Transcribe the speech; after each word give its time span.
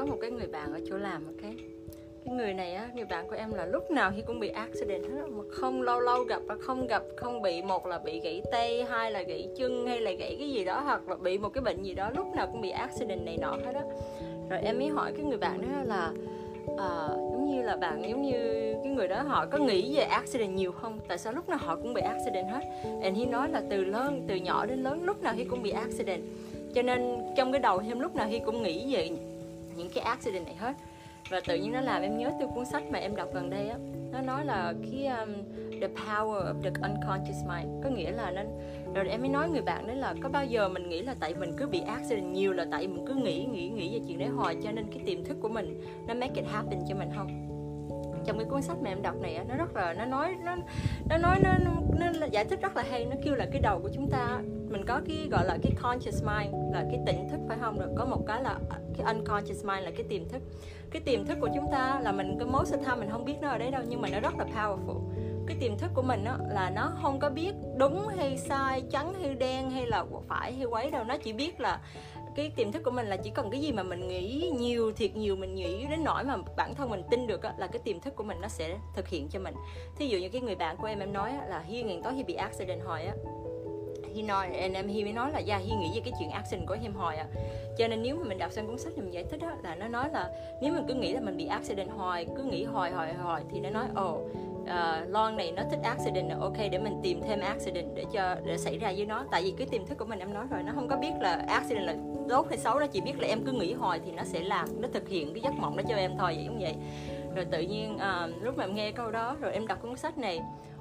có 0.00 0.06
một 0.06 0.16
cái 0.20 0.30
người 0.30 0.46
bạn 0.46 0.72
ở 0.72 0.80
chỗ 0.88 0.96
làm 0.96 1.26
ok? 1.26 1.52
Cái 2.24 2.34
người 2.34 2.54
này 2.54 2.74
á 2.74 2.88
người 2.94 3.04
bạn 3.04 3.28
của 3.28 3.36
em 3.36 3.54
là 3.54 3.66
lúc 3.66 3.90
nào 3.90 4.12
thì 4.16 4.22
cũng 4.26 4.40
bị 4.40 4.48
accident 4.48 5.02
hết 5.02 5.28
mà 5.30 5.44
không 5.50 5.82
lâu 5.82 6.00
lâu 6.00 6.24
gặp 6.24 6.42
và 6.46 6.56
không 6.60 6.86
gặp 6.86 7.02
không 7.16 7.42
bị 7.42 7.62
một 7.62 7.86
là 7.86 7.98
bị 7.98 8.20
gãy 8.20 8.42
tay 8.52 8.84
hai 8.84 9.12
là 9.12 9.22
gãy 9.22 9.48
chân 9.56 9.86
hay 9.86 10.00
là 10.00 10.12
gãy 10.12 10.36
cái 10.38 10.50
gì 10.50 10.64
đó 10.64 10.80
hoặc 10.80 11.08
là 11.08 11.16
bị 11.16 11.38
một 11.38 11.48
cái 11.48 11.62
bệnh 11.62 11.82
gì 11.82 11.94
đó 11.94 12.10
lúc 12.16 12.26
nào 12.34 12.48
cũng 12.52 12.60
bị 12.60 12.70
accident 12.70 13.24
này 13.24 13.38
nọ 13.40 13.50
hết 13.64 13.74
á. 13.74 13.82
Rồi 14.50 14.60
em 14.62 14.78
mới 14.78 14.88
hỏi 14.88 15.12
cái 15.16 15.24
người 15.24 15.38
bạn 15.38 15.62
đó 15.62 15.68
là 15.84 16.12
à, 16.78 17.08
giống 17.08 17.50
như 17.50 17.62
là 17.62 17.76
bạn 17.76 18.02
giống 18.08 18.22
như 18.22 18.72
cái 18.82 18.92
người 18.92 19.08
đó 19.08 19.22
họ 19.22 19.46
có 19.46 19.58
nghĩ 19.58 19.96
về 19.96 20.02
accident 20.02 20.54
nhiều 20.54 20.72
không? 20.72 20.98
Tại 21.08 21.18
sao 21.18 21.32
lúc 21.32 21.48
nào 21.48 21.58
họ 21.62 21.76
cũng 21.76 21.94
bị 21.94 22.02
accident 22.02 22.48
hết? 22.48 22.62
And 23.02 23.18
he 23.18 23.24
nói 23.26 23.48
là 23.48 23.62
từ 23.70 23.84
lớn 23.84 24.24
từ 24.28 24.36
nhỏ 24.36 24.66
đến 24.66 24.82
lớn 24.82 25.04
lúc 25.04 25.22
nào 25.22 25.34
he 25.34 25.44
cũng 25.44 25.62
bị 25.62 25.70
accident. 25.70 26.22
Cho 26.74 26.82
nên 26.82 27.18
trong 27.36 27.52
cái 27.52 27.60
đầu 27.60 27.82
em 27.88 28.00
lúc 28.00 28.16
nào 28.16 28.28
he 28.28 28.38
cũng 28.38 28.62
nghĩ 28.62 28.94
về 28.94 29.10
những 29.80 29.90
cái 29.94 30.04
accident 30.04 30.44
này 30.44 30.54
hết. 30.54 30.74
Và 31.30 31.40
tự 31.46 31.56
nhiên 31.56 31.72
nó 31.72 31.80
làm 31.80 32.02
em 32.02 32.18
nhớ 32.18 32.30
từ 32.40 32.46
cuốn 32.54 32.64
sách 32.64 32.82
mà 32.90 32.98
em 32.98 33.16
đọc 33.16 33.28
gần 33.34 33.50
đây 33.50 33.68
á. 33.68 33.76
Nó 34.12 34.20
nói 34.20 34.44
là 34.44 34.74
cái 34.82 35.06
um, 35.06 35.34
the 35.80 35.88
power 35.88 36.52
of 36.52 36.62
the 36.62 36.70
unconscious 36.70 37.44
mind 37.48 37.84
có 37.84 37.90
nghĩa 37.90 38.10
là 38.10 38.30
nên 38.30 38.46
rồi 38.94 39.08
em 39.08 39.20
mới 39.20 39.28
nói 39.28 39.48
người 39.48 39.62
bạn 39.62 39.86
đấy 39.86 39.96
là 39.96 40.14
có 40.22 40.28
bao 40.28 40.44
giờ 40.44 40.68
mình 40.68 40.88
nghĩ 40.88 41.02
là 41.02 41.14
tại 41.20 41.34
mình 41.34 41.52
cứ 41.58 41.66
bị 41.66 41.80
accident 41.80 42.32
nhiều 42.32 42.52
là 42.52 42.66
tại 42.70 42.86
mình 42.86 43.04
cứ 43.06 43.14
nghĩ 43.14 43.44
nghĩ 43.44 43.68
nghĩ 43.68 43.94
về 43.94 44.00
chuyện 44.08 44.18
đấy 44.18 44.28
hoài 44.28 44.56
cho 44.64 44.72
nên 44.72 44.86
cái 44.90 45.00
tiềm 45.06 45.24
thức 45.24 45.36
của 45.40 45.48
mình 45.48 45.80
nó 46.06 46.14
make 46.14 46.34
it 46.34 46.44
happen 46.52 46.80
cho 46.88 46.94
mình 46.94 47.08
không? 47.16 47.46
Trong 48.26 48.38
cái 48.38 48.46
cuốn 48.50 48.62
sách 48.62 48.76
mà 48.82 48.90
em 48.90 49.02
đọc 49.02 49.14
này 49.20 49.40
nó 49.48 49.56
rất 49.56 49.76
là 49.76 49.94
nó 49.94 50.04
nói 50.04 50.34
nó 50.44 50.56
nó 51.08 51.18
nói 51.18 51.38
nó, 51.42 51.52
nó, 51.98 52.10
nó 52.20 52.26
giải 52.26 52.44
thích 52.44 52.60
rất 52.62 52.76
là 52.76 52.84
hay 52.90 53.04
nó 53.04 53.16
kêu 53.24 53.34
là 53.34 53.46
cái 53.52 53.60
đầu 53.60 53.80
của 53.82 53.90
chúng 53.94 54.10
ta 54.10 54.40
mình 54.70 54.84
có 54.86 55.00
cái, 55.06 55.28
gọi 55.30 55.44
là, 55.44 55.58
cái 55.62 55.72
conscious 55.82 56.22
mind, 56.22 56.54
là 56.72 56.84
cái 56.90 57.00
tỉnh 57.06 57.28
thức, 57.28 57.40
phải 57.48 57.58
không? 57.60 57.78
Rồi 57.78 57.88
có 57.96 58.04
một 58.04 58.24
cái 58.26 58.42
là 58.42 58.58
à, 58.70 58.78
cái 58.96 59.14
unconscious 59.14 59.64
mind 59.64 59.84
là 59.84 59.90
cái 59.90 60.04
tiềm 60.08 60.28
thức. 60.28 60.42
Cái 60.90 61.02
tiềm 61.02 61.26
thức 61.26 61.38
của 61.40 61.48
chúng 61.54 61.66
ta 61.72 62.00
là 62.02 62.12
mình, 62.12 62.36
cái 62.38 62.48
most 62.48 62.72
of 62.72 62.78
the 62.78 62.84
time 62.84 62.96
mình 62.96 63.10
không 63.10 63.24
biết 63.24 63.34
nó 63.40 63.48
ở 63.48 63.58
đấy 63.58 63.70
đâu, 63.70 63.82
nhưng 63.88 64.00
mà 64.00 64.08
nó 64.12 64.20
rất 64.20 64.38
là 64.38 64.44
powerful. 64.44 65.00
Cái 65.46 65.56
tiềm 65.60 65.78
thức 65.78 65.90
của 65.94 66.02
mình 66.02 66.24
đó 66.24 66.36
là 66.50 66.70
nó 66.70 66.92
không 67.02 67.18
có 67.20 67.30
biết 67.30 67.54
đúng 67.76 68.08
hay 68.08 68.38
sai, 68.38 68.82
trắng 68.90 69.14
hay 69.14 69.34
đen 69.34 69.70
hay 69.70 69.86
là 69.86 70.04
phải 70.28 70.52
hay 70.52 70.64
quấy 70.64 70.90
đâu. 70.90 71.04
Nó 71.04 71.16
chỉ 71.16 71.32
biết 71.32 71.60
là 71.60 71.80
cái 72.36 72.50
tiềm 72.56 72.72
thức 72.72 72.82
của 72.84 72.90
mình 72.90 73.06
là 73.06 73.16
chỉ 73.16 73.30
cần 73.30 73.50
cái 73.50 73.60
gì 73.60 73.72
mà 73.72 73.82
mình 73.82 74.08
nghĩ 74.08 74.52
nhiều, 74.58 74.92
thiệt 74.92 75.16
nhiều, 75.16 75.36
mình 75.36 75.54
nghĩ 75.54 75.86
đến 75.90 76.04
nỗi 76.04 76.24
mà 76.24 76.36
bản 76.56 76.74
thân 76.74 76.90
mình 76.90 77.02
tin 77.10 77.26
được 77.26 77.44
là 77.44 77.66
cái 77.66 77.82
tiềm 77.84 78.00
thức 78.00 78.16
của 78.16 78.24
mình 78.24 78.40
nó 78.40 78.48
sẽ 78.48 78.78
thực 78.94 79.08
hiện 79.08 79.28
cho 79.28 79.40
mình. 79.40 79.54
Thí 79.96 80.08
dụ 80.08 80.18
như 80.18 80.28
cái 80.28 80.40
người 80.40 80.54
bạn 80.54 80.76
của 80.76 80.86
em 80.86 80.98
em 80.98 81.12
nói 81.12 81.32
là 81.48 81.60
hiên, 81.60 81.86
ngày 81.86 82.00
tối 82.04 82.12
khi 82.16 82.24
bị 82.24 82.34
accident 82.34 82.82
hồi 82.84 83.02
á? 83.02 83.14
Hi 84.14 84.22
nói 84.22 84.46
and 84.56 84.74
em 84.74 84.88
Hi 84.88 85.04
mới 85.04 85.12
nói 85.12 85.32
là 85.32 85.38
dạ 85.38 85.56
Hi 85.56 85.72
nghĩ 85.76 85.90
về 85.94 86.00
cái 86.04 86.12
chuyện 86.18 86.30
action 86.30 86.66
của 86.66 86.76
em 86.82 86.92
hồi 86.94 87.16
à 87.16 87.26
cho 87.78 87.88
nên 87.88 88.02
nếu 88.02 88.16
mà 88.16 88.28
mình 88.28 88.38
đọc 88.38 88.52
xong 88.52 88.66
cuốn 88.66 88.78
sách 88.78 88.92
thì 88.96 89.02
mình 89.02 89.12
giải 89.12 89.24
thích 89.24 89.40
đó 89.40 89.50
là 89.62 89.74
nó 89.74 89.88
nói 89.88 90.08
là 90.12 90.30
nếu 90.62 90.72
mình 90.72 90.84
cứ 90.88 90.94
nghĩ 90.94 91.12
là 91.12 91.20
mình 91.20 91.36
bị 91.36 91.46
accident 91.46 91.90
hoài 91.90 92.26
cứ 92.36 92.42
nghĩ 92.42 92.64
hoài 92.64 92.90
hoài 92.90 93.14
hoài 93.14 93.42
thì 93.52 93.60
nó 93.60 93.70
nói 93.70 93.84
ồ 93.94 94.14
oh, 94.14 94.30
uh, 94.62 95.08
Lon 95.08 95.36
này 95.36 95.52
nó 95.52 95.62
thích 95.70 95.80
accident 95.82 96.40
ok 96.40 96.56
để 96.70 96.78
mình 96.78 97.00
tìm 97.02 97.20
thêm 97.22 97.40
accident 97.40 97.86
để 97.94 98.04
cho 98.12 98.36
để 98.44 98.58
xảy 98.58 98.78
ra 98.78 98.92
với 98.96 99.06
nó. 99.06 99.24
Tại 99.30 99.42
vì 99.42 99.54
cái 99.58 99.66
tiềm 99.70 99.86
thức 99.86 99.98
của 99.98 100.04
mình 100.04 100.18
em 100.18 100.34
nói 100.34 100.44
rồi 100.50 100.62
nó 100.62 100.72
không 100.74 100.88
có 100.88 100.96
biết 100.96 101.12
là 101.20 101.44
accident 101.48 101.86
là 101.86 101.94
tốt 102.28 102.46
hay 102.48 102.58
xấu 102.58 102.80
nó 102.80 102.86
chỉ 102.86 103.00
biết 103.00 103.20
là 103.20 103.28
em 103.28 103.44
cứ 103.46 103.52
nghĩ 103.52 103.72
hoài 103.72 104.00
thì 104.04 104.12
nó 104.12 104.22
sẽ 104.24 104.40
làm 104.40 104.68
nó 104.80 104.88
thực 104.92 105.08
hiện 105.08 105.34
cái 105.34 105.40
giấc 105.40 105.54
mộng 105.58 105.76
đó 105.76 105.82
cho 105.88 105.96
em 105.96 106.12
thôi 106.18 106.32
vậy 106.36 106.44
cũng 106.48 106.58
vậy. 106.60 106.74
Rồi 107.34 107.44
tự 107.44 107.60
nhiên 107.60 107.96
uh, 107.96 108.42
lúc 108.42 108.56
mà 108.56 108.64
em 108.64 108.74
nghe 108.74 108.92
câu 108.92 109.10
đó 109.10 109.36
rồi 109.40 109.52
em 109.52 109.66
đọc 109.66 109.82
cuốn 109.82 109.96
sách 109.96 110.18
này 110.18 110.40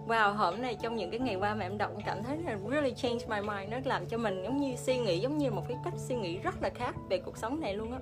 wow 0.09 0.33
hôm 0.33 0.61
này 0.61 0.77
trong 0.81 0.95
những 0.95 1.11
cái 1.11 1.19
ngày 1.19 1.35
qua 1.35 1.55
mà 1.55 1.65
em 1.65 1.77
đọc 1.77 1.91
cảm 2.05 2.23
thấy 2.23 2.37
là 2.37 2.57
really 2.71 2.93
change 2.93 3.25
my 3.27 3.41
mind. 3.41 3.71
Nó 3.71 3.77
làm 3.85 4.05
cho 4.05 4.17
mình 4.17 4.43
giống 4.43 4.57
như 4.57 4.75
suy 4.75 4.97
nghĩ 4.97 5.19
giống 5.19 5.37
như 5.37 5.51
một 5.51 5.63
cái 5.67 5.77
cách 5.83 5.93
suy 5.97 6.15
nghĩ 6.15 6.37
rất 6.37 6.55
là 6.61 6.69
khác 6.69 6.95
về 7.09 7.17
cuộc 7.17 7.37
sống 7.37 7.59
này 7.59 7.73
luôn 7.73 7.91
á. 7.91 7.99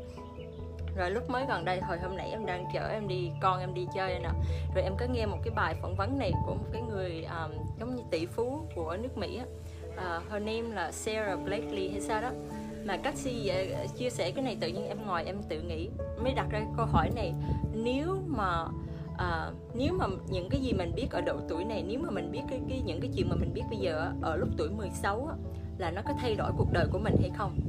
Rồi 0.98 1.12
lúc 1.12 1.30
mới 1.30 1.46
gần 1.46 1.66
đây 1.66 1.82
hồi 1.82 1.98
hôm 2.00 2.18
nãy 2.18 2.30
em 2.32 2.46
đang 2.46 2.66
chở 2.74 2.90
em 2.90 3.08
đi 3.08 3.32
con 3.42 3.60
em 3.60 3.74
đi 3.74 3.88
chơi 3.96 4.20
nè. 4.20 4.30
Rồi 4.76 4.84
em 4.84 4.94
có 4.98 5.06
nghe 5.06 5.26
một 5.26 5.38
cái 5.44 5.54
bài 5.56 5.76
phỏng 5.82 5.96
vấn 5.96 6.20
này 6.20 6.32
của 6.46 6.54
một 6.54 6.66
cái 6.74 6.82
người 6.82 7.24
um, 7.24 7.52
giống 7.80 7.96
như 7.96 8.04
tỷ 8.12 8.26
phú 8.26 8.62
của 8.76 8.98
nước 8.98 9.18
mỹ 9.18 9.38
á. 9.38 9.46
Uh, 9.88 10.32
her 10.32 10.44
name 10.44 10.76
là 10.76 10.92
Sarah 10.92 11.40
Blakely 11.44 11.90
hay 11.90 12.02
sao 12.02 12.22
đó. 12.22 12.32
Mà 12.86 12.98
cách 12.98 13.16
si 13.16 13.48
à, 13.48 13.86
chia 13.98 14.10
sẻ 14.10 14.32
cái 14.32 14.44
này 14.44 14.58
tự 14.62 14.68
nhiên 14.68 14.88
em 14.88 14.98
ngồi 15.06 15.24
em 15.26 15.44
tự 15.50 15.62
nghĩ 15.62 15.90
mới 16.24 16.34
đặt 16.34 16.46
ra 16.50 16.62
câu 16.78 16.86
hỏi 16.86 17.10
này. 17.16 17.34
Nếu 17.74 18.18
mà 18.28 18.66
à, 19.18 19.52
nếu 19.74 19.94
mà 19.94 20.06
những 20.30 20.50
cái 20.50 20.62
gì 20.62 20.74
mình 20.74 20.96
biết 20.96 21.08
ở 21.12 21.22
độ 21.22 21.40
tuổi 21.50 21.64
này 21.64 21.84
nếu 21.88 22.00
mà 22.00 22.10
mình 22.10 22.32
biết 22.32 22.42
cái, 22.50 22.62
cái 22.70 22.82
những 22.86 23.02
cái 23.02 23.12
chuyện 23.16 23.30
mà 23.30 23.36
mình 23.36 23.54
biết 23.54 23.64
bây 23.70 23.80
giờ 23.80 24.12
ở 24.22 24.36
lúc 24.36 24.50
tuổi 24.58 24.70
16 24.70 25.28
á, 25.28 25.36
là 25.78 25.92
nó 25.92 26.02
có 26.06 26.14
thay 26.20 26.36
đổi 26.36 26.52
cuộc 26.58 26.72
đời 26.74 26.88
của 26.92 27.00
mình 27.00 27.16
hay 27.22 27.32
không? 27.38 27.60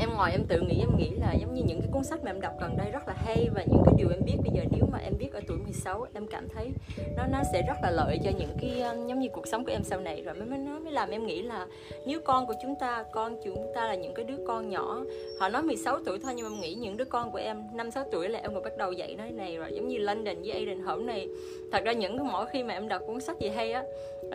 Em 0.00 0.10
ngồi 0.16 0.30
em 0.30 0.44
tự 0.48 0.60
nghĩ, 0.60 0.80
em 0.80 0.96
nghĩ 0.96 1.10
là 1.10 1.32
giống 1.32 1.54
như 1.54 1.62
những 1.66 1.80
cái 1.80 1.88
cuốn 1.92 2.04
sách 2.04 2.24
mà 2.24 2.30
em 2.30 2.40
đọc 2.40 2.52
gần 2.60 2.76
đây 2.76 2.90
rất 2.90 3.08
là 3.08 3.14
hay 3.16 3.48
và 3.54 3.64
những 3.66 3.82
cái 3.86 3.94
điều 3.98 4.08
em 4.10 4.20
biết 4.24 4.36
bây 4.42 4.50
giờ 4.54 4.62
nếu 4.70 4.86
mà 4.92 4.98
em 4.98 5.12
biết 5.18 5.32
ở 5.32 5.40
tuổi 5.48 5.58
16 5.58 6.06
em 6.14 6.26
cảm 6.26 6.48
thấy 6.48 6.72
nó 7.16 7.26
nó 7.26 7.42
sẽ 7.52 7.62
rất 7.68 7.74
là 7.82 7.90
lợi 7.90 8.18
cho 8.24 8.30
những 8.38 8.56
cái 8.60 8.80
ờ, 8.80 8.96
giống 9.06 9.18
như 9.18 9.28
cuộc 9.32 9.46
sống 9.46 9.64
của 9.64 9.72
em 9.72 9.84
sau 9.84 10.00
này. 10.00 10.22
Rồi 10.22 10.34
mới 10.34 10.46
mới, 10.46 10.58
nó 10.58 10.78
mới 10.78 10.92
làm 10.92 11.10
em 11.10 11.26
nghĩ 11.26 11.42
là 11.42 11.66
nếu 12.06 12.20
con 12.20 12.46
của 12.46 12.54
chúng 12.62 12.74
ta, 12.74 13.04
con 13.12 13.36
chúng 13.44 13.72
ta 13.74 13.86
là 13.88 13.94
những 13.94 14.14
cái 14.14 14.24
đứa 14.24 14.36
con 14.46 14.70
nhỏ, 14.70 15.04
họ 15.40 15.48
nói 15.48 15.62
16 15.62 15.98
tuổi 16.04 16.18
thôi 16.22 16.32
nhưng 16.36 16.46
mà 16.46 16.56
em 16.56 16.60
nghĩ 16.60 16.74
những 16.74 16.96
đứa 16.96 17.04
con 17.04 17.30
của 17.30 17.38
em 17.38 17.62
năm 17.74 17.90
sáu 17.90 18.04
tuổi 18.12 18.28
là 18.28 18.38
em 18.38 18.54
còn 18.54 18.62
bắt 18.62 18.76
đầu 18.76 18.92
dạy 18.92 19.14
nói 19.14 19.30
này 19.30 19.56
rồi. 19.56 19.72
Giống 19.74 19.88
như 19.88 19.98
London 19.98 20.36
với 20.42 20.50
Aiden 20.50 20.80
hôm 20.80 21.06
này, 21.06 21.28
thật 21.72 21.84
ra 21.84 21.92
những 21.92 22.18
cái 22.18 22.26
mỗi 22.32 22.46
khi 22.46 22.62
mà 22.62 22.74
em 22.74 22.88
đọc 22.88 23.02
cuốn 23.06 23.20
sách 23.20 23.38
gì 23.40 23.48
hay 23.48 23.72
á 23.72 23.82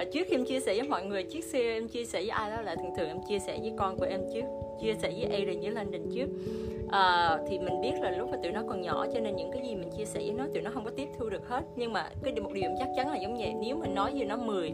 trước 0.03 0.27
khi 0.27 0.35
em 0.35 0.45
chia 0.45 0.59
sẻ 0.59 0.73
với 0.77 0.87
mọi 0.87 1.05
người 1.05 1.23
chiếc 1.23 1.43
xe 1.43 1.59
em 1.59 1.87
chia 1.87 2.05
sẻ 2.05 2.19
với 2.19 2.29
ai 2.29 2.51
đó 2.51 2.61
là 2.61 2.75
thường 2.75 2.91
thường 2.97 3.07
em 3.07 3.17
chia 3.29 3.39
sẻ 3.39 3.57
với 3.61 3.73
con 3.77 3.97
của 3.97 4.05
em 4.05 4.21
trước 4.33 4.43
chia 4.81 4.93
sẻ 5.01 5.11
với 5.17 5.31
Aiden 5.31 5.61
với 5.61 5.71
London 5.71 6.01
trước. 6.15 6.27
À, 6.91 7.37
thì 7.49 7.59
mình 7.59 7.81
biết 7.81 7.93
là 8.01 8.11
lúc 8.11 8.29
mà 8.29 8.37
tụi 8.43 8.51
nó 8.51 8.63
còn 8.69 8.81
nhỏ 8.81 9.05
cho 9.13 9.19
nên 9.19 9.35
những 9.35 9.51
cái 9.51 9.61
gì 9.67 9.75
mình 9.75 9.89
chia 9.97 10.05
sẻ 10.05 10.19
với 10.19 10.33
nó 10.37 10.45
tụi 10.53 10.61
nó 10.61 10.71
không 10.73 10.85
có 10.85 10.91
tiếp 10.91 11.07
thu 11.19 11.29
được 11.29 11.47
hết. 11.47 11.61
Nhưng 11.75 11.93
mà 11.93 12.09
cái 12.23 12.33
một 12.33 12.53
điều 12.53 12.63
em 12.63 12.75
chắc 12.79 12.87
chắn 12.95 13.09
là 13.09 13.17
giống 13.21 13.37
vậy 13.37 13.53
nếu 13.61 13.75
mình 13.75 13.95
nói 13.95 14.11
với 14.13 14.25
nó 14.25 14.37
10 14.37 14.71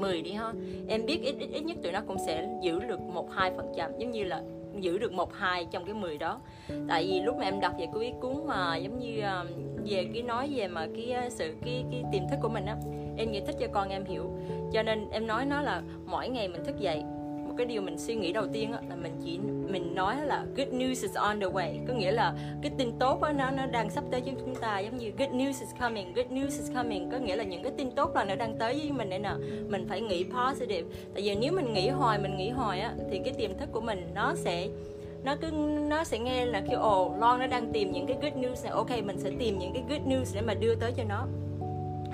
10 0.00 0.22
đi 0.22 0.32
ha 0.32 0.52
em 0.88 1.06
biết 1.06 1.20
ít 1.22 1.34
ít 1.38 1.48
ít 1.52 1.60
nhất 1.60 1.76
tụi 1.82 1.92
nó 1.92 2.00
cũng 2.06 2.16
sẽ 2.26 2.48
giữ 2.62 2.80
được 2.80 3.00
một 3.00 3.30
hai 3.30 3.52
phần 3.56 3.72
trăm 3.76 3.90
giống 3.98 4.10
như 4.10 4.24
là 4.24 4.42
giữ 4.84 4.98
được 4.98 5.12
một 5.12 5.34
hai 5.34 5.66
trong 5.70 5.84
cái 5.84 5.94
10 5.94 6.18
đó. 6.18 6.40
Tại 6.88 7.06
vì 7.06 7.20
lúc 7.20 7.36
mà 7.36 7.44
em 7.44 7.60
đọc 7.60 7.72
về 7.78 7.86
cái 8.00 8.12
cuốn 8.20 8.46
mà 8.46 8.76
giống 8.76 8.98
như 8.98 9.20
ờ, 9.20 9.46
về 9.84 10.06
cái 10.14 10.22
nói 10.22 10.48
về 10.54 10.68
mà 10.68 10.86
cái 10.96 11.10
ờ, 11.10 11.28
sự 11.30 11.54
cái 11.64 11.84
cái 11.90 12.04
tiềm 12.12 12.22
thức 12.30 12.36
của 12.42 12.48
mình 12.48 12.66
á, 12.66 12.76
em 13.16 13.32
giải 13.32 13.42
thích 13.46 13.56
cho 13.60 13.66
con 13.72 13.88
em 13.88 14.04
hiểu. 14.04 14.30
Cho 14.72 14.82
nên 14.82 15.10
em 15.10 15.26
nói 15.26 15.44
nó 15.44 15.60
là 15.60 15.82
mỗi 16.04 16.28
ngày 16.28 16.48
mình 16.48 16.64
thức 16.64 16.78
dậy 16.80 17.02
cái 17.58 17.66
điều 17.66 17.82
mình 17.82 17.98
suy 17.98 18.14
nghĩ 18.14 18.32
đầu 18.32 18.46
tiên 18.52 18.72
là 18.72 18.96
mình 18.96 19.12
chỉ, 19.24 19.38
mình 19.72 19.94
nói 19.94 20.16
là 20.26 20.44
good 20.56 20.68
news 20.68 20.88
is 20.88 21.14
on 21.14 21.40
the 21.40 21.46
way. 21.46 21.86
Có 21.88 21.94
nghĩa 21.94 22.12
là 22.12 22.34
cái 22.62 22.72
tin 22.78 22.92
tốt 22.98 23.20
nó 23.36 23.50
nó 23.50 23.66
đang 23.66 23.90
sắp 23.90 24.04
tới 24.10 24.20
với 24.20 24.34
chúng 24.40 24.54
ta, 24.54 24.78
giống 24.78 24.96
như 24.96 25.12
good 25.18 25.30
news 25.30 25.46
is 25.46 25.68
coming, 25.80 26.14
good 26.14 26.26
news 26.26 26.46
is 26.46 26.70
coming. 26.74 27.10
Có 27.10 27.18
nghĩa 27.18 27.36
là 27.36 27.44
những 27.44 27.62
cái 27.62 27.72
tin 27.76 27.90
tốt 27.90 28.14
là 28.14 28.24
nó 28.24 28.34
đang 28.34 28.56
tới 28.58 28.74
với 28.74 28.92
mình 28.92 29.08
nên 29.08 29.22
là 29.22 29.38
mình 29.68 29.86
phải 29.88 30.00
nghĩ 30.00 30.24
positive. 30.24 30.88
Tại 31.14 31.22
vì 31.22 31.34
nếu 31.34 31.52
mình 31.52 31.72
nghĩ 31.72 31.88
hoài, 31.88 32.18
mình 32.18 32.36
nghĩ 32.36 32.50
hoài 32.50 32.80
á, 32.80 32.94
thì 33.10 33.20
cái 33.24 33.34
tiềm 33.38 33.58
thức 33.58 33.68
của 33.72 33.80
mình 33.80 34.10
nó 34.14 34.34
sẽ, 34.34 34.68
nó 35.24 35.36
cứ, 35.40 35.50
nó 35.88 36.04
sẽ 36.04 36.18
nghe 36.18 36.46
là 36.46 36.62
kêu, 36.70 36.80
ồ 36.80 37.14
Lon 37.18 37.40
nó 37.40 37.46
đang 37.46 37.72
tìm 37.72 37.92
những 37.92 38.06
cái 38.06 38.16
good 38.22 38.44
news 38.44 38.64
này. 38.64 38.72
Ok, 38.72 38.90
mình 39.04 39.18
sẽ 39.18 39.30
tìm 39.38 39.58
những 39.58 39.72
cái 39.72 39.82
good 39.88 40.08
news 40.08 40.34
để 40.34 40.40
mà 40.40 40.54
đưa 40.54 40.74
tới 40.74 40.92
cho 40.96 41.04
nó 41.08 41.26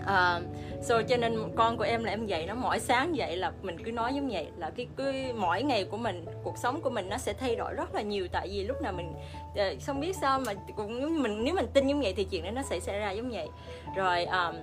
uh, 0.04 0.42
so 0.82 1.02
cho 1.02 1.16
nên 1.16 1.38
con 1.56 1.76
của 1.76 1.84
em 1.84 2.04
là 2.04 2.10
em 2.10 2.26
dạy 2.26 2.46
nó 2.46 2.54
mỗi 2.54 2.78
sáng 2.78 3.16
dậy 3.16 3.36
là 3.36 3.52
mình 3.62 3.84
cứ 3.84 3.92
nói 3.92 4.14
giống 4.14 4.28
vậy 4.28 4.46
là 4.56 4.70
cái 4.70 4.86
cứ 4.96 5.12
mỗi 5.36 5.62
ngày 5.62 5.84
của 5.84 5.96
mình 5.96 6.24
cuộc 6.44 6.58
sống 6.58 6.80
của 6.80 6.90
mình 6.90 7.08
nó 7.08 7.18
sẽ 7.18 7.32
thay 7.32 7.56
đổi 7.56 7.74
rất 7.74 7.94
là 7.94 8.02
nhiều. 8.02 8.28
Tại 8.32 8.48
vì 8.48 8.64
lúc 8.64 8.82
nào 8.82 8.92
mình 8.92 9.12
uh, 9.52 9.82
không 9.86 10.00
biết 10.00 10.16
sao 10.20 10.38
mà 10.38 10.52
cũng 10.76 11.22
mình 11.22 11.44
nếu 11.44 11.54
mình 11.54 11.66
tin 11.74 11.86
giống 11.86 12.00
vậy 12.00 12.14
thì 12.16 12.24
chuyện 12.24 12.44
đó 12.44 12.50
nó 12.50 12.62
sẽ 12.62 12.80
xảy 12.80 12.98
ra 12.98 13.10
giống 13.10 13.30
vậy. 13.30 13.48
Rồi 13.96 14.24
um, 14.24 14.54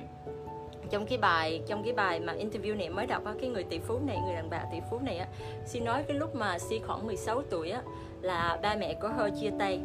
trong 0.90 1.06
cái 1.06 1.18
bài 1.18 1.62
trong 1.68 1.84
cái 1.84 1.94
bài 1.94 2.20
mà 2.20 2.34
interview 2.34 2.78
này 2.78 2.90
mới 2.90 3.06
đọc 3.06 3.26
á 3.26 3.34
cái 3.42 3.50
người 3.50 3.64
tỷ 3.64 3.80
phú 3.80 4.00
này 4.08 4.18
người 4.26 4.36
đàn 4.36 4.50
bà 4.50 4.66
tỷ 4.72 4.78
phú 4.90 5.00
này 5.00 5.18
á 5.18 5.28
xin 5.66 5.86
nói 5.86 6.04
cái 6.08 6.18
lúc 6.18 6.36
mà 6.36 6.60
si 6.60 6.80
khoảng 6.88 7.08
16 7.08 7.42
tuổi 7.50 7.70
á 7.70 7.82
là 8.22 8.60
ba 8.62 8.76
mẹ 8.76 8.94
của 8.94 9.08
hơi 9.08 9.32
chia 9.42 9.50
tay 9.60 9.80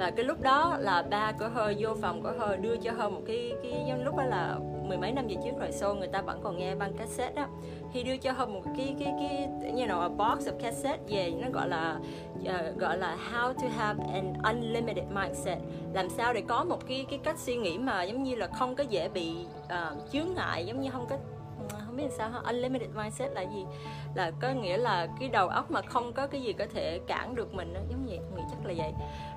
và 0.00 0.10
cái 0.10 0.24
lúc 0.24 0.40
đó 0.42 0.76
là 0.80 1.02
ba 1.02 1.32
của 1.32 1.48
hơi 1.54 1.76
vô 1.78 1.94
phòng 2.02 2.22
của 2.22 2.32
hơi 2.38 2.56
đưa 2.56 2.76
cho 2.76 2.92
hơi 2.92 3.10
một 3.10 3.20
cái 3.26 3.52
cái 3.62 3.92
lúc 4.04 4.16
đó 4.16 4.24
là 4.24 4.58
mười 4.88 4.98
mấy 4.98 5.12
năm 5.12 5.26
về 5.28 5.36
trước 5.44 5.50
rồi 5.60 5.72
sau 5.72 5.94
người 5.94 6.08
ta 6.08 6.22
vẫn 6.22 6.40
còn 6.42 6.58
nghe 6.58 6.74
băng 6.74 6.92
cassette 6.94 7.34
đó 7.34 7.46
thì 7.92 8.02
đưa 8.02 8.16
cho 8.16 8.32
hơn 8.32 8.54
một 8.54 8.62
cái 8.76 8.96
cái 8.98 9.14
cái 9.20 9.48
you 9.62 9.86
know 9.86 10.00
a 10.00 10.08
box 10.08 10.48
of 10.48 10.58
cassette 10.60 11.02
về 11.08 11.30
nó 11.30 11.48
gọi 11.52 11.68
là 11.68 11.98
uh, 12.42 12.76
gọi 12.76 12.98
là 12.98 13.16
how 13.32 13.52
to 13.52 13.68
have 13.76 14.04
an 14.12 14.34
unlimited 14.42 15.04
mindset. 15.14 15.58
Làm 15.92 16.08
sao 16.08 16.32
để 16.32 16.42
có 16.48 16.64
một 16.64 16.86
cái 16.88 17.06
cái 17.10 17.18
cách 17.24 17.38
suy 17.38 17.56
nghĩ 17.56 17.78
mà 17.78 18.02
giống 18.02 18.22
như 18.22 18.34
là 18.34 18.46
không 18.58 18.76
có 18.76 18.84
dễ 18.88 19.08
bị 19.08 19.36
uh, 19.64 20.10
chướng 20.12 20.34
ngại 20.34 20.66
giống 20.66 20.80
như 20.80 20.90
không 20.90 21.06
có 21.10 21.16
không 21.90 21.96
biết 21.96 22.12
sao 22.12 22.30
ha 22.30 22.40
unlimited 22.44 22.90
mindset 22.96 23.32
là 23.32 23.42
gì? 23.42 23.64
Là 24.14 24.30
có 24.40 24.48
nghĩa 24.50 24.76
là 24.76 25.08
cái 25.20 25.28
đầu 25.28 25.48
óc 25.48 25.70
mà 25.70 25.82
không 25.82 26.12
có 26.12 26.26
cái 26.26 26.42
gì 26.42 26.52
có 26.52 26.66
thể 26.74 27.00
cản 27.06 27.34
được 27.34 27.54
mình 27.54 27.74
đó 27.74 27.80
giống 27.90 28.06
vậy 28.06 28.18
nghĩ 28.36 28.42
chắc 28.50 28.66
là 28.66 28.74
vậy. 28.76 28.92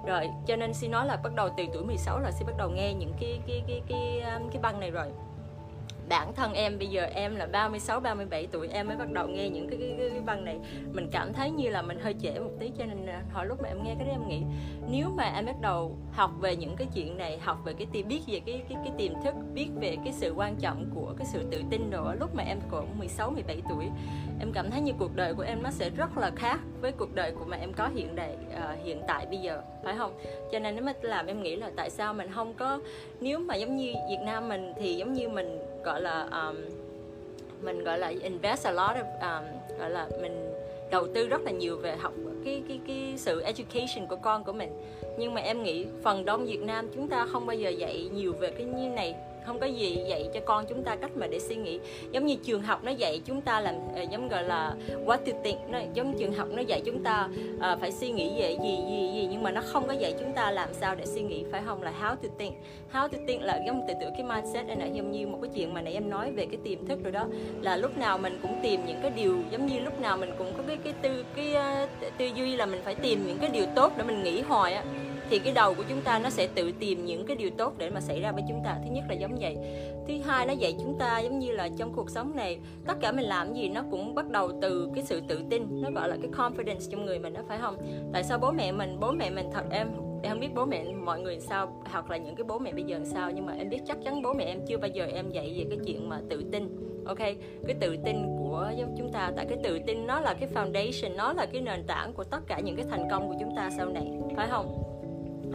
Rồi 0.05 0.29
cho 0.47 0.55
nên 0.55 0.73
xin 0.73 0.91
nói 0.91 1.05
là 1.07 1.15
bắt 1.23 1.35
đầu 1.35 1.49
từ 1.57 1.63
tuổi 1.73 1.83
16 1.83 2.19
là 2.19 2.31
sẽ 2.31 2.45
bắt 2.45 2.53
đầu 2.57 2.69
nghe 2.69 2.93
những 2.93 3.13
cái 3.19 3.39
cái 3.47 3.63
cái 3.67 3.81
cái 3.87 4.21
cái, 4.21 4.39
cái 4.51 4.61
băng 4.61 4.79
này 4.79 4.91
rồi 4.91 5.07
bản 6.09 6.33
thân 6.33 6.53
em 6.53 6.79
bây 6.79 6.87
giờ 6.87 7.03
em 7.03 7.35
là 7.35 7.47
36 7.47 7.99
37 7.99 8.47
tuổi 8.51 8.67
em 8.67 8.87
mới 8.87 8.97
bắt 8.97 9.11
đầu 9.11 9.27
nghe 9.27 9.49
những 9.49 9.69
cái 9.69 9.79
cái, 9.79 9.95
cái, 9.97 10.09
cái 10.09 10.19
băng 10.19 10.45
này. 10.45 10.59
Mình 10.91 11.09
cảm 11.11 11.33
thấy 11.33 11.51
như 11.51 11.69
là 11.69 11.81
mình 11.81 11.99
hơi 11.99 12.15
trễ 12.21 12.39
một 12.39 12.51
tí 12.59 12.71
cho 12.77 12.85
nên 12.85 13.05
à, 13.05 13.23
hồi 13.33 13.45
lúc 13.45 13.61
mà 13.61 13.69
em 13.69 13.83
nghe 13.83 13.95
cái 13.99 14.07
đó 14.07 14.13
em 14.13 14.27
nghĩ 14.27 14.41
nếu 14.89 15.09
mà 15.17 15.23
em 15.23 15.45
bắt 15.45 15.61
đầu 15.61 15.97
học 16.11 16.31
về 16.39 16.55
những 16.55 16.75
cái 16.75 16.87
chuyện 16.93 17.17
này 17.17 17.39
học 17.39 17.57
về 17.65 17.73
cái 17.73 17.87
tìm 17.91 18.07
biết 18.07 18.21
về 18.27 18.39
cái 18.45 18.61
cái 18.69 18.77
cái 18.83 18.93
tiềm 18.97 19.13
thức 19.23 19.35
biết 19.53 19.67
về 19.79 19.97
cái 20.03 20.13
sự 20.13 20.33
quan 20.35 20.55
trọng 20.55 20.85
của 20.95 21.13
cái 21.17 21.27
sự 21.33 21.43
tự 21.51 21.61
tin 21.69 21.89
rồi 21.89 22.15
lúc 22.19 22.35
mà 22.35 22.43
em 22.43 22.59
còn 22.71 22.99
16 22.99 23.31
17 23.31 23.61
tuổi 23.69 23.85
em 24.39 24.51
cảm 24.53 24.71
thấy 24.71 24.81
như 24.81 24.93
cuộc 24.99 25.15
đời 25.15 25.33
của 25.33 25.43
em 25.43 25.63
nó 25.63 25.71
sẽ 25.71 25.89
rất 25.89 26.17
là 26.17 26.31
khác 26.35 26.59
với 26.81 26.91
cuộc 26.91 27.15
đời 27.15 27.31
của 27.31 27.45
mà 27.45 27.57
em 27.57 27.73
có 27.73 27.89
hiện 27.95 28.15
đại 28.15 28.37
uh, 28.47 28.85
hiện 28.85 29.01
tại 29.07 29.25
bây 29.25 29.37
giờ 29.37 29.61
phải 29.83 29.95
không? 29.97 30.19
Cho 30.51 30.59
nên 30.59 30.75
nó 30.75 30.81
mới 30.81 30.93
làm 31.01 31.25
em 31.25 31.43
nghĩ 31.43 31.55
là 31.55 31.71
tại 31.75 31.89
sao 31.89 32.13
mình 32.13 32.31
không 32.31 32.53
có 32.53 32.79
nếu 33.21 33.39
mà 33.39 33.55
giống 33.55 33.77
như 33.77 33.93
Việt 34.09 34.19
Nam 34.21 34.49
mình 34.49 34.73
thì 34.77 34.95
giống 34.95 35.13
như 35.13 35.29
mình 35.29 35.59
gọi 35.83 36.01
là 36.01 36.27
um, 36.31 36.55
mình 37.61 37.83
gọi 37.83 37.99
là 37.99 38.07
invest 38.07 38.65
a 38.65 38.71
lot 38.71 38.95
of 38.95 39.39
um, 39.39 39.45
gọi 39.79 39.89
là 39.89 40.07
mình 40.21 40.53
đầu 40.91 41.07
tư 41.13 41.27
rất 41.27 41.41
là 41.41 41.51
nhiều 41.51 41.77
về 41.77 41.95
học 41.95 42.13
cái 42.45 42.63
cái 42.67 42.79
cái 42.87 43.13
sự 43.17 43.41
education 43.41 44.07
của 44.07 44.15
con 44.15 44.43
của 44.43 44.53
mình. 44.53 44.69
Nhưng 45.17 45.33
mà 45.33 45.41
em 45.41 45.63
nghĩ 45.63 45.85
phần 46.03 46.25
đông 46.25 46.45
Việt 46.45 46.61
Nam 46.61 46.89
chúng 46.95 47.07
ta 47.07 47.25
không 47.31 47.45
bao 47.45 47.55
giờ 47.55 47.69
dạy 47.69 48.09
nhiều 48.13 48.33
về 48.33 48.51
cái 48.51 48.65
như 48.65 48.89
này 48.89 49.15
không 49.45 49.59
có 49.59 49.65
gì 49.65 49.97
dạy 50.09 50.29
cho 50.33 50.39
con 50.45 50.65
chúng 50.69 50.83
ta 50.83 50.95
cách 50.95 51.11
mà 51.15 51.27
để 51.27 51.39
suy 51.39 51.55
nghĩ. 51.55 51.79
Giống 52.11 52.25
như 52.25 52.35
trường 52.43 52.61
học 52.61 52.83
nó 52.83 52.91
dạy 52.91 53.21
chúng 53.25 53.41
ta 53.41 53.59
làm 53.59 53.75
ờ, 53.95 54.01
giống 54.11 54.29
gọi 54.29 54.43
là 54.43 54.73
quá 55.05 55.17
tuyệt 55.25 55.35
tiện 55.43 55.57
nó 55.69 55.79
giống 55.93 56.17
trường 56.19 56.33
học 56.33 56.47
nó 56.51 56.61
dạy 56.61 56.81
chúng 56.85 57.03
ta 57.03 57.29
uh, 57.55 57.79
phải 57.79 57.91
suy 57.91 58.09
nghĩ 58.09 58.41
về 58.41 58.57
gì 58.63 58.77
gì 58.89 59.11
gì 59.13 59.27
nhưng 59.31 59.43
mà 59.43 59.51
nó 59.51 59.61
không 59.61 59.87
có 59.87 59.93
dạy 59.93 60.13
chúng 60.19 60.33
ta 60.33 60.51
làm 60.51 60.73
sao 60.73 60.95
để 60.95 61.05
suy 61.05 61.21
nghĩ 61.21 61.43
phải 61.51 61.61
không? 61.65 61.83
Là 61.83 61.93
how 62.01 62.15
to 62.15 62.29
think. 62.39 62.55
How 62.93 63.07
to 63.07 63.17
think 63.27 63.41
là 63.41 63.59
giống 63.67 63.81
từ 63.87 63.93
từ 64.01 64.07
cái 64.17 64.23
mindset 64.23 64.65
này 64.65 64.77
là 64.77 64.85
giống 64.85 65.11
như 65.11 65.27
một 65.27 65.39
cái 65.41 65.51
chuyện 65.55 65.73
mà 65.73 65.81
nãy 65.81 65.93
em 65.93 66.09
nói 66.09 66.31
về 66.31 66.45
cái 66.45 66.57
tiềm 66.63 66.87
thức 66.87 66.99
rồi 67.03 67.11
đó. 67.11 67.27
Là 67.61 67.77
lúc 67.77 67.97
nào 67.97 68.17
mình 68.17 68.39
cũng 68.41 68.59
tìm 68.63 68.85
những 68.85 68.99
cái 69.01 69.11
điều 69.15 69.37
giống 69.51 69.65
như 69.65 69.79
lúc 69.79 70.01
nào 70.01 70.17
mình 70.17 70.31
cũng 70.37 70.53
có 70.57 70.63
cái 70.67 70.77
cái 70.83 70.93
tư 71.01 71.25
cái 71.35 71.55
uh, 71.83 71.89
tư 72.17 72.25
duy 72.25 72.55
là 72.55 72.65
mình 72.65 72.81
phải 72.83 72.95
tìm 72.95 73.27
những 73.27 73.37
cái 73.37 73.49
điều 73.49 73.65
tốt 73.75 73.93
để 73.97 74.03
mình 74.03 74.23
nghĩ 74.23 74.41
hồi 74.41 74.73
á 74.73 74.83
thì 75.33 75.39
cái 75.39 75.53
đầu 75.53 75.73
của 75.73 75.83
chúng 75.89 76.01
ta 76.01 76.19
nó 76.19 76.29
sẽ 76.29 76.47
tự 76.47 76.71
tìm 76.79 77.05
những 77.05 77.25
cái 77.25 77.35
điều 77.35 77.49
tốt 77.57 77.73
để 77.77 77.89
mà 77.89 78.01
xảy 78.01 78.21
ra 78.21 78.31
với 78.31 78.43
chúng 78.49 78.61
ta. 78.63 78.77
Thứ 78.83 78.91
nhất 78.91 79.03
là 79.09 79.15
giống 79.15 79.35
vậy. 79.39 79.57
Thứ 80.07 80.13
hai, 80.25 80.45
nó 80.45 80.53
dạy 80.53 80.75
chúng 80.79 80.97
ta 80.99 81.19
giống 81.19 81.39
như 81.39 81.51
là 81.51 81.69
trong 81.77 81.93
cuộc 81.93 82.09
sống 82.09 82.35
này, 82.35 82.59
tất 82.87 82.93
cả 83.01 83.11
mình 83.11 83.25
làm 83.25 83.53
gì 83.53 83.69
nó 83.69 83.83
cũng 83.91 84.15
bắt 84.15 84.29
đầu 84.29 84.51
từ 84.61 84.89
cái 84.95 85.03
sự 85.03 85.21
tự 85.27 85.39
tin, 85.49 85.81
nó 85.81 85.91
gọi 85.91 86.09
là 86.09 86.17
cái 86.21 86.31
confidence 86.31 86.91
trong 86.91 87.05
người 87.05 87.19
mình 87.19 87.33
đó, 87.33 87.41
phải 87.47 87.57
không? 87.57 87.77
Tại 88.13 88.23
sao 88.23 88.39
bố 88.39 88.51
mẹ 88.51 88.71
mình, 88.71 88.97
bố 88.99 89.11
mẹ 89.11 89.29
mình 89.29 89.49
thật 89.53 89.63
em 89.71 89.87
em 90.23 90.31
không 90.31 90.39
biết 90.39 90.55
bố 90.55 90.65
mẹ 90.65 90.83
mọi 91.05 91.19
người 91.19 91.39
sao, 91.39 91.83
hoặc 91.91 92.11
là 92.11 92.17
những 92.17 92.35
cái 92.35 92.43
bố 92.43 92.59
mẹ 92.59 92.73
bây 92.73 92.83
giờ 92.83 92.99
sao, 93.03 93.31
nhưng 93.31 93.45
mà 93.45 93.53
em 93.53 93.69
biết 93.69 93.79
chắc 93.87 93.97
chắn 94.05 94.21
bố 94.21 94.33
mẹ 94.33 94.45
em 94.45 94.59
chưa 94.67 94.77
bao 94.77 94.89
giờ 94.93 95.05
em 95.13 95.29
dạy 95.29 95.53
về 95.57 95.65
cái 95.69 95.79
chuyện 95.85 96.09
mà 96.09 96.19
tự 96.29 96.43
tin, 96.51 96.69
ok? 97.05 97.19
Cái 97.67 97.75
tự 97.79 97.97
tin 98.05 98.25
của 98.39 98.71
chúng 98.97 99.11
ta, 99.11 99.31
tại 99.35 99.45
cái 99.49 99.57
tự 99.63 99.79
tin 99.87 100.07
nó 100.07 100.19
là 100.19 100.33
cái 100.33 100.49
foundation, 100.53 101.15
nó 101.15 101.33
là 101.33 101.45
cái 101.45 101.61
nền 101.61 101.83
tảng 101.87 102.13
của 102.13 102.23
tất 102.23 102.39
cả 102.47 102.59
những 102.59 102.75
cái 102.75 102.85
thành 102.89 103.07
công 103.11 103.27
của 103.27 103.35
chúng 103.39 103.55
ta 103.55 103.69
sau 103.77 103.89
này, 103.89 104.11
phải 104.35 104.47
không? 104.49 104.83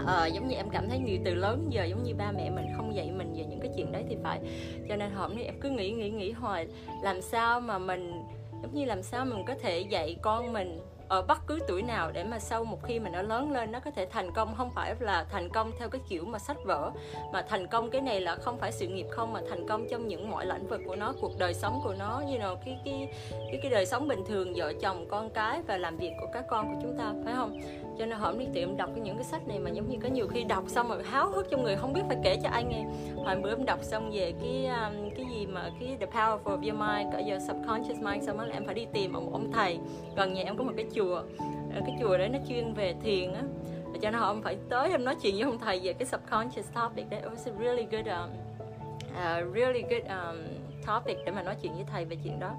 À, 0.07 0.27
giống 0.27 0.49
như 0.49 0.57
em 0.57 0.71
cảm 0.71 0.89
thấy 0.89 0.99
nhiều 0.99 1.19
từ 1.25 1.35
lớn 1.35 1.67
giờ 1.71 1.85
giống 1.85 2.03
như 2.03 2.15
ba 2.15 2.33
mẹ 2.33 2.51
mình 2.51 2.67
không 2.77 2.95
dạy 2.95 3.11
mình 3.11 3.35
về 3.37 3.45
những 3.45 3.61
cái 3.61 3.71
chuyện 3.77 3.93
đấy 3.93 4.05
thì 4.09 4.17
phải. 4.23 4.41
Cho 4.89 4.97
nên 4.97 5.11
hôm 5.11 5.35
nay 5.35 5.45
em 5.45 5.61
cứ 5.61 5.71
nghĩ 5.71 5.91
nghĩ 5.91 6.11
nghĩ 6.11 6.33
hoài 6.33 6.67
làm 7.03 7.23
sao 7.23 7.61
mà 7.61 7.79
mình 7.79 8.23
giống 8.63 8.75
như 8.75 8.85
làm 8.85 9.03
sao 9.03 9.25
mình 9.25 9.45
có 9.47 9.55
thể 9.63 9.81
dạy 9.81 10.17
con 10.23 10.53
mình 10.53 10.81
ở 11.09 11.23
bất 11.23 11.39
cứ 11.47 11.59
tuổi 11.69 11.83
nào 11.83 12.11
để 12.13 12.25
mà 12.25 12.39
sau 12.39 12.65
một 12.65 12.83
khi 12.83 12.99
mà 12.99 13.11
nó 13.11 13.23
lớn 13.23 13.53
lên 13.53 13.73
nó 13.73 13.81
có 13.81 13.91
thể 13.91 14.07
thành 14.11 14.33
công. 14.33 14.55
Không 14.57 14.71
phải 14.71 14.95
là 15.01 15.27
thành 15.31 15.49
công 15.49 15.71
theo 15.79 15.89
cái 15.89 16.01
kiểu 16.09 16.25
mà 16.25 16.39
sách 16.39 16.57
vở 16.65 16.91
mà 17.33 17.43
thành 17.43 17.67
công 17.67 17.91
cái 17.91 18.01
này 18.01 18.21
là 18.21 18.37
không 18.37 18.59
phải 18.59 18.73
sự 18.73 18.89
nghiệp 18.89 19.07
không 19.11 19.33
mà 19.33 19.41
thành 19.49 19.69
công 19.69 19.87
trong 19.91 20.09
những 20.09 20.31
mọi 20.31 20.47
lĩnh 20.47 20.67
vực 20.69 20.81
của 20.87 20.97
nó 20.97 21.15
cuộc 21.21 21.39
đời 21.39 21.55
sống 21.55 21.81
của 21.85 21.95
nó 21.99 22.23
như 22.27 22.33
you 22.33 22.43
know, 22.43 22.57
cái 22.65 22.79
cái 22.85 23.09
cái 23.31 23.59
cái 23.63 23.71
đời 23.71 23.87
sống 23.87 24.09
bình 24.09 24.21
thường 24.29 24.53
vợ 24.57 24.73
chồng 24.81 25.07
con 25.11 25.31
cái 25.31 25.63
và 25.67 25.77
làm 25.77 25.97
việc 25.97 26.13
của 26.21 26.27
các 26.33 26.45
con 26.49 26.75
của 26.75 26.81
chúng 26.83 26.99
ta 26.99 27.13
phải 27.25 27.35
không? 27.35 27.61
Cho 27.99 28.07
nên 28.07 28.19
hôm 28.19 28.39
đi 28.39 28.47
tiệm 28.55 28.77
đọc 28.77 28.91
những 28.97 29.17
cái 29.17 29.25
sách 29.25 29.49
này 29.49 29.59
mà 29.59 29.71
giống 29.71 29.89
như 29.89 29.99
có 30.03 30.09
nhiều 30.09 30.29
khi 30.29 30.45
đọc 30.45 30.65
xong 30.67 30.89
rồi 30.89 31.03
háo 31.05 31.31
hức 31.31 31.51
trong 31.51 31.63
người 31.63 31.77
không 31.77 31.93
biết 31.93 32.01
phải 32.09 32.17
kể 32.25 32.37
cho 32.43 32.49
ai 32.49 32.65
nghe. 32.65 32.85
Hồi 33.17 33.37
bữa 33.37 33.51
em 33.51 33.65
đọc 33.65 33.79
xong 33.83 34.11
về 34.13 34.33
cái 34.41 34.67
um, 34.67 35.11
cái 35.17 35.27
gì 35.35 35.47
mà 35.47 35.71
cái 35.81 35.97
the 36.01 36.07
power 36.07 36.43
of 36.43 36.63
your 36.63 36.81
mind 36.81 37.13
cả 37.13 37.19
giờ 37.19 37.39
subconscious 37.47 38.01
mind 38.01 38.27
xong 38.27 38.39
đó 38.39 38.45
là 38.45 38.55
em 38.55 38.65
phải 38.65 38.75
đi 38.75 38.87
tìm 38.93 39.13
một 39.13 39.33
ông 39.33 39.53
thầy. 39.53 39.79
Gần 40.17 40.35
nhà 40.35 40.43
em 40.43 40.57
có 40.57 40.65
một 40.65 40.73
cái 40.77 40.87
chùa 40.95 41.23
ờ, 41.75 41.81
cái 41.87 41.97
chùa 42.01 42.19
đấy 42.19 42.29
nó 42.29 42.39
chuyên 42.49 42.75
về 42.75 42.95
thiền 43.03 43.33
á. 43.33 43.43
Cho 44.03 44.11
nên 44.11 44.21
ông 44.21 44.43
phải 44.43 44.57
tới 44.69 44.91
em 44.91 45.05
nói 45.05 45.15
chuyện 45.23 45.35
với 45.35 45.43
ông 45.43 45.59
thầy 45.59 45.81
về 45.83 45.93
cái 45.93 46.07
subconscious 46.07 46.73
topic 46.75 47.11
đấy. 47.11 47.21
It 47.21 47.33
was 47.33 47.53
a 47.53 47.65
really 47.65 47.87
good 47.91 48.07
um, 48.07 48.31
uh, 49.11 49.55
really 49.55 49.83
good 49.83 50.05
um, 50.09 50.37
topic 50.87 51.19
để 51.27 51.33
mà 51.33 51.43
nói 51.43 51.57
chuyện 51.63 51.75
với 51.75 51.85
thầy 51.93 52.05
về 52.05 52.17
chuyện 52.25 52.41
đó. 52.41 52.55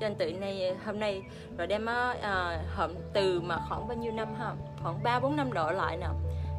Cho 0.00 0.08
nên 0.08 0.14
tự 0.14 0.32
nay 0.32 0.76
hôm 0.84 1.00
nay 1.00 1.22
rồi 1.58 1.66
đem 1.66 1.82
uh, 1.82 2.22
ờ, 2.22 2.58
hộm 2.76 2.90
từ 3.12 3.40
mà 3.40 3.58
khoảng 3.68 3.88
bao 3.88 3.96
nhiêu 3.96 4.12
năm 4.12 4.34
ha? 4.34 4.52
Khoảng 4.82 5.02
ba 5.02 5.20
bốn 5.20 5.36
năm 5.36 5.52
độ 5.52 5.70
lại 5.70 5.96
nè. 5.96 6.06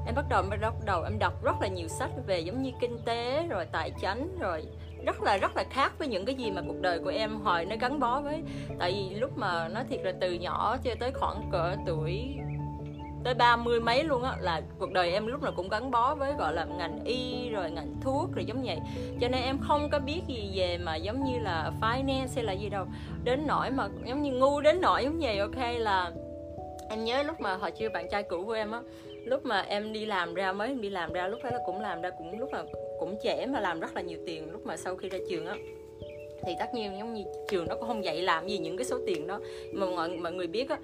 Em 0.06 0.16
bắt 0.16 0.26
đầu 0.30 0.44
bắt 0.50 0.74
đầu 0.86 1.04
em 1.04 1.20
đọc 1.20 1.44
rất 1.44 1.56
là 1.62 1.68
nhiều 1.68 1.88
sách 1.88 2.10
về 2.28 2.40
giống 2.40 2.64
như 2.64 2.72
kinh 2.80 2.98
tế 3.06 3.48
rồi 3.50 3.66
tài 3.66 3.92
chính 4.02 4.40
rồi 4.40 4.66
rất 5.06 5.22
là 5.22 5.38
rất 5.38 5.58
là 5.58 5.64
khác 5.70 5.94
với 6.00 6.08
những 6.08 6.26
cái 6.26 6.36
gì 6.36 6.52
mà 6.52 6.62
cuộc 6.68 6.82
đời 6.82 7.00
của 7.00 7.10
em 7.10 7.42
hồi 7.42 7.66
nó 7.66 7.76
gắn 7.80 8.00
bó 8.00 8.22
với. 8.22 8.44
Tại 8.80 8.92
vì 8.92 9.16
lúc 9.16 9.38
mà 9.38 9.68
nói 9.68 9.84
thiệt 9.90 10.00
là 10.04 10.14
từ 10.22 10.34
nhỏ 10.34 10.78
cho 10.84 10.92
tới 11.00 11.12
khoảng 11.12 11.50
cỡ 11.52 11.76
tuổi 11.86 12.38
tới 13.26 13.34
ba 13.34 13.56
mươi 13.56 13.80
mấy 13.80 14.04
luôn 14.04 14.24
á, 14.24 14.36
là 14.40 14.62
cuộc 14.80 14.92
đời 14.92 15.12
em 15.12 15.28
lúc 15.28 15.44
nào 15.44 15.54
cũng 15.56 15.70
gắn 15.70 15.92
bó 15.92 16.16
với, 16.16 16.34
gọi 16.40 16.54
là, 16.54 16.66
ngành 16.78 17.00
y 17.06 17.50
rồi 17.50 17.72
ngành 17.72 17.96
thuốc 18.02 18.30
rồi 18.36 18.46
giống 18.46 18.64
vậy. 18.64 18.78
Cho 19.22 19.28
nên 19.28 19.42
em 19.42 19.58
không 19.68 19.90
có 19.92 20.00
biết 20.00 20.22
gì 20.28 20.52
về 20.56 20.78
mà 20.78 20.96
giống 20.96 21.24
như 21.24 21.40
là 21.40 21.72
finance 21.82 22.28
hay 22.36 22.44
là 22.44 22.54
gì 22.54 22.70
đâu. 22.70 22.86
Đến 23.24 23.44
nỗi 23.48 23.72
mà 23.72 23.90
giống 24.06 24.22
như 24.22 24.32
ngu 24.32 24.62
đến 24.62 24.82
nỗi 24.82 25.04
giống 25.04 25.20
vậy, 25.20 25.40
ok, 25.40 25.58
là 25.78 26.12
em 26.90 27.04
nhớ 27.04 27.24
lúc 27.24 27.42
mà 27.42 27.56
hồi 27.56 27.72
chưa 27.72 27.90
bạn 27.90 28.10
trai 28.10 28.24
cũ 28.24 28.44
của 28.46 28.54
em 28.54 28.72
á, 28.72 28.82
lúc 29.26 29.46
mà 29.46 29.62
em 29.62 29.94
đi 29.94 30.06
làm 30.06 30.34
ra, 30.34 30.52
mới 30.52 30.76
đi 30.76 30.90
làm 30.90 31.14
ra, 31.14 31.28
lúc 31.28 31.40
đó 31.44 31.50
là 31.54 31.60
cũng 31.66 31.82
làm 31.82 32.02
ra 32.02 32.10
cũng 32.18 32.40
lúc 32.40 32.54
là 32.54 32.64
cũng 33.00 33.18
trẻ 33.24 33.46
mà 33.46 33.60
làm 33.60 33.80
rất 33.80 33.96
là 33.96 34.02
nhiều 34.02 34.20
tiền 34.26 34.52
lúc 34.52 34.66
mà 34.66 34.78
sau 34.78 34.96
khi 34.96 35.10
ra 35.10 35.18
trường 35.30 35.46
á. 35.46 35.56
Thì 36.46 36.54
tất 36.60 36.74
nhiên 36.74 36.98
giống 37.00 37.14
như 37.14 37.24
trường 37.50 37.68
nó 37.68 37.76
cũng 37.76 37.88
không 37.88 38.04
dạy 38.04 38.22
làm 38.22 38.48
gì 38.48 38.58
những 38.58 38.78
cái 38.78 38.86
số 38.86 38.98
tiền 39.06 39.28
đó. 39.28 39.40
Mà 39.74 39.86
mọi 39.86 40.10
mọi 40.10 40.34
người 40.34 40.48
biết 40.48 40.70
á 40.70 40.78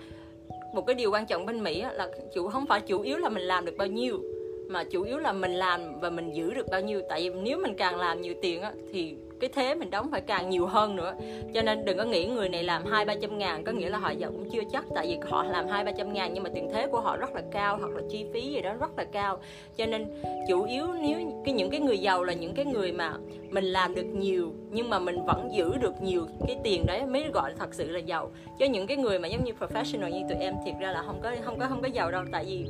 một 0.74 0.86
cái 0.88 0.96
điều 0.96 1.12
quan 1.12 1.26
trọng 1.26 1.46
bên 1.46 1.64
Mỹ 1.64 1.84
là 1.94 2.10
chủ 2.34 2.48
không 2.48 2.66
phải 2.66 2.82
chủ 2.82 3.02
yếu 3.02 3.18
là 3.18 3.30
mình 3.30 3.44
làm 3.44 3.66
được 3.66 3.78
bao 3.78 3.88
nhiêu, 3.88 4.20
mà 4.68 4.84
chủ 4.84 5.04
yếu 5.04 5.18
là 5.18 5.34
mình 5.34 5.52
làm 5.52 6.00
và 6.00 6.10
mình 6.10 6.34
giữ 6.34 6.54
được 6.54 6.68
bao 6.72 6.82
nhiêu. 6.82 7.02
Tại 7.10 7.30
vì 7.30 7.40
nếu 7.40 7.58
mình 7.58 7.74
càng 7.78 8.00
làm 8.00 8.22
nhiều 8.22 8.34
tiền 8.42 8.64
thì 8.92 9.16
cái 9.42 9.50
thế 9.54 9.76
mình 9.76 9.90
đóng 9.90 10.12
phải 10.12 10.22
càng 10.22 10.50
nhiều 10.50 10.66
hơn 10.66 10.96
nữa. 10.96 11.14
Cho 11.54 11.62
nên 11.62 11.86
đừng 11.86 11.98
có 11.98 12.04
nghĩ 12.04 12.26
người 12.26 12.50
này 12.50 12.64
làm 12.64 12.86
hai 12.86 13.06
ba 13.06 13.16
trăm 13.22 13.38
ngàn 13.38 13.64
có 13.64 13.72
nghĩa 13.72 13.90
là 13.90 13.98
họ 13.98 14.10
giờ 14.10 14.28
cũng 14.28 14.50
chưa 14.50 14.62
chắc 14.72 14.86
tại 14.96 15.08
vì 15.08 15.30
họ 15.30 15.44
làm 15.44 15.68
hai 15.68 15.84
ba 15.84 15.92
trăm 15.92 16.14
ngàn 16.14 16.34
nhưng 16.34 16.44
mà 16.44 16.50
tiền 16.54 16.70
thế 16.74 16.88
của 16.88 17.00
họ 17.00 17.18
rất 17.18 17.36
là 17.36 17.42
cao 17.52 17.78
hoặc 17.78 17.90
là 17.96 18.02
chi 18.10 18.26
phí 18.34 18.42
gì 18.42 18.62
đó 18.62 18.74
rất 18.74 18.98
là 18.98 19.04
cao. 19.04 19.40
Cho 19.78 19.86
nên 19.86 20.06
chủ 20.50 20.64
yếu 20.64 20.88
nếu 21.02 21.42
cái 21.46 21.54
những 21.54 21.70
cái 21.70 21.80
người 21.80 21.98
giàu 21.98 22.24
là 22.24 22.34
những 22.34 22.54
cái 22.54 22.66
người 22.66 22.92
mà 22.92 23.14
mình 23.50 23.66
làm 23.66 23.96
được 23.96 24.06
nhiều 24.06 24.54
nhưng 24.72 24.90
mà 24.90 25.00
mình 25.00 25.26
vẫn 25.26 25.50
giữ 25.54 25.78
được 25.78 26.02
nhiều 26.02 26.28
cái 26.48 26.58
tiền 26.64 26.86
đấy 26.86 27.06
mới 27.06 27.24
gọi 27.34 27.50
là 27.50 27.56
thật 27.60 27.74
sự 27.74 27.92
là 27.92 28.00
giàu. 28.00 28.32
Chứ 28.60 28.66
những 28.66 28.88
cái 28.88 28.98
người 28.98 29.20
mà 29.20 29.28
giống 29.28 29.44
như 29.44 29.52
professional 29.60 30.10
như 30.10 30.22
tụi 30.30 30.38
em 30.40 30.56
thiệt 30.66 30.76
ra 30.80 30.92
là 30.92 31.04
không 31.06 31.20
có 31.24 31.32
không 31.44 31.60
có 31.60 31.66
không 31.68 31.82
có 31.82 31.88
giàu 31.88 32.12
đâu. 32.12 32.24
Tại 32.32 32.46
vì 32.46 32.66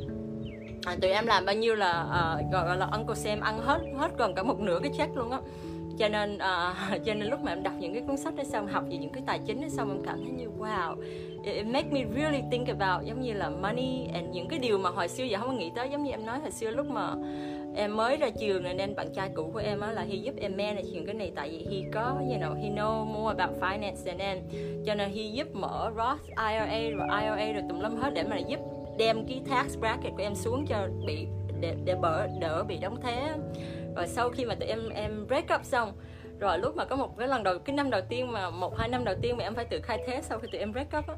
à, 0.85 0.95
tụi 1.01 1.11
em 1.11 1.27
làm 1.27 1.45
bao 1.45 1.55
nhiêu 1.55 1.75
là 1.75 2.05
uh, 2.39 2.51
gọi 2.51 2.77
là 2.77 2.87
Uncle 2.91 3.15
Sam 3.15 3.39
ăn 3.41 3.59
hết 3.61 3.81
hết 3.97 4.11
gần 4.17 4.33
cả 4.35 4.43
một 4.43 4.59
nửa 4.59 4.79
cái 4.83 4.91
check 4.97 5.17
luôn 5.17 5.31
á 5.31 5.39
cho 6.01 6.07
nên 6.07 6.35
uh, 6.35 7.03
cho 7.05 7.13
nên 7.13 7.29
lúc 7.29 7.39
mà 7.43 7.51
em 7.51 7.63
đọc 7.63 7.73
những 7.79 7.93
cái 7.93 8.03
cuốn 8.07 8.17
sách 8.17 8.35
đó 8.35 8.43
xong 8.43 8.67
học 8.67 8.83
về 8.89 8.97
những 8.97 9.11
cái 9.13 9.23
tài 9.25 9.39
chính 9.45 9.61
đó 9.61 9.67
xong 9.69 9.89
em 9.89 10.05
cảm 10.05 10.23
thấy 10.23 10.31
như 10.31 10.47
wow 10.59 10.95
it 11.43 11.65
make 11.65 11.89
me 11.91 12.05
really 12.15 12.43
think 12.51 12.67
about 12.67 13.05
giống 13.05 13.21
như 13.21 13.33
là 13.33 13.49
money 13.49 14.07
and 14.13 14.29
những 14.31 14.47
cái 14.47 14.59
điều 14.59 14.77
mà 14.77 14.89
hồi 14.89 15.07
xưa 15.07 15.23
giờ 15.23 15.37
không 15.39 15.47
có 15.47 15.53
nghĩ 15.53 15.71
tới. 15.75 15.89
Giống 15.89 16.03
như 16.03 16.11
em 16.11 16.25
nói 16.25 16.39
hồi 16.39 16.51
xưa 16.51 16.71
lúc 16.71 16.87
mà 16.89 17.13
em 17.75 17.97
mới 17.97 18.17
ra 18.17 18.29
trường 18.29 18.63
này 18.63 18.73
nên 18.73 18.95
bạn 18.95 19.07
trai 19.13 19.29
cũ 19.35 19.49
của 19.53 19.59
em 19.59 19.79
á 19.79 19.91
là 19.91 20.01
he 20.01 20.15
giúp 20.15 20.35
em 20.41 20.57
manage 20.57 20.89
những 20.93 21.05
cái 21.05 21.15
này 21.15 21.31
tại 21.35 21.49
vì 21.49 21.75
he 21.75 21.89
có 21.93 22.01
you 22.01 22.37
know 22.39 22.55
he 22.61 22.69
know 22.69 23.05
more 23.05 23.35
about 23.37 23.61
finance 23.61 24.05
than 24.05 24.17
em. 24.17 24.37
Cho 24.85 24.95
nên 24.95 25.11
he 25.11 25.23
giúp 25.23 25.47
mở 25.55 25.91
Roth 25.97 26.27
IRA 26.27 26.89
rồi 26.97 27.07
IRA 27.21 27.51
rồi 27.53 27.63
tùm 27.69 27.79
lum 27.79 27.95
hết 27.95 28.13
để 28.13 28.23
mà 28.23 28.37
giúp 28.37 28.59
đem 28.97 29.25
cái 29.27 29.41
tax 29.49 29.77
bracket 29.79 30.13
của 30.13 30.23
em 30.23 30.35
xuống 30.35 30.65
cho 30.67 30.87
bị 31.05 31.27
để 31.61 31.75
để 31.85 31.95
bỡ 31.95 32.27
đỡ 32.39 32.63
bị 32.63 32.77
đóng 32.77 32.97
thế 33.01 33.33
rồi 33.95 34.07
sau 34.07 34.29
khi 34.29 34.45
mà 34.45 34.55
tụi 34.55 34.69
em 34.69 34.89
em 34.89 35.27
break 35.27 35.45
up 35.55 35.65
xong 35.65 35.93
rồi 36.39 36.59
lúc 36.59 36.75
mà 36.75 36.85
có 36.85 36.95
một 36.95 37.17
cái 37.17 37.27
lần 37.27 37.43
đầu 37.43 37.59
cái 37.59 37.75
năm 37.75 37.89
đầu 37.89 38.01
tiên 38.09 38.31
mà 38.31 38.49
một 38.49 38.77
hai 38.77 38.87
năm 38.89 39.03
đầu 39.03 39.15
tiên 39.21 39.37
mà 39.37 39.43
em 39.43 39.55
phải 39.55 39.65
tự 39.65 39.81
khai 39.81 40.03
thế 40.07 40.21
sau 40.21 40.39
khi 40.39 40.47
tụi 40.51 40.59
em 40.59 40.71
break 40.71 40.87
up 40.97 41.07
á 41.07 41.15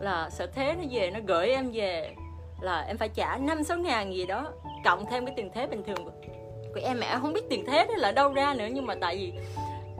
là 0.00 0.30
sở 0.30 0.46
thế 0.46 0.74
nó 0.74 0.84
về 0.90 1.10
nó 1.10 1.20
gửi 1.26 1.48
em 1.48 1.70
về 1.72 2.14
là 2.60 2.80
em 2.80 2.98
phải 2.98 3.08
trả 3.08 3.36
năm 3.36 3.64
sáu 3.64 3.78
ngàn 3.78 4.14
gì 4.14 4.26
đó 4.26 4.52
cộng 4.84 5.06
thêm 5.06 5.26
cái 5.26 5.34
tiền 5.36 5.50
thế 5.54 5.66
bình 5.66 5.82
thường 5.86 6.04
của, 6.04 6.12
của 6.74 6.80
em. 6.82 7.00
Mẹ 7.00 7.18
không 7.20 7.32
biết 7.32 7.48
tiền 7.50 7.64
thế 7.66 7.86
đó 7.86 7.94
là 7.96 8.12
đâu 8.12 8.32
ra 8.32 8.54
nữa 8.54 8.68
nhưng 8.72 8.86
mà 8.86 8.94
tại 9.00 9.16
vì 9.16 9.32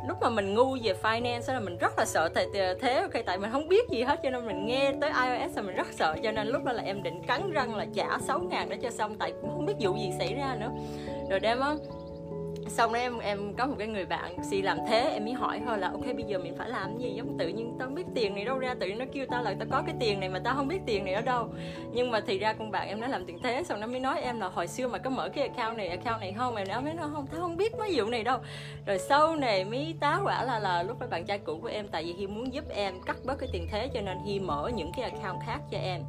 lúc 0.09 0.19
mà 0.21 0.31
mình 0.31 0.55
ngu 0.55 0.77
về 0.83 0.95
finance 1.03 1.55
là 1.55 1.61
mình 1.61 1.79
rất 1.79 1.99
là 1.99 2.05
sợ 2.05 2.29
thầy 2.35 2.47
thế 2.81 2.95
ok? 2.95 3.25
Tại 3.27 3.39
mình 3.39 3.51
không 3.51 3.69
biết 3.69 3.89
gì 3.91 4.03
hết 4.03 4.21
cho 4.23 4.31
nên 4.31 4.47
mình 4.47 4.67
nghe 4.67 4.93
tới 5.01 5.11
iOS 5.11 5.57
là 5.57 5.63
mình 5.63 5.77
rất 5.77 5.87
sợ 5.93 6.17
cho 6.23 6.33
nên 6.33 6.47
lúc 6.47 6.65
đó 6.65 6.73
là 6.73 6.83
em 6.83 7.03
định 7.03 7.23
cắn 7.27 7.51
răng 7.53 7.75
là 7.75 7.87
trả 7.95 8.19
6 8.19 8.39
ngàn 8.39 8.69
để 8.69 8.77
cho 8.77 8.91
xong 8.91 9.17
tại 9.19 9.33
cũng 9.41 9.51
không 9.51 9.67
biết 9.67 9.75
vụ 9.81 9.97
gì 9.97 10.13
xảy 10.19 10.35
ra 10.35 10.57
nữa. 10.61 10.71
Rồi 11.31 11.41
đem 11.41 11.61
á 11.61 11.75
xong 12.69 12.93
đó 12.93 12.99
em 12.99 13.19
em 13.19 13.55
có 13.55 13.67
một 13.67 13.75
cái 13.79 13.89
người 13.89 14.05
bạn 14.05 14.37
si 14.51 14.63
làm 14.63 14.79
thế, 14.89 15.11
em 15.13 15.25
mới 15.25 15.33
hỏi 15.33 15.61
thôi 15.67 15.79
là, 15.79 15.89
ok, 15.89 16.05
bây 16.05 16.25
giờ 16.27 16.39
mình 16.39 16.55
phải 16.59 16.69
làm 16.69 16.99
gì? 16.99 17.11
Giống 17.17 17.39
tự 17.39 17.49
nhiên 17.49 17.77
tao 17.79 17.89
không 17.89 17.95
biết 17.95 18.05
tiền 18.15 18.35
này 18.35 18.45
đâu, 18.45 18.59
ra 18.59 18.75
tự 18.81 18.87
nhiên 18.87 18.99
nó 18.99 19.05
kêu 19.13 19.27
tao 19.31 19.43
là 19.43 19.55
tao 19.59 19.69
có 19.71 19.83
cái 19.87 19.95
tiền 20.01 20.21
này 20.21 20.29
mà 20.29 20.41
tao 20.45 20.55
không 20.55 20.69
biết 20.69 20.81
tiền 20.87 21.05
này 21.05 21.15
ở 21.15 21.21
đâu. 21.21 21.49
Nhưng 21.93 22.11
mà 22.11 22.21
thì 22.27 22.39
ra 22.39 22.53
con 22.53 22.71
bạn 22.71 22.89
em 22.89 23.01
nó 23.01 23.07
làm 23.07 23.25
tiền 23.27 23.39
thế, 23.43 23.63
xong 23.63 23.81
nó 23.81 23.87
mới 23.87 24.01
nói 24.01 24.21
em 24.21 24.41
là 24.41 24.49
hồi 24.49 24.67
xưa 24.67 24.89
mà 24.89 24.99
có 24.99 25.11
mở 25.11 25.29
cái 25.29 25.49
account 25.49 25.77
này 25.77 25.89
account 25.89 26.21
này 26.21 26.35
không? 26.39 26.57
Em 26.57 26.69
nói 26.69 26.83
mới 26.83 26.95
nói 26.95 27.09
không, 27.13 27.27
tao 27.27 27.41
không 27.41 27.57
biết 27.57 27.75
mấy 27.79 27.91
vụ 27.95 28.07
này 28.07 28.25
đâu. 28.25 28.39
Rồi 28.87 28.99
sau 28.99 29.37
này 29.37 29.65
mới 29.65 29.95
tá 30.01 30.21
quả 30.25 30.45
là 30.45 30.59
là 30.59 30.83
lúc 30.83 30.99
đó 30.99 31.07
bạn 31.11 31.25
trai 31.25 31.39
cũ 31.39 31.59
của 31.63 31.69
em, 31.69 31.89
tại 31.89 32.05
vì 32.05 32.13
hi 32.13 32.27
muốn 32.27 32.53
giúp 32.53 32.65
em 32.69 32.95
cắt 33.07 33.17
bớt 33.25 33.39
cái 33.39 33.49
tiền 33.53 33.69
thế 33.71 33.89
cho 33.95 34.01
nên 34.01 34.19
hi 34.27 34.41
mở 34.41 34.71
những 34.75 34.91
cái 34.97 35.11
account 35.11 35.39
khác 35.47 35.59
cho 35.71 35.79
em 35.79 36.03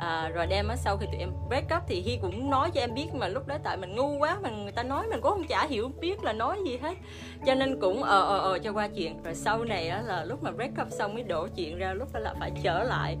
à, 0.00 0.28
rồi 0.34 0.46
đem 0.46 0.68
á 0.68 0.76
sau 0.76 0.96
khi 0.96 1.06
tụi 1.06 1.20
em 1.20 1.30
break 1.48 1.64
up 1.76 1.82
thì 1.86 2.00
Hi 2.00 2.18
cũng 2.22 2.50
nói 2.50 2.70
cho 2.70 2.80
em 2.80 2.94
biết 2.94 3.14
mà 3.14 3.28
lúc 3.28 3.46
đó 3.46 3.56
tại 3.62 3.76
mình 3.76 3.96
ngu 3.96 4.18
quá 4.18 4.38
mà 4.42 4.50
người 4.50 4.72
ta 4.72 4.82
nói 4.82 5.06
mình 5.06 5.20
cũng 5.20 5.32
không 5.32 5.46
chả 5.46 5.66
hiểu 5.66 5.90
biết 6.00 6.24
là 6.24 6.32
nói 6.32 6.58
gì 6.66 6.76
hết. 6.76 6.98
Cho 7.46 7.54
nên 7.54 7.80
cũng 7.80 8.02
ờ 8.02 8.20
ờ 8.26 8.38
ờ 8.38 8.58
cho 8.58 8.72
qua 8.72 8.88
chuyện. 8.88 9.22
Rồi 9.22 9.34
sau 9.34 9.64
này 9.64 9.88
á 9.88 10.02
là 10.02 10.24
lúc 10.24 10.42
mà 10.42 10.50
break 10.50 10.70
up 10.82 10.88
xong 10.90 11.14
mới 11.14 11.22
đổ 11.22 11.48
chuyện 11.56 11.78
ra 11.78 11.92
lúc 11.92 12.08
đó 12.12 12.20
là 12.20 12.34
phải 12.40 12.50
trở 12.62 12.82
lại. 12.82 13.16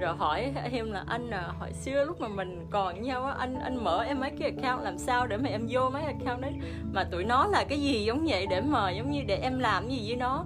Rồi 0.00 0.16
hỏi 0.16 0.52
em 0.72 0.92
là 0.92 1.04
anh 1.06 1.30
à, 1.30 1.48
hồi 1.60 1.72
xưa 1.72 2.04
lúc 2.04 2.20
mà 2.20 2.28
mình 2.28 2.66
còn 2.70 3.02
nhau 3.02 3.24
á 3.24 3.34
anh 3.38 3.58
anh 3.58 3.84
mở 3.84 4.02
em 4.02 4.20
mấy 4.20 4.30
cái 4.30 4.50
account 4.50 4.84
làm 4.84 4.98
sao 4.98 5.26
để 5.26 5.36
mà 5.36 5.48
em 5.48 5.66
vô 5.70 5.90
mấy 5.90 6.02
account 6.02 6.40
đấy? 6.40 6.52
Mà 6.92 7.04
tụi 7.04 7.24
nó 7.24 7.46
là 7.46 7.64
cái 7.68 7.80
gì 7.80 8.04
giống 8.04 8.26
vậy 8.28 8.46
để 8.50 8.60
mà 8.60 8.90
giống 8.90 9.10
như 9.10 9.22
để 9.26 9.36
em 9.36 9.58
làm 9.58 9.88
gì 9.88 10.04
với 10.06 10.16
nó? 10.16 10.44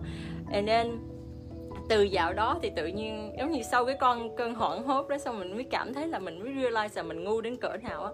And 0.52 0.68
then 0.68 0.99
từ 1.90 2.02
dạo 2.02 2.32
đó 2.32 2.59
thì 2.62 2.70
tự 2.76 2.87
nhiên 2.87 3.32
giống 3.38 3.50
như 3.50 3.62
sau 3.62 3.85
cái 3.85 3.97
con 4.00 4.37
cơn 4.37 4.54
hoảng 4.54 4.82
hốt 4.82 5.09
đó 5.09 5.18
xong 5.18 5.38
mình 5.38 5.54
mới 5.54 5.64
cảm 5.64 5.94
thấy 5.94 6.09
là 6.09 6.18
mình 6.18 6.38
mới 6.38 6.52
realize 6.52 6.88
là 6.94 7.02
mình 7.02 7.25
ngu 7.25 7.40
đến 7.40 7.56
cỡ 7.56 7.76
nào 7.82 8.04
á. 8.04 8.11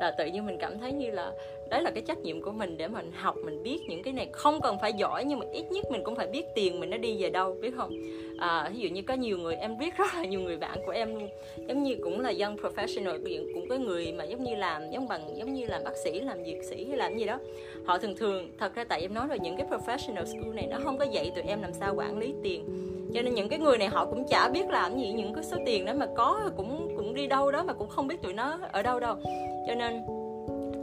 Là 0.00 0.14
tự 0.18 0.26
nhiên 0.26 0.46
mình 0.46 0.58
cảm 0.60 0.78
thấy 0.78 0.92
như 0.92 1.10
là 1.10 1.32
đấy 1.70 1.82
là 1.82 1.90
cái 1.90 2.02
trách 2.06 2.18
nhiệm 2.18 2.42
của 2.42 2.52
mình 2.52 2.76
để 2.76 2.88
mình 2.88 3.12
học 3.12 3.36
mình 3.44 3.62
biết 3.62 3.78
những 3.88 4.02
cái 4.02 4.12
này 4.12 4.28
không 4.32 4.60
cần 4.60 4.76
phải 4.80 4.92
giỏi 4.92 5.24
nhưng 5.24 5.38
mà 5.38 5.46
ít 5.52 5.64
nhất 5.70 5.90
mình 5.90 6.04
cũng 6.04 6.16
phải 6.16 6.26
biết 6.26 6.44
tiền 6.54 6.80
mình 6.80 6.90
nó 6.90 6.96
đi 6.96 7.22
về 7.22 7.30
đâu 7.30 7.56
biết 7.60 7.70
không? 7.76 7.90
À, 8.38 8.70
ví 8.72 8.78
dụ 8.78 8.88
như 8.88 9.02
có 9.02 9.14
nhiều 9.14 9.38
người 9.38 9.54
em 9.54 9.78
biết 9.78 9.94
rất 9.98 10.14
là 10.14 10.24
nhiều 10.24 10.40
người 10.40 10.56
bạn 10.56 10.78
của 10.86 10.92
em 10.92 11.14
luôn. 11.14 11.28
Giống 11.68 11.82
như 11.82 11.96
cũng 12.02 12.20
là 12.20 12.32
young 12.40 12.56
professional 12.56 13.52
cũng 13.54 13.68
có 13.68 13.76
người 13.76 14.12
mà 14.12 14.24
giống 14.24 14.44
như 14.44 14.54
làm 14.54 14.90
giống 14.90 15.08
bằng 15.08 15.36
giống 15.36 15.54
như 15.54 15.66
làm 15.66 15.84
bác 15.84 15.96
sĩ 16.04 16.20
làm 16.20 16.44
dược 16.44 16.64
sĩ 16.64 16.84
hay 16.88 16.96
làm 16.96 17.18
gì 17.18 17.24
đó. 17.24 17.38
Họ 17.84 17.98
thường 17.98 18.16
thường 18.16 18.50
thật 18.58 18.74
ra 18.74 18.84
tại 18.84 19.00
em 19.00 19.14
nói 19.14 19.26
rồi 19.28 19.38
những 19.38 19.56
cái 19.56 19.66
professional 19.66 20.24
school 20.24 20.54
này 20.54 20.66
nó 20.66 20.78
không 20.84 20.98
có 20.98 21.04
dạy 21.04 21.32
tụi 21.34 21.44
em 21.44 21.62
làm 21.62 21.72
sao 21.72 21.94
quản 21.94 22.18
lý 22.18 22.34
tiền 22.42 22.64
cho 23.14 23.22
nên 23.22 23.34
những 23.34 23.48
cái 23.48 23.58
người 23.58 23.78
này 23.78 23.88
họ 23.88 24.06
cũng 24.06 24.28
chả 24.28 24.48
biết 24.48 24.68
làm 24.68 24.98
gì 24.98 25.12
những 25.12 25.34
cái 25.34 25.44
số 25.44 25.56
tiền 25.66 25.84
đó 25.84 25.92
mà 25.94 26.06
có 26.16 26.50
cũng 26.56 26.94
cũng 26.96 27.14
đi 27.14 27.26
đâu 27.26 27.50
đó 27.50 27.62
mà 27.62 27.72
cũng 27.72 27.88
không 27.88 28.06
biết 28.08 28.22
tụi 28.22 28.32
nó 28.32 28.58
ở 28.72 28.82
đâu 28.82 29.00
đâu. 29.00 29.16
Cho 29.66 29.74
nên 29.74 30.02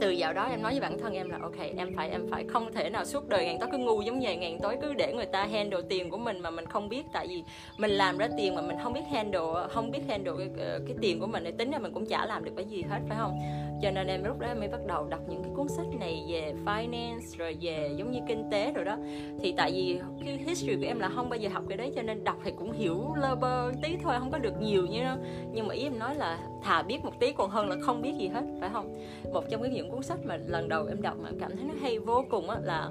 từ 0.00 0.10
dạo 0.10 0.32
đó 0.32 0.44
em 0.50 0.62
nói 0.62 0.72
với 0.72 0.80
bản 0.80 0.98
thân 0.98 1.14
em 1.14 1.30
là 1.30 1.38
ok 1.42 1.58
em 1.76 1.94
phải 1.96 2.10
em 2.10 2.26
phải 2.30 2.44
không 2.48 2.72
thể 2.72 2.90
nào 2.90 3.04
suốt 3.04 3.28
đời 3.28 3.44
ngàn 3.44 3.58
tối 3.60 3.68
cứ 3.72 3.78
ngu 3.78 4.02
giống 4.02 4.20
vậy 4.20 4.36
ngàn 4.36 4.58
tối 4.62 4.76
cứ 4.82 4.94
để 4.94 5.12
người 5.12 5.26
ta 5.26 5.46
handle 5.46 5.80
tiền 5.88 6.10
của 6.10 6.18
mình 6.18 6.40
mà 6.40 6.50
mình 6.50 6.66
không 6.66 6.88
biết. 6.88 7.02
Tại 7.12 7.26
vì 7.28 7.42
mình 7.78 7.90
làm 7.90 8.18
ra 8.18 8.28
tiền 8.36 8.54
mà 8.54 8.62
mình 8.62 8.76
không 8.82 8.92
biết 8.92 9.04
handle 9.10 9.40
không 9.70 9.90
biết 9.90 10.00
handle 10.08 10.32
cái, 10.38 10.48
cái 10.58 10.96
tiền 11.02 11.20
của 11.20 11.26
mình 11.26 11.44
để 11.44 11.50
tính 11.50 11.70
ra 11.70 11.78
mình 11.78 11.92
cũng 11.92 12.06
chả 12.06 12.26
làm 12.26 12.44
được 12.44 12.52
cái 12.56 12.64
gì 12.64 12.82
hết 12.82 12.98
phải 13.08 13.18
không? 13.20 13.38
Cho 13.82 13.90
nên 13.90 14.06
em 14.06 14.24
lúc 14.24 14.38
đó 14.38 14.46
em 14.48 14.58
mới 14.58 14.68
bắt 14.68 14.80
đầu 14.86 15.06
đọc 15.08 15.20
những 15.28 15.42
cái 15.42 15.52
cuốn 15.56 15.68
sách 15.68 15.86
này 16.00 16.24
về 16.28 16.54
finance 16.64 17.38
rồi 17.38 17.56
về 17.60 17.90
giống 17.96 18.10
như 18.10 18.20
kinh 18.28 18.50
tế 18.50 18.72
rồi 18.72 18.84
đó. 18.84 18.96
Thì 19.40 19.54
tại 19.56 19.72
vì 19.72 20.00
cái 20.24 20.38
history 20.46 20.76
của 20.76 20.86
em 20.86 21.00
là 21.00 21.08
không 21.08 21.28
bao 21.28 21.38
giờ 21.38 21.48
học 21.52 21.64
cái 21.68 21.76
đấy 21.76 21.92
cho 21.96 22.02
nên 22.02 22.24
đọc 22.24 22.36
thì 22.44 22.52
cũng 22.58 22.72
hiểu 22.72 23.14
lơ 23.16 23.34
bơ 23.34 23.72
tí 23.82 23.96
thôi 24.02 24.14
không 24.18 24.30
có 24.30 24.38
được 24.38 24.60
nhiều 24.60 24.86
như 24.86 25.02
đó 25.02 25.16
nhưng 25.52 25.68
mà 25.68 25.74
ý 25.74 25.82
em 25.82 25.98
nói 25.98 26.14
là 26.14 26.38
thà 26.62 26.82
biết 26.82 27.04
một 27.04 27.20
tí 27.20 27.32
còn 27.32 27.50
hơn 27.50 27.68
là 27.68 27.76
không 27.80 28.02
biết 28.02 28.14
gì 28.18 28.28
hết 28.28 28.44
phải 28.60 28.70
không? 28.72 28.94
Một 29.32 29.44
trong 29.50 29.62
cái 29.62 29.70
những 29.70 29.90
cuốn 29.90 30.02
sách 30.02 30.18
mà 30.24 30.36
lần 30.46 30.68
đầu 30.68 30.86
em 30.86 31.02
đọc 31.02 31.16
mà 31.22 31.28
em 31.28 31.38
cảm 31.40 31.56
thấy 31.56 31.64
nó 31.64 31.74
hay 31.80 31.98
vô 31.98 32.24
cùng 32.30 32.50
á 32.50 32.58
là 32.62 32.90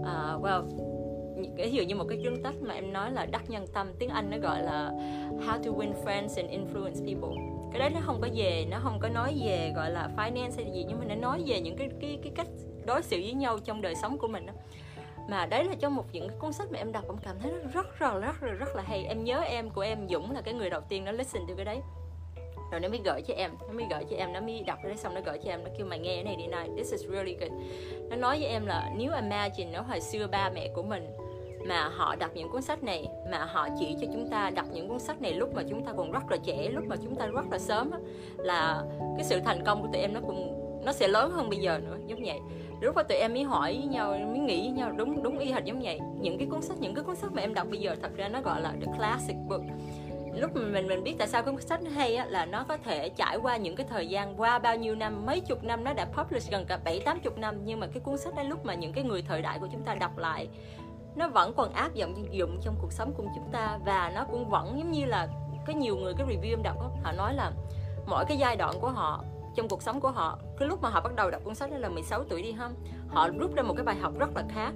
uh, 0.00 0.42
well 0.44 0.62
ví 1.56 1.70
dụ 1.70 1.82
như 1.82 1.94
một 1.94 2.04
cái 2.08 2.18
cuốn 2.24 2.42
sách 2.42 2.54
mà 2.60 2.74
em 2.74 2.92
nói 2.92 3.12
là 3.12 3.26
đắc 3.26 3.50
nhân 3.50 3.66
tâm 3.74 3.86
tiếng 3.98 4.08
anh 4.08 4.30
nó 4.30 4.36
gọi 4.38 4.62
là 4.62 4.92
how 5.46 5.62
to 5.64 5.70
win 5.70 5.92
friends 6.04 6.36
and 6.36 6.50
influence 6.50 7.06
people 7.06 7.55
cái 7.72 7.78
đấy 7.78 7.90
nó 7.90 8.00
không 8.04 8.20
có 8.20 8.28
về, 8.34 8.66
nó 8.70 8.78
không 8.82 8.98
có 9.00 9.08
nói 9.08 9.40
về, 9.44 9.72
gọi 9.76 9.90
là, 9.90 10.08
finance 10.16 10.56
hay 10.56 10.72
gì, 10.74 10.84
nhưng 10.88 10.98
mà 10.98 11.04
nó 11.04 11.14
nói 11.14 11.42
về 11.46 11.60
những 11.60 11.76
cái 11.76 11.88
cái 12.00 12.18
cái 12.22 12.32
cách 12.36 12.46
đối 12.86 13.02
xử 13.02 13.16
với 13.16 13.32
nhau 13.32 13.58
trong 13.58 13.82
đời 13.82 13.94
sống 13.94 14.18
của 14.18 14.28
mình 14.28 14.46
đó 14.46 14.52
mà 15.28 15.46
đấy 15.46 15.64
là 15.64 15.74
trong 15.80 15.94
một 15.94 16.04
những 16.12 16.28
cái 16.28 16.38
cuốn 16.38 16.52
sách 16.52 16.72
mà 16.72 16.78
em 16.78 16.92
đọc, 16.92 17.04
em 17.08 17.16
cảm 17.22 17.36
thấy 17.40 17.52
nó 17.52 17.58
rất 17.58 17.98
rất 17.98 18.20
rất 18.20 18.40
rất 18.40 18.58
rất 18.58 18.76
là 18.76 18.82
hay. 18.82 19.04
Em 19.04 19.24
nhớ 19.24 19.40
em 19.40 19.70
của 19.70 19.80
em, 19.80 20.08
Dũng 20.08 20.30
là 20.30 20.40
cái 20.40 20.54
người 20.54 20.70
đầu 20.70 20.80
tiên 20.88 21.04
nó 21.04 21.12
listen 21.12 21.42
từ 21.48 21.54
cái 21.54 21.64
đấy. 21.64 21.80
Rồi 22.70 22.80
nó 22.80 22.88
mới 22.88 23.00
gửi 23.04 23.22
cho 23.22 23.34
em, 23.34 23.50
nó 23.60 23.72
mới 23.72 23.86
gửi 23.90 24.04
cho 24.10 24.16
em, 24.16 24.32
nó 24.32 24.40
mới 24.40 24.62
đọc 24.66 24.78
cái 24.82 24.88
đấy, 24.88 24.96
xong 24.96 25.14
nó 25.14 25.20
gửi 25.26 25.38
cho 25.44 25.50
em, 25.50 25.64
nó 25.64 25.70
kêu 25.78 25.86
mày 25.86 25.98
nghe 25.98 26.14
cái 26.14 26.24
này 26.24 26.36
đi 26.36 26.46
này. 26.46 26.68
This 26.76 26.92
is 26.92 27.04
really 27.10 27.36
good. 27.40 27.50
Nó 28.10 28.16
nói 28.16 28.38
với 28.40 28.48
em 28.48 28.66
là, 28.66 28.90
nếu 28.96 29.12
imagine 29.14 29.70
nó 29.72 29.80
hồi 29.80 30.00
xưa 30.00 30.26
ba 30.26 30.50
mẹ 30.54 30.68
của 30.74 30.82
mình 30.82 31.06
mà 31.68 31.88
họ 31.88 32.16
đọc 32.16 32.30
những 32.34 32.50
cuốn 32.50 32.62
sách 32.62 32.82
này 32.82 33.08
mà 33.30 33.44
họ 33.44 33.68
chỉ 33.80 33.96
cho 34.00 34.06
chúng 34.12 34.30
ta 34.30 34.50
đọc 34.50 34.66
những 34.72 34.88
cuốn 34.88 34.98
sách 34.98 35.22
này 35.22 35.32
lúc 35.32 35.54
mà 35.54 35.62
chúng 35.70 35.84
ta 35.84 35.92
còn 35.96 36.12
rất 36.12 36.30
là 36.30 36.36
trẻ 36.44 36.68
lúc 36.68 36.84
mà 36.86 36.96
chúng 36.96 37.16
ta 37.16 37.26
rất 37.26 37.44
là 37.50 37.58
sớm 37.58 37.90
á, 37.90 37.98
là 38.36 38.82
cái 39.16 39.24
sự 39.24 39.40
thành 39.40 39.64
công 39.64 39.82
của 39.82 39.88
tụi 39.92 40.02
em 40.02 40.14
nó 40.14 40.20
cũng 40.26 40.62
nó 40.84 40.92
sẽ 40.92 41.08
lớn 41.08 41.30
hơn 41.30 41.48
bây 41.50 41.58
giờ 41.58 41.78
nữa 41.78 41.96
giống 42.06 42.24
vậy. 42.24 42.38
Lúc 42.80 42.94
mà 42.96 43.02
tụi 43.02 43.18
em 43.18 43.34
mới 43.34 43.42
hỏi 43.42 43.74
với 43.78 43.86
nhau 43.86 44.10
mới 44.10 44.38
nghĩ 44.38 44.60
với 44.60 44.70
nhau 44.70 44.92
đúng 44.96 45.22
đúng 45.22 45.38
y 45.38 45.52
hệt 45.52 45.64
giống 45.64 45.80
vậy. 45.82 46.00
Những 46.20 46.38
cái 46.38 46.48
cuốn 46.50 46.62
sách 46.62 46.76
những 46.80 46.94
cái 46.94 47.04
cuốn 47.04 47.16
sách 47.16 47.32
mà 47.32 47.42
em 47.42 47.54
đọc 47.54 47.66
bây 47.70 47.80
giờ 47.80 47.96
thật 48.02 48.16
ra 48.16 48.28
nó 48.28 48.40
gọi 48.40 48.60
là 48.60 48.72
the 48.80 48.92
classic 48.96 49.36
book. 49.48 49.62
Lúc 50.34 50.50
mà 50.54 50.62
mình 50.62 50.86
mình 50.86 51.04
biết 51.04 51.14
tại 51.18 51.28
sao 51.28 51.42
cuốn 51.42 51.60
sách 51.60 51.80
hay 51.94 52.16
á, 52.16 52.26
là 52.28 52.46
nó 52.46 52.64
có 52.68 52.76
thể 52.76 53.08
trải 53.08 53.36
qua 53.36 53.56
những 53.56 53.76
cái 53.76 53.86
thời 53.90 54.06
gian 54.06 54.40
qua 54.40 54.58
bao 54.58 54.76
nhiêu 54.76 54.94
năm 54.94 55.26
mấy 55.26 55.40
chục 55.40 55.64
năm 55.64 55.84
nó 55.84 55.92
đã 55.92 56.04
publish 56.04 56.50
gần 56.50 56.64
cả 56.68 56.78
bảy 56.84 57.00
tám 57.00 57.20
chục 57.20 57.38
năm. 57.38 57.54
Nhưng 57.64 57.80
mà 57.80 57.86
cái 57.86 58.00
cuốn 58.00 58.18
sách 58.18 58.34
đó 58.34 58.42
lúc 58.42 58.64
mà 58.64 58.74
những 58.74 58.92
cái 58.92 59.04
người 59.04 59.22
thời 59.22 59.42
đại 59.42 59.58
của 59.58 59.68
chúng 59.72 59.82
ta 59.82 59.94
đọc 59.94 60.18
lại 60.18 60.48
nó 61.16 61.28
vẫn 61.28 61.52
còn 61.56 61.72
áp 61.72 61.94
dụng 61.94 62.34
dụng 62.34 62.60
trong 62.62 62.74
cuộc 62.80 62.92
sống 62.92 63.12
của 63.16 63.24
chúng 63.34 63.48
ta 63.52 63.78
và 63.84 64.12
nó 64.14 64.24
cũng 64.30 64.48
vẫn 64.48 64.78
giống 64.78 64.92
như 64.92 65.04
là 65.04 65.28
có 65.66 65.72
nhiều 65.72 65.96
người 65.96 66.14
cái 66.18 66.26
review 66.26 66.50
em 66.50 66.62
đọc 66.62 66.76
đó, 66.80 66.90
họ 67.02 67.12
nói 67.12 67.34
là 67.34 67.52
mỗi 68.06 68.24
cái 68.28 68.36
giai 68.36 68.56
đoạn 68.56 68.74
của 68.80 68.90
họ 68.90 69.24
trong 69.56 69.68
cuộc 69.68 69.82
sống 69.82 70.00
của 70.00 70.10
họ 70.10 70.38
cái 70.58 70.68
lúc 70.68 70.82
mà 70.82 70.88
họ 70.88 71.00
bắt 71.00 71.14
đầu 71.16 71.30
đọc 71.30 71.44
cuốn 71.44 71.54
sách 71.54 71.70
đó 71.70 71.78
là 71.78 71.88
16 71.88 72.24
tuổi 72.24 72.42
đi 72.42 72.54
không 72.58 72.74
họ 73.08 73.28
rút 73.28 73.54
ra 73.54 73.62
một 73.62 73.74
cái 73.76 73.84
bài 73.84 73.96
học 73.96 74.12
rất 74.18 74.36
là 74.36 74.42
khác. 74.48 74.72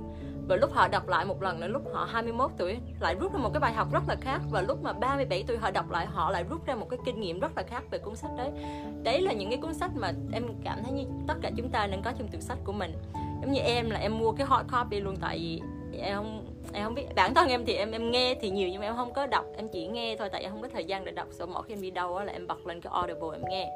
Và 0.49 0.57
lúc 0.57 0.73
họ 0.73 0.89
đọc 0.89 1.09
lại 1.09 1.25
một 1.25 1.43
lần 1.43 1.61
nữa 1.61 1.67
lúc 1.67 1.83
họ 1.93 2.05
21 2.05 2.51
tuổi 2.59 2.79
lại 3.01 3.15
rút 3.15 3.33
ra 3.33 3.39
một 3.39 3.51
cái 3.55 3.61
bài 3.61 3.73
học 3.73 3.93
rất 3.93 4.03
là 4.09 4.17
khác. 4.21 4.41
Và 4.51 4.63
lúc 4.63 4.83
mà 4.83 4.93
37 4.93 5.45
tuổi 5.47 5.57
họ 5.57 5.71
đọc 5.71 5.91
lại 5.91 6.07
họ 6.07 6.31
lại 6.31 6.45
rút 6.51 6.67
ra 6.67 6.75
một 6.75 6.87
cái 6.91 6.99
kinh 7.05 7.21
nghiệm 7.21 7.41
rất 7.41 7.57
là 7.57 7.63
khác 7.63 7.83
về 7.91 7.99
cuốn 7.99 8.17
sách 8.17 8.31
đấy. 8.37 8.51
Đấy 9.03 9.21
là 9.21 9.33
những 9.33 9.51
cái 9.51 9.59
cuốn 9.63 9.75
sách 9.75 9.91
mà 9.95 10.13
em 10.33 10.45
cảm 10.65 10.83
thấy 10.83 10.93
như 10.93 11.05
tất 11.29 11.35
cả 11.43 11.51
chúng 11.57 11.71
ta 11.71 11.87
nên 11.87 12.03
có 12.03 12.13
trong 12.19 12.29
tủ 12.29 12.41
sách 12.41 12.59
của 12.65 12.73
mình. 12.73 12.93
Giống 13.43 13.53
như 13.53 13.61
em 13.61 13.91
là 13.91 13.99
em 14.01 14.19
mua 14.19 14.33
cái 14.33 14.47
hot 14.47 14.67
copy 14.73 15.01
luôn 15.01 15.17
tại 15.21 15.39
vì 15.39 15.63
em 16.00 16.16
không 16.16 16.45
em 16.73 16.85
không 16.85 16.95
biết. 16.95 17.02
Bản 17.14 17.35
thân 17.35 17.49
em 17.49 17.64
thì 17.66 17.75
em 17.75 17.92
em 17.92 18.11
nghe 18.11 18.35
thì 18.40 18.50
nhiều 18.50 18.69
nhưng 18.69 18.80
mà 18.80 18.87
em 18.87 18.97
không 18.97 19.12
có 19.12 19.26
đọc, 19.26 19.45
em 19.57 19.69
chỉ 19.69 19.87
nghe 19.87 20.16
thôi, 20.16 20.28
tại 20.33 20.42
em 20.42 20.50
không 20.50 20.62
có 20.62 20.69
thời 20.69 20.85
gian 20.85 21.04
để 21.04 21.12
đọc 21.12 21.28
sau 21.30 21.47
mỗi 21.47 21.62
khi 21.62 21.75
em 21.75 21.83
đi 21.83 21.90
đâu 21.90 22.16
á, 22.16 22.25
là 22.25 22.33
em 22.33 22.47
bật 22.47 22.66
lên 22.66 22.80
cái 22.80 22.92
audible 22.95 23.28
em 23.33 23.42
nghe. 23.50 23.71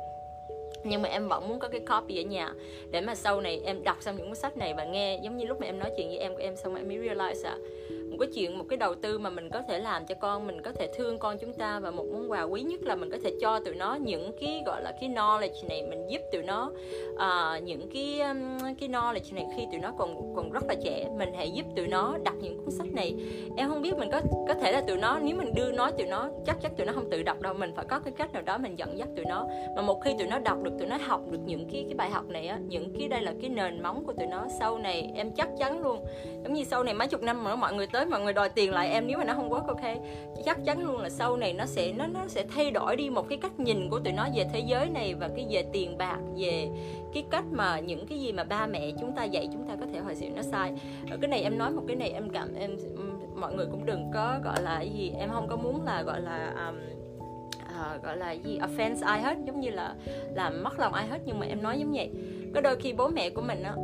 Nhưng 0.85 1.03
mà 1.03 1.09
em 1.09 1.29
vẫn 1.29 1.49
muốn 1.49 1.59
có 1.59 1.69
cái 1.69 1.81
copy 1.81 2.19
ở 2.19 2.23
nhà, 2.23 2.53
để 2.91 3.01
mà 3.01 3.15
sau 3.15 3.41
này 3.41 3.61
em 3.65 3.85
đọc 3.85 3.97
xong 4.01 4.17
những 4.17 4.27
cuốn 4.27 4.37
sách 4.37 4.57
này 4.57 4.75
và 4.75 4.85
nghe, 4.85 5.19
giống 5.23 5.37
như 5.37 5.45
lúc 5.45 5.61
mà 5.61 5.67
em 5.67 5.79
nói 5.79 5.91
chuyện 5.97 6.09
với 6.09 6.19
em 6.19 6.35
của 6.35 6.43
em 6.43 6.57
xong 6.57 6.75
em 6.75 6.89
mới 6.89 6.99
realize 6.99 7.45
à 7.45 7.57
một 8.15 8.19
cái 8.21 8.31
chuyện 8.35 8.59
một 8.59 8.65
cái 8.69 8.77
đầu 8.77 8.95
tư 8.95 9.19
mà 9.19 9.31
mình 9.31 9.49
có 9.51 9.63
thể 9.69 9.79
làm 9.79 10.07
cho 10.07 10.15
con 10.15 10.47
mình 10.47 10.63
có 10.63 10.73
thể 10.73 10.89
thương 10.97 11.19
con 11.19 11.37
chúng 11.41 11.53
ta 11.53 11.81
và 11.81 11.91
một 11.91 12.05
món 12.13 12.31
quà 12.31 12.43
quý 12.43 12.63
nhất 12.63 12.83
là 12.83 12.95
mình 12.95 13.11
có 13.11 13.19
thể 13.25 13.33
cho 13.41 13.61
tụi 13.61 13.75
nó 13.75 13.95
những 13.95 14.33
cái 14.41 14.63
gọi 14.67 14.83
là 14.83 14.93
cái 15.01 15.11
knowledge 15.11 15.69
này 15.69 15.83
mình 15.83 16.07
giúp 16.11 16.21
tụi 16.33 16.43
nó 16.43 16.73
uh, 17.13 17.63
những 17.63 17.91
cái 17.95 18.21
um, 18.21 18.59
cái 18.81 18.89
knowledge 18.89 19.35
này 19.35 19.47
khi 19.57 19.67
tụi 19.73 19.81
nó 19.81 19.93
còn 19.99 20.35
còn 20.37 20.53
rất 20.53 20.65
là 20.69 20.75
trẻ 20.85 21.09
mình 21.19 21.33
hãy 21.37 21.51
giúp 21.51 21.67
tụi 21.77 21.87
nó 21.87 22.17
đọc 22.25 22.35
những 22.41 22.59
cuốn 22.59 22.71
sách 22.71 22.93
này. 22.93 23.15
Em 23.57 23.69
không 23.69 23.83
biết 23.83 23.99
mình 23.99 24.09
có 24.13 24.21
có 24.49 24.55
thể 24.55 24.73
là 24.73 24.81
tụi 24.81 24.97
nó 24.97 25.19
nếu 25.23 25.37
mình 25.37 25.55
đưa 25.55 25.73
nói 25.73 25.93
tụi 25.99 26.07
nó 26.07 26.29
chắc 26.47 26.57
chắc 26.63 26.77
tụi 26.77 26.87
nó 26.87 26.93
không 26.93 27.11
tự 27.11 27.23
đọc 27.23 27.41
đâu 27.41 27.55
mình 27.55 27.73
phải 27.77 27.85
có 27.85 27.99
cái 27.99 28.15
cách 28.17 28.33
nào 28.33 28.43
đó 28.43 28.59
mình 28.59 28.79
dẫn 28.79 28.99
dắt 28.99 29.09
tụi 29.17 29.25
nó. 29.25 29.47
Mà 29.77 29.83
một 29.83 30.01
khi 30.05 30.11
tụi 30.19 30.27
nó 30.27 30.39
đọc 30.39 30.63
được 30.63 30.73
tụi 30.79 30.89
nó 30.89 30.97
học 31.07 31.21
được 31.31 31.41
những 31.45 31.69
cái 31.73 31.85
cái 31.89 31.95
bài 31.95 32.11
học 32.11 32.29
này 32.29 32.47
á 32.47 32.59
những 32.69 32.99
cái 32.99 33.09
đây 33.09 33.23
là 33.23 33.35
cái 33.41 33.51
nền 33.51 33.83
móng 33.83 34.05
của 34.07 34.13
tụi 34.13 34.27
nó 34.27 34.47
sau 34.61 34.79
này 34.79 35.11
em 35.15 35.31
chắc 35.31 35.49
chắn 35.59 35.83
luôn. 35.83 36.05
Giống 36.43 36.53
như 36.53 36.65
sau 36.65 36.85
này 36.85 36.95
mấy 36.95 37.09
chục 37.09 37.23
năm 37.23 37.45
mà 37.45 37.57
mọi 37.57 37.75
người 37.75 37.87
tới 37.87 38.04
mọi 38.11 38.21
người 38.21 38.33
đòi 38.33 38.49
tiền 38.49 38.73
lại 38.73 38.89
em 38.89 39.07
nếu 39.07 39.19
mà 39.19 39.25
nó 39.25 39.35
không 39.35 39.51
work 39.51 39.67
ok. 39.67 39.83
Chắc 40.45 40.59
chắn 40.65 40.87
luôn 40.87 40.99
là 40.99 41.11
sau 41.11 41.37
này 41.37 41.53
nó 41.53 41.67
sẽ 41.67 41.93
nó 41.93 42.07
nó 42.07 42.21
sẽ 42.29 42.45
thay 42.55 42.71
đổi 42.71 42.97
đi 42.97 43.11
một 43.11 43.29
cái 43.29 43.39
cách 43.39 43.61
nhìn 43.61 43.89
của 43.91 43.99
tụi 43.99 44.13
nó 44.13 44.29
về 44.35 44.47
thế 44.53 44.61
giới 44.61 44.91
này 44.91 45.15
và 45.15 45.29
cái 45.37 45.47
về 45.51 45.65
tiền 45.73 45.99
bạc 45.99 46.19
về 46.37 46.69
cái 47.15 47.25
cách 47.31 47.45
mà 47.51 47.81
những 47.81 48.07
cái 48.07 48.21
gì 48.21 48.33
mà 48.33 48.45
ba 48.45 48.67
mẹ 48.67 48.91
chúng 49.01 49.13
ta 49.17 49.25
dạy 49.25 49.49
chúng 49.53 49.69
ta 49.69 49.77
có 49.81 49.87
thể 49.93 49.99
hồi 49.99 50.15
xỉu 50.15 50.31
nó 50.37 50.43
sai. 50.43 50.73
Ở 51.11 51.17
cái 51.21 51.29
này 51.29 51.43
em 51.43 51.59
nói 51.59 51.71
một 51.71 51.83
cái 51.87 51.97
này 51.97 52.11
em 52.11 52.31
cảm 52.31 52.55
em 52.55 52.77
mọi 53.35 53.55
người 53.55 53.67
cũng 53.71 53.87
đừng 53.87 54.11
có 54.15 54.39
gọi 54.45 54.63
là 54.63 54.83
gì 54.83 55.13
em 55.19 55.31
không 55.31 55.49
có 55.49 55.57
muốn 55.57 55.85
là 55.85 56.03
gọi 56.03 56.21
là 56.21 56.55
um, 56.67 56.77
uh, 57.63 58.03
gọi 58.03 58.17
là 58.17 58.33
gì 58.33 58.59
offense 58.59 59.07
ai 59.07 59.23
hết 59.23 59.37
giống 59.47 59.61
như 59.61 59.71
là 59.71 59.95
làm 60.35 60.63
mất 60.65 60.79
lòng 60.79 60.93
ai 60.93 61.07
hết 61.07 61.19
nhưng 61.25 61.39
mà 61.39 61.47
em 61.47 61.63
nói 61.63 61.79
giống 61.79 61.93
vậy. 61.93 62.11
Có 62.55 62.61
đôi 62.61 62.77
khi 62.77 62.93
bố 62.93 63.09
mẹ 63.09 63.31
của 63.31 63.43
mình 63.43 63.63
á 63.63 63.75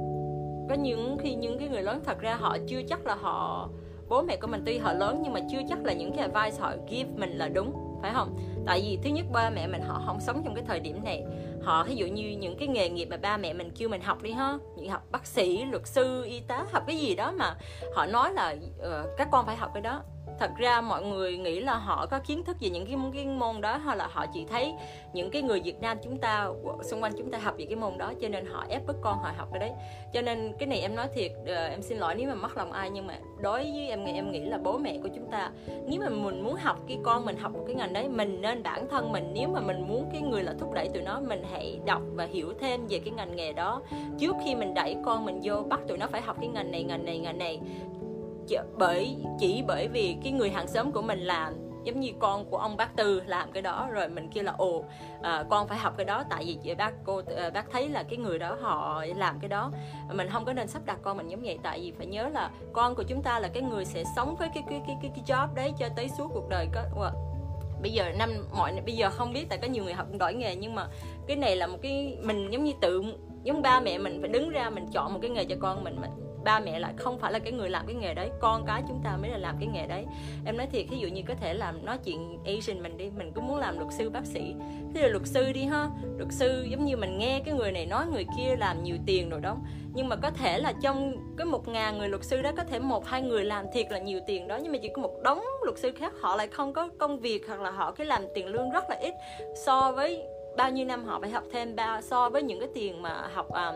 có 0.71 0.77
những 0.77 1.17
khi 1.19 1.35
những 1.35 1.59
cái 1.59 1.69
người 1.69 1.83
lớn 1.83 2.01
thật 2.05 2.21
ra 2.21 2.35
họ 2.35 2.57
chưa 2.67 2.83
chắc 2.83 3.07
là 3.07 3.15
họ 3.15 3.69
bố 4.11 4.23
mẹ 4.23 4.37
của 4.37 4.47
mình 4.47 4.63
tuy 4.67 4.79
họ 4.79 4.93
lớn 4.93 5.21
nhưng 5.23 5.33
mà 5.33 5.41
chưa 5.51 5.59
chắc 5.69 5.85
là 5.85 5.93
những 5.93 6.13
cái 6.13 6.29
advice 6.29 6.63
họ 6.63 6.73
give 6.91 7.11
mình 7.17 7.39
là 7.39 7.49
đúng 7.49 7.73
phải 8.03 8.13
không? 8.15 8.39
Tại 8.67 8.81
vì 8.81 8.99
thứ 9.03 9.11
nhất 9.11 9.27
ba 9.33 9.51
mẹ 9.51 9.67
mình 9.67 9.83
họ 9.83 10.03
không 10.07 10.21
sống 10.21 10.43
trong 10.45 10.55
cái 10.55 10.65
thời 10.69 10.81
điểm 10.81 11.05
này. 11.05 11.25
Họ 11.63 11.85
ví 11.85 11.95
dụ 11.95 12.07
như 12.07 12.31
những 12.31 12.57
cái 12.59 12.69
nghề 12.69 12.89
nghiệp 12.89 13.05
mà 13.11 13.17
ba 13.17 13.37
mẹ 13.37 13.53
mình 13.53 13.71
kêu 13.79 13.89
mình 13.89 14.01
học 14.01 14.23
đi 14.23 14.33
ha. 14.33 14.59
Như 14.77 14.91
học 14.91 15.03
bác 15.11 15.27
sĩ 15.27 15.65
luật 15.65 15.87
sư 15.87 16.25
y 16.25 16.41
tá 16.41 16.65
học 16.73 16.83
cái 16.87 16.99
gì 16.99 17.15
đó 17.15 17.33
mà 17.33 17.55
họ 17.95 18.07
nói 18.07 18.33
là 18.33 18.55
uh, 18.79 19.09
các 19.19 19.29
con 19.33 19.47
phải 19.47 19.57
học 19.57 19.71
cái 19.75 19.83
đó 19.83 20.03
thật 20.41 20.51
ra 20.57 20.81
mọi 20.81 21.03
người 21.03 21.37
nghĩ 21.37 21.61
là 21.61 21.75
họ 21.75 22.07
có 22.07 22.19
kiến 22.27 22.45
thức 22.45 22.57
về 22.61 22.71
những 22.71 22.87
cái, 22.87 22.97
cái 23.15 23.27
môn 23.27 23.61
đó 23.61 23.77
hay 23.77 23.97
là 23.97 24.09
họ 24.13 24.27
chỉ 24.35 24.45
thấy 24.51 24.75
những 25.13 25.31
cái 25.31 25.43
người 25.43 25.61
Việt 25.61 25.81
Nam 25.81 25.99
chúng 26.03 26.19
ta 26.19 26.49
xung 26.83 27.03
quanh 27.03 27.13
chúng 27.19 27.31
ta 27.31 27.39
học 27.39 27.55
về 27.59 27.67
cái 27.67 27.77
môn 27.77 27.99
đó 27.99 28.13
cho 28.21 28.29
nên 28.29 28.47
họ 28.47 28.65
ép 28.69 28.87
bức 28.87 28.97
con 29.01 29.19
họ 29.19 29.33
học 29.37 29.49
cái 29.53 29.61
đấy. 29.61 29.71
Cho 30.13 30.23
nên 30.23 30.53
cái 30.59 30.67
này 30.67 30.81
em 30.81 30.95
nói 30.95 31.07
thiệt 31.15 31.33
ờ, 31.47 31.67
em 31.67 31.83
xin 31.83 31.99
lỗi 31.99 32.15
nếu 32.15 32.29
mà 32.29 32.35
mất 32.35 32.57
lòng 32.57 32.73
ai 32.73 32.91
nhưng 32.91 33.07
mà 33.07 33.15
đối 33.41 33.63
với 33.63 33.89
em 33.89 34.05
em 34.05 34.33
nghĩ 34.33 34.41
là 34.41 34.59
bố 34.59 34.79
mẹ 34.79 34.99
của 35.03 35.09
chúng 35.15 35.31
ta 35.31 35.51
nếu 35.87 36.01
mà 36.01 36.09
mình 36.09 36.45
muốn 36.45 36.55
học 36.55 36.79
cái 36.89 36.99
con 37.03 37.25
mình 37.25 37.37
học 37.37 37.53
một 37.53 37.65
cái 37.67 37.75
ngành 37.75 37.93
đấy 37.93 38.09
mình 38.09 38.41
nên 38.41 38.63
bản 38.63 38.89
thân 38.91 39.13
mình 39.13 39.31
nếu 39.35 39.49
mà 39.49 39.61
mình 39.61 39.89
muốn 39.89 40.09
cái 40.13 40.23
người 40.23 40.43
là 40.43 40.55
thúc 40.59 40.73
đẩy 40.73 40.89
tụi 40.89 41.03
nó 41.03 41.21
mình 41.21 41.43
hãy 41.53 41.81
đọc 41.87 42.03
và 42.15 42.25
hiểu 42.25 42.53
thêm 42.61 42.87
về 42.89 42.99
cái 42.99 43.15
ngành 43.17 43.37
nghề 43.37 43.53
đó. 43.53 43.83
Trước 44.19 44.37
khi 44.45 44.55
mình 44.55 44.75
đẩy 44.75 44.97
con 45.05 45.25
mình 45.25 45.41
vô 45.43 45.63
bắt 45.63 45.81
tụi 45.89 45.99
nó 45.99 46.07
phải 46.07 46.21
học 46.21 46.37
cái 46.41 46.49
ngành 46.49 46.71
này 46.71 46.83
ngành 46.85 47.05
này 47.05 47.19
ngành 47.19 47.39
này 47.39 47.61
Dạ, 48.51 48.63
bởi 48.79 49.17
chỉ 49.39 49.63
bởi 49.67 49.89
vì 49.89 50.17
cái 50.25 50.33
người 50.33 50.51
hàng 50.51 50.69
xóm 50.69 50.93
của 50.93 51.03
mình 51.03 51.21
làm 51.21 51.55
giống 51.85 52.01
như 52.01 52.13
con 52.19 52.51
của 52.51 52.57
ông 52.57 52.77
bác 52.77 52.97
tư 52.97 53.23
làm 53.27 53.53
cái 53.53 53.63
đó 53.63 53.89
rồi 53.93 54.09
mình 54.09 54.29
kêu 54.35 54.45
là 54.45 54.55
ồ 54.59 54.85
à, 55.23 55.45
con 55.51 55.69
phải 55.69 55.79
học 55.79 55.95
cái 55.97 56.05
đó. 56.05 56.25
Tại 56.31 56.45
vì 56.47 56.59
chị 56.63 56.75
bác 56.75 56.93
cô 57.05 57.23
à, 57.37 57.51
bác 57.51 57.71
thấy 57.71 57.89
là 57.89 58.03
cái 58.03 58.19
người 58.19 58.39
đó 58.39 58.57
họ 58.61 59.05
làm 59.17 59.41
cái 59.41 59.49
đó. 59.49 59.73
Mình 60.13 60.29
không 60.33 60.45
có 60.45 60.53
nên 60.53 60.69
sắp 60.69 60.83
đặt 60.85 60.99
con 61.03 61.17
mình 61.17 61.29
giống 61.29 61.43
vậy 61.43 61.59
tại 61.63 61.81
vì 61.81 61.93
phải 61.93 62.07
nhớ 62.07 62.29
là 62.29 62.51
con 62.73 62.95
của 62.95 63.03
chúng 63.03 63.23
ta 63.23 63.41
là 63.41 63.49
cái 63.49 63.63
người 63.63 63.85
sẽ 63.85 64.05
sống 64.17 64.37
với 64.39 64.49
cái 64.55 64.63
cái 64.71 64.83
cái 64.87 64.97
cái, 65.03 65.11
cái 65.15 65.25
job 65.27 65.55
đấy 65.55 65.73
cho 65.79 65.89
tới 65.97 66.09
suốt 66.19 66.31
cuộc 66.35 66.49
đời 66.49 66.69
có 66.75 67.11
bây 67.83 67.93
giờ 67.93 68.13
năm 68.19 68.31
mọi 68.57 68.81
bây 68.87 68.97
giờ 68.97 69.11
không 69.11 69.33
biết 69.33 69.47
tại 69.49 69.59
có 69.59 69.67
nhiều 69.67 69.85
người 69.85 69.95
học 69.95 70.07
đổi 70.19 70.35
nghề 70.35 70.57
nhưng 70.57 70.75
mà 70.75 70.87
cái 71.27 71.37
này 71.37 71.57
là 71.57 71.67
một 71.67 71.79
cái 71.83 72.19
mình 72.23 72.51
giống 72.51 72.65
như 72.65 72.73
tự 72.81 73.03
giống 73.43 73.63
ba 73.63 73.81
mẹ 73.81 73.99
mình 73.99 74.19
phải 74.21 74.29
đứng 74.29 74.51
ra 74.51 74.71
mình 74.71 74.87
chọn 74.93 75.13
một 75.13 75.19
cái 75.23 75.31
nghề 75.31 75.45
cho 75.45 75.57
con 75.61 75.85
mình 75.85 76.01
mình 76.01 76.11
ba 76.45 76.61
mẹ 76.61 76.79
lại 76.79 76.93
không 76.97 77.19
phải 77.19 77.33
là 77.33 77.39
cái 77.39 77.53
người 77.53 77.71
làm 77.71 77.87
cái 77.87 77.95
nghề 77.95 78.15
đấy, 78.15 78.31
con 78.41 78.65
cái 78.67 78.83
chúng 78.89 79.01
ta 79.05 79.17
mới 79.17 79.31
là 79.31 79.39
làm 79.39 79.57
cái 79.61 79.69
nghề 79.73 79.87
đấy. 79.87 80.07
Em 80.45 80.57
nói 80.57 80.67
thiệt 80.67 80.87
ví 80.91 80.99
dụ 80.99 81.09
như 81.09 81.23
có 81.29 81.35
thể 81.35 81.55
làm, 81.55 81.85
nói 81.85 81.99
chuyện 82.05 82.39
asian 82.45 82.83
mình 82.83 82.97
đi, 82.97 83.11
mình 83.19 83.33
cũng 83.35 83.47
muốn 83.47 83.57
làm 83.57 83.79
luật 83.79 83.93
sư 83.93 84.11
bác 84.11 84.27
sĩ. 84.27 84.55
Thế 84.95 85.03
là 85.03 85.09
luật 85.09 85.27
sư 85.27 85.53
đi 85.53 85.65
ha, 85.65 85.89
luật 86.19 86.33
sư 86.33 86.67
giống 86.71 86.85
như 86.85 86.97
mình 86.97 87.19
nghe 87.19 87.41
cái 87.45 87.55
người 87.55 87.73
này 87.73 87.87
nói, 87.87 88.07
người 88.13 88.27
kia 88.37 88.57
làm 88.57 88.83
nhiều 88.83 88.97
tiền 89.07 89.31
rồi 89.31 89.41
đó. 89.41 89.57
Nhưng 89.95 90.09
mà 90.09 90.17
có 90.17 90.31
thể 90.31 90.59
là 90.59 90.73
trong 90.83 91.17
cái 91.37 91.45
một 91.45 91.69
ngàn 91.69 91.99
người 91.99 92.09
luật 92.09 92.25
sư 92.25 92.43
đó, 92.43 92.51
có 92.57 92.65
thể 92.65 92.79
một, 92.79 93.07
hai 93.07 93.23
người 93.23 93.45
làm 93.45 93.67
thiệt 93.73 93.87
là 93.91 93.99
nhiều 93.99 94.21
tiền 94.27 94.49
đó, 94.49 94.59
nhưng 94.63 94.73
mà 94.73 94.79
chỉ 94.83 94.89
có 94.95 95.03
một 95.03 95.15
đống 95.23 95.45
luật 95.65 95.79
sư 95.79 95.93
khác, 95.99 96.13
họ 96.21 96.37
lại 96.37 96.49
không 96.49 96.73
có 96.73 96.89
công 96.99 97.19
việc 97.19 97.49
hoặc 97.49 97.61
là 97.61 97.71
họ 97.71 97.93
cái 97.93 98.07
làm 98.07 98.23
tiền 98.35 98.47
lương 98.47 98.71
rất 98.71 98.91
là 98.91 98.97
ít 98.97 99.15
so 99.67 99.93
với 99.93 100.23
bao 100.57 100.71
nhiêu 100.71 100.87
năm 100.87 101.05
họ 101.05 101.21
phải 101.21 101.31
học 101.31 101.45
thêm 101.53 101.77
bao 101.77 102.03
so 102.03 102.31
với 102.31 102.43
những 102.43 102.61
cái 102.61 102.69
tiền 102.75 103.03
mà 103.03 103.31
học 103.33 103.49
um, 103.49 103.75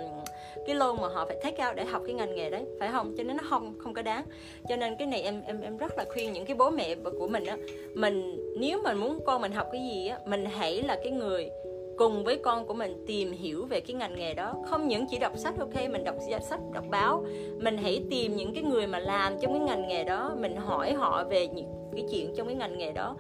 cái 0.67 0.77
lô 0.77 0.95
mà 0.95 1.09
họ 1.09 1.25
phải 1.27 1.37
take 1.43 1.57
cao 1.57 1.75
để 1.75 1.85
học 1.85 2.03
cái 2.07 2.15
ngành 2.15 2.35
nghề 2.35 2.51
đấy 2.51 2.65
phải 2.81 2.89
không? 2.93 3.15
Cho 3.17 3.23
nên 3.23 3.37
nó 3.37 3.43
không 3.51 3.75
không 3.79 3.95
có 3.95 4.03
đáng. 4.03 4.25
Cho 4.69 4.77
nên 4.77 4.97
cái 4.97 5.07
này 5.07 5.23
em 5.23 5.43
em 5.47 5.61
em 5.61 5.77
rất 5.77 5.99
là 5.99 6.05
khuyên 6.13 6.33
những 6.33 6.47
cái 6.47 6.57
bố 6.57 6.71
mẹ 6.71 6.95
của 7.19 7.29
mình 7.29 7.45
á 7.45 7.57
mình 7.95 8.37
nếu 8.59 8.83
mình 8.83 8.97
muốn 8.97 9.21
con 9.27 9.41
mình 9.41 9.53
học 9.53 9.69
cái 9.73 9.81
gì 9.83 10.07
á 10.07 10.19
mình 10.27 10.45
hãy 10.45 10.83
là 10.83 10.97
cái 11.03 11.11
người 11.11 11.51
cùng 11.97 12.25
với 12.25 12.37
con 12.37 12.67
của 12.67 12.75
mình 12.75 13.05
tìm 13.07 13.33
hiểu 13.33 13.67
về 13.67 13.81
cái 13.81 13.95
ngành 13.95 14.15
nghề 14.15 14.35
đó. 14.35 14.55
Không 14.67 14.89
những 14.89 15.07
chỉ 15.07 15.19
đọc 15.19 15.33
sách 15.37 15.55
ok 15.59 15.75
mình 15.91 16.05
đọc 16.05 16.15
sách 16.51 16.61
đọc 16.73 16.85
báo. 16.91 17.25
Mình 17.59 17.79
hãy 17.79 18.03
tìm 18.11 18.37
những 18.37 18.55
cái 18.55 18.63
người 18.63 18.87
mà 18.87 18.99
làm 18.99 19.33
trong 19.41 19.53
cái 19.53 19.61
ngành 19.61 19.89
nghề 19.89 20.05
đó 20.05 20.35
mình 20.39 20.57
hỏi 20.57 20.93
họ 20.93 21.25
về 21.25 21.47
những 21.47 21.67
cái 21.97 22.05
chuyện 22.11 22.35
trong 22.37 22.47
cái 22.47 22.57
ngành 22.57 22.79
nghề 22.79 22.93
đó 22.93 23.17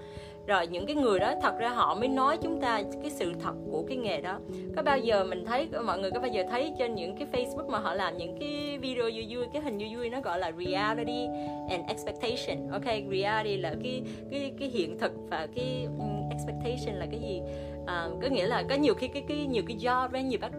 rồi 0.47 0.67
những 0.67 0.87
cái 0.87 0.97
người 0.97 1.19
đó 1.19 1.35
thật 1.43 1.59
ra 1.59 1.69
họ 1.69 1.95
mới 1.95 2.09
nói 2.09 2.39
chúng 2.43 2.61
ta 2.61 2.83
cái 3.03 3.11
sự 3.11 3.33
thật 3.43 3.55
của 3.71 3.85
cái 3.89 3.97
nghề 3.97 4.21
đó. 4.21 4.39
Có 4.77 4.83
bao 4.83 4.99
giờ 4.99 5.25
mình 5.25 5.45
thấy 5.45 5.69
mọi 5.87 5.99
người 5.99 6.11
có 6.11 6.21
bao 6.21 6.31
giờ 6.31 6.43
thấy 6.51 6.73
trên 6.79 6.95
những 6.95 7.17
cái 7.17 7.29
Facebook 7.33 7.69
mà 7.69 7.79
họ 7.79 7.95
làm 7.95 8.17
những 8.17 8.37
cái 8.41 8.79
video 8.79 9.05
vui 9.05 9.27
vui 9.31 9.47
cái 9.53 9.63
hình 9.63 9.79
vui 9.79 9.97
vui 9.97 10.11
nó 10.11 10.21
gọi 10.21 10.39
là 10.39 10.53
reality 10.59 11.27
and 11.71 11.89
expectation 11.89 12.69
ok? 12.71 12.85
Reality 12.85 13.57
là 13.57 13.75
cái 13.83 14.03
cái 14.31 14.53
cái 14.59 14.69
hiện 14.69 14.99
thực 14.99 15.13
và 15.31 15.47
cái 15.57 15.87
ừ, 15.99 16.05
expectation 16.31 17.01
là 17.01 17.07
cái 17.11 17.21
gì? 17.21 17.43
À, 17.87 18.09
có 18.23 18.29
nghĩa 18.29 18.47
là 18.47 18.63
có 18.69 18.75
nhiều 18.75 18.95
khi 18.95 19.09
cái 19.09 19.25
cái 19.29 19.47
nhiều 19.47 19.63
cái 19.67 19.77
job 19.77 20.09
với 20.09 20.23
nhiều 20.23 20.39
bác 20.43 20.51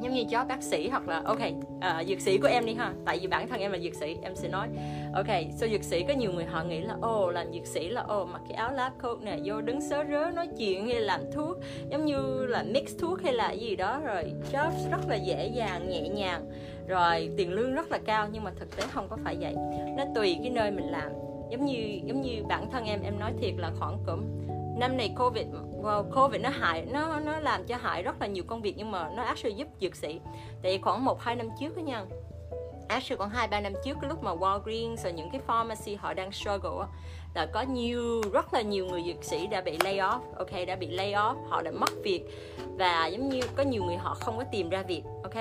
giống 0.00 0.14
như 0.14 0.22
job 0.22 0.46
bác 0.46 0.62
sĩ 0.62 0.88
hoặc 0.88 1.08
là 1.08 1.22
ok 1.24 1.40
uh, 1.40 2.06
dược 2.06 2.20
sĩ 2.20 2.38
của 2.38 2.48
em 2.48 2.66
đi 2.66 2.74
ha. 2.74 2.92
Tại 3.04 3.18
vì 3.20 3.26
bản 3.26 3.48
thân 3.48 3.60
em 3.60 3.72
là 3.72 3.78
dược 3.78 3.94
sĩ 3.94 4.16
em 4.22 4.36
sẽ 4.36 4.48
nói 4.48 4.68
ok 5.14 5.26
so 5.56 5.66
dược 5.66 5.82
sĩ 5.82 6.04
có 6.08 6.14
nhiều 6.14 6.32
người 6.32 6.44
họ 6.44 6.62
nghĩ 6.62 6.80
là 6.80 6.96
ồ 7.00 7.26
oh, 7.26 7.34
làm 7.34 7.52
dược 7.52 7.66
sĩ 7.66 7.88
là 7.88 8.00
ồ 8.00 8.22
oh, 8.22 8.28
mặc 8.28 8.42
cái 8.48 8.56
áo 8.56 8.72
lab 8.72 8.92
coat 9.02 9.18
nè 9.22 9.38
vô 9.44 9.60
đứng 9.60 9.80
sớ 9.80 10.04
rớ 10.10 10.30
nói 10.34 10.48
chuyện 10.58 10.86
hay 10.86 11.00
làm 11.00 11.20
thuốc 11.32 11.56
giống 11.90 12.04
như 12.04 12.46
là 12.46 12.62
mix 12.62 12.98
thuốc 12.98 13.22
hay 13.22 13.32
là 13.32 13.52
gì 13.52 13.76
đó. 13.76 14.00
Rồi 14.04 14.32
job 14.52 14.70
rất 14.90 15.08
là 15.08 15.16
dễ 15.16 15.46
dàng 15.46 15.88
nhẹ 15.88 16.08
nhàng. 16.08 16.46
Rồi 16.88 17.30
tiền 17.36 17.52
lương 17.52 17.74
rất 17.74 17.90
là 17.90 17.98
cao 18.04 18.28
nhưng 18.32 18.44
mà 18.44 18.50
thực 18.58 18.76
tế 18.76 18.84
không 18.92 19.08
có 19.08 19.16
phải 19.24 19.36
vậy. 19.40 19.54
Nó 19.96 20.04
tùy 20.14 20.36
cái 20.42 20.50
nơi 20.50 20.70
mình 20.70 20.88
làm. 20.90 21.08
Giống 21.50 21.64
như 21.64 22.00
giống 22.04 22.22
như 22.22 22.44
bản 22.48 22.70
thân 22.70 22.84
em 22.84 23.02
em 23.02 23.18
nói 23.18 23.32
thiệt 23.40 23.54
là 23.56 23.70
khoảng 23.78 23.98
cỡ 24.06 24.16
năm 24.78 24.96
này 24.96 25.14
covid 25.18 25.46
wow, 25.86 26.04
covid 26.14 26.42
nó 26.42 26.48
hại 26.48 26.86
nó 26.92 27.20
nó 27.20 27.40
làm 27.40 27.66
cho 27.66 27.76
hại 27.76 28.02
rất 28.02 28.20
là 28.20 28.26
nhiều 28.26 28.44
công 28.46 28.62
việc 28.62 28.74
nhưng 28.76 28.90
mà 28.90 29.10
nó 29.16 29.22
actually 29.22 29.56
giúp 29.56 29.68
dược 29.80 29.96
sĩ. 29.96 30.20
Tại 30.62 30.72
vì 30.72 30.78
khoảng 30.78 31.04
một 31.04 31.20
hai 31.20 31.36
năm 31.36 31.48
trước 31.60 31.76
đó 31.76 31.80
nha 31.80 32.04
actually 32.88 33.16
khoảng 33.18 33.30
hai 33.30 33.48
ba 33.48 33.60
năm 33.60 33.72
trước 33.84 33.96
cái 34.00 34.08
lúc 34.08 34.22
mà 34.22 34.34
Walgreens 34.34 34.96
và 35.04 35.10
những 35.10 35.30
cái 35.30 35.40
pharmacy 35.46 35.94
họ 35.94 36.14
đang 36.14 36.32
struggle 36.32 36.86
là 37.34 37.46
có 37.46 37.62
nhiều 37.62 38.22
rất 38.32 38.54
là 38.54 38.60
nhiều 38.60 38.86
người 38.86 39.02
dược 39.06 39.24
sĩ 39.24 39.46
đã 39.46 39.60
bị 39.60 39.78
lay 39.84 39.96
off 39.96 40.20
ok 40.36 40.50
đã 40.66 40.76
bị 40.76 40.86
lay 40.86 41.12
off 41.12 41.34
họ 41.48 41.62
đã 41.62 41.70
mất 41.70 41.90
việc 42.02 42.24
và 42.78 43.06
giống 43.06 43.28
như 43.28 43.40
có 43.56 43.62
nhiều 43.62 43.84
người 43.84 43.96
họ 43.96 44.14
không 44.14 44.38
có 44.38 44.44
tìm 44.52 44.68
ra 44.68 44.82
việc 44.82 45.02
ok. 45.22 45.34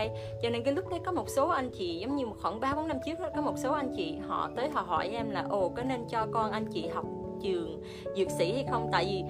Cho 0.43 0.49
nên 0.49 0.63
cái 0.63 0.73
lúc 0.73 0.89
đấy 0.89 0.99
có 1.05 1.11
một 1.11 1.29
số 1.29 1.47
anh 1.47 1.69
chị 1.69 1.99
giống 1.99 2.15
như 2.15 2.25
khoảng 2.41 2.59
ba 2.59 2.75
bốn 2.75 2.87
năm 2.87 2.97
trước 3.05 3.19
đó 3.19 3.29
có 3.35 3.41
một 3.41 3.55
số 3.57 3.73
anh 3.73 3.93
chị 3.97 4.17
họ 4.27 4.49
tới 4.55 4.69
họ 4.69 4.81
hỏi 4.81 5.09
em 5.13 5.29
là 5.31 5.45
ồ 5.49 5.69
có 5.69 5.83
nên 5.83 6.05
cho 6.09 6.27
con 6.31 6.51
anh 6.51 6.65
chị 6.73 6.87
học 6.87 7.05
trường 7.41 7.83
dược 8.17 8.27
sĩ 8.37 8.53
hay 8.53 8.65
không? 8.71 8.89
Tại 8.91 9.05
vì 9.05 9.23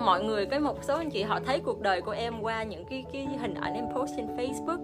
mọi 0.00 0.24
người, 0.24 0.46
cái 0.46 0.60
một 0.60 0.84
số 0.84 0.96
anh 0.96 1.10
chị 1.10 1.22
họ 1.22 1.40
thấy 1.46 1.60
cuộc 1.60 1.80
đời 1.80 2.00
của 2.00 2.10
em 2.10 2.40
qua 2.40 2.62
những 2.62 2.84
cái 2.84 3.04
cái 3.12 3.26
hình 3.40 3.54
ảnh 3.54 3.74
em 3.74 3.84
post 3.94 4.12
trên 4.16 4.36
Facebook. 4.36 4.78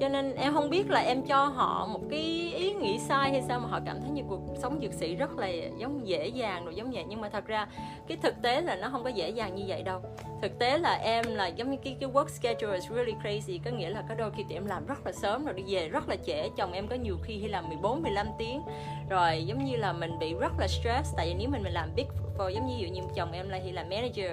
Cho 0.00 0.08
nên 0.08 0.34
em 0.34 0.54
không 0.54 0.70
biết 0.70 0.90
là 0.90 1.00
em 1.00 1.22
cho 1.22 1.44
họ 1.44 1.86
một 1.86 2.00
cái 2.10 2.52
ý 2.56 2.72
nghĩ 2.72 2.98
sai 2.98 3.30
hay 3.30 3.42
sao 3.42 3.60
mà 3.60 3.68
họ 3.68 3.80
cảm 3.86 4.00
thấy 4.00 4.10
như 4.10 4.22
cuộc 4.28 4.40
sống 4.62 4.78
dược 4.82 4.92
sĩ 4.92 5.14
rất 5.14 5.38
là 5.38 5.48
giống 5.78 6.06
dễ 6.06 6.26
dàng 6.26 6.64
rồi 6.64 6.74
giống 6.74 6.90
vậy. 6.90 7.04
Nhưng 7.08 7.20
mà 7.20 7.28
thật 7.28 7.46
ra, 7.46 7.66
cái 8.08 8.18
thực 8.22 8.42
tế 8.42 8.60
là 8.60 8.76
nó 8.76 8.88
không 8.90 9.04
có 9.04 9.08
dễ 9.08 9.30
dàng 9.30 9.54
như 9.54 9.64
vậy 9.66 9.82
đâu. 9.82 10.00
Thực 10.42 10.58
tế 10.58 10.78
là 10.78 10.94
em 10.94 11.24
là 11.28 11.46
giống 11.46 11.70
như 11.70 11.76
cái 11.84 11.96
cái 12.00 12.10
work 12.10 12.28
schedule 12.28 12.74
is 12.74 12.90
really 12.90 13.14
crazy. 13.22 13.58
Có 13.64 13.70
nghĩa 13.70 13.90
là 13.90 14.02
có 14.08 14.14
đôi 14.14 14.30
khi 14.36 14.42
tụi 14.42 14.54
em 14.54 14.66
làm 14.66 14.86
rất 14.86 15.06
là 15.06 15.12
sớm 15.12 15.44
rồi, 15.44 15.54
đi 15.54 15.62
về 15.68 15.88
rất 15.88 16.08
là 16.08 16.16
trễ. 16.26 16.48
Chồng 16.56 16.72
em 16.72 16.88
có 16.88 16.94
nhiều 16.94 17.16
khi 17.22 17.48
làm 17.48 17.68
14 17.68 18.02
15 18.02 18.26
tiếng. 18.38 18.62
Rồi 19.08 19.44
giống 19.46 19.64
như 19.64 19.76
là 19.76 19.92
mình 19.92 20.18
bị 20.20 20.34
rất 20.34 20.52
là 20.58 20.66
stress. 20.68 21.14
Tại 21.16 21.26
vì 21.26 21.34
nếu 21.34 21.48
mình 21.48 21.62
mình 21.62 21.72
làm 21.72 21.88
big 21.96 22.06
for 22.38 22.50
giống 22.50 22.66
như 22.66 22.74
dụ 22.78 22.88
như 22.88 23.00
chồng 23.14 23.32
em 23.32 23.48
là 23.48 23.60
thì 23.64 23.72
là 23.72 23.82
manager 23.82 24.32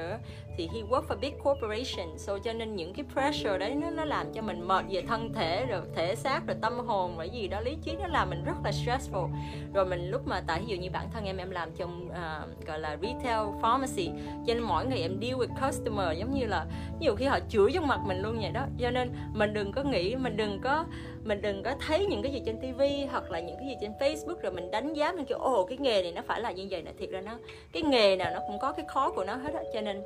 thì 0.58 0.70
he 0.74 0.82
work 0.82 1.02
for 1.08 1.20
big 1.20 1.34
corporation. 1.44 2.18
So 2.18 2.39
cho 2.39 2.54
nên 2.54 2.76
những 2.76 2.94
cái 2.94 3.06
pressure 3.13 3.58
đấy 3.58 3.76
nó 3.76 3.89
nó 3.89 4.06
làm 4.06 4.34
cho 4.34 4.42
mình 4.42 4.68
mệt 4.68 4.86
về 4.89 5.02
thân 5.08 5.34
thể 5.34 5.66
rồi 5.66 5.82
thể 5.96 6.16
xác 6.16 6.48
rồi 6.48 6.58
tâm 6.62 6.80
hồn 6.80 7.18
rồi 7.18 7.30
gì 7.30 7.48
đó. 7.48 7.60
Lý 7.60 7.78
trí 7.86 7.92
nó 7.92 8.08
làm 8.08 8.30
mình 8.30 8.44
rất 8.44 8.56
là 8.63 8.72
stressful. 8.72 9.30
Rồi 9.74 9.86
mình 9.86 10.12
lúc 10.12 10.28
mà 10.28 10.42
tại 10.48 10.60
ví 10.60 10.66
dụ 10.68 10.82
như 10.82 10.89
bản 10.89 11.08
thân 11.13 11.26
em 11.26 11.38
em 11.38 11.52
làm 11.52 11.70
trong 11.78 12.10
uh, 12.10 12.66
gọi 12.66 12.80
là 12.80 12.98
retail 13.02 13.48
pharmacy 13.62 14.10
cho 14.48 14.54
nên 14.54 14.63
mỗi 14.63 14.86
ngày 14.86 15.02
em 15.02 15.20
deal 15.22 15.34
with 15.34 15.68
customer 15.68 16.18
giống 16.18 16.34
như 16.34 16.46
là 16.46 16.66
nhiều 17.00 17.16
khi 17.16 17.26
họ 17.26 17.39
chửi 17.50 17.72
trong 17.74 17.88
mặt 17.88 18.00
mình 18.08 18.22
luôn 18.22 18.39
vậy 18.42 18.52
đó. 18.52 18.66
Cho 18.80 18.92
nên 18.92 19.12
mình 19.34 19.54
đừng 19.54 19.72
có 19.72 19.84
nghĩ 19.84 20.16
mình 20.16 20.38
đừng 20.38 20.60
có 20.62 20.86
mình 21.24 21.42
đừng 21.42 21.64
có 21.64 21.74
thấy 21.88 22.06
những 22.06 22.22
cái 22.22 22.32
gì 22.32 22.42
trên 22.46 22.58
tivi 22.58 23.06
hoặc 23.06 23.32
là 23.32 23.40
những 23.40 23.56
cái 23.58 23.68
gì 23.68 23.76
trên 23.82 23.92
facebook 24.00 24.36
rồi 24.42 24.52
mình 24.52 24.72
đánh 24.72 24.94
giá 24.94 25.12
mình 25.12 25.26
kiểu 25.26 25.38
ồ, 25.38 25.66
cái 25.66 25.78
nghề 25.78 26.04
này 26.04 26.12
nó 26.12 26.22
phải 26.28 26.42
là 26.42 26.52
như 26.52 26.68
vậy 26.70 26.82
nè. 26.82 26.92
Thiệt 27.00 27.10
ra 27.10 27.22
nó, 27.22 27.38
cái 27.74 27.84
nghề 27.84 28.16
nào 28.16 28.32
nó 28.34 28.40
cũng 28.48 28.60
có 28.60 28.72
cái 28.72 28.86
khó 28.88 29.12
của 29.12 29.24
nó 29.24 29.36
hết 29.36 29.54
á. 29.54 29.64
Cho 29.74 29.82
nên 29.82 30.04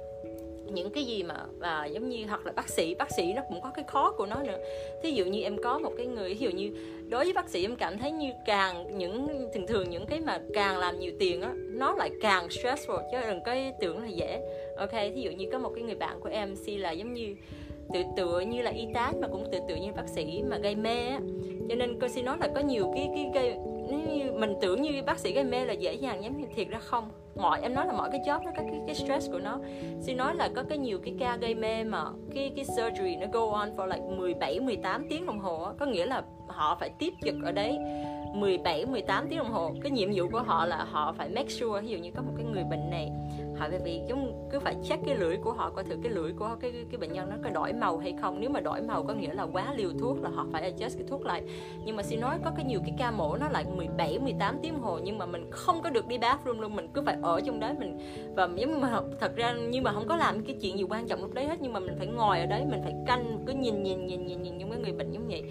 những 0.71 0.89
cái 0.89 1.03
gì 1.03 1.23
mà 1.23 1.35
và 1.57 1.85
giống 1.85 2.09
như, 2.09 2.25
hoặc 2.25 2.45
là 2.45 2.51
bác 2.51 2.69
sĩ 2.69 2.95
bác 2.95 3.11
sĩ 3.11 3.33
nó 3.33 3.41
cũng 3.49 3.61
có 3.61 3.71
cái 3.75 3.85
khó 3.87 4.11
của 4.11 4.25
nó 4.25 4.43
nữa. 4.43 4.57
Thí 5.03 5.11
dụ 5.11 5.25
như 5.25 5.41
em 5.41 5.57
có 5.63 5.79
một 5.79 5.91
cái 5.97 6.05
người, 6.05 6.29
ví 6.29 6.39
dụ 6.39 6.49
như 6.49 6.71
đối 7.09 7.23
với 7.23 7.33
bác 7.33 7.49
sĩ 7.49 7.65
em 7.65 7.75
cảm 7.75 7.97
thấy 7.97 8.11
như 8.11 8.31
càng 8.45 8.97
những, 8.97 9.27
thường 9.53 9.67
thường 9.67 9.89
những 9.89 10.05
cái 10.05 10.19
mà 10.19 10.39
càng 10.53 10.77
làm 10.77 10.99
nhiều 10.99 11.11
tiền 11.19 11.41
á, 11.41 11.53
nó 11.55 11.95
lại 11.95 12.09
càng 12.21 12.47
stressful, 12.47 13.01
chứ 13.11 13.17
đừng 13.27 13.43
có 13.45 13.55
tưởng 13.79 14.01
là 14.01 14.07
dễ. 14.07 14.41
Ok, 14.77 14.91
thí 14.91 15.21
dụ 15.21 15.31
như 15.31 15.49
có 15.51 15.59
một 15.59 15.71
cái 15.75 15.83
người 15.83 15.95
bạn 15.95 16.19
của 16.19 16.29
em 16.29 16.55
si 16.55 16.77
là 16.77 16.91
giống 16.91 17.13
như 17.13 17.35
tự 17.93 18.03
tựa 18.17 18.39
như 18.39 18.61
là 18.61 18.71
y 18.71 18.87
tá 18.93 19.13
mà 19.21 19.27
cũng 19.27 19.45
tự 19.51 19.59
tựa 19.69 19.75
như 19.75 19.91
bác 19.95 20.07
sĩ 20.07 20.43
mà 20.49 20.57
gây 20.57 20.75
mê 20.75 21.07
á. 21.07 21.19
Cho 21.69 21.75
nên 21.75 21.99
cô 22.01 22.07
xin 22.07 22.25
nói 22.25 22.37
là 22.39 22.47
có 22.55 22.61
nhiều 22.61 22.91
cái 22.95 23.09
cái 23.15 23.31
gây 23.33 23.57
như 23.87 24.31
mình 24.31 24.53
tưởng 24.61 24.81
như 24.81 25.03
bác 25.05 25.19
sĩ 25.19 25.33
gây 25.33 25.43
mê 25.43 25.65
là 25.65 25.73
dễ 25.73 25.93
dàng 25.93 26.23
giống 26.23 26.37
như 26.37 26.47
thiệt 26.55 26.67
ra 26.69 26.79
không. 26.79 27.09
Mọi 27.35 27.59
em 27.61 27.73
nói 27.73 27.87
là 27.87 27.93
mọi 27.93 28.09
cái 28.11 28.21
job 28.25 28.43
nó 28.43 28.51
có 28.57 28.63
cái, 28.63 28.81
cái 28.87 28.95
stress 28.95 29.31
của 29.31 29.39
nó. 29.39 29.59
Xin 30.01 30.17
nói 30.17 30.35
là 30.35 30.49
có 30.55 30.63
cái 30.63 30.77
nhiều 30.77 30.99
cái 31.03 31.15
ca 31.19 31.35
gây 31.35 31.55
mê 31.55 31.83
mà 31.83 32.03
cái 32.35 32.51
cái 32.55 32.65
surgery 32.65 33.15
nó 33.15 33.27
go 33.33 33.51
on 33.51 33.75
for 33.75 33.85
like 33.85 34.01
17 34.17 34.59
18 34.59 35.07
tiếng 35.09 35.25
đồng 35.25 35.39
hồ 35.39 35.67
có 35.79 35.85
nghĩa 35.85 36.05
là 36.05 36.23
họ 36.47 36.77
phải 36.79 36.89
tiếp 36.99 37.13
trực 37.25 37.35
ở 37.43 37.51
đấy 37.51 37.77
17 38.33 38.85
18 38.85 39.27
tiếng 39.29 39.39
đồng 39.39 39.51
hồ. 39.51 39.71
Cái 39.83 39.91
nhiệm 39.91 40.09
vụ 40.15 40.27
của 40.31 40.41
họ 40.41 40.65
là 40.65 40.85
họ 40.91 41.13
phải 41.17 41.29
make 41.29 41.49
sure 41.49 41.81
ví 41.81 41.87
dụ 41.87 41.97
như 41.97 42.11
có 42.15 42.21
một 42.21 42.33
cái 42.37 42.45
người 42.53 42.63
bệnh 42.63 42.89
này 42.89 43.11
họ 43.57 43.69
về 43.69 43.79
vì 43.83 44.01
chúng 44.09 44.49
cứ 44.51 44.59
phải 44.59 44.75
check 44.83 45.05
cái 45.05 45.15
lưỡi 45.15 45.37
của 45.37 45.53
họ, 45.53 45.69
coi 45.69 45.83
thử 45.83 45.95
cái 46.03 46.11
lưỡi 46.11 46.31
của 46.33 46.55
cái 46.59 46.85
cái 46.91 46.97
bệnh 46.97 47.13
nhân 47.13 47.29
nó 47.29 47.35
có 47.43 47.49
đổi 47.49 47.73
màu 47.73 47.97
hay 47.97 48.15
không. 48.21 48.39
Nếu 48.39 48.49
mà 48.49 48.59
đổi 48.59 48.81
màu 48.81 49.03
có 49.03 49.13
nghĩa 49.13 49.33
là 49.33 49.43
quá 49.43 49.73
liều 49.73 49.91
thuốc 49.99 50.21
là 50.21 50.29
họ 50.29 50.45
phải 50.51 50.71
adjust 50.71 50.97
cái 50.97 51.07
thuốc 51.07 51.25
lại. 51.25 51.43
Nhưng 51.85 51.95
mà 51.95 52.03
xin 52.03 52.21
nói 52.21 52.37
có 52.45 52.51
cái 52.55 52.65
nhiều 52.65 52.79
cái 52.79 52.93
ca 52.97 53.11
mổ 53.11 53.37
nó 53.37 53.49
lại 53.49 53.65
17 53.75 54.19
18 54.19 54.57
tiếng 54.61 54.79
hồ, 54.79 54.99
nhưng 55.03 55.17
mà 55.17 55.25
mình 55.25 55.51
không 55.51 55.81
có 55.81 55.89
được 55.89 56.07
đi 56.07 56.17
bathroom 56.17 56.59
luôn, 56.59 56.75
mình 56.75 56.87
cứ 56.93 57.01
phải 57.05 57.17
ở 57.21 57.41
trong 57.45 57.59
đấy 57.59 57.73
mình 57.79 57.97
và 58.35 58.49
giống 58.55 58.81
mà 58.81 59.01
thật 59.19 59.35
ra 59.35 59.53
nhưng 59.69 59.83
mà 59.83 59.91
không 59.91 60.07
có 60.07 60.15
làm 60.15 60.43
cái 60.45 60.55
chuyện 60.61 60.77
gì 60.77 60.83
quan 60.89 61.07
trọng 61.07 61.21
lúc 61.21 61.33
đấy 61.33 61.45
hết, 61.45 61.55
nhưng 61.61 61.73
mà 61.73 61.79
mình 61.79 61.95
phải 61.97 62.07
ngồi 62.07 62.39
ở 62.39 62.45
đấy, 62.45 62.65
mình 62.69 62.81
phải 62.83 62.93
canh, 63.07 63.43
cứ 63.47 63.53
nhìn 63.53 63.83
nhìn 63.83 64.05
nhìn 64.05 64.25
nhìn 64.25 64.41
nhìn 64.41 64.57
những 64.57 64.69
cái 64.71 64.79
người 64.79 64.91
bệnh 64.91 65.11
giống 65.11 65.27
vậy. 65.27 65.43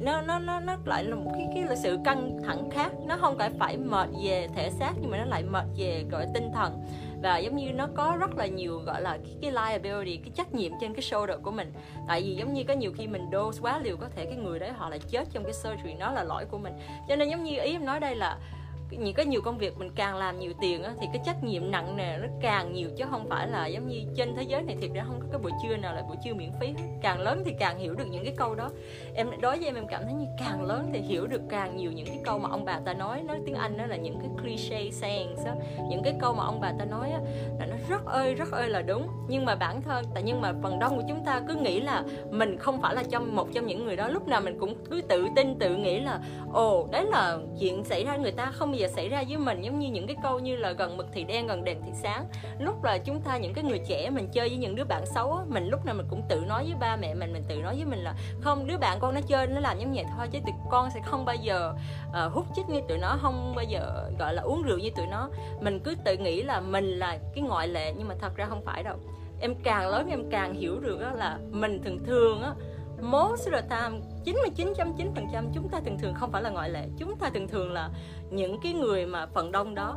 Nó 0.00 0.22
nó 0.22 0.38
nó 0.38 0.60
nó 0.60 0.76
lại 0.84 1.04
là 1.04 1.16
một 1.16 1.30
cái 1.34 1.48
cái 1.54 1.64
là 1.64 1.76
sự 1.76 1.98
căng 2.04 2.38
thẳng 2.44 2.70
khác. 2.70 2.92
Nó 3.06 3.16
không 3.16 3.38
phải 3.38 3.50
phải 3.58 3.76
mệt 3.76 4.08
về 4.24 4.48
thể 4.54 4.70
xác, 4.70 4.92
nhưng 5.00 5.10
mà 5.10 5.18
nó 5.18 5.24
lại 5.24 5.42
mệt 5.42 5.64
về, 5.76 6.04
gọi 6.10 6.26
tinh 6.34 6.50
thần 6.54 6.72
và 7.22 7.38
giống 7.38 7.56
như 7.56 7.72
nó 7.72 7.88
có 7.94 8.16
rất 8.20 8.36
là 8.36 8.46
nhiều 8.46 8.78
gọi 8.86 9.02
là 9.02 9.18
cái, 9.24 9.36
cái 9.42 9.52
liability 9.52 10.16
cái 10.16 10.30
trách 10.34 10.54
nhiệm 10.54 10.72
trên 10.80 10.94
cái 10.94 11.02
shoulder 11.02 11.36
của 11.42 11.50
mình. 11.50 11.72
Tại 12.08 12.22
vì 12.22 12.34
giống 12.34 12.52
như 12.52 12.64
có 12.64 12.74
nhiều 12.74 12.92
khi 12.96 13.06
mình 13.06 13.26
dose 13.32 13.60
quá 13.62 13.78
liều 13.78 13.96
có 13.96 14.08
thể 14.16 14.24
cái 14.24 14.36
người 14.36 14.58
đấy 14.58 14.72
họ 14.72 14.88
lại 14.88 14.98
chết 14.98 15.28
trong 15.32 15.44
cái 15.44 15.52
surgery 15.52 15.94
nó 15.94 16.12
là 16.12 16.24
lỗi 16.24 16.44
của 16.50 16.58
mình. 16.58 16.72
Cho 17.08 17.16
nên 17.16 17.30
giống 17.30 17.44
như 17.44 17.50
ý 17.50 17.72
em 17.72 17.84
nói 17.84 18.00
đây 18.00 18.16
là 18.16 18.38
những 18.98 19.14
có 19.14 19.22
nhiều 19.22 19.40
công 19.40 19.58
việc 19.58 19.78
mình 19.78 19.90
càng 19.94 20.16
làm 20.16 20.38
nhiều 20.38 20.52
tiền 20.60 20.82
á, 20.82 20.92
thì 21.00 21.06
cái 21.12 21.22
trách 21.26 21.44
nhiệm 21.44 21.70
nặng 21.70 21.96
nề 21.96 22.18
nó 22.18 22.28
càng 22.40 22.72
nhiều 22.72 22.88
chứ 22.96 23.04
không 23.10 23.28
phải 23.28 23.48
là 23.48 23.66
giống 23.66 23.88
như 23.88 24.02
trên 24.16 24.34
thế 24.36 24.42
giới 24.42 24.62
này 24.62 24.76
thiệt 24.80 24.90
ra 24.94 25.04
không 25.06 25.20
có 25.20 25.26
cái 25.32 25.38
buổi 25.38 25.52
trưa 25.62 25.76
nào 25.76 25.94
là 25.94 26.02
buổi 26.02 26.16
trưa 26.24 26.34
miễn 26.34 26.50
phí 26.60 26.74
càng 27.02 27.20
lớn 27.20 27.42
thì 27.44 27.52
càng 27.58 27.78
hiểu 27.78 27.94
được 27.94 28.04
những 28.10 28.24
cái 28.24 28.34
câu 28.36 28.54
đó. 28.54 28.70
Em 29.14 29.30
đối 29.40 29.56
với 29.56 29.66
em 29.66 29.74
em 29.74 29.86
cảm 29.86 30.02
thấy 30.04 30.12
như 30.12 30.26
càng 30.38 30.62
lớn 30.62 30.90
thì 30.92 31.00
hiểu 31.00 31.26
được 31.26 31.40
càng 31.48 31.76
nhiều 31.76 31.92
những 31.92 32.06
cái 32.06 32.18
câu 32.24 32.38
mà 32.38 32.48
ông 32.50 32.64
bà 32.64 32.80
ta 32.84 32.94
nói. 32.94 33.22
Nói 33.22 33.40
tiếng 33.46 33.54
anh 33.54 33.76
đó 33.76 33.86
là 33.86 33.96
những 33.96 34.18
cái 34.20 34.28
cliché 34.42 34.90
sayings 34.90 35.44
á. 35.46 35.54
Những 35.88 36.02
cái 36.02 36.14
câu 36.20 36.34
mà 36.34 36.44
ông 36.44 36.60
bà 36.60 36.72
ta 36.78 36.84
nói 36.84 37.10
á, 37.10 37.20
là 37.58 37.66
nó 37.66 37.76
rất 37.88 38.04
ơi 38.04 38.34
rất 38.34 38.52
ơi 38.52 38.68
là 38.68 38.82
đúng. 38.82 39.06
Nhưng 39.28 39.44
mà 39.44 39.54
bản 39.54 39.82
thân 39.82 40.04
tại 40.14 40.22
nhưng 40.22 40.40
mà 40.40 40.52
phần 40.62 40.78
đông 40.78 40.96
của 40.96 41.04
chúng 41.08 41.24
ta 41.24 41.40
cứ 41.48 41.54
nghĩ 41.54 41.80
là 41.80 42.04
mình 42.30 42.58
không 42.58 42.82
phải 42.82 42.94
là 42.94 43.02
trong 43.10 43.36
một 43.36 43.48
trong 43.54 43.66
những 43.66 43.84
người 43.84 43.96
đó. 43.96 44.08
Lúc 44.08 44.28
nào 44.28 44.40
mình 44.40 44.58
cũng 44.58 44.74
cứ 44.90 45.02
tự 45.08 45.26
tin 45.36 45.58
tự 45.58 45.76
nghĩ 45.76 46.00
là 46.00 46.20
ồ 46.52 46.88
đấy 46.92 47.06
là 47.06 47.38
chuyện 47.60 47.84
xảy 47.84 48.04
ra 48.04 48.16
người 48.16 48.32
ta 48.32 48.50
không 48.50 48.72
bao 48.72 48.81
giờ 48.82 48.88
xảy 48.88 49.08
ra 49.08 49.24
với 49.28 49.38
mình 49.38 49.62
giống 49.62 49.78
như 49.78 49.90
những 49.90 50.06
cái 50.06 50.16
câu 50.22 50.38
như 50.38 50.56
là 50.56 50.72
gần 50.72 50.96
mực 50.96 51.06
thì 51.12 51.24
đen 51.24 51.46
gần 51.46 51.64
đèn 51.64 51.82
thì 51.84 51.92
sáng. 52.02 52.26
Lúc 52.58 52.84
là 52.84 52.98
chúng 52.98 53.20
ta 53.20 53.36
những 53.36 53.54
cái 53.54 53.64
người 53.64 53.80
trẻ 53.86 54.10
mình 54.10 54.28
chơi 54.32 54.48
với 54.48 54.58
những 54.58 54.74
đứa 54.74 54.84
bạn 54.84 55.06
xấu 55.06 55.32
á 55.32 55.44
mình 55.48 55.68
lúc 55.68 55.84
nào 55.86 55.94
mình 55.94 56.06
cũng 56.10 56.22
tự 56.28 56.40
nói 56.48 56.64
với 56.64 56.74
ba 56.80 56.96
mẹ 56.96 57.14
mình 57.14 57.32
mình 57.32 57.44
tự 57.48 57.56
nói 57.56 57.76
với 57.76 57.84
mình 57.84 57.98
là 57.98 58.14
không 58.40 58.66
đứa 58.66 58.78
bạn 58.78 58.98
con 59.00 59.14
nó 59.14 59.20
chơi 59.20 59.46
nó 59.46 59.60
làm 59.60 59.78
giống 59.78 59.92
vậy 59.94 60.04
thôi 60.16 60.28
chứ 60.32 60.38
tụi 60.46 60.54
con 60.70 60.90
sẽ 60.94 61.00
không 61.04 61.24
bao 61.24 61.36
giờ 61.36 61.72
uh, 62.08 62.32
hút 62.32 62.46
chích 62.56 62.68
như 62.68 62.80
tụi 62.88 62.98
nó 62.98 63.18
không 63.22 63.52
bao 63.56 63.64
giờ 63.64 64.10
gọi 64.18 64.34
là 64.34 64.42
uống 64.42 64.62
rượu 64.62 64.78
như 64.78 64.90
tụi 64.96 65.06
nó. 65.06 65.28
Mình 65.60 65.80
cứ 65.80 65.94
tự 66.04 66.16
nghĩ 66.16 66.42
là 66.42 66.60
mình 66.60 66.84
là 66.84 67.18
cái 67.34 67.44
ngoại 67.44 67.68
lệ 67.68 67.92
nhưng 67.98 68.08
mà 68.08 68.14
thật 68.20 68.36
ra 68.36 68.46
không 68.46 68.64
phải 68.64 68.82
đâu. 68.82 68.96
Em 69.40 69.54
càng 69.64 69.88
lớn 69.88 70.08
em 70.10 70.30
càng 70.30 70.54
hiểu 70.54 70.80
được 70.80 71.00
đó 71.00 71.10
là 71.10 71.38
mình 71.50 71.82
thường 71.84 71.98
thường 72.06 72.42
á 72.42 72.52
most 73.02 73.48
of 73.48 73.52
the 73.52 73.62
time 73.62 74.00
99.9% 74.24 75.44
chúng 75.54 75.68
ta 75.68 75.80
thường 75.84 75.98
thường 75.98 76.14
không 76.14 76.32
phải 76.32 76.42
là 76.42 76.50
ngoại 76.50 76.70
lệ. 76.70 76.84
Chúng 76.98 77.16
ta 77.16 77.30
thường 77.34 77.48
thường 77.48 77.72
là 77.72 77.90
những 78.30 78.60
cái 78.62 78.72
người 78.72 79.06
mà 79.06 79.26
phần 79.26 79.52
đông 79.52 79.74
đó. 79.74 79.96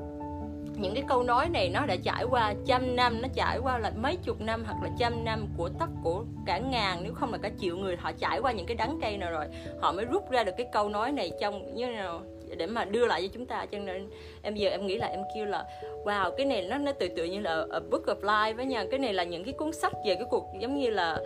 Những 0.77 0.93
cái 0.93 1.03
câu 1.07 1.23
nói 1.23 1.49
này 1.49 1.69
nó 1.69 1.85
đã 1.85 1.95
trải 2.03 2.23
qua 2.23 2.53
trăm 2.65 2.95
năm, 2.95 3.21
nó 3.21 3.27
trải 3.35 3.59
qua 3.59 3.77
là 3.77 3.91
mấy 3.95 4.17
chục 4.23 4.41
năm 4.41 4.63
hoặc 4.65 4.83
là 4.83 4.89
trăm 4.99 5.25
năm 5.25 5.47
của 5.57 5.69
tất 5.79 5.89
của 6.03 6.23
cả 6.45 6.57
ngàn, 6.57 6.99
nếu 7.03 7.13
không 7.13 7.31
là 7.31 7.37
cả 7.37 7.49
triệu 7.59 7.77
người, 7.77 7.95
họ 7.95 8.11
trải 8.11 8.39
qua 8.39 8.51
những 8.51 8.65
cái 8.65 8.75
đắng 8.75 8.99
cây 9.01 9.17
nào 9.17 9.31
rồi, 9.31 9.45
họ 9.81 9.91
mới 9.91 10.05
rút 10.05 10.31
ra 10.31 10.43
được 10.43 10.51
cái 10.57 10.67
câu 10.71 10.89
nói 10.89 11.11
này 11.11 11.31
trong, 11.41 11.75
như 11.75 11.87
nào, 11.87 12.21
để 12.57 12.67
mà 12.67 12.85
đưa 12.85 13.05
lại 13.05 13.21
cho 13.21 13.27
chúng 13.33 13.45
ta. 13.45 13.65
Cho 13.65 13.79
nên 13.79 14.09
em 14.41 14.55
giờ 14.55 14.69
em 14.69 14.87
nghĩ 14.87 14.97
là 14.97 15.07
em 15.07 15.19
kêu 15.35 15.45
là, 15.45 15.65
wow, 16.05 16.31
cái 16.37 16.45
này 16.45 16.61
nó 16.61 16.77
nó 16.77 16.91
tự 16.91 17.07
tự 17.07 17.25
như 17.25 17.39
là 17.39 17.65
a 17.71 17.79
book 17.79 18.05
of 18.05 18.21
life 18.21 18.55
với 18.55 18.65
nha. 18.65 18.85
Cái 18.91 18.99
này 18.99 19.13
là 19.13 19.23
những 19.23 19.43
cái 19.43 19.53
cuốn 19.53 19.71
sách 19.71 19.93
về 20.05 20.15
cái 20.15 20.25
cuộc, 20.29 20.47
giống 20.59 20.79
như 20.79 20.89
là 20.89 21.19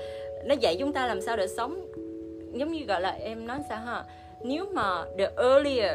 nó 0.46 0.56
dạy 0.56 0.78
chúng 0.80 0.94
ta 0.94 1.08
làm 1.08 1.22
sao 1.22 1.38
để 1.38 1.48
sống. 1.48 1.86
Giống 2.54 2.72
như 2.72 2.86
gọi 2.86 3.02
là 3.02 3.10
em 3.10 3.48
nói 3.48 3.60
sao 3.70 3.78
ha? 3.78 4.04
Nếu 4.44 4.66
mà 4.74 5.06
the 5.18 5.32
earlier 5.38 5.92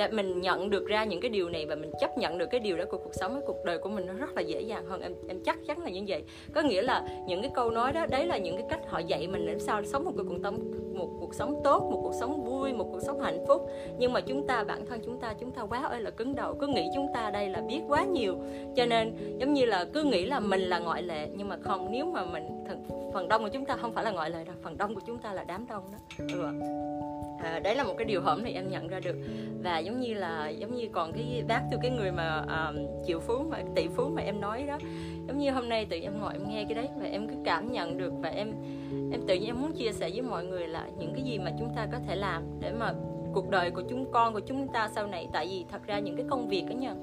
để 0.00 0.08
mình 0.10 0.40
nhận 0.40 0.70
được 0.70 0.86
ra 0.86 1.04
những 1.04 1.20
cái 1.20 1.30
điều 1.30 1.48
này 1.48 1.66
và 1.66 1.74
mình 1.74 1.90
chấp 2.00 2.18
nhận 2.18 2.38
được 2.38 2.46
cái 2.50 2.60
điều 2.60 2.76
đó 2.76 2.84
của 2.90 2.98
cuộc 2.98 3.14
sống 3.14 3.32
cái 3.32 3.42
cuộc 3.46 3.64
đời 3.64 3.78
của 3.78 3.88
mình 3.88 4.06
nó 4.06 4.12
rất 4.12 4.30
là 4.36 4.42
dễ 4.42 4.60
dàng 4.60 4.86
hơn. 4.86 5.00
Em 5.00 5.14
em 5.28 5.40
chắc 5.44 5.58
chắn 5.66 5.78
là 5.78 5.90
như 5.90 6.04
vậy. 6.08 6.24
Có 6.54 6.62
nghĩa 6.62 6.82
là 6.82 7.04
những 7.26 7.42
cái 7.42 7.50
câu 7.54 7.70
nói 7.70 7.92
đó 7.92 8.06
đấy 8.06 8.26
là 8.26 8.38
những 8.38 8.56
cái 8.56 8.66
cách 8.70 8.80
họ 8.88 8.98
dạy 8.98 9.28
mình 9.28 9.46
làm 9.46 9.60
sao 9.60 9.84
sống 9.84 10.04
một 10.04 10.12
cái 10.16 10.24
cuộc 10.28 10.38
sống 10.42 10.58
một 10.94 11.08
cuộc 11.20 11.34
sống 11.34 11.60
tốt 11.64 11.88
một 11.90 12.00
cuộc 12.02 12.14
sống 12.20 12.44
vui 12.44 12.72
một 12.72 12.88
cuộc 12.92 13.00
sống 13.00 13.20
hạnh 13.20 13.44
phúc. 13.48 13.70
Nhưng 13.98 14.12
mà 14.12 14.20
chúng 14.20 14.46
ta 14.46 14.64
bản 14.64 14.86
thân 14.86 15.00
chúng 15.04 15.20
ta 15.20 15.34
chúng 15.40 15.50
ta 15.50 15.62
quá 15.62 15.82
ơi 15.82 16.00
là 16.00 16.10
cứng 16.10 16.34
đầu 16.34 16.54
cứ 16.60 16.66
nghĩ 16.66 16.88
chúng 16.94 17.06
ta 17.14 17.30
đây 17.30 17.48
là 17.48 17.60
biết 17.60 17.80
quá 17.88 18.04
nhiều. 18.04 18.36
Cho 18.76 18.86
nên 18.86 19.12
giống 19.38 19.54
như 19.54 19.64
là 19.64 19.84
cứ 19.92 20.02
nghĩ 20.02 20.26
là 20.26 20.40
mình 20.40 20.60
là 20.60 20.78
ngoại 20.78 21.02
lệ 21.02 21.28
nhưng 21.36 21.48
mà 21.48 21.56
không 21.62 21.88
nếu 21.90 22.06
mà 22.06 22.24
mình 22.24 22.64
phần 23.12 23.28
đông 23.28 23.42
của 23.42 23.48
chúng 23.48 23.64
ta 23.64 23.76
không 23.76 23.92
phải 23.92 24.04
là 24.04 24.10
ngoại 24.10 24.30
lệ 24.30 24.44
đâu 24.44 24.54
phần 24.62 24.76
đông 24.76 24.94
của 24.94 25.00
chúng 25.06 25.18
ta 25.18 25.32
là 25.32 25.44
đám 25.44 25.66
đông 25.68 25.82
đó. 25.92 25.98
Ừ 26.34 26.44
à, 27.42 27.58
đấy 27.58 27.74
là 27.74 27.84
một 27.84 27.94
cái 27.98 28.04
điều 28.04 28.22
hổm 28.22 28.40
thì 28.44 28.52
em 28.52 28.68
nhận 28.68 28.88
ra 28.88 29.00
được. 29.00 29.16
Và 29.62 29.78
giống 29.78 29.89
giống 29.90 30.00
như 30.00 30.14
là 30.14 30.48
giống 30.48 30.74
như 30.74 30.88
còn 30.92 31.12
cái 31.12 31.44
bác 31.48 31.62
từ 31.70 31.78
cái 31.82 31.90
người 31.90 32.12
mà 32.12 32.44
à, 32.48 32.66
um, 32.66 32.86
triệu 33.06 33.20
phú 33.20 33.44
mà 33.50 33.58
tỷ 33.74 33.88
phú 33.88 34.08
mà 34.08 34.22
em 34.22 34.40
nói 34.40 34.62
đó. 34.62 34.78
Giống 35.26 35.38
như 35.38 35.50
hôm 35.50 35.68
nay 35.68 35.86
tự 35.90 35.96
em 36.02 36.20
ngồi 36.20 36.32
em 36.32 36.48
nghe 36.48 36.64
cái 36.64 36.74
đấy 36.74 36.88
và 36.96 37.06
em 37.06 37.28
cứ 37.28 37.34
cảm 37.44 37.72
nhận 37.72 37.98
được 37.98 38.12
và 38.20 38.28
em 38.28 38.52
em 39.12 39.20
tự 39.28 39.34
nhiên 39.34 39.46
em 39.46 39.62
muốn 39.62 39.72
chia 39.72 39.92
sẻ 39.92 40.10
với 40.10 40.22
mọi 40.22 40.44
người 40.44 40.68
là 40.68 40.86
những 40.98 41.14
cái 41.14 41.22
gì 41.22 41.38
mà 41.38 41.52
chúng 41.58 41.68
ta 41.76 41.88
có 41.92 41.98
thể 42.06 42.16
làm 42.16 42.42
để 42.60 42.72
mà 42.72 42.92
cuộc 43.32 43.50
đời 43.50 43.70
của 43.70 43.82
chúng 43.90 44.12
con 44.12 44.32
của 44.32 44.40
chúng 44.40 44.68
ta 44.72 44.90
sau 44.94 45.06
này. 45.06 45.28
Tại 45.32 45.46
vì 45.50 45.64
thật 45.70 45.86
ra 45.86 45.98
những 45.98 46.16
cái 46.16 46.26
công 46.30 46.48
việc 46.48 46.64
đó 46.68 46.72
nha 46.72 46.94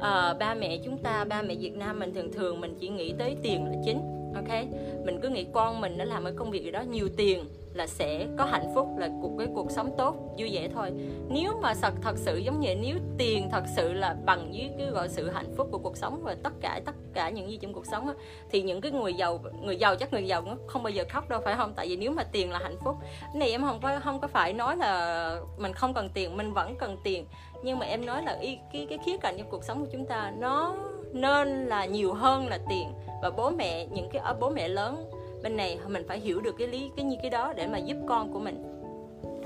à, 0.00 0.34
ba 0.38 0.54
mẹ 0.54 0.78
chúng 0.84 0.98
ta 0.98 1.24
ba 1.24 1.42
mẹ 1.42 1.54
Việt 1.54 1.76
Nam 1.76 1.98
mình 1.98 2.14
thường 2.14 2.32
thường 2.32 2.60
mình 2.60 2.74
chỉ 2.80 2.88
nghĩ 2.88 3.14
tới 3.18 3.36
tiền 3.42 3.64
là 3.64 3.72
chính 3.84 4.00
ok? 4.34 4.64
Mình 5.04 5.18
cứ 5.22 5.28
nghĩ 5.28 5.46
con 5.52 5.80
mình 5.80 5.98
nó 5.98 6.04
làm 6.04 6.24
cái 6.24 6.32
công 6.36 6.50
việc 6.50 6.64
gì 6.64 6.70
đó 6.70 6.80
nhiều 6.80 7.08
tiền 7.16 7.44
là 7.74 7.86
sẽ 7.86 8.26
có 8.38 8.44
hạnh 8.44 8.72
phúc 8.74 8.88
là 8.98 9.08
cuộc 9.22 9.38
cái 9.38 9.48
cuộc 9.54 9.70
sống 9.70 9.90
tốt 9.98 10.16
vui 10.38 10.50
vẻ 10.52 10.68
thôi. 10.74 10.92
Nếu 11.28 11.58
mà 11.62 11.74
thật 11.82 11.94
thật 12.02 12.18
sự 12.18 12.36
giống 12.36 12.60
như 12.60 12.74
nếu 12.74 12.96
tiền 13.18 13.48
thật 13.50 13.64
sự 13.76 13.92
là 13.92 14.16
bằng 14.24 14.52
với 14.52 14.70
cái 14.78 14.86
gọi 14.86 15.08
sự 15.08 15.30
hạnh 15.30 15.54
phúc 15.56 15.68
của 15.72 15.78
cuộc 15.78 15.96
sống 15.96 16.20
và 16.22 16.36
tất 16.42 16.52
cả 16.60 16.80
tất 16.84 16.94
cả 17.14 17.30
những 17.30 17.50
gì 17.50 17.58
trong 17.62 17.72
cuộc 17.72 17.86
sống 17.86 18.06
á, 18.06 18.14
thì 18.50 18.62
những 18.62 18.80
cái 18.80 18.92
người 18.92 19.14
giàu 19.14 19.40
người 19.62 19.76
giàu 19.76 19.96
chắc 19.96 20.12
người 20.12 20.26
giàu 20.26 20.42
nó 20.42 20.56
không 20.66 20.82
bao 20.82 20.90
giờ 20.90 21.04
khóc 21.08 21.28
đâu 21.28 21.40
phải 21.44 21.56
không? 21.56 21.72
Tại 21.76 21.88
vì 21.88 21.96
nếu 21.96 22.10
mà 22.10 22.22
tiền 22.22 22.50
là 22.50 22.58
hạnh 22.58 22.76
phúc 22.84 22.96
cái 23.20 23.38
này 23.38 23.50
em 23.50 23.62
không 23.62 23.80
có 23.82 24.00
không 24.04 24.20
có 24.20 24.28
phải 24.28 24.52
nói 24.52 24.76
là 24.76 25.40
mình 25.58 25.72
không 25.72 25.94
cần 25.94 26.08
tiền 26.14 26.36
mình 26.36 26.52
vẫn 26.52 26.74
cần 26.78 26.96
tiền. 27.04 27.26
Nhưng 27.62 27.78
mà 27.78 27.86
em 27.86 28.06
nói 28.06 28.22
là 28.22 28.38
cái 28.42 28.60
cái, 28.72 28.86
cái 28.90 28.98
khía 29.06 29.16
cạnh 29.16 29.38
trong 29.38 29.50
cuộc 29.50 29.64
sống 29.64 29.80
của 29.80 29.90
chúng 29.92 30.06
ta 30.06 30.32
nó 30.38 30.74
nên 31.12 31.66
là 31.66 31.84
nhiều 31.84 32.12
hơn 32.14 32.48
là 32.48 32.58
tiền. 32.68 32.92
Và 33.22 33.30
bố 33.30 33.50
mẹ 33.50 33.86
những 33.86 34.08
cái 34.10 34.22
ờ, 34.24 34.36
bố 34.40 34.50
mẹ 34.50 34.68
lớn 34.68 35.10
bên 35.44 35.56
này 35.56 35.78
mình 35.88 36.04
phải 36.08 36.20
hiểu 36.20 36.40
được 36.40 36.54
cái 36.58 36.68
lý, 36.68 36.90
cái 36.96 37.04
như 37.04 37.16
cái 37.22 37.30
đó 37.30 37.52
để 37.56 37.66
mà 37.66 37.78
giúp 37.78 37.96
con 38.06 38.32
của 38.32 38.40
mình. 38.40 38.64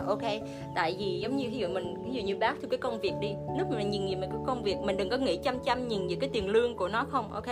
Ok, 0.06 0.22
tại 0.74 0.96
vì 0.98 1.20
giống 1.20 1.36
như 1.36 1.48
ví 1.50 1.56
dụ 1.56 1.68
mình 1.68 1.94
ví 2.04 2.12
dụ 2.12 2.22
như 2.22 2.36
bác 2.36 2.54
thu 2.62 2.68
cái 2.70 2.78
công 2.78 3.00
việc 3.00 3.12
đi, 3.20 3.28
lúc 3.58 3.70
mà 3.70 3.76
mình 3.78 3.90
nhìn 3.90 4.06
nhìn 4.06 4.20
mình 4.20 4.30
cái 4.30 4.40
công 4.46 4.62
việc, 4.62 4.76
mình 4.78 4.96
đừng 4.96 5.08
có 5.08 5.16
nghĩ 5.16 5.36
chăm 5.36 5.58
chăm 5.60 5.88
nhìn 5.88 6.08
về 6.08 6.16
cái 6.20 6.30
tiền 6.32 6.48
lương 6.48 6.76
của 6.76 6.88
nó 6.88 7.06
không, 7.10 7.32
ok? 7.32 7.46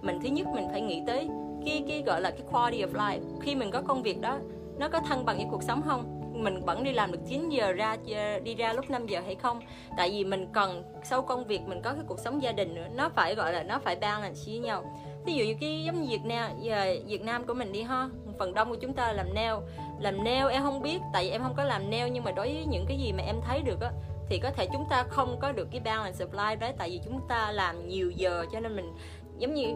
Mình 0.00 0.18
thứ 0.22 0.28
nhất 0.28 0.46
mình 0.54 0.64
phải 0.70 0.80
nghĩ 0.80 1.02
tới 1.06 1.28
cái 1.66 1.84
cái 1.88 2.02
gọi 2.06 2.20
là 2.20 2.30
cái 2.30 2.42
quality 2.50 2.84
of 2.84 2.92
life. 2.92 3.20
Khi 3.40 3.54
mình 3.54 3.70
có 3.70 3.82
công 3.82 4.02
việc 4.02 4.20
đó, 4.20 4.38
nó 4.78 4.88
có 4.88 5.00
thăng 5.00 5.24
bằng 5.24 5.36
với 5.36 5.46
cuộc 5.50 5.62
sống 5.62 5.82
không? 5.82 6.18
Mình 6.34 6.60
vẫn 6.66 6.84
đi 6.84 6.92
làm 6.92 7.12
được 7.12 7.20
9 7.28 7.48
giờ 7.48 7.72
ra 7.72 7.96
ờ, 8.14 8.40
đi 8.40 8.54
ra 8.54 8.72
lúc 8.72 8.90
5 8.90 9.06
giờ 9.06 9.20
hay 9.24 9.34
không? 9.34 9.60
Tại 9.96 10.10
vì 10.10 10.24
mình 10.24 10.46
cần, 10.52 10.82
sau 11.04 11.22
công 11.22 11.44
việc 11.44 11.60
mình 11.66 11.82
có 11.82 11.92
cái 11.92 12.04
cuộc 12.06 12.18
sống 12.18 12.42
gia 12.42 12.52
đình 12.52 12.74
nữa, 12.74 12.86
nó 12.94 13.08
phải 13.08 13.34
gọi 13.34 13.52
là, 13.52 13.62
nó 13.62 13.78
phải 13.78 13.96
balance 13.96 14.40
với 14.46 14.58
nhau 14.58 14.84
ví 15.24 15.34
dụ 15.34 15.44
như 15.44 15.54
cái 15.60 15.84
giống 15.84 16.02
như 16.02 16.08
Việt 16.08 16.24
Nam 16.24 16.50
giờ 16.60 16.96
Việt 17.06 17.22
Nam 17.22 17.46
của 17.46 17.54
mình 17.54 17.72
đi 17.72 17.82
ha 17.82 18.08
phần 18.38 18.54
đông 18.54 18.68
của 18.70 18.76
chúng 18.76 18.94
ta 18.94 19.12
làm 19.12 19.34
nail. 19.34 19.54
Làm 20.00 20.24
nail 20.24 20.50
em 20.50 20.62
không 20.62 20.82
biết 20.82 21.00
tại 21.12 21.24
vì 21.24 21.30
em 21.30 21.42
không 21.42 21.54
có 21.56 21.64
làm 21.64 21.90
nail 21.90 22.12
nhưng 22.12 22.24
mà 22.24 22.30
đối 22.30 22.46
với 22.46 22.64
những 22.64 22.84
cái 22.88 22.98
gì 22.98 23.12
mà 23.12 23.22
em 23.22 23.36
thấy 23.46 23.62
được 23.62 23.80
á 23.80 23.90
thì 24.28 24.38
có 24.38 24.50
thể 24.50 24.66
chúng 24.72 24.84
ta 24.90 25.04
không 25.08 25.38
có 25.40 25.52
được 25.52 25.68
cái 25.70 25.80
balance 25.80 26.24
of 26.24 26.30
life 26.30 26.58
đấy 26.58 26.72
tại 26.78 26.90
vì 26.90 27.00
chúng 27.04 27.20
ta 27.28 27.52
làm 27.52 27.88
nhiều 27.88 28.10
giờ 28.10 28.46
cho 28.52 28.60
nên 28.60 28.76
mình 28.76 28.92
giống 29.38 29.54
như 29.54 29.74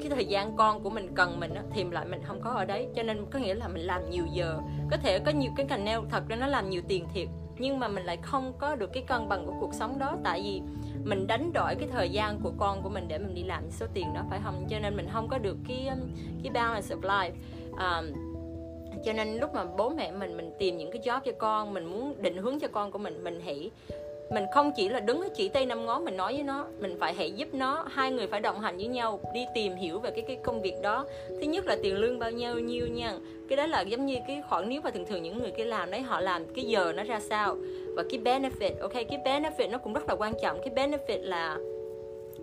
cái 0.00 0.10
thời 0.10 0.24
gian 0.24 0.56
con 0.56 0.82
của 0.82 0.90
mình 0.90 1.14
cần 1.14 1.40
mình 1.40 1.54
á, 1.54 1.62
thì 1.70 1.84
lại 1.90 2.06
mình 2.06 2.20
không 2.24 2.40
có 2.40 2.50
ở 2.50 2.64
đấy. 2.64 2.88
Cho 2.96 3.02
nên 3.02 3.26
có 3.30 3.38
nghĩa 3.38 3.54
là 3.54 3.68
mình 3.68 3.82
làm 3.82 4.10
nhiều 4.10 4.24
giờ. 4.32 4.58
Có 4.90 4.96
thể 4.96 5.18
có 5.18 5.32
nhiều 5.32 5.50
cái 5.56 5.66
cành 5.66 5.84
nail 5.84 5.98
thật 6.10 6.22
ra 6.28 6.36
nó 6.36 6.46
làm 6.46 6.70
nhiều 6.70 6.82
tiền 6.88 7.06
thiệt 7.14 7.28
nhưng 7.58 7.78
mà 7.78 7.88
mình 7.88 8.04
lại 8.04 8.18
không 8.22 8.52
có 8.58 8.76
được 8.76 8.92
cái 8.92 9.02
cân 9.02 9.28
bằng 9.28 9.46
của 9.46 9.54
cuộc 9.60 9.74
sống 9.74 9.98
đó 9.98 10.16
tại 10.24 10.40
vì 10.42 10.62
mình 11.04 11.26
đánh 11.26 11.52
đổi 11.52 11.74
cái 11.74 11.88
thời 11.92 12.10
gian 12.10 12.40
của 12.42 12.52
con 12.58 12.82
của 12.82 12.88
mình 12.88 13.08
để 13.08 13.18
mình 13.18 13.34
đi 13.34 13.42
làm 13.42 13.62
số 13.70 13.86
tiền 13.94 14.06
đó 14.14 14.20
phải 14.30 14.40
không? 14.44 14.66
Cho 14.70 14.78
nên 14.78 14.96
mình 14.96 15.08
không 15.12 15.28
có 15.28 15.38
được 15.38 15.56
cái 15.68 15.88
um, 15.88 15.98
cái 16.42 16.52
balance 16.54 16.94
of 16.94 17.00
life. 17.00 17.32
Um, 17.72 18.12
cho 19.04 19.12
nên 19.12 19.36
lúc 19.36 19.54
mà 19.54 19.64
bố 19.64 19.88
mẹ 19.88 20.12
mình 20.12 20.36
mình 20.36 20.50
tìm 20.58 20.76
những 20.76 20.90
cái 20.90 21.02
job 21.02 21.20
cho 21.20 21.32
con 21.38 21.74
mình 21.74 21.84
muốn 21.84 22.22
định 22.22 22.36
hướng 22.36 22.60
cho 22.60 22.68
con 22.68 22.90
của 22.90 22.98
mình 22.98 23.24
mình 23.24 23.40
hãy 23.44 23.70
mình 24.32 24.44
không 24.52 24.72
chỉ 24.76 24.88
là 24.88 25.00
đứng 25.00 25.20
ở 25.20 25.28
chỉ 25.34 25.48
tay 25.48 25.66
năm 25.66 25.86
ngón 25.86 26.04
mình 26.04 26.16
nói 26.16 26.34
với 26.34 26.42
nó 26.42 26.66
mình 26.78 26.96
phải 27.00 27.14
hãy 27.14 27.32
giúp 27.32 27.54
nó 27.54 27.86
hai 27.90 28.10
người 28.10 28.26
phải 28.26 28.40
đồng 28.40 28.60
hành 28.60 28.76
với 28.76 28.86
nhau 28.86 29.20
đi 29.34 29.44
tìm 29.54 29.74
hiểu 29.74 29.98
về 29.98 30.10
cái 30.10 30.24
cái 30.28 30.36
công 30.42 30.62
việc 30.62 30.74
đó. 30.82 31.06
Thứ 31.28 31.40
nhất 31.40 31.66
là 31.66 31.76
tiền 31.82 31.96
lương 31.96 32.18
bao 32.18 32.30
nhiêu 32.30 32.58
nhiêu 32.58 32.86
nha. 32.86 33.14
Cái 33.48 33.56
đó 33.56 33.66
là 33.66 33.80
giống 33.80 34.06
như 34.06 34.16
cái 34.26 34.42
khoản 34.48 34.68
nếu 34.68 34.80
mà 34.80 34.90
thường 34.90 35.04
thường 35.04 35.22
những 35.22 35.38
người 35.38 35.50
cái 35.50 35.66
làm 35.66 35.90
đấy 35.90 36.00
họ 36.00 36.20
làm 36.20 36.44
cái 36.54 36.64
giờ 36.64 36.92
nó 36.96 37.02
ra 37.02 37.20
sao? 37.20 37.56
Và 37.94 38.02
cái 38.10 38.20
benefit, 38.20 38.80
ok, 38.80 38.92
cái 38.92 39.18
benefit 39.24 39.70
nó 39.70 39.78
cũng 39.78 39.92
rất 39.92 40.08
là 40.08 40.14
quan 40.14 40.32
trọng. 40.42 40.60
Cái 40.64 40.74
benefit 40.74 41.22
là 41.22 41.58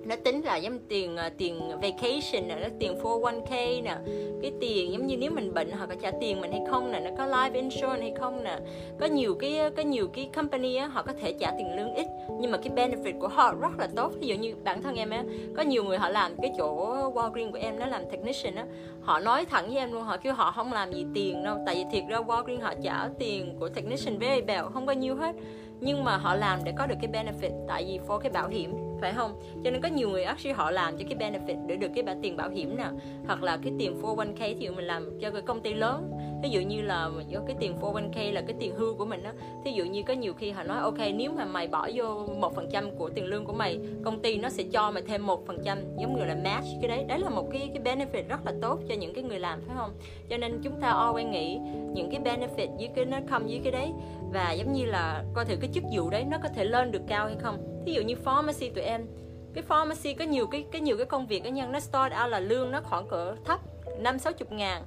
nó 0.06 0.16
tính 0.16 0.42
là 0.42 0.56
giống 0.56 0.80
tiền 0.88 1.18
ờ, 1.18 1.30
tiền 1.38 1.60
vacation 1.70 2.48
nè, 2.48 2.56
nó 2.62 2.68
tiền 2.80 2.96
401k 3.04 3.84
nè. 3.84 3.96
Cái 4.42 4.52
tiền 4.60 4.92
giống 4.92 5.08
như 5.08 5.18
nếu 5.18 5.32
mình 5.32 5.54
bệnh 5.54 5.72
họ 5.72 5.86
có 5.86 5.96
trả 6.02 6.12
tiền 6.22 6.42
mình 6.42 6.52
hay 6.52 6.62
không 6.70 6.92
nè, 6.92 7.00
nó 7.00 7.10
có 7.18 7.26
life 7.26 7.54
insurance 7.54 8.02
hay 8.02 8.14
không 8.20 8.44
nè. 8.44 8.58
Có 9.00 9.06
nhiều 9.06 9.36
cái 9.36 9.58
ờ, 9.58 9.70
có 9.70 9.84
nhiều 9.84 10.08
cái 10.08 10.30
company 10.36 10.76
á, 10.76 10.88
họ 10.88 11.04
có 11.04 11.14
thể 11.22 11.34
trả 11.40 11.52
tiền 11.52 11.76
lương 11.76 11.94
ít, 11.94 12.08
nhưng 12.40 12.52
mà 12.52 12.58
cái 12.58 12.74
benefit 12.76 13.20
của 13.20 13.28
họ 13.28 13.54
rất 13.62 13.80
là 13.80 13.88
tốt. 13.96 14.14
Ví 14.20 14.28
dụ 14.28 14.36
như 14.36 14.56
bản 14.64 14.82
thân 14.82 14.96
em 14.96 15.10
á, 15.10 15.24
có 15.58 15.62
nhiều 15.62 15.84
người 15.84 15.98
họ 15.98 16.10
làm 16.10 16.36
cái 16.42 16.52
chỗ 16.58 16.96
Walgreens 17.14 17.52
của 17.52 17.60
em, 17.62 17.80
nó 17.80 17.86
làm 17.86 18.02
technician 18.12 18.56
á, 18.56 18.66
họ 19.02 19.20
nói 19.20 19.46
thẳng 19.46 19.68
với 19.68 19.78
em 19.78 19.92
luôn, 19.92 20.04
họ 20.04 20.18
kêu 20.18 20.34
họ 20.34 20.52
không 20.52 20.74
làm 20.74 20.94
gì 20.94 21.06
tiền 21.14 21.44
đâu. 21.44 21.58
Tại 21.66 21.76
vì 21.76 21.86
thiệt 21.92 22.04
ra 22.10 22.18
Walgreens 22.18 22.62
họ 22.62 22.74
trả 22.84 23.10
tiền 23.20 23.56
của 23.60 23.70
technician 23.70 24.20
very 24.20 24.42
bèo 24.42 24.70
không 24.74 24.86
bao 24.86 24.96
nhiêu 24.96 25.16
hết 25.16 25.36
nhưng 25.82 26.04
mà 26.04 26.18
họ 26.18 26.36
làm 26.36 26.64
để 26.64 26.74
có 26.78 26.88
được 26.88 26.96
cái 27.02 27.12
benefit, 27.12 27.52
tại 27.68 27.86
vì 27.88 28.00
for 28.08 28.20
cái 28.20 28.32
bảo 28.32 28.48
hiểm, 28.48 28.76
phải 29.02 29.14
không? 29.14 29.42
Cho 29.64 29.72
nên 29.72 29.82
có 29.82 29.90
nhiều 29.90 30.10
người 30.10 30.24
actually 30.24 30.54
họ 30.54 30.72
làm 30.72 30.98
cho 30.98 31.06
cái 31.10 31.32
benefit 31.32 31.68
để 31.68 31.76
được 31.76 31.92
cái 31.96 32.04
bảo 32.04 32.16
tiền 32.22 32.38
bảo 32.38 32.50
hiểm 32.50 32.78
nè, 32.78 32.90
hoặc 33.28 33.44
là 33.44 33.58
cái 33.64 33.74
tiền 33.80 34.02
401k 34.02 34.56
thì 34.60 34.70
mình 34.70 34.86
làm 34.86 35.20
cho 35.22 35.32
cái 35.32 35.42
công 35.42 35.62
ty 35.62 35.74
lớn 35.74 36.12
ví 36.44 36.50
dụ 36.50 36.60
như 36.60 36.82
là 36.82 37.10
do 37.28 37.40
cái 37.48 37.56
tiền 37.60 37.78
401k 37.82 38.34
là 38.34 38.42
cái 38.42 38.56
tiền 38.60 38.76
hưu 38.76 38.96
của 38.96 39.06
mình 39.06 39.24
đó 39.24 39.32
thí 39.66 39.72
dụ 39.72 39.86
như 39.86 40.04
có 40.04 40.14
nhiều 40.14 40.34
khi 40.34 40.52
họ 40.52 40.64
nói, 40.64 40.80
ok, 40.80 40.98
nếu 41.16 41.32
mà 41.32 41.46
mày 41.46 41.68
bỏ 41.68 41.88
vô 41.94 42.28
một 42.40 42.56
phần 42.56 42.70
trăm 42.72 42.92
của 42.92 43.10
tiền 43.10 43.26
lương 43.26 43.46
của 43.46 43.54
mày, 43.54 43.80
công 44.04 44.20
ty 44.20 44.38
nó 44.38 44.50
sẽ 44.50 44.64
cho 44.72 44.92
mày 44.92 45.04
thêm 45.04 45.26
một 45.26 45.48
phần 45.48 45.60
trăm, 45.66 45.80
giống 45.98 46.16
như 46.16 46.24
là 46.24 46.36
match 46.44 46.68
cái 46.82 46.90
đấy. 46.90 47.06
Đấy 47.08 47.20
là 47.20 47.30
một 47.30 47.50
cái 47.52 47.72
cái 47.74 47.96
benefit 47.96 48.28
rất 48.28 48.46
là 48.46 48.54
tốt 48.62 48.80
cho 48.90 48.96
những 48.96 49.14
cái 49.14 49.24
người 49.24 49.40
làm, 49.40 49.62
phải 49.68 49.76
không? 49.78 49.92
Cho 50.30 50.38
nên 50.38 50.62
chúng 50.64 50.82
ta 50.82 50.92
always 50.92 51.30
nghĩ 51.30 51.60
những 51.94 52.12
cái 52.12 52.22
benefit 52.22 52.78
với 52.78 52.90
cái, 52.96 53.06
nó 53.06 53.18
không 53.30 53.48
với 53.48 53.62
cái 53.64 53.72
đấy. 53.72 53.92
Và 54.34 54.52
giống 54.52 54.74
như 54.74 54.86
là 54.86 55.24
coi 55.34 55.46
thử 55.46 55.56
cái 55.62 55.70
chức 55.74 55.84
vụ 55.94 56.10
đấy 56.10 56.24
nó 56.24 56.38
có 56.44 56.50
thể 56.56 56.64
lên 56.64 56.92
được 56.92 57.02
cao 57.08 57.26
hay 57.26 57.36
không. 57.40 57.84
Thí 57.86 57.94
dụ 57.94 58.02
như 58.02 58.16
pharmacy 58.16 58.70
tụi 58.70 58.84
em, 58.84 59.06
cái 59.54 59.64
pharmacy 59.64 60.14
có 60.14 60.26
nhiều 60.26 60.48
cái 60.48 60.66
cái 60.72 60.82
nhiều 60.82 60.98
cái 60.98 61.06
công 61.06 61.28
việc 61.28 61.44
cá 61.44 61.50
nhân 61.50 61.72
nó 61.72 61.80
start 61.80 62.14
out 62.24 62.32
là 62.32 62.40
lương 62.40 62.72
nó 62.72 62.82
khoảng 62.84 63.08
cỡ 63.08 63.36
thấp, 63.46 63.60
năm 64.00 64.20
sáu 64.20 64.34
chục 64.34 64.52
ngàn 64.52 64.84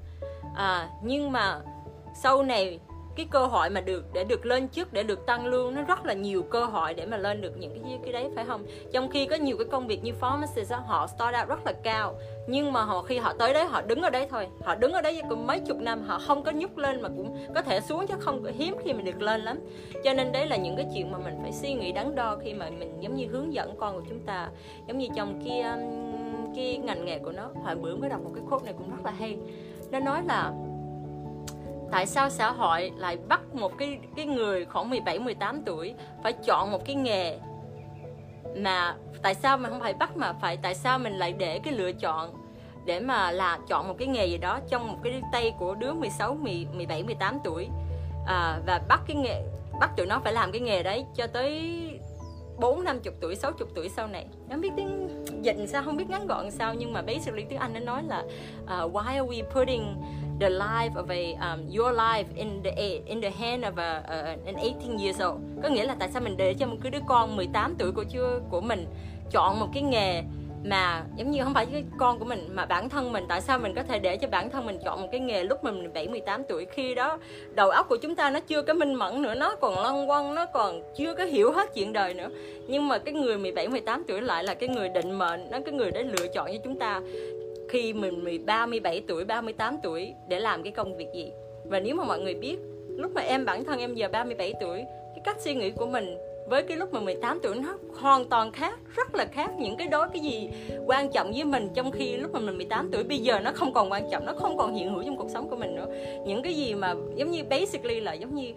à, 0.55 0.89
nhưng 1.03 1.33
mà 1.33 1.61
sau 2.15 2.43
này 2.43 2.81
cái 3.17 3.27
cơ 3.31 3.47
hội 3.47 3.71
mà 3.71 3.81
được 3.81 4.05
để 4.13 4.25
được 4.25 4.47
lên 4.47 4.69
chức 4.69 4.93
để 4.93 5.03
được 5.03 5.27
tăng 5.27 5.47
lương 5.47 5.75
nó 5.75 5.83
rất 5.83 6.07
là 6.07 6.15
nhiều 6.15 6.43
cơ 6.43 6.65
hội 6.65 6.95
để 6.95 7.07
mà 7.07 7.17
lên 7.17 7.41
được 7.41 7.57
những 7.57 7.83
cái 7.83 7.99
cái 8.05 8.13
đấy 8.13 8.31
phải 8.35 8.45
không? 8.45 8.65
Trong 8.93 9.11
khi 9.11 9.27
có 9.27 9.37
nhiều 9.37 9.57
cái 9.57 9.67
công 9.71 9.87
việc 9.87 10.05
như 10.05 10.13
pharmacist 10.13 10.71
đó, 10.71 10.83
họ 10.87 11.07
start 11.07 11.37
out 11.41 11.49
rất 11.49 11.67
là 11.67 11.73
cao 11.83 12.15
nhưng 12.47 12.73
mà 12.73 12.83
họ 12.83 13.03
khi 13.03 13.19
họ 13.19 13.33
tới 13.39 13.55
đấy 13.55 13.65
họ 13.65 13.83
đứng 13.83 14.03
ở 14.03 14.11
đấy 14.11 14.27
thôi. 14.31 14.49
Họ 14.65 14.75
đứng 14.75 14.93
ở 14.93 15.01
đấy 15.01 15.23
cũng 15.29 15.47
mấy 15.47 15.61
chục 15.61 15.77
năm 15.77 16.03
họ 16.03 16.19
không 16.19 16.43
có 16.43 16.53
nhúc 16.53 16.77
lên 16.77 17.03
mà 17.03 17.09
cũng 17.09 17.37
có 17.55 17.63
thể 17.63 17.81
xuống 17.81 18.07
chứ 18.07 18.15
không 18.21 18.45
hiếm 18.45 18.77
khi 18.85 18.93
mình 18.93 19.05
được 19.05 19.23
lên 19.23 19.41
lắm. 19.41 19.59
Cho 20.05 20.15
nên 20.15 20.33
đấy 20.33 20.47
là 20.47 20.57
những 20.57 20.77
cái 20.77 20.87
chuyện 20.95 21.13
mà 21.13 21.19
mình 21.19 21.39
phải 21.43 21.53
suy 21.53 21.75
nghĩ 21.75 21.93
đắn 21.93 22.15
đo 22.15 22.37
khi 22.43 22.55
mà 22.55 22.71
mình 22.71 23.01
giống 23.01 23.17
như 23.17 23.27
hướng 23.27 23.55
dẫn 23.55 23.77
con 23.79 23.95
của 23.95 24.07
chúng 24.09 24.21
ta. 24.27 24.49
Giống 24.89 24.99
như 24.99 25.09
trong 25.17 25.43
cái 25.45 25.63
um, 25.63 25.81
cái 26.57 26.79
ngành 26.85 27.05
nghề 27.05 27.19
của 27.19 27.33
nó. 27.33 27.49
Hồi 27.65 27.75
bữa 27.75 27.97
mới 27.97 28.11
đọc 28.11 28.21
một 28.25 28.31
cái 28.35 28.45
khúc 28.51 28.65
này 28.65 28.75
cũng 28.79 28.91
rất 28.91 29.05
là 29.05 29.11
hay 29.11 29.37
nó 29.93 29.99
nói 29.99 30.23
là 30.23 30.53
tại 31.91 32.07
sao 32.07 32.31
xã 32.31 32.51
hội 32.51 32.93
lại 32.97 33.19
bắt 33.29 33.41
một 33.55 33.79
cái 33.79 33.99
cái 34.17 34.27
người 34.27 34.65
khoảng 34.65 34.91
17 34.91 35.19
18 35.19 35.63
tuổi 35.63 35.95
phải 36.23 36.33
chọn 36.33 36.71
một 36.71 36.85
cái 36.85 36.97
nghề 36.97 37.39
mà 38.57 38.97
tại 39.23 39.35
sao 39.35 39.59
mà 39.59 39.69
không 39.69 39.81
phải 39.81 39.95
bắt 39.95 40.17
mà 40.17 40.33
phải 40.33 40.57
tại 40.57 40.75
sao 40.75 40.99
mình 40.99 41.13
lại 41.13 41.33
để 41.33 41.59
cái 41.59 41.75
lựa 41.75 41.93
chọn 41.93 42.31
để 42.85 43.01
mà 43.01 43.31
là 43.31 43.59
chọn 43.69 43.89
một 43.89 43.95
cái 43.99 44.09
nghề 44.09 44.27
gì 44.27 44.39
đó 44.39 44.59
trong 44.69 44.93
một 44.93 44.99
cái 45.03 45.23
tay 45.33 45.55
của 45.59 45.75
đứa 45.75 45.93
16 45.93 46.37
17 46.73 47.03
18 47.03 47.39
tuổi? 47.45 47.69
À, 48.27 48.59
và 48.67 48.81
bắt 48.89 49.01
cái 49.07 49.17
nghề 49.17 49.43
bắt 49.81 49.91
tụi 49.97 50.07
nó 50.07 50.21
phải 50.25 50.33
làm 50.33 50.53
cái 50.53 50.61
nghề 50.61 50.83
đấy 50.83 51.05
cho 51.15 51.27
tới 51.27 51.61
bốn 52.63 52.85
năm 52.85 53.01
chục 53.01 53.15
tuổi 53.21 53.35
sáu 53.35 53.53
chục 53.53 53.69
tuổi 53.75 53.89
sau 53.89 54.07
này. 54.07 54.27
Nó 54.49 54.57
biết 54.57 54.71
tiếng 54.77 55.09
dịch 55.43 55.57
sao 55.67 55.83
không 55.85 55.97
biết 55.97 56.11
ngắn 56.11 56.27
gọn 56.27 56.51
sao 56.51 56.75
nhưng 56.75 56.93
mà 56.93 57.03
basically 57.03 57.45
tiếng 57.45 57.59
anh 57.59 57.73
nó 57.73 57.81
nói 57.81 58.03
là 58.03 58.23
uh, 58.63 58.93
why 58.93 59.07
are 59.07 59.21
we 59.21 59.43
putting 59.45 59.97
the 60.41 60.51
life 60.51 60.91
of 60.91 61.09
a 61.09 61.51
um, 61.51 61.61
your 61.79 61.97
life 61.97 62.25
in 62.35 62.63
the 62.63 63.01
in 63.07 63.23
the 63.23 63.31
hand 63.31 63.65
of 63.65 63.73
a, 63.77 63.99
uh, 63.99 64.47
an 64.47 64.55
18 64.55 64.99
years 64.99 65.23
old? 65.23 65.41
Có 65.63 65.69
nghĩa 65.69 65.85
là 65.85 65.97
tại 65.99 66.09
sao 66.13 66.23
mình 66.23 66.37
để 66.37 66.55
cho 66.55 66.67
một 66.67 66.77
cái 66.83 66.91
đứa 66.91 67.01
con 67.07 67.37
18 67.37 67.75
tuổi 67.79 67.93
của 67.93 68.05
chưa 68.05 68.41
của 68.51 68.61
mình 68.61 68.87
chọn 69.31 69.61
một 69.61 69.69
cái 69.75 69.83
nghề 69.83 70.23
mà 70.65 71.05
giống 71.17 71.31
như 71.31 71.43
không 71.45 71.55
phải 71.55 71.67
cái 71.67 71.85
con 71.99 72.19
của 72.19 72.25
mình 72.25 72.49
mà 72.53 72.67
bản 72.67 72.89
thân 72.89 73.13
mình 73.13 73.25
tại 73.29 73.41
sao 73.41 73.59
mình 73.59 73.75
có 73.75 73.83
thể 73.83 73.99
để 73.99 74.17
cho 74.17 74.29
bản 74.29 74.51
thân 74.51 74.67
mình 74.67 74.79
chọn 74.85 75.03
một 75.03 75.09
cái 75.13 75.21
nghề 75.21 75.45
lúc 75.45 75.65
mình 75.65 75.93
7 75.95 76.09
18 76.09 76.43
tuổi 76.49 76.65
khi 76.65 76.95
đó 76.95 77.19
đầu 77.55 77.71
óc 77.71 77.89
của 77.89 77.97
chúng 77.97 78.15
ta 78.15 78.31
nó 78.31 78.41
chưa 78.41 78.63
có 78.63 78.75
minh 78.75 78.95
mẫn 78.95 79.23
nữa 79.23 79.35
nó 79.35 79.57
còn 79.61 79.79
lăn 79.79 80.07
quăng 80.07 80.35
nó 80.35 80.47
còn 80.47 80.83
chưa 80.97 81.15
có 81.15 81.25
hiểu 81.25 81.53
hết 81.53 81.75
chuyện 81.75 81.93
đời 81.93 82.15
nữa 82.15 82.29
nhưng 82.67 82.89
mà 82.89 82.99
cái 82.99 83.15
người 83.15 83.39
17 83.39 83.69
18 83.69 84.05
tuổi 84.09 84.21
lại 84.21 84.45
là 84.45 84.55
cái 84.55 84.69
người 84.69 84.89
định 84.89 85.19
mệnh 85.19 85.51
nó 85.51 85.59
cái 85.65 85.75
người 85.75 85.91
để 85.91 86.03
lựa 86.03 86.29
chọn 86.35 86.47
cho 86.53 86.59
chúng 86.65 86.79
ta 86.79 87.01
khi 87.73 87.93
mình 87.93 88.25
13, 88.25 88.67
17 88.67 89.03
tuổi, 89.09 89.25
38 89.25 89.77
tuổi 89.83 90.15
để 90.29 90.41
làm 90.41 90.63
cái 90.63 90.73
công 90.73 90.97
việc 90.97 91.09
gì. 91.15 91.33
Và 91.65 91.81
nếu 91.81 91.95
mà 91.95 92.05
mọi 92.05 92.21
người 92.21 92.35
biết, 92.35 92.57
lúc 92.89 93.13
mà 93.15 93.23
em 93.23 93.45
bản 93.45 93.65
thân 93.65 93.81
em 93.81 93.95
giờ 93.95 94.09
37 94.09 94.55
tuổi, 94.61 94.85
cái 95.15 95.21
cách 95.25 95.41
suy 95.41 95.55
nghĩ 95.55 95.71
của 95.71 95.87
mình 95.87 96.17
với 96.47 96.63
cái 96.63 96.77
lúc 96.77 96.93
mà 96.93 97.01
18 97.01 97.41
tuổi 97.43 97.57
nó 97.57 97.79
hoàn 98.01 98.25
toàn 98.25 98.53
khác, 98.53 98.79
rất 98.97 99.15
là 99.15 99.25
khác 99.25 99.51
những 99.59 99.77
cái 99.77 99.89
đó 99.89 100.09
cái 100.13 100.23
gì 100.23 100.51
quan 100.87 101.13
trọng 101.13 101.33
với 101.33 101.45
mình 101.45 101.69
trong 101.75 101.91
khi 101.91 102.17
lúc 102.17 102.33
mà 102.33 102.41
mình 102.41 102.57
18 102.57 102.89
tuổi. 102.93 103.05
Bây 103.05 103.19
giờ 103.19 103.41
nó 103.41 103.53
không 103.55 103.73
còn 103.73 103.93
quan 103.93 104.11
trọng, 104.11 104.27
nó 104.27 104.33
không 104.33 104.57
còn 104.57 104.75
hiện 104.75 104.95
hữu 104.95 105.03
trong 105.03 105.17
cuộc 105.17 105.29
sống 105.31 105.49
của 105.49 105.57
mình 105.57 105.75
nữa. 105.75 105.87
Những 106.27 106.43
cái 106.43 106.55
gì 106.55 106.75
mà 106.75 106.95
giống 107.17 107.31
như 107.31 107.45
basically 107.45 108.01
là 108.01 108.13
giống 108.13 108.35
như 108.35 108.53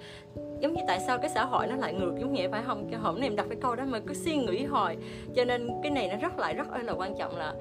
giống 0.59 0.73
như 0.73 0.81
tại 0.87 0.99
sao 1.07 1.17
cái 1.17 1.31
xã 1.35 1.45
hội 1.45 1.67
nó 1.67 1.75
lại 1.75 1.93
ngược, 1.93 2.13
giống 2.19 2.33
nghĩa 2.33 2.47
phải 2.47 2.63
không? 2.65 2.87
Cái 2.91 2.99
hôm 2.99 3.19
nay 3.19 3.27
em 3.27 3.35
đặt 3.35 3.45
cái 3.49 3.57
câu 3.61 3.75
đó 3.75 3.83
mà 3.87 3.99
cứ 3.99 4.13
suy 4.13 4.35
nghĩ 4.35 4.63
hồi 4.63 4.97
cho 5.35 5.45
nên 5.45 5.69
cái 5.83 5.91
này 5.91 6.07
nó 6.07 6.15
rất 6.17 6.39
lại, 6.39 6.53
rất 6.53 6.67
là 6.83 6.93
quan 6.93 7.15
trọng 7.17 7.37
là 7.37 7.53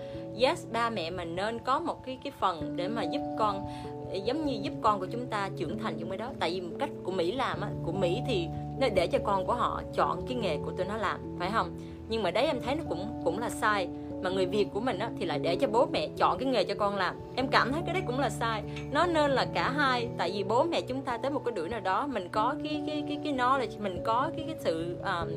yes 0.42 0.66
ba 0.72 0.90
mẹ 0.90 1.10
mình 1.10 1.36
nên 1.36 1.58
có 1.58 1.80
một 1.80 2.04
cái 2.04 2.18
cái 2.24 2.32
phần 2.40 2.76
để 2.76 2.88
mà 2.88 3.02
giúp 3.02 3.20
con 3.38 3.66
giống 4.24 4.46
như 4.46 4.58
giúp 4.62 4.72
con 4.82 5.00
của 5.00 5.06
chúng 5.06 5.26
ta 5.26 5.50
trưởng 5.56 5.78
thành 5.78 5.96
trong 6.00 6.08
cái 6.08 6.18
đó. 6.18 6.30
Tại 6.40 6.50
vì 6.50 6.60
một 6.60 6.76
cách 6.80 6.90
của 7.04 7.12
mỹ 7.12 7.32
làm 7.32 7.60
á 7.60 7.68
của 7.84 7.92
mỹ 7.92 8.20
thì 8.26 8.46
nó 8.80 8.88
để 8.94 9.06
cho 9.06 9.18
con 9.24 9.46
của 9.46 9.54
họ 9.54 9.82
chọn 9.94 10.26
cái 10.26 10.36
nghề 10.36 10.56
của 10.56 10.70
tụi 10.70 10.86
nó 10.86 10.96
làm 10.96 11.20
phải 11.38 11.50
không? 11.52 11.76
Nhưng 12.08 12.22
mà 12.22 12.30
đấy 12.30 12.46
em 12.46 12.60
thấy 12.62 12.74
nó 12.74 12.82
cũng 12.88 13.22
cũng 13.24 13.38
là 13.38 13.48
sai. 13.48 13.88
Mà 14.22 14.30
người 14.30 14.46
việt 14.46 14.66
của 14.74 14.80
mình 14.80 14.98
á, 14.98 15.10
thì 15.18 15.26
lại 15.26 15.38
để 15.38 15.56
cho 15.56 15.68
bố 15.68 15.86
mẹ 15.86 16.08
chọn 16.16 16.38
cái 16.38 16.48
nghề 16.48 16.64
cho 16.64 16.74
con 16.74 16.96
làm. 16.96 17.14
Em 17.36 17.48
cảm 17.48 17.72
thấy 17.72 17.82
cái 17.86 17.94
đấy 17.94 18.02
cũng 18.06 18.18
là 18.18 18.30
sai. 18.30 18.62
Nó 18.92 19.06
nên 19.06 19.30
là 19.30 19.46
cả 19.54 19.70
hai. 19.70 20.08
Tại 20.18 20.32
vì 20.34 20.44
bố 20.44 20.64
mẹ 20.64 20.80
chúng 20.80 21.02
ta 21.02 21.18
tới 21.18 21.30
một 21.30 21.42
cái 21.44 21.52
tuổi 21.56 21.68
nào 21.68 21.80
đó 21.80 22.06
mình 22.06 22.28
có 22.32 22.54
cái 22.64 22.82
cái 22.86 23.04
cái 23.08 23.18
cái 23.24 23.32
knowledge 23.32 23.82
mình 23.82 24.02
có 24.04 24.30
cái 24.36 24.44
cái 24.46 24.56
sự 24.58 24.96
um, 24.96 25.28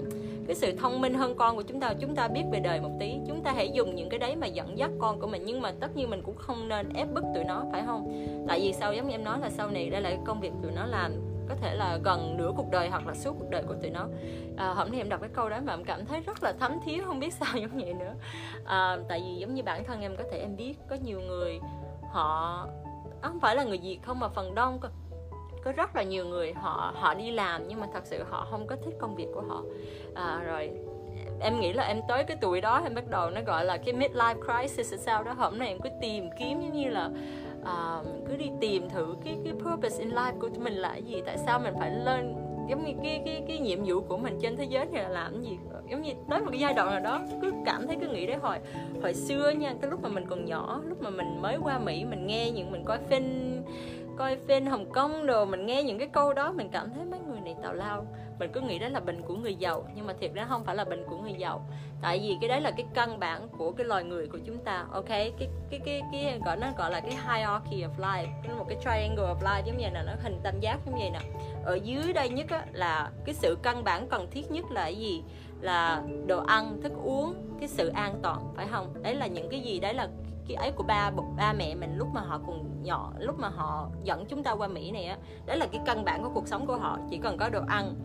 cái 0.48 0.56
sự 0.56 0.76
thông 0.78 1.02
minh 1.02 1.14
hơn 1.14 1.36
con 1.38 1.56
của 1.56 1.62
chúng 1.62 1.80
ta. 1.80 1.94
Chúng 2.00 2.16
ta 2.16 2.28
biết 2.28 2.44
về 2.52 2.60
đời 2.60 2.82
một 2.82 2.92
tí. 3.00 3.20
Chúng 3.28 3.44
ta 3.44 3.52
hãy 3.52 3.72
dùng 3.74 3.96
những 3.96 4.10
cái 4.10 4.20
đấy 4.20 4.36
mà 4.36 4.48
dẫn 4.48 4.78
dắt 4.78 4.92
con 5.00 5.20
của 5.20 5.28
mình. 5.28 5.44
Nhưng 5.46 5.62
mà 5.62 5.72
tất 5.80 5.96
nhiên 5.96 6.10
mình 6.10 6.22
cũng 6.22 6.36
không 6.36 6.68
nên 6.68 6.94
ép 6.94 7.08
bức 7.14 7.24
tụi 7.36 7.44
nó 7.44 7.66
phải 7.72 7.84
không? 7.86 8.28
Tại 8.48 8.60
vì 8.60 8.74
sau 8.74 8.94
giống 8.94 9.08
như 9.08 9.14
em 9.14 9.24
nói 9.24 9.40
là 9.40 9.50
sau 9.50 9.70
này 9.70 9.90
đây 9.90 10.02
là 10.02 10.10
cái 10.10 10.20
công 10.26 10.40
việc 10.40 10.52
tụi 10.62 10.72
nó 10.72 10.86
làm 10.86 11.12
có 11.50 11.56
thể 11.56 11.76
là 11.76 12.00
gần 12.04 12.38
nửa 12.38 12.52
cuộc 12.58 12.72
đời 12.72 12.90
hoặc 12.90 13.08
là 13.08 13.14
suốt 13.14 13.36
cuộc 13.40 13.50
đời 13.50 13.64
của 13.68 13.76
tụi 13.82 13.92
nó. 13.92 14.08
À, 14.58 14.74
hôm 14.74 14.92
nay 14.92 15.02
em 15.02 15.10
đọc 15.10 15.22
cái 15.22 15.30
câu 15.34 15.50
đó 15.50 15.58
mà 15.64 15.74
em 15.74 15.84
cảm 15.84 16.06
thấy 16.06 16.22
rất 16.22 16.44
là 16.44 16.54
thấm 16.60 16.80
thía 16.86 17.04
không 17.06 17.20
biết 17.20 17.34
sao 17.40 17.58
giống 17.58 17.80
vậy 17.80 17.94
nữa. 17.94 18.14
À, 18.66 18.98
tại 19.10 19.24
vì 19.26 19.36
giống 19.36 19.54
như 19.54 19.64
bản 19.64 19.84
thân 19.84 20.02
em 20.02 20.16
có 20.18 20.24
thể 20.32 20.38
em 20.38 20.56
biết 20.56 20.74
có 20.90 20.96
nhiều 21.04 21.20
người 21.20 21.60
họ 22.12 22.68
à, 23.22 23.30
không 23.30 23.40
phải 23.40 23.56
là 23.56 23.64
người 23.64 23.78
việt 23.78 24.00
không 24.02 24.20
mà 24.20 24.28
phần 24.28 24.56
đông 24.56 24.80
có, 25.68 25.74
rất 25.74 25.96
là 25.96 26.04
nhiều 26.04 26.26
người 26.26 26.54
họ 26.54 26.94
họ 26.96 27.14
đi 27.14 27.32
làm 27.32 27.68
nhưng 27.68 27.80
mà 27.80 27.88
thật 27.94 28.04
sự 28.06 28.24
họ 28.30 28.48
không 28.52 28.68
có 28.68 28.76
thích 28.76 28.96
công 29.00 29.16
việc 29.16 29.28
của 29.34 29.42
họ. 29.42 29.64
À, 30.16 30.42
rồi 30.46 30.72
em 31.40 31.60
nghĩ 31.60 31.74
là 31.74 31.84
em 31.84 32.02
tới 32.08 32.24
cái 32.24 32.38
tuổi 32.42 32.62
đó 32.62 32.82
em 32.84 32.96
bắt 32.96 33.10
đầu 33.10 33.30
nó 33.30 33.42
gọi 33.42 33.66
là 33.66 33.78
cái 33.78 33.94
midlife 33.94 34.36
crisis 34.42 34.92
hay 34.92 35.00
sao 35.00 35.24
đó 35.24 35.34
hôm 35.34 35.60
nay 35.60 35.68
em 35.68 35.80
cứ 35.80 35.90
tìm 36.02 36.30
kiếm 36.40 36.62
giống 36.62 36.74
như 36.74 36.90
là 36.90 37.10
uh, 37.62 38.28
cứ 38.28 38.38
đi 38.38 38.50
tìm 38.62 38.90
thử 38.90 39.16
cái 39.26 39.38
cái 39.44 39.54
purpose 39.54 40.00
in 40.00 40.10
life 40.10 40.40
của 40.40 40.50
mình 40.58 40.74
là 40.74 40.96
gì 40.96 41.22
tại 41.26 41.38
sao 41.38 41.60
mình 41.60 41.74
phải 41.80 41.92
lên 41.92 42.36
giống 42.70 42.86
như 42.86 42.94
cái 43.04 43.22
cái 43.26 43.44
cái 43.48 43.60
nhiệm 43.60 43.80
vụ 43.86 44.02
của 44.02 44.18
mình 44.18 44.40
trên 44.42 44.58
thế 44.58 44.64
giới 44.64 44.86
này 44.86 45.04
là 45.04 45.10
làm 45.10 45.32
cái 45.32 45.42
gì. 45.42 45.58
Giống 45.92 46.02
như 46.02 46.12
tới 46.30 46.40
một 46.40 46.48
cái 46.52 46.60
giai 46.60 46.74
đoạn 46.74 46.90
nào 46.92 47.00
đó 47.00 47.22
cứ 47.42 47.54
cảm 47.66 47.88
thấy 47.88 47.98
cứ 48.02 48.08
nghĩ 48.08 48.28
đấy 48.28 48.38
hồi 48.42 48.58
hồi 49.02 49.14
xưa 49.14 49.50
nha 49.50 49.74
cái 49.82 49.92
lúc 49.92 50.04
mà 50.04 50.10
mình 50.10 50.26
còn 50.30 50.46
nhỏ 50.46 50.82
lúc 50.86 51.02
mà 51.02 51.10
mình 51.10 51.42
mới 51.42 51.58
qua 51.64 51.80
mỹ 51.80 52.06
mình 52.06 52.28
nghe 52.28 52.52
những 52.52 52.72
mình 52.72 52.84
coi 52.86 52.98
phim 52.98 53.24
coi 54.18 54.38
phim 54.48 54.66
hồng 54.66 54.92
kông 54.92 55.26
đồ 55.26 55.46
mình 55.46 55.66
nghe 55.66 55.84
những 55.84 56.00
cái 56.00 56.08
câu 56.08 56.34
đó 56.34 56.52
mình 56.52 56.70
cảm 56.72 56.90
thấy 56.94 57.06
mấy 57.06 57.20
người 57.20 57.40
này 57.40 57.56
tào 57.64 57.74
lao. 57.74 58.06
Mình 58.40 58.52
cứ 58.54 58.62
nghĩ 58.62 58.80
đó 58.80 58.88
là 58.88 59.00
bệnh 59.00 59.22
của 59.22 59.36
người 59.36 59.56
giàu 59.56 59.88
nhưng 59.96 60.08
mà 60.08 60.14
thiệt 60.20 60.34
ra 60.34 60.46
không 60.50 60.64
phải 60.64 60.76
là 60.76 60.86
bệnh 60.86 61.06
của 61.10 61.18
người 61.18 61.34
giàu. 61.34 61.70
Tại 62.02 62.20
vì 62.20 62.38
cái 62.42 62.50
đấy 62.50 62.62
là 62.62 62.72
cái 62.72 62.86
căn 62.94 63.20
bản 63.20 63.48
của 63.58 63.72
cái 63.72 63.86
loài 63.86 64.04
người 64.04 64.28
của 64.28 64.40
chúng 64.46 64.58
ta 64.58 64.86
ok? 64.92 65.08
Cái 65.08 65.32
cái 65.70 65.80
cái 65.86 66.02
cái 66.12 66.40
gọi 66.46 66.58
nó 66.58 66.68
gọi 66.78 66.92
là 66.92 67.00
cái 67.00 67.12
hierarchy 67.12 67.84
of 67.84 67.98
life 67.98 68.28
cái 68.44 68.56
một 68.58 68.66
cái 68.70 68.78
triangle 68.80 69.34
of 69.34 69.40
life 69.40 69.64
giống 69.66 69.78
như 69.78 69.86
là 69.94 70.04
nó 70.04 70.14
hình 70.24 70.40
tam 70.44 70.60
giác 70.60 70.80
giống 70.86 70.96
như 70.96 71.10
này 71.10 71.12
nè. 71.12 71.40
Ở 71.64 71.76
dưới 71.84 72.14
đây 72.14 72.30
nhất 72.30 72.46
á, 72.50 72.66
là 72.74 73.12
cái 73.26 73.36
sự 73.36 73.58
căn 73.64 73.84
bản 73.84 74.08
cần 74.08 74.28
thiết 74.32 74.52
nhất 74.52 74.66
là 74.72 74.84
cái 74.84 74.96
gì? 74.96 75.24
Là 75.62 76.04
đồ 76.28 76.44
ăn 76.44 76.82
thức 76.84 76.92
uống 77.04 77.34
cái 77.60 77.68
sự 77.68 77.88
an 77.88 78.20
toàn 78.22 78.54
phải 78.56 78.68
không? 78.72 79.04
Đấy 79.04 79.16
là 79.16 79.28
những 79.28 79.50
cái 79.50 79.60
gì? 79.60 79.80
Đấy 79.80 79.94
là 79.94 80.08
cái 80.48 80.56
ấy 80.56 80.72
của 80.72 80.84
ba 80.84 81.12
ba 81.38 81.54
mẹ 81.54 81.76
mình 81.76 81.98
lúc 81.98 82.08
mà 82.14 82.22
họ 82.22 82.40
còn 82.48 82.84
nhỏ 82.84 83.14
lúc 83.20 83.40
mà 83.40 83.50
họ 83.50 83.90
dẫn 84.04 84.26
chúng 84.26 84.44
ta 84.44 84.52
qua 84.52 84.68
mỹ 84.68 84.92
này 84.92 85.06
á 85.06 85.18
đấy 85.46 85.58
là 85.58 85.68
cái 85.72 85.82
căn 85.86 86.06
bản 86.06 86.24
của 86.24 86.30
cuộc 86.34 86.48
sống 86.48 86.68
của 86.68 86.76
họ. 86.76 87.00
Chỉ 87.10 87.18
cần 87.18 87.38
có 87.38 87.50
đồ 87.50 87.62
ăn 87.68 87.96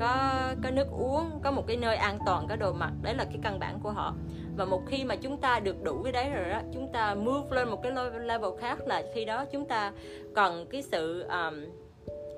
có 0.00 0.32
có 0.62 0.70
nước 0.70 0.86
uống 0.90 1.40
có 1.42 1.50
một 1.50 1.66
cái 1.66 1.76
nơi 1.76 1.96
an 1.96 2.18
toàn 2.26 2.46
có 2.48 2.56
đồ 2.56 2.72
mặc 2.72 2.92
đấy 3.02 3.14
là 3.14 3.24
cái 3.24 3.38
căn 3.42 3.58
bản 3.58 3.78
của 3.82 3.90
họ. 3.90 4.14
Và 4.56 4.64
một 4.64 4.82
khi 4.86 5.04
mà 5.04 5.16
chúng 5.16 5.36
ta 5.36 5.60
được 5.60 5.82
đủ 5.82 6.02
cái 6.02 6.12
đấy 6.12 6.30
rồi 6.30 6.48
đó 6.50 6.60
chúng 6.72 6.92
ta 6.92 7.14
move 7.14 7.56
lên 7.56 7.68
một 7.68 7.82
cái 7.82 7.92
level 8.20 8.50
khác 8.60 8.78
là 8.86 9.02
khi 9.14 9.24
đó 9.24 9.44
chúng 9.52 9.64
ta 9.64 9.92
cần 10.34 10.66
cái 10.70 10.82
sự 10.82 11.22
um, 11.22 11.54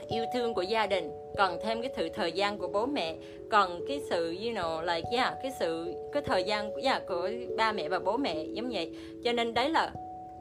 yêu 0.09 0.24
thương 0.35 0.55
của 0.55 0.62
gia 0.62 0.87
đình 0.87 1.23
cần 1.37 1.59
thêm 1.62 1.83
cái 1.83 1.90
sự 1.97 2.09
thời 2.09 2.33
gian 2.33 2.59
của 2.59 2.68
bố 2.68 2.87
mẹ 2.87 3.14
cần 3.51 3.85
cái 3.88 4.01
sự 4.11 4.27
you 4.27 4.53
know 4.53 4.94
like 4.94 5.09
yeah 5.11 5.35
cái 5.42 5.53
sự 5.61 5.94
cái 6.12 6.23
thời 6.23 6.44
gian 6.44 6.73
yeah, 6.75 7.07
của 7.07 7.31
ba 7.57 7.73
mẹ 7.73 7.88
và 7.88 7.99
bố 7.99 8.16
mẹ 8.16 8.44
giống 8.44 8.70
vậy. 8.70 8.90
Cho 9.25 9.33
nên 9.33 9.55
đấy 9.55 9.68
là 9.68 9.90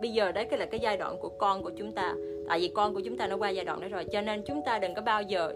bây 0.02 0.10
giờ 0.10 0.32
đấy 0.32 0.46
cái 0.46 0.60
là 0.60 0.66
cái 0.66 0.80
giai 0.80 0.98
đoạn 0.98 1.18
của 1.20 1.30
con 1.30 1.64
của 1.64 1.72
chúng 1.78 1.92
ta. 1.92 2.16
Tại 2.48 2.60
vì 2.60 2.72
con 2.76 2.94
của 2.94 3.02
chúng 3.06 3.18
ta 3.18 3.28
nó 3.28 3.38
qua 3.38 3.50
giai 3.50 3.66
đoạn 3.66 3.82
đó 3.82 3.88
rồi. 3.88 4.06
Cho 4.12 4.22
nên 4.22 4.44
chúng 4.44 4.62
ta 4.66 4.80
đừng 4.80 4.94
có 4.94 5.02
bao 5.02 5.22
giờ 5.22 5.54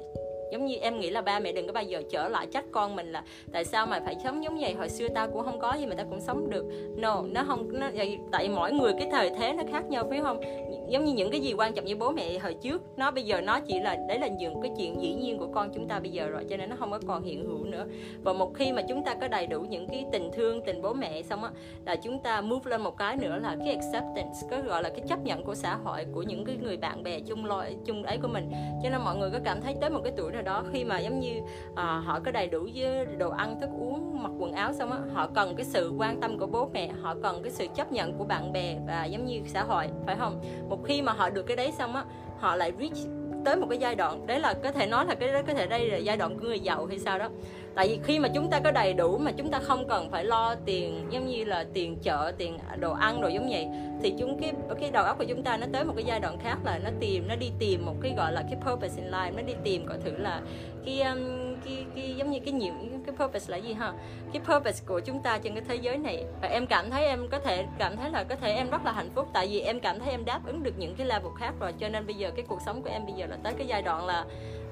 giống 0.52 0.66
như 0.66 0.76
em 0.76 1.00
nghĩ 1.00 1.10
là 1.10 1.22
ba 1.22 1.40
mẹ 1.40 1.52
đừng 1.52 1.68
có 1.68 1.74
bao 1.74 1.84
giờ 1.84 2.02
trở 2.10 2.28
lại 2.28 2.48
trách 2.52 2.66
con 2.72 2.96
mình 2.96 3.12
là 3.12 3.24
tại 3.52 3.66
sao 3.66 3.86
mày 3.86 4.02
phải 4.02 4.16
sống 4.24 4.44
giống 4.44 4.58
vậy? 4.60 4.74
Hồi 4.74 4.90
xưa 4.90 5.08
tao 5.08 5.28
cũng 5.28 5.44
không 5.44 5.60
có 5.60 5.74
gì 5.74 5.86
mà 5.86 5.96
tao 5.96 6.06
cũng 6.10 6.22
sống 6.22 6.50
được. 6.50 6.66
No, 6.98 7.22
nó 7.22 7.44
không, 7.48 7.80
nó 7.80 7.90
tại 8.32 8.50
mỗi 8.50 8.72
người 8.72 8.94
cái 9.00 9.10
thời 9.12 9.30
thế 9.30 9.54
nó 9.54 9.64
khác 9.72 9.90
nhau, 9.90 10.06
phải 10.10 10.22
không? 10.22 10.42
Giống 10.90 11.06
như 11.06 11.14
những 11.14 11.32
cái 11.32 11.40
gì 11.40 11.54
quan 11.54 11.74
trọng 11.74 11.86
như 11.86 11.96
bố 11.96 12.12
mẹ 12.12 12.38
hồi 12.38 12.56
trước, 12.62 12.82
nó 12.98 13.12
bây 13.12 13.24
giờ 13.24 13.42
nó 13.42 13.60
chỉ 13.60 13.80
là, 13.80 13.98
đấy 14.08 14.20
là 14.20 14.28
những 14.28 14.62
cái 14.62 14.72
chuyện 14.78 15.02
dĩ 15.02 15.14
nhiên 15.14 15.38
của 15.38 15.48
con 15.54 15.70
chúng 15.74 15.88
ta 15.88 16.00
bây 16.00 16.12
giờ 16.12 16.28
rồi, 16.28 16.46
cho 16.50 16.58
nên 16.58 16.70
nó 16.70 16.76
không 16.80 16.92
có 16.92 17.00
còn 17.08 17.24
hiện 17.24 17.46
hữu 17.46 17.64
nữa. 17.64 17.86
Và 18.24 18.34
một 18.34 18.54
khi 18.54 18.72
mà 18.72 18.82
chúng 18.90 19.04
ta 19.04 19.14
có 19.22 19.28
đầy 19.28 19.48
đủ 19.48 19.62
những 19.62 19.88
cái 19.88 20.06
tình 20.12 20.32
thương, 20.34 20.62
tình 20.62 20.82
bố 20.82 20.94
mẹ 20.94 21.22
xong 21.22 21.44
á, 21.44 21.52
là 21.86 21.96
chúng 21.96 22.20
ta 22.20 22.42
move 22.42 22.72
lên 22.72 22.82
một 22.82 22.98
cái 22.98 23.16
nữa 23.16 23.40
là 23.44 23.56
cái 23.66 23.76
acceptance, 23.76 24.48
có 24.52 24.62
gọi 24.62 24.84
là 24.84 24.90
cái 24.90 25.02
chấp 25.08 25.24
nhận 25.24 25.44
của 25.44 25.56
xã 25.56 25.76
hội, 25.76 26.06
của 26.14 26.22
những 26.22 26.46
cái 26.46 26.56
người 26.64 26.78
bạn 26.78 27.04
bè 27.04 27.20
chung 27.20 27.46
loại 27.46 27.76
chung 27.86 28.04
ấy 28.04 28.18
của 28.18 28.28
mình. 28.28 28.52
Cho 28.84 28.90
nên 28.90 29.02
mọi 29.02 29.16
người 29.18 29.30
có 29.32 29.40
cảm 29.44 29.62
thấy 29.62 29.76
tới 29.82 29.90
một 29.90 30.00
cái 30.04 30.14
tuổi 30.18 30.32
nào 30.38 30.44
đó 30.44 30.64
khi 30.72 30.84
mà 30.84 31.00
giống 31.00 31.20
như 31.20 31.42
à, 31.76 32.02
họ 32.06 32.20
có 32.26 32.32
đầy 32.32 32.48
đủ 32.48 32.68
với 32.76 33.06
đồ 33.06 33.30
ăn 33.30 33.60
thức 33.60 33.70
uống 33.80 34.24
mặc 34.24 34.32
quần 34.40 34.54
áo 34.54 34.74
xong 34.74 34.92
á 34.92 35.00
họ 35.14 35.28
cần 35.28 35.56
cái 35.56 35.66
sự 35.66 35.94
quan 35.98 36.22
tâm 36.22 36.38
của 36.38 36.48
bố 36.48 36.70
mẹ 36.74 36.90
họ 37.02 37.16
cần 37.24 37.44
cái 37.44 37.52
sự 37.52 37.68
chấp 37.76 37.92
nhận 37.92 38.14
của 38.18 38.24
bạn 38.24 38.54
bè 38.54 38.78
và 38.88 39.06
giống 39.06 39.26
như 39.26 39.42
xã 39.48 39.64
hội 39.64 39.90
phải 40.06 40.16
không? 40.16 40.42
Một 40.70 40.84
khi 40.86 41.02
mà 41.02 41.14
họ 41.14 41.30
được 41.30 41.44
cái 41.44 41.58
đấy 41.58 41.72
xong 41.72 41.96
á 41.96 42.04
họ 42.40 42.56
lại 42.56 42.72
reach 42.80 42.98
tới 43.46 43.56
một 43.56 43.68
cái 43.70 43.80
giai 43.80 43.96
đoạn 43.96 44.28
đấy 44.28 44.40
là 44.40 44.54
có 44.64 44.72
thể 44.72 44.88
nói 44.88 45.06
là 45.06 45.16
cái 45.16 45.34
đó 45.34 45.42
có 45.48 45.54
thể 45.54 45.68
đây 45.68 45.90
là 45.90 45.98
giai 45.98 46.18
đoạn 46.18 46.40
của 46.40 46.46
người 46.46 46.60
giàu 46.60 46.86
hay 46.86 47.00
sao 47.00 47.20
đó 47.20 47.30
tại 47.78 47.88
vì 47.88 48.00
khi 48.04 48.20
mà 48.20 48.30
chúng 48.30 48.50
ta 48.50 48.60
có 48.60 48.72
đầy 48.72 48.94
đủ 48.94 49.18
mà 49.18 49.32
chúng 49.32 49.52
ta 49.52 49.60
không 49.60 49.88
cần 49.88 50.12
phải 50.12 50.26
lo 50.26 50.56
tiền 50.66 51.08
giống 51.10 51.28
như 51.28 51.46
là 51.46 51.66
tiền 51.74 51.98
chợ 52.04 52.32
tiền 52.38 52.58
đồ 52.80 52.94
ăn 52.94 53.22
đồ 53.22 53.28
giống 53.28 53.50
vậy 53.50 53.68
thì 54.04 54.14
chúng 54.20 54.42
cái 54.42 54.54
cái 54.82 54.92
đầu 54.92 55.06
óc 55.06 55.18
của 55.18 55.24
chúng 55.24 55.44
ta 55.44 55.58
nó 55.58 55.68
tới 55.74 55.84
một 55.84 55.94
cái 55.96 56.06
giai 56.06 56.20
đoạn 56.20 56.40
khác 56.40 56.58
là 56.66 56.80
nó 56.84 56.90
tìm 57.00 57.28
nó 57.28 57.36
đi 57.36 57.52
tìm 57.60 57.86
một 57.86 57.96
cái 58.02 58.14
gọi 58.18 58.32
là 58.32 58.42
cái 58.42 58.60
purpose 58.66 59.02
in 59.02 59.12
life 59.12 59.36
nó 59.36 59.42
đi 59.42 59.54
tìm 59.64 59.88
coi 59.88 59.98
thử 59.98 60.12
là 60.18 60.42
cái 60.86 61.02
um, 61.02 61.20
cái, 61.66 61.86
cái 61.96 62.16
giống 62.18 62.32
như 62.32 62.40
cái 62.40 62.54
nhiệm 62.54 62.74
cái 63.06 63.16
purpose 63.16 63.52
là 63.52 63.58
gì 63.58 63.74
ha? 63.74 63.94
Cái 64.34 64.42
purpose 64.46 64.84
của 64.86 65.00
chúng 65.00 65.22
ta 65.22 65.38
trên 65.38 65.54
cái 65.54 65.64
thế 65.68 65.76
giới 65.76 65.98
này. 65.98 66.26
Và 66.42 66.48
em 66.48 66.68
cảm 66.68 66.90
thấy 66.90 67.06
em 67.06 67.28
có 67.32 67.40
thể 67.40 67.66
cảm 67.78 67.98
thấy 67.98 68.12
là 68.12 68.24
có 68.24 68.36
thể 68.36 68.54
em 68.54 68.70
rất 68.70 68.86
là 68.86 68.92
hạnh 68.92 69.10
phúc 69.16 69.28
tại 69.34 69.48
vì 69.48 69.60
em 69.60 69.80
cảm 69.80 70.00
thấy 70.00 70.12
em 70.12 70.26
đáp 70.26 70.40
ứng 70.46 70.64
được 70.64 70.74
những 70.78 70.96
cái 70.96 71.08
level 71.08 71.32
khác 71.40 71.54
rồi. 71.60 71.74
Cho 71.80 71.90
nên 71.90 72.06
bây 72.06 72.16
giờ 72.16 72.32
cái 72.36 72.46
cuộc 72.48 72.60
sống 72.66 72.82
của 72.82 72.90
em 72.90 73.06
bây 73.06 73.14
giờ 73.14 73.26
là 73.26 73.38
tới 73.44 73.54
cái 73.54 73.68
giai 73.68 73.82
đoạn 73.82 74.06
là 74.06 74.26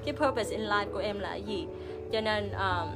cái 0.04 0.14
purpose 0.14 0.50
in 0.50 0.60
life 0.60 0.92
của 0.92 0.98
em 0.98 1.18
là 1.18 1.34
gì? 1.34 1.66
Cho 2.12 2.20
nên 2.20 2.50
um, 2.50 2.88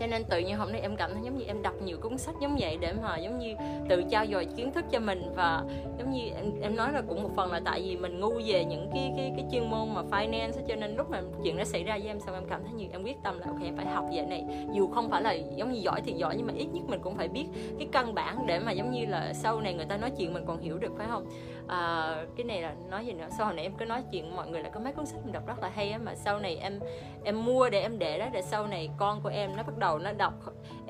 cho 0.00 0.06
nên 0.06 0.24
tự 0.24 0.38
nhiên 0.38 0.56
hôm 0.56 0.72
nay 0.72 0.80
em 0.80 0.96
cảm 0.96 1.14
thấy 1.14 1.22
giống 1.24 1.38
như 1.38 1.44
em 1.44 1.62
đọc 1.62 1.74
nhiều 1.82 1.98
cuốn 2.02 2.18
sách 2.18 2.34
giống 2.40 2.56
vậy 2.60 2.78
để 2.80 2.92
mà 2.92 3.18
giống 3.18 3.38
như 3.38 3.54
tự 3.88 4.02
trao 4.10 4.26
dồi 4.26 4.46
kiến 4.56 4.72
thức 4.72 4.84
cho 4.90 5.00
mình 5.00 5.32
và 5.36 5.64
giống 5.98 6.10
như 6.10 6.22
em 6.36 6.60
em 6.62 6.76
nói 6.76 6.92
là 6.92 7.02
cũng 7.08 7.22
một 7.22 7.30
phần 7.36 7.52
là 7.52 7.60
tại 7.64 7.82
vì 7.82 7.96
mình 7.96 8.20
ngu 8.20 8.40
về 8.46 8.64
những 8.64 8.90
cái 8.92 9.12
cái 9.16 9.32
cái 9.36 9.46
chuyên 9.52 9.70
môn 9.70 9.94
mà 9.94 10.02
finance 10.10 10.52
cho 10.68 10.76
nên 10.76 10.96
lúc 10.96 11.10
mà 11.10 11.20
chuyện 11.44 11.56
đó 11.56 11.64
xảy 11.64 11.84
ra 11.84 11.98
với 11.98 12.06
em 12.06 12.20
xong 12.20 12.34
em 12.34 12.44
cảm 12.50 12.60
thấy 12.64 12.72
như 12.72 12.86
em 12.92 13.02
quyết 13.02 13.16
tâm 13.22 13.38
là 13.38 13.46
ok 13.46 13.62
em 13.64 13.76
phải 13.76 13.86
học 13.86 14.04
về 14.12 14.22
này. 14.22 14.44
Dù 14.72 14.88
không 14.88 15.10
phải 15.10 15.22
là 15.22 15.32
giống 15.32 15.72
như 15.72 15.80
giỏi 15.80 16.00
thì 16.04 16.12
giỏi 16.12 16.34
nhưng 16.36 16.46
mà 16.46 16.52
ít 16.56 16.66
nhất 16.72 16.82
mình 16.88 17.00
cũng 17.02 17.16
phải 17.16 17.28
biết 17.28 17.46
cái 17.78 17.88
căn 17.92 18.14
bản 18.14 18.46
để 18.46 18.58
mà 18.58 18.72
giống 18.72 18.90
như 18.90 19.06
là 19.06 19.32
sau 19.32 19.60
này 19.60 19.74
người 19.74 19.86
ta 19.86 19.96
nói 19.96 20.10
chuyện 20.18 20.32
mình 20.32 20.44
còn 20.46 20.60
hiểu 20.60 20.78
được 20.78 20.92
phải 20.98 21.06
không? 21.10 21.26
À, 21.68 22.14
cái 22.36 22.44
này 22.44 22.62
là 22.62 22.74
nói 22.90 23.06
gì 23.06 23.12
nữa? 23.12 23.28
Sau 23.36 23.46
hồi 23.46 23.54
nãy 23.54 23.64
em 23.64 23.76
cứ 23.78 23.84
nói 23.84 24.02
chuyện 24.12 24.36
mọi 24.36 24.48
người 24.48 24.62
là 24.62 24.70
có 24.70 24.80
mấy 24.80 24.92
cuốn 24.92 25.06
sách 25.06 25.20
mình 25.24 25.32
đọc 25.32 25.46
rất 25.46 25.58
là 25.62 25.70
hay 25.74 25.90
á 25.90 25.98
mà 25.98 26.14
sau 26.14 26.38
này 26.38 26.56
em 26.56 26.80
em 27.24 27.44
mua 27.44 27.70
để 27.70 27.80
em 27.80 27.98
để 27.98 28.18
đó 28.18 28.26
để 28.32 28.42
sau 28.42 28.66
này 28.66 28.90
con 28.96 29.20
của 29.22 29.28
em 29.28 29.56
nó 29.56 29.62
bắt 29.62 29.78
đầu 29.78 29.98
nó 29.98 30.12
đọc 30.12 30.34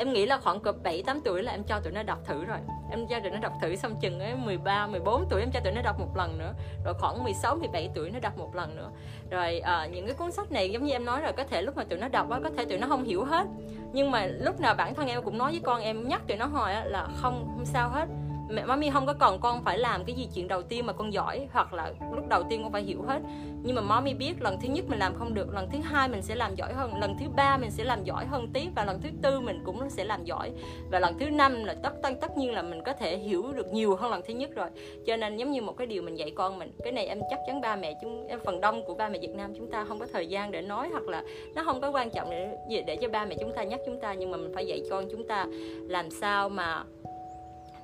em 0.01 0.13
nghĩ 0.13 0.27
là 0.27 0.39
khoảng 0.39 0.61
cỡ 0.61 0.73
bảy 0.73 1.03
tám 1.03 1.21
tuổi 1.25 1.43
là 1.43 1.53
em 1.53 1.65
cho 1.65 1.81
tụi 1.81 1.93
nó 1.93 2.03
đọc 2.03 2.19
thử 2.25 2.45
rồi. 2.45 2.59
Em 2.91 3.07
cho 3.07 3.21
tụi 3.21 3.31
nó 3.31 3.39
đọc 3.39 3.53
thử 3.63 3.77
xong 3.77 3.97
chừng 4.01 4.21
ấy 4.21 4.35
13, 4.35 4.87
14 4.87 5.25
tuổi 5.31 5.41
em 5.41 5.51
cho 5.51 5.61
tụi 5.61 5.73
nó 5.73 5.83
đọc 5.83 5.99
một 5.99 6.17
lần 6.17 6.39
nữa 6.39 6.53
rồi 6.85 6.95
khoảng 6.95 7.25
16, 7.25 7.57
17 7.57 7.91
tuổi 7.95 8.11
nó 8.11 8.19
đọc 8.21 8.39
một 8.39 8.55
lần 8.55 8.77
nữa. 8.77 8.91
Rồi 9.31 9.61
à, 9.61 9.87
những 9.87 10.07
cái 10.07 10.15
cuốn 10.15 10.33
sách 10.33 10.53
này 10.53 10.71
giống 10.71 10.85
như 10.85 10.93
em 10.93 11.05
nói 11.05 11.21
rồi 11.21 11.33
có 11.33 11.45
thể 11.45 11.63
lúc 11.63 11.77
mà 11.77 11.85
tụi 11.85 11.99
nó 11.99 12.09
đọc 12.09 12.31
á 12.31 12.41
có 12.43 12.51
thể 12.57 12.65
tụi 12.65 12.79
nó 12.79 12.87
không 12.89 13.05
hiểu 13.05 13.25
hết. 13.25 13.47
Nhưng 13.93 14.11
mà 14.11 14.27
lúc 14.27 14.61
nào 14.61 14.75
bản 14.75 14.95
thân 14.95 15.09
em 15.09 15.23
cũng 15.23 15.39
nói 15.39 15.51
với 15.51 15.61
con 15.61 15.81
em 15.81 16.09
nhắc 16.09 16.23
tụi 16.29 16.37
nó 16.37 16.47
hồi 16.47 16.73
á 16.73 16.85
là 16.85 17.09
không 17.17 17.49
không 17.57 17.65
sao 17.65 17.89
hết 17.89 18.07
mẹ 18.51 18.65
mommy 18.65 18.91
không 18.91 19.07
có 19.07 19.13
cần 19.13 19.39
con 19.41 19.65
phải 19.65 19.79
làm 19.79 20.05
cái 20.05 20.17
gì 20.17 20.29
chuyện 20.35 20.49
đầu 20.49 20.63
tiên 20.63 20.87
mà 20.87 20.93
con 20.93 21.13
giỏi 21.13 21.49
hoặc 21.53 21.73
là 21.73 21.93
lúc 22.15 22.29
đầu 22.29 22.43
tiên 22.51 22.63
con 22.63 22.73
phải 22.73 22.83
hiểu 22.83 23.03
hết. 23.03 23.21
Nhưng 23.63 23.77
mà 23.77 23.83
mommy 23.83 24.15
biết 24.15 24.43
lần 24.43 24.61
thứ 24.61 24.69
nhất 24.69 24.85
mình 24.89 24.99
làm 24.99 25.15
không 25.15 25.35
được, 25.35 25.55
lần 25.55 25.69
thứ 25.73 25.79
hai 25.83 26.09
mình 26.09 26.23
sẽ 26.23 26.35
làm 26.35 26.55
giỏi 26.55 26.73
hơn, 26.73 27.01
lần 27.01 27.17
thứ 27.21 27.27
ba 27.37 27.57
mình 27.57 27.71
sẽ 27.71 27.85
làm 27.85 28.05
giỏi 28.05 28.27
hơn 28.27 28.49
tí 28.53 28.69
và 28.77 28.85
lần 28.85 29.01
thứ 29.03 29.09
tư 29.23 29.41
mình 29.41 29.63
cũng 29.65 29.91
sẽ 29.91 30.05
làm 30.05 30.25
giỏi. 30.25 30.51
Và 30.91 30.99
lần 30.99 31.19
thứ 31.19 31.31
năm 31.31 31.65
là 31.65 31.75
tất 31.83 31.93
tất 32.03 32.11
tất 32.21 32.37
nhiên 32.37 32.53
là 32.53 32.63
mình 32.63 32.83
có 32.83 32.93
thể 32.93 33.19
hiểu 33.19 33.53
được 33.53 33.73
nhiều 33.73 33.97
hơn 33.97 34.11
lần 34.11 34.23
thứ 34.27 34.35
nhất 34.35 34.51
rồi. 34.55 34.69
Cho 35.07 35.17
nên 35.17 35.37
giống 35.37 35.51
như 35.51 35.63
một 35.63 35.77
cái 35.77 35.87
điều 35.87 36.03
mình 36.03 36.15
dạy 36.15 36.31
con 36.31 36.59
mình, 36.59 36.73
cái 36.85 36.93
này 36.93 37.07
em 37.07 37.21
chắc 37.31 37.39
chắn 37.47 37.61
ba 37.61 37.77
mẹ 37.77 37.99
chúng, 38.03 38.27
em 38.27 38.41
phần 38.45 38.61
đông 38.61 38.85
của 38.85 38.95
ba 38.95 39.09
mẹ 39.09 39.19
Việt 39.19 39.35
Nam 39.35 39.53
chúng 39.57 39.71
ta 39.71 39.85
không 39.85 39.99
có 39.99 40.07
thời 40.13 40.27
gian 40.27 40.51
để 40.51 40.63
nói 40.63 40.89
hoặc 40.93 41.09
là 41.09 41.23
nó 41.55 41.65
không 41.65 41.81
có 41.81 41.91
quan 41.91 42.11
trọng 42.11 42.31
để 42.31 42.83
để 42.87 42.97
cho 42.97 43.09
ba 43.09 43.25
mẹ 43.25 43.37
chúng 43.41 43.53
ta 43.53 43.63
nhắc 43.63 43.81
chúng 43.87 44.01
ta. 44.01 44.15
Nhưng 44.15 44.31
mà 44.31 44.37
mình 44.37 44.53
phải 44.55 44.67
dạy 44.67 44.83
con 44.91 45.09
chúng 45.11 45.27
ta 45.29 45.47
làm 45.89 46.11
sao 46.11 46.49
mà 46.49 46.85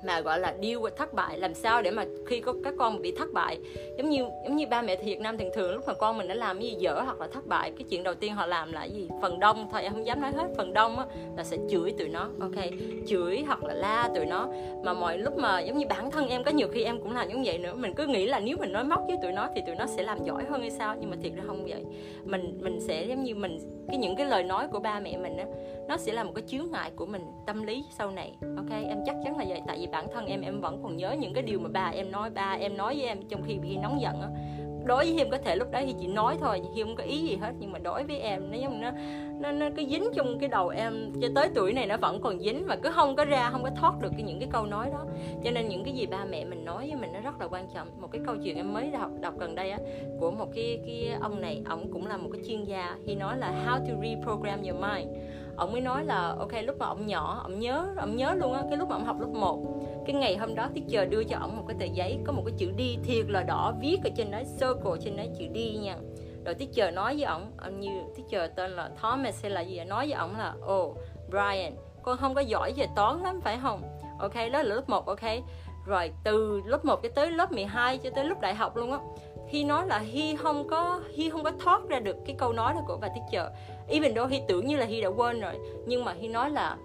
mà, 0.03 0.21
gọi 0.21 0.39
là, 0.39 0.55
deal 0.61 0.75
with 0.75 0.89
thất 0.89 1.13
bại. 1.13 1.39
Làm 1.39 1.53
sao 1.53 1.81
để 1.81 1.91
mà 1.91 2.05
khi 2.27 2.39
có 2.39 2.53
các 2.63 2.73
con 2.77 3.01
bị 3.01 3.13
thất 3.17 3.33
bại? 3.33 3.59
Giống 3.97 4.09
như 4.09 4.25
giống 4.43 4.55
như 4.55 4.67
ba 4.67 4.81
mẹ 4.81 4.95
thì 4.95 5.05
Việt 5.05 5.19
Nam 5.19 5.37
thường 5.37 5.49
thường 5.55 5.73
lúc 5.73 5.83
mà 5.87 5.93
con 5.93 6.17
mình 6.17 6.27
đã 6.27 6.35
làm 6.35 6.59
cái 6.59 6.67
gì 6.67 6.75
dở 6.79 7.01
hoặc 7.05 7.19
là 7.19 7.27
thất 7.27 7.47
bại, 7.47 7.71
cái 7.71 7.85
chuyện 7.89 8.03
đầu 8.03 8.15
tiên 8.15 8.33
họ 8.33 8.45
làm 8.45 8.71
là 8.71 8.83
gì? 8.83 9.09
Phần 9.21 9.39
đông 9.39 9.67
thôi, 9.71 9.81
em 9.81 9.93
không 9.93 10.05
dám 10.05 10.21
nói 10.21 10.31
hết. 10.31 10.47
Phần 10.57 10.73
đông 10.73 10.99
á, 10.99 11.05
là 11.37 11.43
sẽ 11.43 11.57
chửi 11.69 11.91
tụi 11.91 12.07
nó, 12.07 12.29
ok? 12.39 12.65
Chửi 13.07 13.43
hoặc 13.47 13.63
là 13.63 13.73
la 13.73 14.09
tụi 14.15 14.25
nó. 14.25 14.47
Mà 14.83 14.93
mọi 14.93 15.17
lúc 15.17 15.37
mà 15.37 15.59
giống 15.59 15.77
như 15.77 15.85
bản 15.87 16.11
thân 16.11 16.29
em, 16.29 16.43
có 16.43 16.51
nhiều 16.51 16.67
khi 16.67 16.83
em 16.83 16.99
cũng 16.99 17.15
làm 17.15 17.29
giống 17.29 17.43
vậy 17.43 17.57
nữa. 17.57 17.73
Mình 17.75 17.93
cứ 17.93 18.07
nghĩ 18.07 18.25
là 18.25 18.39
nếu 18.39 18.57
mình 18.57 18.73
nói 18.73 18.83
móc 18.83 19.01
với 19.07 19.17
tụi 19.21 19.31
nó 19.31 19.47
thì 19.55 19.61
tụi 19.65 19.75
nó 19.75 19.85
sẽ 19.85 20.03
làm 20.03 20.23
giỏi 20.23 20.43
hơn 20.49 20.61
hay 20.61 20.71
sao? 20.71 20.95
Nhưng 20.99 21.09
mà 21.09 21.17
thiệt 21.23 21.31
ra 21.35 21.43
không 21.47 21.65
vậy. 21.65 21.85
Mình 22.23 22.57
mình 22.61 22.79
sẽ 22.81 23.05
giống 23.05 23.23
như 23.23 23.35
mình, 23.35 23.59
cái 23.87 23.97
những 23.97 24.15
cái 24.15 24.25
lời 24.25 24.43
nói 24.43 24.67
của 24.67 24.79
ba 24.79 24.99
mẹ 24.99 25.17
mình 25.17 25.37
á, 25.37 25.45
nó 25.87 25.97
sẽ 25.97 26.13
là 26.13 26.23
một 26.23 26.31
cái 26.35 26.43
chướng 26.47 26.71
ngại 26.71 26.91
của 26.95 27.05
mình, 27.05 27.21
tâm 27.45 27.63
lý 27.63 27.83
sau 27.97 28.11
này, 28.11 28.33
ok? 28.57 28.69
Em 28.69 28.97
chắc 29.05 29.15
chắn 29.23 29.37
là 29.37 29.45
vậy. 29.47 29.61
Tại 29.67 29.77
vì 29.79 29.86
bản 29.91 30.07
thân 30.13 30.25
em 30.25 30.41
em 30.41 30.61
vẫn 30.61 30.79
còn 30.83 30.97
nhớ 30.97 31.15
những 31.19 31.33
cái 31.33 31.43
điều 31.43 31.59
mà 31.59 31.69
ba 31.69 31.91
em 31.95 32.11
nói, 32.11 32.29
ba 32.29 32.57
em 32.59 32.77
nói 32.77 32.95
với 32.95 33.05
em 33.05 33.17
trong 33.29 33.43
khi 33.47 33.57
bị 33.57 33.77
nóng 33.77 34.01
giận 34.01 34.21
á. 34.21 34.27
Đối 34.85 35.05
với 35.05 35.17
em 35.17 35.29
có 35.29 35.37
thể 35.37 35.55
lúc 35.55 35.71
đấy 35.71 35.83
thì 35.85 35.95
chỉ 35.99 36.07
nói 36.07 36.37
thôi 36.39 36.61
thì 36.63 36.83
không 36.83 36.95
có 36.95 37.03
ý 37.03 37.17
gì 37.17 37.35
hết, 37.35 37.51
nhưng 37.59 37.71
mà 37.71 37.79
đối 37.79 38.03
với 38.03 38.19
em, 38.19 38.51
nó 38.51 38.57
giống 38.57 38.81
nó 38.81 38.91
nó 39.39 39.51
nó 39.51 39.69
cứ 39.77 39.85
dính 39.85 40.03
trong 40.15 40.39
cái 40.39 40.49
đầu 40.49 40.69
em 40.69 41.11
cho 41.21 41.27
tới 41.35 41.49
tuổi 41.55 41.73
này 41.73 41.87
nó 41.87 41.97
vẫn 41.97 42.21
còn 42.21 42.39
dính 42.39 42.67
mà 42.67 42.75
cứ 42.75 42.89
không 42.91 43.15
có 43.15 43.25
ra, 43.25 43.49
không 43.51 43.63
có 43.63 43.69
thoát 43.69 44.01
được 44.01 44.09
cái 44.17 44.23
những 44.23 44.39
cái 44.39 44.49
câu 44.51 44.65
nói 44.65 44.89
đó. 44.93 45.05
Cho 45.43 45.51
nên 45.51 45.67
những 45.67 45.83
cái 45.83 45.93
gì 45.93 46.05
ba 46.05 46.25
mẹ 46.25 46.45
mình 46.45 46.65
nói 46.65 46.87
với 46.89 46.95
mình 47.01 47.13
nó 47.13 47.19
rất 47.19 47.39
là 47.39 47.47
quan 47.47 47.67
trọng. 47.73 47.87
Một 48.01 48.07
cái 48.11 48.21
câu 48.25 48.35
chuyện 48.43 48.55
em 48.55 48.73
mới 48.73 48.89
đọc 48.91 49.11
đọc 49.19 49.33
gần 49.39 49.55
đây 49.55 49.69
á, 49.71 49.79
của 50.19 50.31
một 50.31 50.47
cái 50.55 50.79
cái 50.85 51.09
ông 51.21 51.41
này 51.41 51.61
ông 51.65 51.91
cũng 51.91 52.07
là 52.07 52.17
một 52.17 52.29
cái 52.33 52.41
chuyên 52.47 52.63
gia. 52.63 52.95
Khi 53.05 53.15
nói 53.15 53.37
là 53.37 53.53
how 53.65 53.79
to 53.79 54.01
reprogram 54.01 54.61
your 54.61 54.81
mind 54.81 55.09
ông 55.57 55.71
mới 55.71 55.81
nói 55.81 56.05
là, 56.05 56.35
ok, 56.39 56.51
lúc 56.63 56.75
mà 56.79 56.85
ông 56.85 57.07
nhỏ, 57.07 57.39
ông 57.43 57.59
nhớ 57.59 57.87
ông 57.97 58.15
nhớ 58.15 58.33
luôn 58.33 58.53
á, 58.53 58.63
cái 58.69 58.77
lúc 58.77 58.89
mà 58.89 58.95
ông 58.95 59.05
học 59.05 59.19
lớp 59.19 59.27
1 59.27 59.59
cái 60.05 60.15
ngày 60.15 60.37
hôm 60.37 60.55
đó 60.55 60.67
teacher 60.75 61.11
đưa 61.11 61.23
cho 61.23 61.37
ông 61.37 61.57
một 61.57 61.63
cái 61.67 61.77
tờ 61.79 61.85
giấy 61.85 62.19
có 62.25 62.33
một 62.33 62.43
cái 62.45 62.53
chữ 62.57 62.71
đi 62.77 62.97
thiệt 63.03 63.25
là 63.29 63.43
đỏ 63.43 63.73
viết 63.81 63.97
ở 64.03 64.09
trên 64.15 64.31
đó, 64.31 64.39
circle 64.59 64.91
trên 65.03 65.17
đó 65.17 65.23
chữ 65.39 65.45
đi 65.47 65.77
nha. 65.81 65.97
Rồi 66.45 66.55
teacher 66.55 66.93
nói 66.93 67.15
với 67.15 67.23
ông 67.23 67.51
ông 67.57 67.79
như 67.79 67.89
teacher 68.17 68.51
tên 68.55 68.71
là 68.71 68.89
Thomas 69.01 69.43
hay 69.43 69.51
là 69.51 69.61
gì 69.61 69.83
nói 69.83 70.05
với 70.05 70.13
ông 70.13 70.37
là 70.37 70.53
oh 70.73 70.97
Brian, 71.29 71.75
con 72.03 72.17
không 72.17 72.35
có 72.35 72.41
giỏi 72.41 72.73
về 72.77 72.87
toán 72.95 73.23
lắm, 73.23 73.41
phải 73.41 73.57
không? 73.61 73.81
Ok, 74.19 74.33
đó 74.35 74.61
là 74.61 74.63
lớp 74.63 74.89
1 74.89 75.05
ok. 75.05 75.23
Rồi 75.85 76.11
từ 76.23 76.61
lớp 76.65 76.85
1 76.85 77.03
cho 77.03 77.09
tới 77.15 77.31
lớp 77.31 77.51
12 77.51 77.97
cho 77.97 78.09
tới 78.15 78.25
lúc 78.25 78.41
đại 78.41 78.55
học 78.55 78.75
luôn 78.75 78.91
á, 78.91 78.99
khi 79.49 79.63
nói 79.63 79.87
là 79.87 79.99
Hi 79.99 80.35
không 80.35 80.67
có 80.67 81.01
Hi 81.13 81.29
không 81.29 81.43
có 81.43 81.51
thoát 81.59 81.81
ra 81.89 81.99
được 81.99 82.15
cái 82.25 82.35
câu 82.39 82.53
nói 82.53 82.73
đó 82.73 82.81
của 82.87 82.97
bà 83.01 83.07
teacher 83.07 83.51
even 83.87 84.15
though 84.15 84.31
Hi 84.31 84.41
tưởng 84.47 84.67
như 84.67 84.77
là 84.77 84.85
Hi 84.85 85.01
đã 85.01 85.07
quên 85.07 85.39
rồi, 85.39 85.53
nhưng 85.85 86.05
mà 86.05 86.13
Hi 86.19 86.27
nói 86.27 86.49
là 86.49 86.77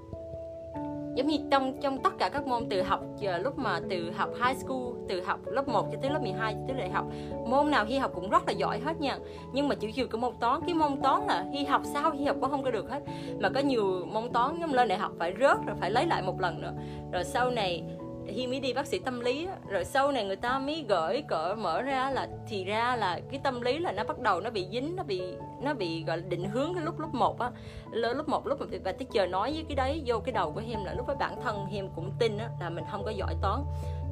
giống 1.14 1.26
như 1.26 1.36
trong 1.50 1.80
trong 1.80 2.02
tất 2.02 2.12
cả 2.18 2.28
các 2.28 2.46
môn 2.46 2.68
từ 2.68 2.82
học 2.82 3.00
giờ 3.18 3.38
lúc 3.38 3.58
mà 3.58 3.80
từ 3.90 4.10
học 4.10 4.30
high 4.44 4.56
school, 4.56 4.82
từ 5.08 5.20
học 5.20 5.40
lớp 5.46 5.68
1 5.68 5.88
cho 5.92 5.98
tới 6.02 6.10
lớp 6.10 6.22
12 6.22 6.54
cho 6.54 6.60
tới 6.68 6.76
đại 6.76 6.90
học, 6.90 7.06
môn 7.46 7.70
nào 7.70 7.84
Hi 7.84 7.98
học 7.98 8.10
cũng 8.14 8.30
rất 8.30 8.42
là 8.46 8.52
giỏi 8.52 8.80
hết 8.80 9.00
nha. 9.00 9.18
Nhưng 9.52 9.68
mà 9.68 9.74
chỉ 9.74 9.92
trừ 9.92 10.06
cái 10.06 10.20
môn 10.20 10.32
toán, 10.40 10.60
cái 10.66 10.74
môn 10.74 11.02
toán 11.02 11.22
là 11.26 11.44
Hi 11.52 11.64
học 11.64 11.82
sao 11.92 12.10
Hi 12.10 12.24
học 12.24 12.36
cũng 12.40 12.50
không 12.50 12.62
có 12.62 12.70
được 12.70 12.90
hết. 12.90 13.00
Mà 13.40 13.48
có 13.48 13.60
nhiều 13.60 14.06
môn 14.12 14.32
toán 14.32 14.60
giống 14.60 14.74
lên 14.74 14.88
đại 14.88 14.98
học 14.98 15.12
phải 15.18 15.34
rớt, 15.40 15.56
rồi 15.66 15.76
phải 15.80 15.90
lấy 15.90 16.06
lại 16.06 16.22
một 16.22 16.40
lần 16.40 16.60
nữa. 16.60 16.72
Rồi 17.12 17.24
sau 17.24 17.50
này 17.50 17.84
Hi 18.26 18.46
mới 18.46 18.60
đi 18.60 18.72
bác 18.72 18.86
sĩ 18.86 18.98
tâm 18.98 19.20
lý 19.20 19.48
rồi 19.68 19.84
sau 19.84 20.12
này 20.12 20.24
người 20.24 20.36
ta 20.36 20.58
mới 20.58 20.84
gửi 20.88 21.22
cỡ 21.28 21.54
mở 21.58 21.82
ra 21.82 22.10
là, 22.10 22.28
thì 22.48 22.64
ra 22.64 22.96
là 22.96 23.20
cái 23.30 23.40
tâm 23.44 23.60
lý 23.60 23.78
là 23.78 23.92
nó 23.92 24.04
bắt 24.04 24.18
đầu 24.18 24.40
nó 24.40 24.50
bị 24.50 24.66
dính, 24.72 24.96
nó 24.96 25.02
bị 25.02 25.22
nó 25.62 25.74
bị, 25.74 26.04
gọi 26.04 26.18
là, 26.18 26.24
định 26.28 26.44
hướng 26.44 26.74
cái 26.74 26.84
lúc 26.84 27.00
lúc 27.00 27.14
một 27.14 27.40
á. 27.40 27.50
Lúc 27.92 28.28
một, 28.28 28.46
lúc 28.46 28.60
mà 28.60 28.66
và 28.84 28.92
tới 28.92 29.06
chờ 29.12 29.26
nói 29.26 29.52
với 29.52 29.64
cái 29.68 29.76
đấy, 29.76 30.02
vô 30.06 30.18
cái 30.18 30.32
đầu 30.32 30.52
của 30.52 30.62
em 30.70 30.84
là 30.84 30.94
lúc 30.94 31.06
với 31.06 31.16
bản 31.16 31.40
thân 31.42 31.66
em 31.72 31.88
cũng 31.96 32.12
tin 32.18 32.38
á, 32.38 32.48
là 32.60 32.70
mình 32.70 32.84
không 32.90 33.04
có 33.04 33.10
giỏi 33.10 33.34
toán. 33.42 33.60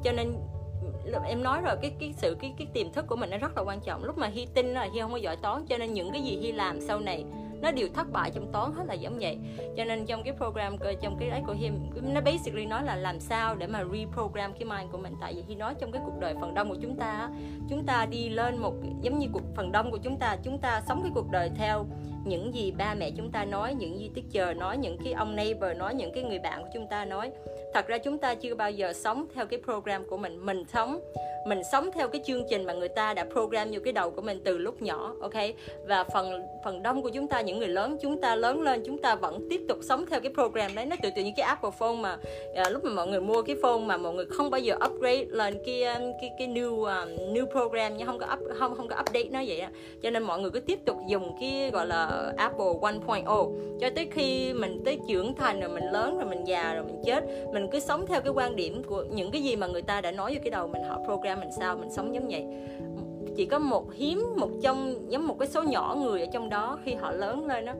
Cho 0.03 0.11
nên 0.11 0.33
em 1.25 1.43
nói 1.43 1.61
rồi, 1.61 1.75
cái 1.81 1.91
cái 1.99 2.13
sự, 2.17 2.37
cái 2.41 2.53
cái 2.57 2.67
tiềm 2.73 2.91
thức 2.91 3.05
của 3.07 3.15
mình 3.15 3.29
nó 3.29 3.37
rất 3.37 3.57
là 3.57 3.63
quan 3.63 3.79
trọng. 3.79 4.03
Lúc 4.03 4.17
mà 4.17 4.27
Hi 4.27 4.47
tin 4.53 4.73
là 4.73 4.87
Hi 4.93 5.01
không 5.01 5.11
có 5.11 5.17
giỏi 5.17 5.35
toán, 5.35 5.65
cho 5.65 5.77
nên 5.77 5.93
những 5.93 6.11
cái 6.11 6.21
gì 6.21 6.37
Hi 6.37 6.51
làm 6.51 6.81
sau 6.81 6.99
này 6.99 7.25
nó 7.61 7.71
đều 7.71 7.87
thất 7.93 8.11
bại 8.11 8.31
trong 8.35 8.51
toán, 8.51 8.73
hết 8.73 8.83
là 8.87 8.93
giống 8.93 9.17
vậy. 9.19 9.37
Cho 9.77 9.85
nên 9.85 10.05
trong 10.05 10.23
cái 10.23 10.33
program 10.37 10.75
trong 11.01 11.17
cái 11.19 11.29
đấy 11.29 11.41
của 11.47 11.53
him, 11.53 11.75
nó 12.01 12.21
basically 12.21 12.65
nói 12.65 12.83
là 12.83 12.95
làm 12.95 13.19
sao 13.19 13.55
để 13.55 13.67
mà 13.67 13.83
reprogram 13.83 14.53
cái 14.53 14.65
mind 14.65 14.91
của 14.91 14.97
mình. 14.97 15.13
Tại 15.21 15.33
vì 15.33 15.43
khi 15.47 15.55
nói 15.55 15.75
trong 15.79 15.91
cái 15.91 16.01
cuộc 16.05 16.19
đời 16.19 16.35
phần 16.41 16.53
đông 16.53 16.69
của 16.69 16.77
chúng 16.81 16.95
ta 16.95 17.29
chúng 17.69 17.85
ta 17.85 18.05
đi 18.05 18.29
lên 18.29 18.57
một, 18.57 18.73
giống 19.01 19.19
như 19.19 19.27
cuộc 19.33 19.43
phần 19.55 19.71
đông 19.71 19.91
của 19.91 19.97
chúng 19.97 20.17
ta 20.17 20.37
chúng 20.43 20.57
ta 20.57 20.81
sống 20.87 21.01
cái 21.01 21.11
cuộc 21.15 21.31
đời 21.31 21.49
theo 21.55 21.85
những 22.25 22.55
gì 22.55 22.71
ba 22.71 22.93
mẹ 22.93 23.11
chúng 23.17 23.31
ta 23.31 23.45
nói 23.45 23.73
những 23.73 23.99
gì 23.99 24.11
teacher 24.15 24.57
nói 24.57 24.77
những 24.77 24.97
cái 25.03 25.13
ông 25.13 25.35
neighbor 25.35 25.77
nói 25.77 25.93
những 25.95 26.11
cái 26.13 26.23
người 26.23 26.39
bạn 26.39 26.61
của 26.61 26.69
chúng 26.73 26.87
ta 26.87 27.05
nói. 27.05 27.31
Thật 27.73 27.87
ra 27.87 27.97
chúng 27.97 28.17
ta 28.17 28.35
chưa 28.35 28.55
bao 28.55 28.71
giờ 28.71 28.93
sống 28.93 29.25
theo 29.35 29.45
cái 29.45 29.59
program 29.63 30.07
của 30.09 30.17
mình. 30.17 30.45
Mình 30.45 30.63
sống 30.73 30.99
mình 31.45 31.61
sống 31.71 31.89
theo 31.93 32.07
cái 32.07 32.21
chương 32.25 32.43
trình 32.49 32.65
mà 32.65 32.73
người 32.73 32.89
ta 32.89 33.13
đã 33.13 33.25
program 33.33 33.67
vô 33.71 33.79
cái 33.83 33.93
đầu 33.93 34.11
của 34.11 34.21
mình 34.21 34.41
từ 34.43 34.57
lúc 34.57 34.81
nhỏ 34.81 35.15
ok? 35.21 35.33
Và 35.87 36.03
phần 36.03 36.41
phần 36.63 36.83
đông 36.83 37.01
của 37.01 37.09
chúng 37.09 37.27
ta 37.27 37.41
những 37.41 37.59
người 37.59 37.67
lớn 37.67 37.97
chúng 38.01 38.21
ta 38.21 38.35
lớn 38.35 38.61
lên 38.61 38.83
chúng 38.85 38.97
ta 38.97 39.15
vẫn 39.15 39.47
tiếp 39.49 39.61
tục 39.67 39.77
sống 39.81 40.05
theo 40.05 40.19
cái 40.19 40.33
program 40.33 40.75
đấy. 40.75 40.85
Nó 40.85 40.95
tự 41.03 41.09
tự 41.15 41.23
như 41.23 41.31
cái 41.37 41.45
Apple 41.45 41.71
phone 41.79 41.95
mà 41.95 42.17
à, 42.55 42.69
lúc 42.69 42.83
mà 42.83 42.91
mọi 42.91 43.07
người 43.07 43.21
mua 43.21 43.41
cái 43.41 43.55
phone 43.61 43.79
mà 43.85 43.97
mọi 43.97 44.13
người 44.13 44.25
không 44.25 44.49
bao 44.49 44.61
giờ 44.61 44.75
upgrade 44.85 45.25
lên 45.29 45.57
cái 45.65 45.83
à, 45.83 45.99
cái 46.21 46.31
cái 46.37 46.47
new 46.47 46.83
um, 46.83 47.33
new 47.33 47.45
program 47.45 47.97
nhưng 47.97 48.07
không 48.07 48.19
có 48.19 48.27
up, 48.33 48.39
không 48.59 48.75
không 48.75 48.87
có 48.87 48.95
update 48.99 49.29
nó 49.31 49.39
vậy 49.47 49.61
đó. 49.61 49.67
cho 50.03 50.09
nên 50.09 50.23
mọi 50.23 50.39
người 50.39 50.51
cứ 50.51 50.59
tiếp 50.59 50.79
tục 50.85 50.97
dùng 51.07 51.35
cái 51.41 51.69
gọi 51.73 51.87
là 51.87 52.10
Apple 52.37 52.65
1.0 52.81 53.25
cho 53.79 53.89
tới 53.95 54.07
khi 54.11 54.53
mình 54.53 54.81
tới 54.85 54.99
trưởng 55.07 55.35
thành 55.35 55.59
rồi 55.59 55.69
mình 55.69 55.83
lớn 55.91 56.17
rồi 56.17 56.29
mình 56.29 56.47
già 56.47 56.73
rồi 56.73 56.83
mình 56.83 57.01
chết, 57.05 57.23
mình 57.53 57.67
cứ 57.71 57.79
sống 57.79 58.05
theo 58.07 58.21
cái 58.21 58.33
quan 58.35 58.55
điểm 58.55 58.83
của 58.83 59.03
những 59.11 59.31
cái 59.31 59.43
gì 59.43 59.55
mà 59.55 59.67
người 59.67 59.81
ta 59.81 60.01
đã 60.01 60.11
nói 60.11 60.33
vô 60.33 60.39
cái 60.43 60.51
đầu 60.51 60.67
mình, 60.67 60.83
họ 60.83 60.99
program 61.05 61.39
mình 61.39 61.49
sao, 61.59 61.77
mình 61.77 61.89
sống 61.91 62.15
giống 62.15 62.27
vậy. 62.29 62.45
Chỉ 63.35 63.45
có 63.45 63.59
một 63.59 63.93
hiếm, 63.93 64.23
một 64.37 64.49
trong, 64.61 64.95
giống 65.11 65.27
một 65.27 65.39
cái 65.39 65.47
số 65.47 65.63
nhỏ 65.63 65.97
người 65.99 66.21
ở 66.21 66.27
trong 66.33 66.49
đó 66.49 66.79
khi 66.85 66.93
họ 66.93 67.11
lớn 67.11 67.47
lên 67.47 67.65
đó 67.65 67.73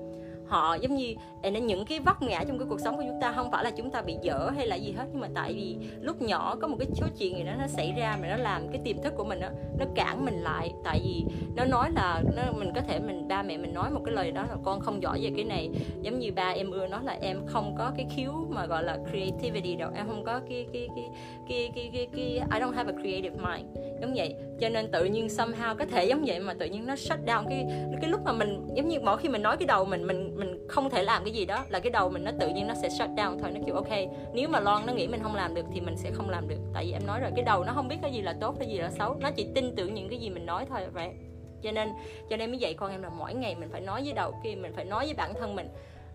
họ 0.51 0.75
giống 0.75 0.95
như 0.95 1.13
à, 1.41 1.49
nên 1.49 1.67
những 1.67 1.85
cái 1.85 1.99
vấp 1.99 2.21
ngã 2.21 2.43
trong 2.47 2.59
cái 2.59 2.67
cuộc 2.69 2.79
sống 2.79 2.97
của 2.97 3.03
chúng 3.07 3.21
ta 3.21 3.31
không 3.31 3.51
phải 3.51 3.63
là 3.63 3.71
chúng 3.71 3.91
ta 3.91 4.01
bị 4.01 4.15
dở 4.21 4.49
hay 4.55 4.67
là 4.67 4.75
gì 4.75 4.91
hết 4.91 5.05
nhưng 5.11 5.21
mà 5.21 5.27
tại 5.33 5.53
vì 5.53 5.77
lúc 6.01 6.21
nhỏ 6.21 6.55
có 6.61 6.67
một 6.67 6.75
cái 6.79 6.87
số 6.93 7.07
chuyện 7.19 7.37
gì 7.37 7.43
đó 7.43 7.51
nó 7.59 7.67
xảy 7.67 7.93
ra 7.97 8.17
mà 8.21 8.27
nó 8.27 8.35
làm 8.35 8.67
cái 8.71 8.81
tiềm 8.83 9.01
thức 9.01 9.13
của 9.17 9.23
mình 9.23 9.39
đó, 9.39 9.47
nó 9.79 9.85
cản 9.95 10.25
mình 10.25 10.41
lại. 10.41 10.73
Tại 10.83 10.99
vì 11.03 11.25
nó 11.55 11.65
nói 11.65 11.89
là 11.95 12.23
nó 12.35 12.43
mình 12.51 12.71
có 12.75 12.81
thể 12.81 12.99
mình 12.99 13.27
ba 13.27 13.43
mẹ 13.43 13.57
mình 13.57 13.73
nói 13.73 13.91
một 13.91 14.01
cái 14.05 14.15
lời 14.15 14.31
đó 14.31 14.45
là 14.49 14.55
con 14.63 14.79
không 14.79 15.01
giỏi 15.01 15.19
về 15.21 15.31
cái 15.35 15.45
này. 15.45 15.69
Giống 16.01 16.19
như 16.19 16.31
ba 16.31 16.49
em 16.49 16.71
ưa 16.71 16.87
nói 16.87 17.03
là 17.03 17.17
em 17.21 17.41
không 17.45 17.75
có 17.77 17.91
cái 17.97 18.05
khiếu 18.15 18.31
mà 18.49 18.65
gọi 18.65 18.83
là 18.83 18.97
creativity 19.09 19.75
đâu 19.75 19.91
em 19.95 20.07
không 20.07 20.23
có 20.23 20.41
cái 20.49 20.65
cái 20.73 20.87
cái 20.95 21.09
cái 21.49 21.71
cái 21.75 21.89
cái, 21.93 22.07
cái 22.15 22.25
I 22.25 22.59
don't 22.59 22.73
have 22.73 22.93
a 22.93 23.01
creative 23.01 23.35
mind. 23.35 23.67
Giống 24.01 24.13
vậy 24.15 24.35
cho 24.61 24.69
nên 24.69 24.91
tự 24.91 25.05
nhiên 25.05 25.27
somehow 25.27 25.75
có 25.75 25.85
thể 25.85 26.05
giống 26.05 26.23
vậy 26.27 26.39
mà 26.39 26.53
tự 26.53 26.65
nhiên 26.65 26.85
nó 26.85 26.95
shut 26.95 27.19
down 27.25 27.43
cái 27.49 27.65
cái 28.01 28.09
lúc 28.09 28.21
mà 28.25 28.31
mình, 28.31 28.67
giống 28.75 28.87
như 28.87 28.99
mỗi 28.99 29.17
khi 29.17 29.29
mình 29.29 29.41
nói 29.41 29.57
cái 29.57 29.65
đầu 29.65 29.85
mình 29.85 30.07
mình 30.07 30.35
mình 30.35 30.67
không 30.69 30.89
thể 30.89 31.03
làm 31.03 31.23
cái 31.23 31.33
gì 31.33 31.45
đó 31.45 31.65
là 31.69 31.79
cái 31.79 31.91
đầu 31.91 32.09
mình 32.09 32.23
nó 32.23 32.31
tự 32.39 32.49
nhiên 32.49 32.67
nó 32.67 32.73
sẽ 32.81 32.89
shut 32.89 33.09
down 33.09 33.39
thôi, 33.39 33.51
nó 33.51 33.59
kiểu, 33.65 33.75
ok, 33.75 33.89
nếu 34.33 34.49
mà 34.49 34.59
lon 34.59 34.85
nó 34.85 34.93
nghĩ 34.93 35.07
mình 35.07 35.23
không 35.23 35.35
làm 35.35 35.55
được 35.55 35.65
thì 35.73 35.81
mình 35.81 35.97
sẽ 35.97 36.11
không 36.11 36.29
làm 36.29 36.47
được. 36.47 36.59
Tại 36.73 36.85
vì 36.85 36.91
em 36.91 37.07
nói 37.07 37.19
rồi, 37.19 37.31
cái 37.35 37.45
đầu 37.45 37.63
nó 37.63 37.73
không 37.73 37.87
biết 37.87 37.97
cái 38.01 38.11
gì 38.11 38.21
là 38.21 38.35
tốt, 38.41 38.55
cái 38.59 38.67
gì 38.67 38.77
là 38.77 38.91
xấu, 38.91 39.15
nó 39.19 39.31
chỉ 39.31 39.47
tin 39.55 39.75
tưởng 39.75 39.93
những 39.93 40.09
cái 40.09 40.19
gì 40.19 40.29
mình 40.29 40.45
nói 40.45 40.65
thôi, 40.69 40.79
vậy. 40.93 41.09
Cho 41.63 41.71
nên 41.71 41.89
cho 42.29 42.37
nên 42.37 42.51
mới 42.51 42.59
dạy 42.59 42.73
con 42.73 42.91
em 42.91 43.03
là 43.03 43.09
mỗi 43.09 43.33
ngày 43.33 43.55
mình 43.55 43.69
phải 43.71 43.81
nói 43.81 44.01
với 44.03 44.13
đầu 44.13 44.33
kia, 44.43 44.55
mình 44.55 44.73
phải 44.75 44.85
nói 44.85 45.05
với 45.05 45.13
bản 45.13 45.33
thân 45.39 45.55
mình 45.55 45.67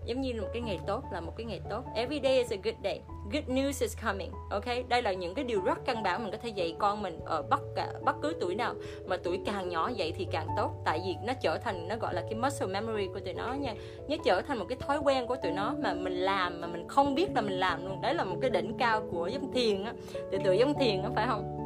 giống 0.07 0.21
như 0.21 0.33
một 0.41 0.49
cái 0.53 0.63
ngày 0.63 0.79
tốt 0.87 1.05
là 1.13 1.21
một 1.21 1.33
cái 1.37 1.45
ngày 1.45 1.61
tốt. 1.71 1.85
Every 1.95 2.21
day 2.23 2.37
is 2.37 2.53
a 2.53 2.57
good 2.65 2.75
day. 2.85 3.01
Good 3.33 3.45
news 3.45 3.83
is 3.83 3.97
coming, 4.05 4.31
ok? 4.51 4.65
Đây 4.89 5.03
là 5.03 5.13
những 5.13 5.35
cái 5.35 5.45
điều 5.45 5.61
rất 5.61 5.79
căn 5.85 6.03
bản 6.03 6.23
mình 6.23 6.33
có 6.33 6.39
thể 6.39 6.49
dạy 6.49 6.75
con 6.79 7.03
mình 7.03 7.21
ở 7.25 7.43
bất 7.43 7.61
cả, 7.77 7.93
bất 8.05 8.17
cứ 8.23 8.37
tuổi 8.41 8.55
nào. 8.55 8.75
Mà 9.07 9.17
tuổi 9.17 9.41
càng 9.47 9.69
nhỏ 9.69 9.91
vậy 9.97 10.13
thì 10.17 10.27
càng 10.33 10.49
tốt. 10.57 10.83
Tại 10.85 11.01
vì 11.07 11.15
nó 11.27 11.33
trở 11.43 11.59
thành, 11.59 11.89
nó 11.89 11.97
gọi 11.97 12.15
là 12.15 12.21
cái 12.21 12.35
muscle 12.35 12.67
memory 12.67 13.07
của 13.07 13.21
tụi 13.21 13.35
nó 13.35 13.53
nha. 13.53 13.75
Nó 14.09 14.17
trở 14.25 14.43
thành 14.43 14.59
một 14.59 14.65
cái 14.69 14.79
thói 14.81 14.99
quen 14.99 15.27
của 15.27 15.37
tụi 15.37 15.53
nó 15.53 15.75
mà 15.83 15.95
mình 15.95 16.17
làm 16.17 16.61
mà 16.61 16.67
mình 16.67 16.89
không 16.89 17.15
biết 17.15 17.27
là 17.35 17.41
mình 17.41 17.59
làm 17.59 17.87
luôn. 17.87 18.01
Đấy 18.01 18.15
là 18.15 18.25
một 18.25 18.37
cái 18.41 18.51
đỉnh 18.51 18.79
cao 18.79 19.03
của 19.11 19.27
giống 19.27 19.53
thiền 19.53 19.85
á. 19.85 19.93
Từ 20.33 20.39
từ 20.45 20.53
giống 20.53 20.75
thiền 20.79 21.03
á, 21.03 21.11
phải 21.15 21.27
không? 21.27 21.66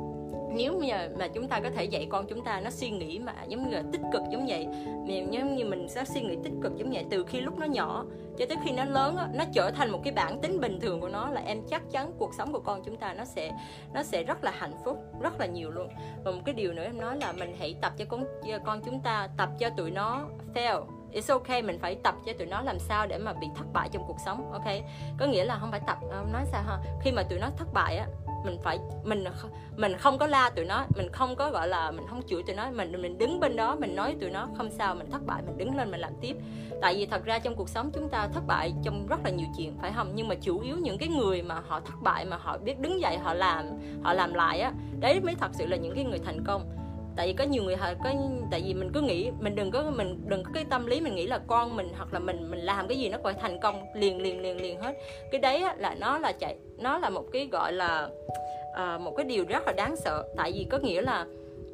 Nếu 0.55 0.81
mà 0.81 1.09
mà 1.19 1.29
chúng 1.29 1.49
ta 1.49 1.61
có 1.61 1.71
thể 1.71 1.85
dạy 1.85 2.07
con 2.11 2.27
chúng 2.27 2.45
ta, 2.45 2.61
nó 2.61 2.71
suy 2.71 2.91
nghĩ 2.91 3.19
mà 3.19 3.35
giống 3.49 3.69
như 3.69 3.77
là 3.77 3.83
tích 3.93 4.01
cực 4.13 4.23
giống 4.31 4.47
vậy 4.49 4.67
giống 5.07 5.57
như 5.57 5.65
mình 5.65 5.89
sẽ 5.89 6.05
suy 6.05 6.21
nghĩ 6.21 6.37
tích 6.45 6.53
cực 6.63 6.77
giống 6.77 6.91
vậy, 6.91 7.05
từ 7.11 7.25
khi 7.29 7.41
lúc 7.41 7.59
nó 7.59 7.67
nhỏ 7.67 8.05
cho 8.39 8.47
tới 8.47 8.59
khi 8.65 8.73
nó 8.73 8.85
lớn 8.85 9.17
nó 9.35 9.45
trở 9.55 9.71
thành 9.71 9.91
một 9.91 10.01
cái 10.05 10.13
bản 10.13 10.41
tính 10.41 10.61
bình 10.61 10.81
thường 10.81 11.01
của 11.01 11.09
nó, 11.09 11.31
là 11.31 11.41
em 11.41 11.63
chắc 11.71 11.83
chắn 11.91 12.13
cuộc 12.19 12.35
sống 12.35 12.53
của 12.53 12.61
con 12.61 12.83
chúng 12.85 12.97
ta 12.97 13.15
nó 13.15 13.25
sẽ 13.25 13.53
nó 13.95 14.03
sẽ 14.03 14.23
rất 14.23 14.45
là 14.45 14.53
hạnh 14.59 14.75
phúc, 14.85 14.99
rất 15.21 15.41
là 15.41 15.47
nhiều 15.47 15.71
luôn. 15.71 15.89
Và 16.25 16.31
một 16.31 16.41
cái 16.45 16.55
điều 16.55 16.73
nữa 16.73 16.85
em 16.85 17.01
nói 17.01 17.17
là 17.17 17.33
mình 17.33 17.55
hãy 17.59 17.75
tập 17.81 17.93
cho 17.99 18.05
con 18.09 18.25
cho 18.49 18.59
con 18.59 18.81
chúng 18.85 19.01
ta, 19.01 19.29
tập 19.37 19.49
cho 19.59 19.71
tụi 19.71 19.91
nó 19.91 20.27
fail. 20.55 20.85
It's 21.13 21.33
okay, 21.33 21.63
mình 21.63 21.79
phải 21.79 21.95
tập 21.95 22.15
cho 22.27 22.33
tụi 22.33 22.47
nó 22.47 22.63
làm 22.63 22.79
sao 22.79 23.07
để 23.07 23.19
mà 23.19 23.33
bị 23.33 23.47
thất 23.57 23.73
bại 23.73 23.89
trong 23.93 24.05
cuộc 24.07 24.17
sống 24.25 24.53
ok 24.53 24.67
có 25.19 25.27
nghĩa 25.27 25.45
là 25.45 25.59
không 25.61 25.71
phải 25.71 25.81
tập 25.87 25.99
à, 26.13 26.23
nói 26.33 26.43
sao 26.53 26.63
ha? 26.63 26.79
Khi 27.03 27.13
mà 27.13 27.23
tụi 27.23 27.39
nó 27.39 27.49
thất 27.57 27.73
bại 27.73 27.97
á 27.97 28.07
mình 28.45 28.59
phải, 28.63 28.79
mình 29.05 29.25
mình 29.77 29.97
không 29.97 30.19
có 30.19 30.27
la 30.27 30.51
tụi 30.51 30.65
nó, 30.65 30.85
mình 30.97 31.09
không 31.13 31.37
có, 31.37 31.51
gọi 31.51 31.69
là, 31.69 31.91
mình 31.91 32.05
không 32.09 32.23
chửi 32.27 32.43
tụi 32.43 32.57
nó, 32.57 32.71
mình 32.71 33.03
mình 33.03 33.19
đứng 33.19 33.41
bên 33.41 33.57
đó, 33.57 33.77
mình 33.81 33.97
nói 33.97 34.17
tụi 34.21 34.31
nó 34.31 34.49
không 34.57 34.71
sao, 34.71 34.95
mình 34.95 35.11
thất 35.11 35.27
bại, 35.27 35.43
mình 35.47 35.59
đứng 35.59 35.77
lên 35.77 35.91
mình 35.91 36.01
làm 36.01 36.13
tiếp. 36.21 36.37
Tại 36.83 36.95
vì 36.95 37.07
thật 37.07 37.25
ra 37.25 37.39
trong 37.39 37.57
cuộc 37.57 37.69
sống 37.69 37.91
chúng 37.95 38.09
ta 38.09 38.29
thất 38.29 38.47
bại 38.47 38.73
trong 38.83 39.07
rất 39.07 39.21
là 39.25 39.31
nhiều 39.31 39.47
chuyện, 39.57 39.79
phải 39.81 39.93
không? 39.93 40.13
Nhưng 40.15 40.29
mà 40.29 40.35
chủ 40.35 40.61
yếu 40.61 40.77
những 40.77 40.99
cái 40.99 41.09
người 41.09 41.43
mà 41.43 41.55
họ 41.69 41.81
thất 41.81 42.03
bại, 42.03 42.25
mà 42.25 42.37
họ 42.37 42.59
biết 42.59 42.79
đứng 42.79 43.01
dậy, 43.01 43.19
họ 43.19 43.35
làm 43.35 43.65
họ 44.03 44.13
làm 44.13 44.35
lại 44.35 44.61
á, 44.61 44.73
đấy 45.01 45.21
mới 45.21 45.35
thật 45.35 45.51
sự 45.53 45.67
là 45.67 45.77
những 45.77 45.95
cái 45.95 46.05
người 46.05 46.19
thành 46.19 46.45
công 46.45 46.80
tại 47.17 47.27
vì 47.27 47.33
có 47.33 47.45
nhiều 47.45 47.63
người 47.63 47.77
họ 47.77 47.89
có 48.05 48.13
tại 48.51 48.63
vì 48.67 48.75
mình 48.75 48.91
cứ 48.95 49.01
nghĩ 49.01 49.31
mình 49.41 49.55
đừng 49.55 49.71
có 49.71 49.85
mình 49.97 50.21
đừng 50.27 50.43
có 50.45 50.51
cái 50.55 50.65
tâm 50.71 50.87
lý 50.87 51.01
mình 51.01 51.15
nghĩ 51.15 51.27
là 51.27 51.41
con 51.47 51.77
mình 51.77 51.89
hoặc 51.97 52.13
là 52.13 52.19
mình 52.19 52.51
mình 52.51 52.61
làm 52.61 52.89
cái 52.89 52.99
gì 52.99 53.09
nó 53.09 53.19
phải 53.23 53.35
thành 53.35 53.61
công 53.61 53.85
liền 53.95 54.23
liền 54.23 54.41
liền 54.41 54.63
liền 54.63 54.81
hết. 54.81 54.97
Cái 55.31 55.41
đấy 55.41 55.63
á, 55.63 55.75
là 55.79 55.95
nó 55.95 56.19
là 56.19 56.33
chạy 56.33 56.57
nó 56.79 56.99
là 56.99 57.11
một 57.11 57.25
cái 57.33 57.49
gọi 57.53 57.73
là 57.73 58.09
uh, 58.71 59.01
một 59.01 59.17
cái 59.17 59.25
điều 59.25 59.45
rất 59.49 59.67
là 59.67 59.73
đáng 59.73 59.97
sợ. 59.97 60.25
Tại 60.37 60.53
vì 60.53 60.67
có 60.71 60.79
nghĩa 60.79 61.03
là 61.03 61.27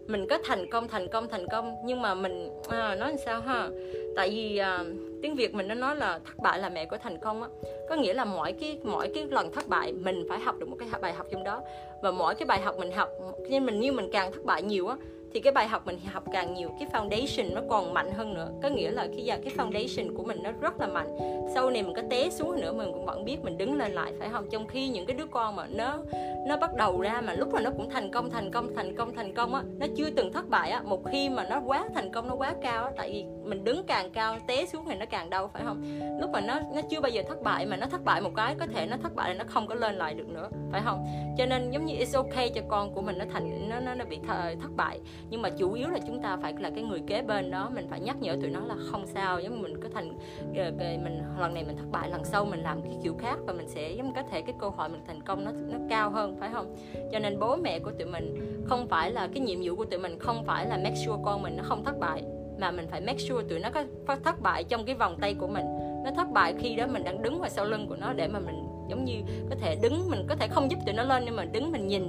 mình 0.06 0.26
có 0.28 0.38
thành 0.44 0.70
công 0.70 0.88
thành 0.88 1.08
công 1.08 1.28
thành 1.28 1.48
công 1.48 1.76
nhưng 1.84 2.02
mà 2.02 2.14
mình 2.14 2.50
à, 2.68 2.94
nói 2.94 3.08
làm 3.08 3.18
sao 3.18 3.40
ha? 3.40 3.68
Tại 4.16 4.30
vì 4.30 4.56
à, 4.56 4.84
tiếng 5.22 5.34
việt 5.34 5.54
mình 5.54 5.68
nó 5.68 5.74
nói 5.74 5.96
là 5.96 6.18
thất 6.26 6.38
bại 6.38 6.58
là 6.58 6.68
mẹ 6.68 6.84
của 6.86 6.96
thành 7.02 7.18
công 7.18 7.42
á. 7.42 7.48
Có 7.88 7.96
nghĩa 7.96 8.14
là 8.14 8.24
mỗi 8.24 8.52
cái 8.52 8.78
mỗi 8.82 9.10
cái 9.14 9.26
lần 9.30 9.52
thất 9.52 9.68
bại 9.68 9.92
mình 9.92 10.26
phải 10.28 10.38
học 10.38 10.58
được 10.58 10.68
một 10.68 10.76
cái 10.78 10.88
bài 11.00 11.12
học 11.12 11.26
trong 11.32 11.44
đó. 11.44 11.62
Và 12.02 12.10
mỗi 12.10 12.34
cái 12.34 12.46
bài 12.46 12.60
học 12.60 12.78
mình 12.78 12.92
học 12.92 13.08
nên 13.50 13.66
mình 13.66 13.80
như 13.80 13.92
mình 13.92 14.08
càng 14.12 14.32
thất 14.32 14.44
bại 14.44 14.62
nhiều 14.62 14.88
á 14.88 14.96
thì 15.36 15.40
cái 15.40 15.52
bài 15.52 15.68
học 15.68 15.86
mình 15.86 15.98
học 16.12 16.24
càng 16.32 16.54
nhiều 16.54 16.70
cái 16.78 16.88
foundation 16.92 17.54
nó 17.54 17.60
còn 17.68 17.94
mạnh 17.94 18.10
hơn 18.16 18.34
nữa. 18.34 18.48
Có 18.62 18.68
nghĩa 18.68 18.90
là 18.90 19.08
khi 19.16 19.22
giờ 19.22 19.36
cái 19.44 19.54
foundation 19.56 20.16
của 20.16 20.24
mình 20.24 20.42
nó 20.42 20.50
rất 20.60 20.80
là 20.80 20.86
mạnh. 20.86 21.16
Sau 21.54 21.70
này 21.70 21.82
mình 21.82 21.94
có 21.96 22.02
té 22.10 22.30
xuống 22.30 22.60
nữa 22.60 22.72
mình 22.72 22.92
cũng 22.92 23.06
vẫn 23.06 23.24
biết 23.24 23.44
mình 23.44 23.58
đứng 23.58 23.74
lên 23.74 23.92
lại 23.92 24.12
phải 24.18 24.28
không? 24.28 24.46
Trong 24.50 24.66
khi 24.66 24.88
những 24.88 25.06
cái 25.06 25.16
đứa 25.16 25.26
con 25.26 25.56
mà 25.56 25.66
nó 25.66 25.98
nó 26.46 26.56
bắt 26.56 26.74
đầu 26.74 27.00
ra 27.00 27.20
mà 27.20 27.32
lúc 27.32 27.52
mà 27.52 27.60
nó 27.60 27.70
cũng 27.70 27.90
thành 27.90 28.10
công 28.10 28.30
thành 28.30 28.50
công 28.50 28.74
thành 28.74 28.96
công 28.96 29.14
thành 29.14 29.34
công 29.34 29.54
á 29.54 29.62
nó 29.78 29.86
chưa 29.96 30.10
từng 30.10 30.32
thất 30.32 30.48
bại 30.48 30.70
á 30.70 30.82
một 30.82 31.02
khi 31.12 31.28
mà 31.28 31.44
nó 31.50 31.60
quá 31.66 31.84
thành 31.94 32.12
công 32.12 32.28
nó 32.28 32.34
quá 32.34 32.54
cao 32.62 32.84
á 32.84 32.90
tại 32.96 33.10
vì 33.12 33.24
mình 33.44 33.64
đứng 33.64 33.84
càng 33.86 34.10
cao 34.10 34.36
té 34.48 34.66
xuống 34.66 34.84
thì 34.88 34.94
nó 34.94 35.06
càng 35.06 35.30
đau 35.30 35.48
phải 35.48 35.62
không? 35.64 35.82
Lúc 36.20 36.30
mà 36.30 36.40
nó 36.40 36.60
nó 36.74 36.80
chưa 36.90 37.00
bao 37.00 37.10
giờ 37.10 37.22
thất 37.28 37.42
bại 37.42 37.66
mà 37.66 37.76
nó 37.76 37.86
thất 37.86 38.04
bại 38.04 38.20
một 38.20 38.30
cái 38.36 38.54
có 38.58 38.66
thể 38.66 38.86
nó 38.86 38.96
thất 39.02 39.14
bại 39.14 39.34
là 39.34 39.44
nó 39.44 39.44
không 39.48 39.66
có 39.66 39.74
lên 39.74 39.94
lại 39.94 40.14
được 40.14 40.28
nữa 40.28 40.48
phải 40.72 40.80
không? 40.84 41.06
Cho 41.38 41.46
nên 41.46 41.70
giống 41.70 41.84
như 41.84 41.94
it's 41.94 42.22
okay 42.22 42.50
cho 42.54 42.60
con 42.68 42.94
của 42.94 43.02
mình 43.02 43.18
nó 43.18 43.24
thành 43.32 43.68
nó 43.68 43.80
nó, 43.80 43.94
nó 43.94 44.04
bị 44.04 44.18
thất 44.62 44.70
bại 44.76 45.00
nhưng 45.30 45.42
mà 45.42 45.50
chủ 45.50 45.72
yếu 45.72 45.88
là 45.88 45.98
chúng 46.06 46.22
ta 46.22 46.36
phải 46.36 46.54
là 46.58 46.70
cái 46.70 46.84
người 46.84 47.00
kế 47.06 47.22
bên 47.22 47.50
đó, 47.50 47.70
mình 47.74 47.86
phải 47.90 48.00
nhắc 48.00 48.16
nhở 48.20 48.36
tụi 48.40 48.50
nó 48.50 48.60
là 48.60 48.74
không 48.90 49.06
sao, 49.06 49.40
giống 49.40 49.62
mình 49.62 49.80
có 49.80 49.88
thành 49.94 50.18
ờ, 50.56 50.70
mình, 50.78 51.22
lần 51.38 51.54
này 51.54 51.64
mình 51.64 51.76
thất 51.76 51.90
bại, 51.90 52.10
lần 52.10 52.24
sau 52.24 52.44
mình 52.44 52.60
làm 52.60 52.82
cái 52.82 52.92
kiểu 53.02 53.14
khác 53.18 53.38
và 53.46 53.52
mình 53.52 53.68
sẽ 53.68 53.90
giống 53.90 54.14
có 54.14 54.22
thể 54.30 54.42
cái 54.42 54.54
cơ 54.60 54.68
hội 54.68 54.88
mình 54.88 55.00
thành 55.06 55.22
công 55.22 55.44
nó 55.44 55.52
nó 55.52 55.78
cao 55.90 56.10
hơn, 56.10 56.36
phải 56.40 56.50
không? 56.52 56.76
Cho 57.12 57.18
nên 57.18 57.38
bố 57.38 57.56
mẹ 57.56 57.78
của 57.78 57.90
tụi 57.90 58.08
mình 58.08 58.34
không 58.66 58.88
phải 58.88 59.10
là, 59.10 59.28
cái 59.34 59.40
nhiệm 59.40 59.58
vụ 59.64 59.76
của 59.76 59.84
tụi 59.84 60.00
mình 60.00 60.18
không 60.18 60.44
phải 60.44 60.66
là 60.66 60.76
make 60.76 60.96
sure 60.96 61.22
con 61.24 61.42
mình 61.42 61.56
nó 61.56 61.62
không 61.62 61.84
thất 61.84 61.98
bại, 61.98 62.22
mà 62.58 62.70
mình 62.70 62.86
phải 62.90 63.00
make 63.00 63.18
sure 63.18 63.48
tụi 63.48 63.58
nó 63.58 63.70
có 64.06 64.16
thất 64.24 64.40
bại 64.40 64.64
trong 64.64 64.84
cái 64.84 64.94
vòng 64.94 65.16
tay 65.20 65.34
của 65.34 65.46
mình. 65.46 65.64
Nó 66.04 66.10
thất 66.16 66.30
bại 66.32 66.54
khi 66.58 66.76
đó 66.76 66.86
mình 66.86 67.04
đang 67.04 67.22
đứng 67.22 67.38
ngoài 67.38 67.50
sau 67.50 67.64
lưng 67.64 67.86
của 67.88 67.96
nó 67.96 68.12
để 68.12 68.28
mà 68.28 68.38
mình 68.38 68.68
giống 68.88 69.04
như 69.04 69.14
có 69.50 69.56
thể 69.60 69.76
đứng, 69.82 70.10
mình 70.10 70.26
có 70.28 70.34
thể 70.34 70.48
không 70.48 70.70
giúp 70.70 70.78
tụi 70.86 70.94
nó 70.94 71.02
lên 71.02 71.22
nhưng 71.26 71.36
mà 71.36 71.44
đứng 71.44 71.72
mình 71.72 71.86
nhìn 71.86 72.02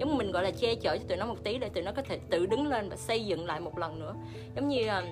giống 0.00 0.16
mình, 0.16 0.30
gọi 0.30 0.42
là, 0.42 0.50
che 0.50 0.74
chở 0.74 0.98
cho 0.98 1.04
tụi 1.08 1.16
nó 1.16 1.26
một 1.26 1.44
tí 1.44 1.58
để 1.58 1.68
tụi 1.68 1.82
nó 1.82 1.92
có 1.92 2.02
thể 2.02 2.18
tự 2.30 2.46
đứng 2.46 2.66
lên 2.66 2.88
và 2.88 2.96
xây 2.96 3.24
dựng 3.24 3.46
lại 3.46 3.60
một 3.60 3.78
lần 3.78 3.98
nữa. 3.98 4.14
Giống 4.56 4.68
như 4.68 4.86
ờ, 4.86 5.02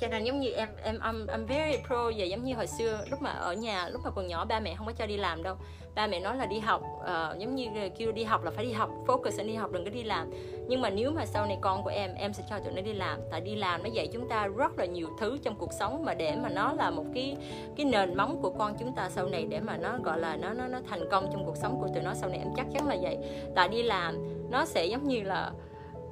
cho 0.00 0.08
nên 0.08 0.24
giống 0.24 0.40
như 0.40 0.50
em 0.50 0.68
em 0.82 0.98
I'm, 0.98 1.26
I'm 1.26 1.46
very 1.46 1.78
pro 1.86 2.10
và 2.16 2.24
giống 2.24 2.44
như 2.44 2.54
hồi 2.54 2.66
xưa 2.66 3.04
lúc 3.10 3.22
mà 3.22 3.30
ở 3.30 3.52
nhà 3.52 3.88
lúc 3.88 4.00
mà 4.04 4.10
còn 4.10 4.26
nhỏ 4.26 4.44
ba 4.44 4.60
mẹ 4.60 4.74
không 4.74 4.86
có 4.86 4.92
cho 4.92 5.06
đi 5.06 5.16
làm 5.16 5.42
đâu. 5.42 5.56
Ba 5.94 6.06
mẹ 6.06 6.20
nói 6.20 6.36
là 6.36 6.46
đi 6.46 6.58
học 6.58 6.82
uh, 7.00 7.38
giống 7.38 7.54
như 7.54 7.68
kêu 7.98 8.12
đi 8.12 8.24
học 8.24 8.44
là 8.44 8.50
phải 8.50 8.64
đi 8.64 8.72
học 8.72 8.90
focus 9.06 9.46
đi 9.46 9.54
học 9.54 9.72
đừng 9.72 9.84
có 9.84 9.90
đi 9.90 10.02
làm. 10.02 10.30
Nhưng 10.68 10.80
mà 10.80 10.90
nếu 10.90 11.10
mà 11.10 11.26
sau 11.26 11.46
này 11.46 11.58
con 11.60 11.82
của 11.82 11.90
em 11.90 12.14
em 12.14 12.32
sẽ 12.32 12.42
cho 12.50 12.58
tụi 12.58 12.72
nó 12.72 12.82
đi 12.82 12.92
làm. 12.92 13.20
Tại 13.30 13.40
đi 13.40 13.54
làm 13.56 13.82
nó 13.82 13.88
dạy 13.92 14.08
chúng 14.12 14.28
ta 14.28 14.46
rất 14.46 14.78
là 14.78 14.84
nhiều 14.84 15.08
thứ 15.20 15.38
trong 15.42 15.54
cuộc 15.58 15.72
sống 15.72 16.04
mà 16.04 16.14
để 16.14 16.36
mà 16.36 16.48
nó 16.48 16.72
là 16.72 16.90
một 16.90 17.04
cái 17.14 17.36
cái 17.76 17.86
nền 17.86 18.16
móng 18.16 18.42
của 18.42 18.50
con 18.50 18.76
chúng 18.78 18.94
ta 18.94 19.10
sau 19.10 19.26
này 19.26 19.46
để 19.50 19.60
mà 19.60 19.76
nó 19.76 19.98
gọi 20.02 20.20
là 20.20 20.36
nó 20.36 20.52
nó 20.52 20.66
nó 20.66 20.78
thành 20.90 21.08
công 21.10 21.28
trong 21.32 21.44
cuộc 21.44 21.56
sống 21.56 21.80
của 21.80 21.88
tụi 21.94 22.02
nó 22.02 22.14
sau 22.14 22.30
này. 22.30 22.38
Em 22.38 22.48
chắc 22.56 22.66
chắn 22.74 22.88
là 22.88 22.96
vậy. 23.02 23.16
Tại 23.54 23.68
đi 23.68 23.82
làm 23.82 24.14
nó 24.50 24.64
sẽ 24.64 24.86
giống 24.86 25.08
như 25.08 25.22
là 25.22 25.52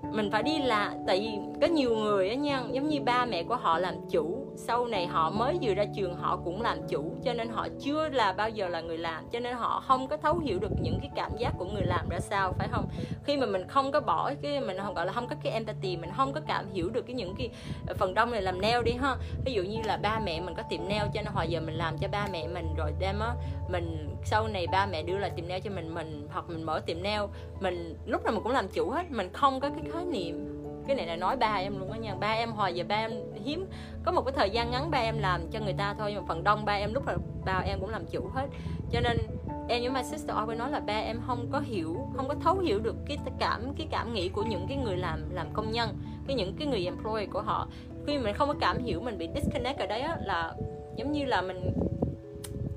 mình 0.02 0.30
phải 0.30 0.42
đi 0.42 0.58
là, 0.58 0.94
tại 1.06 1.20
vì 1.20 1.60
có 1.60 1.66
nhiều 1.66 1.96
người 1.96 2.28
á 2.28 2.34
nha, 2.34 2.62
giống 2.72 2.88
như 2.88 3.00
ba 3.00 3.24
mẹ 3.24 3.42
của 3.42 3.56
họ 3.56 3.78
làm 3.78 3.94
chủ, 4.10 4.46
sau 4.56 4.86
này 4.86 5.06
họ 5.06 5.30
mới 5.30 5.58
vừa 5.62 5.74
ra 5.74 5.84
trường 5.96 6.14
họ 6.14 6.36
cũng 6.44 6.62
làm 6.62 6.78
chủ, 6.88 7.12
cho 7.24 7.32
nên 7.34 7.48
họ 7.48 7.68
chưa 7.80 8.08
là 8.08 8.32
bao 8.32 8.50
giờ 8.50 8.68
là 8.68 8.80
người 8.80 8.98
làm, 8.98 9.28
cho 9.32 9.40
nên 9.40 9.56
họ 9.56 9.82
không 9.86 10.08
có 10.08 10.16
thấu 10.16 10.38
hiểu 10.38 10.58
được 10.58 10.72
những 10.80 10.98
cái 11.00 11.10
cảm 11.16 11.30
giác 11.38 11.52
của 11.58 11.64
người 11.64 11.82
làm 11.82 12.08
ra 12.08 12.20
sao, 12.20 12.52
phải 12.58 12.68
không? 12.70 12.88
Khi 13.24 13.36
mà 13.36 13.46
mình 13.46 13.68
không 13.68 13.92
có 13.92 14.00
bỏ 14.00 14.32
cái, 14.42 14.60
mình 14.60 14.76
không, 14.82 14.94
gọi 14.94 15.06
là 15.06 15.12
không 15.12 15.28
có 15.28 15.36
cái 15.42 15.52
empathy, 15.52 15.96
mình 15.96 16.10
không 16.16 16.32
có 16.32 16.40
cảm 16.46 16.72
hiểu 16.72 16.90
được 16.90 17.02
cái 17.06 17.14
những 17.14 17.34
cái 17.38 17.50
phần 17.98 18.14
đông 18.14 18.30
này 18.30 18.42
làm 18.42 18.60
nail 18.60 18.84
đi 18.84 18.92
ha. 18.92 19.16
Ví 19.44 19.52
dụ 19.52 19.62
như 19.62 19.78
là 19.84 19.96
ba 19.96 20.20
mẹ 20.24 20.40
mình 20.40 20.54
có 20.56 20.62
tiệm 20.70 20.88
nail 20.88 21.02
cho 21.14 21.22
nên 21.22 21.32
hồi 21.34 21.46
giờ 21.48 21.60
mình 21.60 21.74
làm 21.74 21.98
cho 21.98 22.08
ba 22.08 22.28
mẹ 22.32 22.48
mình 22.48 22.74
rồi 22.76 22.92
đem 22.98 23.20
á, 23.20 23.34
mình 23.68 24.08
sau 24.24 24.48
này 24.48 24.66
ba 24.66 24.86
mẹ 24.86 25.02
đưa 25.02 25.18
lại 25.18 25.30
tiệm 25.36 25.48
nail 25.48 25.60
cho 25.60 25.70
mình 25.70 25.94
mình 25.94 26.28
hoặc 26.32 26.44
mình 26.48 26.62
mở 26.62 26.80
tiệm 26.86 27.02
nail, 27.02 27.20
mình, 27.60 27.96
lúc 28.06 28.24
nào 28.24 28.32
mình 28.32 28.42
cũng 28.42 28.52
làm 28.52 28.68
chủ 28.68 28.90
hết, 28.90 29.10
mình 29.10 29.32
không 29.32 29.60
có 29.60 29.70
cái 29.70 29.85
khái 29.92 30.04
niệm. 30.04 30.52
Cái 30.86 30.96
này 30.96 31.06
là 31.06 31.16
nói 31.16 31.36
ba 31.36 31.54
em 31.54 31.78
luôn 31.78 31.90
á 31.90 31.98
nha. 31.98 32.14
Ba 32.14 32.30
em 32.30 32.52
hồi 32.52 32.74
giờ 32.74 32.84
ba 32.88 32.96
em 32.96 33.10
hiếm. 33.44 33.66
Có 34.04 34.12
một 34.12 34.22
cái 34.22 34.32
thời 34.36 34.50
gian 34.50 34.70
ngắn 34.70 34.90
ba 34.90 34.98
em 34.98 35.18
làm 35.18 35.50
cho 35.50 35.60
người 35.60 35.74
ta 35.78 35.94
thôi 35.98 36.10
nhưng 36.12 36.22
mà 36.22 36.28
phần 36.28 36.44
đông 36.44 36.64
ba 36.64 36.72
em 36.72 36.94
lúc 36.94 37.06
là 37.06 37.16
ba 37.44 37.62
em 37.66 37.80
cũng 37.80 37.90
làm 37.90 38.06
chủ 38.06 38.28
hết. 38.34 38.46
Cho 38.92 39.00
nên 39.00 39.16
em 39.68 39.82
với 39.82 39.90
my 39.90 40.02
sister 40.10 40.36
always 40.36 40.56
nói 40.56 40.70
là 40.70 40.80
ba 40.80 40.98
em 40.98 41.20
không 41.26 41.48
có 41.52 41.60
hiểu 41.60 42.08
không 42.16 42.28
có 42.28 42.34
thấu 42.34 42.58
hiểu 42.58 42.78
được 42.78 42.96
cái 43.06 43.18
cảm 43.38 43.74
cái 43.78 43.86
cảm 43.90 44.14
nghĩ 44.14 44.28
của 44.28 44.42
những 44.42 44.66
cái 44.68 44.76
người 44.76 44.96
làm 44.96 45.30
làm 45.30 45.46
công 45.52 45.72
nhân 45.72 45.88
cái 46.26 46.36
những 46.36 46.56
cái 46.58 46.68
người 46.68 46.84
employee 46.84 47.26
của 47.26 47.42
họ. 47.42 47.68
Khi 48.06 48.18
mình 48.18 48.34
không 48.34 48.48
có 48.48 48.54
cảm 48.60 48.84
hiểu 48.84 49.00
mình 49.00 49.18
bị 49.18 49.28
disconnect 49.34 49.78
ở 49.78 49.86
đấy 49.86 50.00
á, 50.00 50.16
là 50.20 50.54
giống 50.96 51.12
như 51.12 51.24
là 51.24 51.42
mình 51.42 51.72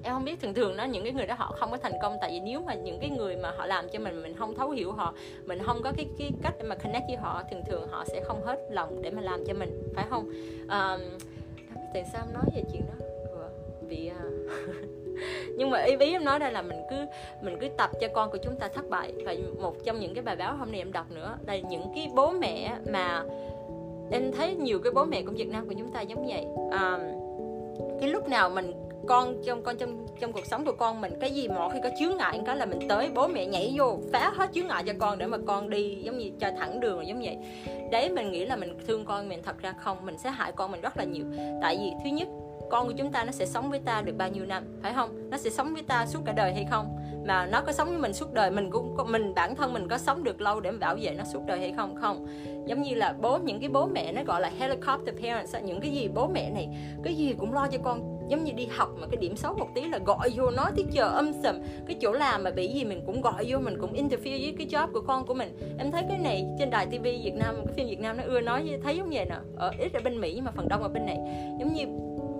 em 0.03 0.13
không 0.13 0.25
biết 0.25 0.41
thường 0.41 0.53
thường 0.53 0.77
đó 0.77 0.83
những 0.83 1.03
cái 1.03 1.13
người 1.13 1.25
đó 1.25 1.35
họ 1.37 1.55
không 1.59 1.71
có 1.71 1.77
thành 1.77 1.93
công. 2.01 2.17
Tại 2.21 2.31
vì 2.31 2.39
nếu 2.39 2.61
mà 2.61 2.73
những 2.73 2.99
cái 2.99 3.09
người 3.09 3.35
mà 3.35 3.51
họ 3.57 3.65
làm 3.65 3.89
cho 3.89 3.99
mình 3.99 4.21
mình 4.21 4.35
không 4.35 4.55
thấu 4.55 4.69
hiểu 4.69 4.91
họ 4.91 5.13
mình 5.45 5.59
không 5.65 5.81
có 5.83 5.91
cái 5.97 6.07
cái 6.19 6.31
cách 6.43 6.53
để 6.57 6.63
mà 6.63 6.75
connect 6.75 7.03
với 7.07 7.17
họ 7.17 7.43
thường 7.51 7.61
thường 7.67 7.87
họ 7.91 8.05
sẽ 8.05 8.21
không 8.21 8.45
hết 8.45 8.59
lòng 8.69 9.01
để 9.01 9.11
mà 9.11 9.21
làm 9.21 9.45
cho 9.47 9.53
mình 9.53 9.83
phải 9.95 10.05
không? 10.09 10.25
Um, 10.61 11.01
tại 11.93 12.05
sao 12.13 12.25
em 12.27 12.33
nói 12.33 12.43
về 12.55 12.63
chuyện 12.71 12.81
đó? 12.81 13.05
Ừ, 13.31 13.43
vì 13.81 14.11
uh... 14.11 14.55
nhưng 15.57 15.69
mà 15.69 15.83
ý 15.83 15.95
ý 15.99 16.11
em 16.11 16.25
nói 16.25 16.39
đây 16.39 16.51
là 16.51 16.61
mình 16.61 16.81
cứ 16.89 17.05
mình 17.41 17.57
cứ 17.61 17.67
tập 17.77 17.89
cho 18.01 18.07
con 18.13 18.31
của 18.31 18.37
chúng 18.37 18.55
ta 18.55 18.67
thất 18.67 18.89
bại. 18.89 19.13
Và 19.25 19.35
một 19.59 19.75
trong 19.85 19.99
những 19.99 20.13
cái 20.13 20.23
bài 20.23 20.35
báo 20.35 20.55
hôm 20.55 20.71
nay 20.71 20.81
em 20.81 20.91
đọc 20.91 21.11
nữa 21.11 21.37
là 21.47 21.57
những 21.57 21.91
cái 21.95 22.09
bố 22.15 22.31
mẹ 22.31 22.75
mà 22.91 23.23
em 24.11 24.31
thấy 24.31 24.55
nhiều 24.55 24.79
cái 24.83 24.93
bố 24.93 25.05
mẹ 25.05 25.21
của 25.21 25.31
Việt 25.31 25.49
Nam 25.49 25.67
của 25.67 25.73
chúng 25.77 25.91
ta 25.91 26.01
giống 26.01 26.27
vậy. 26.27 26.45
Um, 26.55 27.01
cái 27.99 28.09
lúc 28.09 28.27
nào 28.27 28.49
mình 28.49 28.73
con 29.09 29.41
trong 29.45 29.63
con 29.63 29.77
trong 29.77 30.05
trong 30.19 30.33
cuộc 30.33 30.45
sống 30.45 30.65
của 30.65 30.71
con 30.71 31.01
mình, 31.01 31.13
cái 31.21 31.31
gì 31.31 31.47
mà 31.47 31.69
khi 31.73 31.79
có 31.83 31.89
chướng 31.99 32.17
ngại 32.17 32.41
cái 32.45 32.57
là 32.57 32.65
mình 32.65 32.79
tới 32.89 33.09
bố 33.15 33.27
mẹ 33.27 33.45
nhảy 33.45 33.73
vô, 33.77 33.99
phá 34.13 34.31
hết 34.35 34.49
chướng 34.53 34.67
ngại 34.67 34.83
cho 34.85 34.93
con 34.99 35.17
để 35.17 35.25
mà 35.25 35.37
con 35.47 35.69
đi 35.69 35.95
giống 35.95 36.17
như 36.17 36.31
cho 36.39 36.51
thẳng 36.59 36.79
đường, 36.79 37.07
giống 37.07 37.21
vậy. 37.21 37.37
Đấy, 37.91 38.09
mình 38.09 38.31
nghĩ 38.31 38.45
là 38.45 38.55
mình 38.55 38.77
thương 38.87 39.05
con 39.05 39.29
mình, 39.29 39.41
thật 39.43 39.61
ra 39.61 39.73
không, 39.79 40.05
mình 40.05 40.17
sẽ 40.17 40.29
hại 40.29 40.51
con 40.51 40.71
mình 40.71 40.81
rất 40.81 40.97
là 40.97 41.03
nhiều. 41.03 41.25
Tại 41.61 41.77
vì 41.79 41.91
thứ 42.03 42.09
nhất, 42.09 42.27
con 42.69 42.87
của 42.87 42.93
chúng 42.97 43.11
ta 43.11 43.23
nó 43.23 43.31
sẽ 43.31 43.45
sống 43.45 43.69
với 43.69 43.79
ta 43.79 44.01
được 44.01 44.13
bao 44.17 44.29
nhiêu 44.29 44.45
năm, 44.45 44.63
phải 44.81 44.93
không? 44.93 45.29
Nó 45.29 45.37
sẽ 45.37 45.49
sống 45.49 45.73
với 45.73 45.83
ta 45.83 46.05
suốt 46.05 46.19
cả 46.25 46.31
đời 46.31 46.53
hay 46.53 46.65
không? 46.71 46.97
Mà 47.27 47.45
nó 47.45 47.61
có 47.61 47.71
sống 47.71 47.89
với 47.89 47.97
mình 47.97 48.13
suốt 48.13 48.33
đời, 48.33 48.51
mình 48.51 48.71
cũng 48.71 48.97
mình, 49.07 49.33
bản 49.35 49.55
thân 49.55 49.73
mình 49.73 49.87
có 49.87 49.97
sống 49.97 50.23
được 50.23 50.41
lâu 50.41 50.59
để 50.59 50.71
bảo 50.71 50.95
vệ 51.01 51.11
nó 51.17 51.23
suốt 51.23 51.41
đời 51.47 51.59
hay 51.59 51.73
không? 51.77 51.95
Không. 52.01 52.27
Giống 52.65 52.81
như 52.81 52.95
là 52.95 53.15
bố, 53.21 53.37
những 53.37 53.59
cái 53.59 53.69
bố 53.69 53.85
mẹ 53.85 54.11
nó 54.11 54.23
gọi 54.23 54.41
là 54.41 54.51
helicopter 54.57 55.15
parents 55.21 55.55
những 55.63 55.81
cái 55.81 55.91
gì 55.91 56.07
bố 56.07 56.27
mẹ 56.27 56.49
này, 56.49 56.69
cái 57.03 57.15
gì 57.15 57.35
cũng 57.39 57.53
lo 57.53 57.67
cho 57.67 57.77
con 57.83 58.18
giống 58.29 58.43
như 58.43 58.51
đi 58.51 58.67
học 58.71 58.89
mà 58.99 59.07
cái 59.07 59.17
điểm 59.17 59.35
xấu 59.35 59.53
một 59.53 59.67
tí 59.75 59.81
là 59.81 59.97
gọi 59.97 60.29
vô 60.35 60.49
nói 60.49 60.71
tiếng 60.75 60.87
chờ 60.91 61.09
âm 61.09 61.31
sầm. 61.43 61.59
Cái 61.87 61.97
chỗ 62.01 62.11
làm 62.11 62.43
mà 62.43 62.51
bị 62.51 62.67
gì 62.67 62.85
mình 62.85 63.01
cũng 63.05 63.21
gọi 63.21 63.45
vô, 63.47 63.59
mình 63.59 63.77
cũng 63.81 63.93
interview 63.93 64.41
với 64.41 64.55
cái 64.57 64.67
job 64.67 64.87
của 64.93 65.01
con 65.01 65.25
của 65.25 65.33
mình. 65.33 65.57
Em 65.77 65.91
thấy 65.91 66.03
cái 66.09 66.17
này 66.17 66.45
trên 66.59 66.69
đài 66.69 66.85
tv 66.85 67.03
việt 67.03 67.33
nam, 67.35 67.55
cái 67.65 67.73
phim 67.73 67.87
việt 67.87 67.99
nam 67.99 68.17
nó 68.17 68.23
ưa 68.23 68.41
nói 68.41 68.79
thấy 68.83 68.97
giống 68.97 69.09
vậy 69.09 69.25
nè. 69.25 69.35
Ở, 69.55 69.71
ít 69.79 69.93
ở 69.93 69.99
bên 70.03 70.21
mỹ 70.21 70.33
nhưng 70.35 70.45
mà 70.45 70.51
phần 70.51 70.67
đông 70.69 70.83
ở 70.83 70.89
bên 70.89 71.05
này. 71.05 71.17
Giống 71.59 71.73
như 71.73 71.85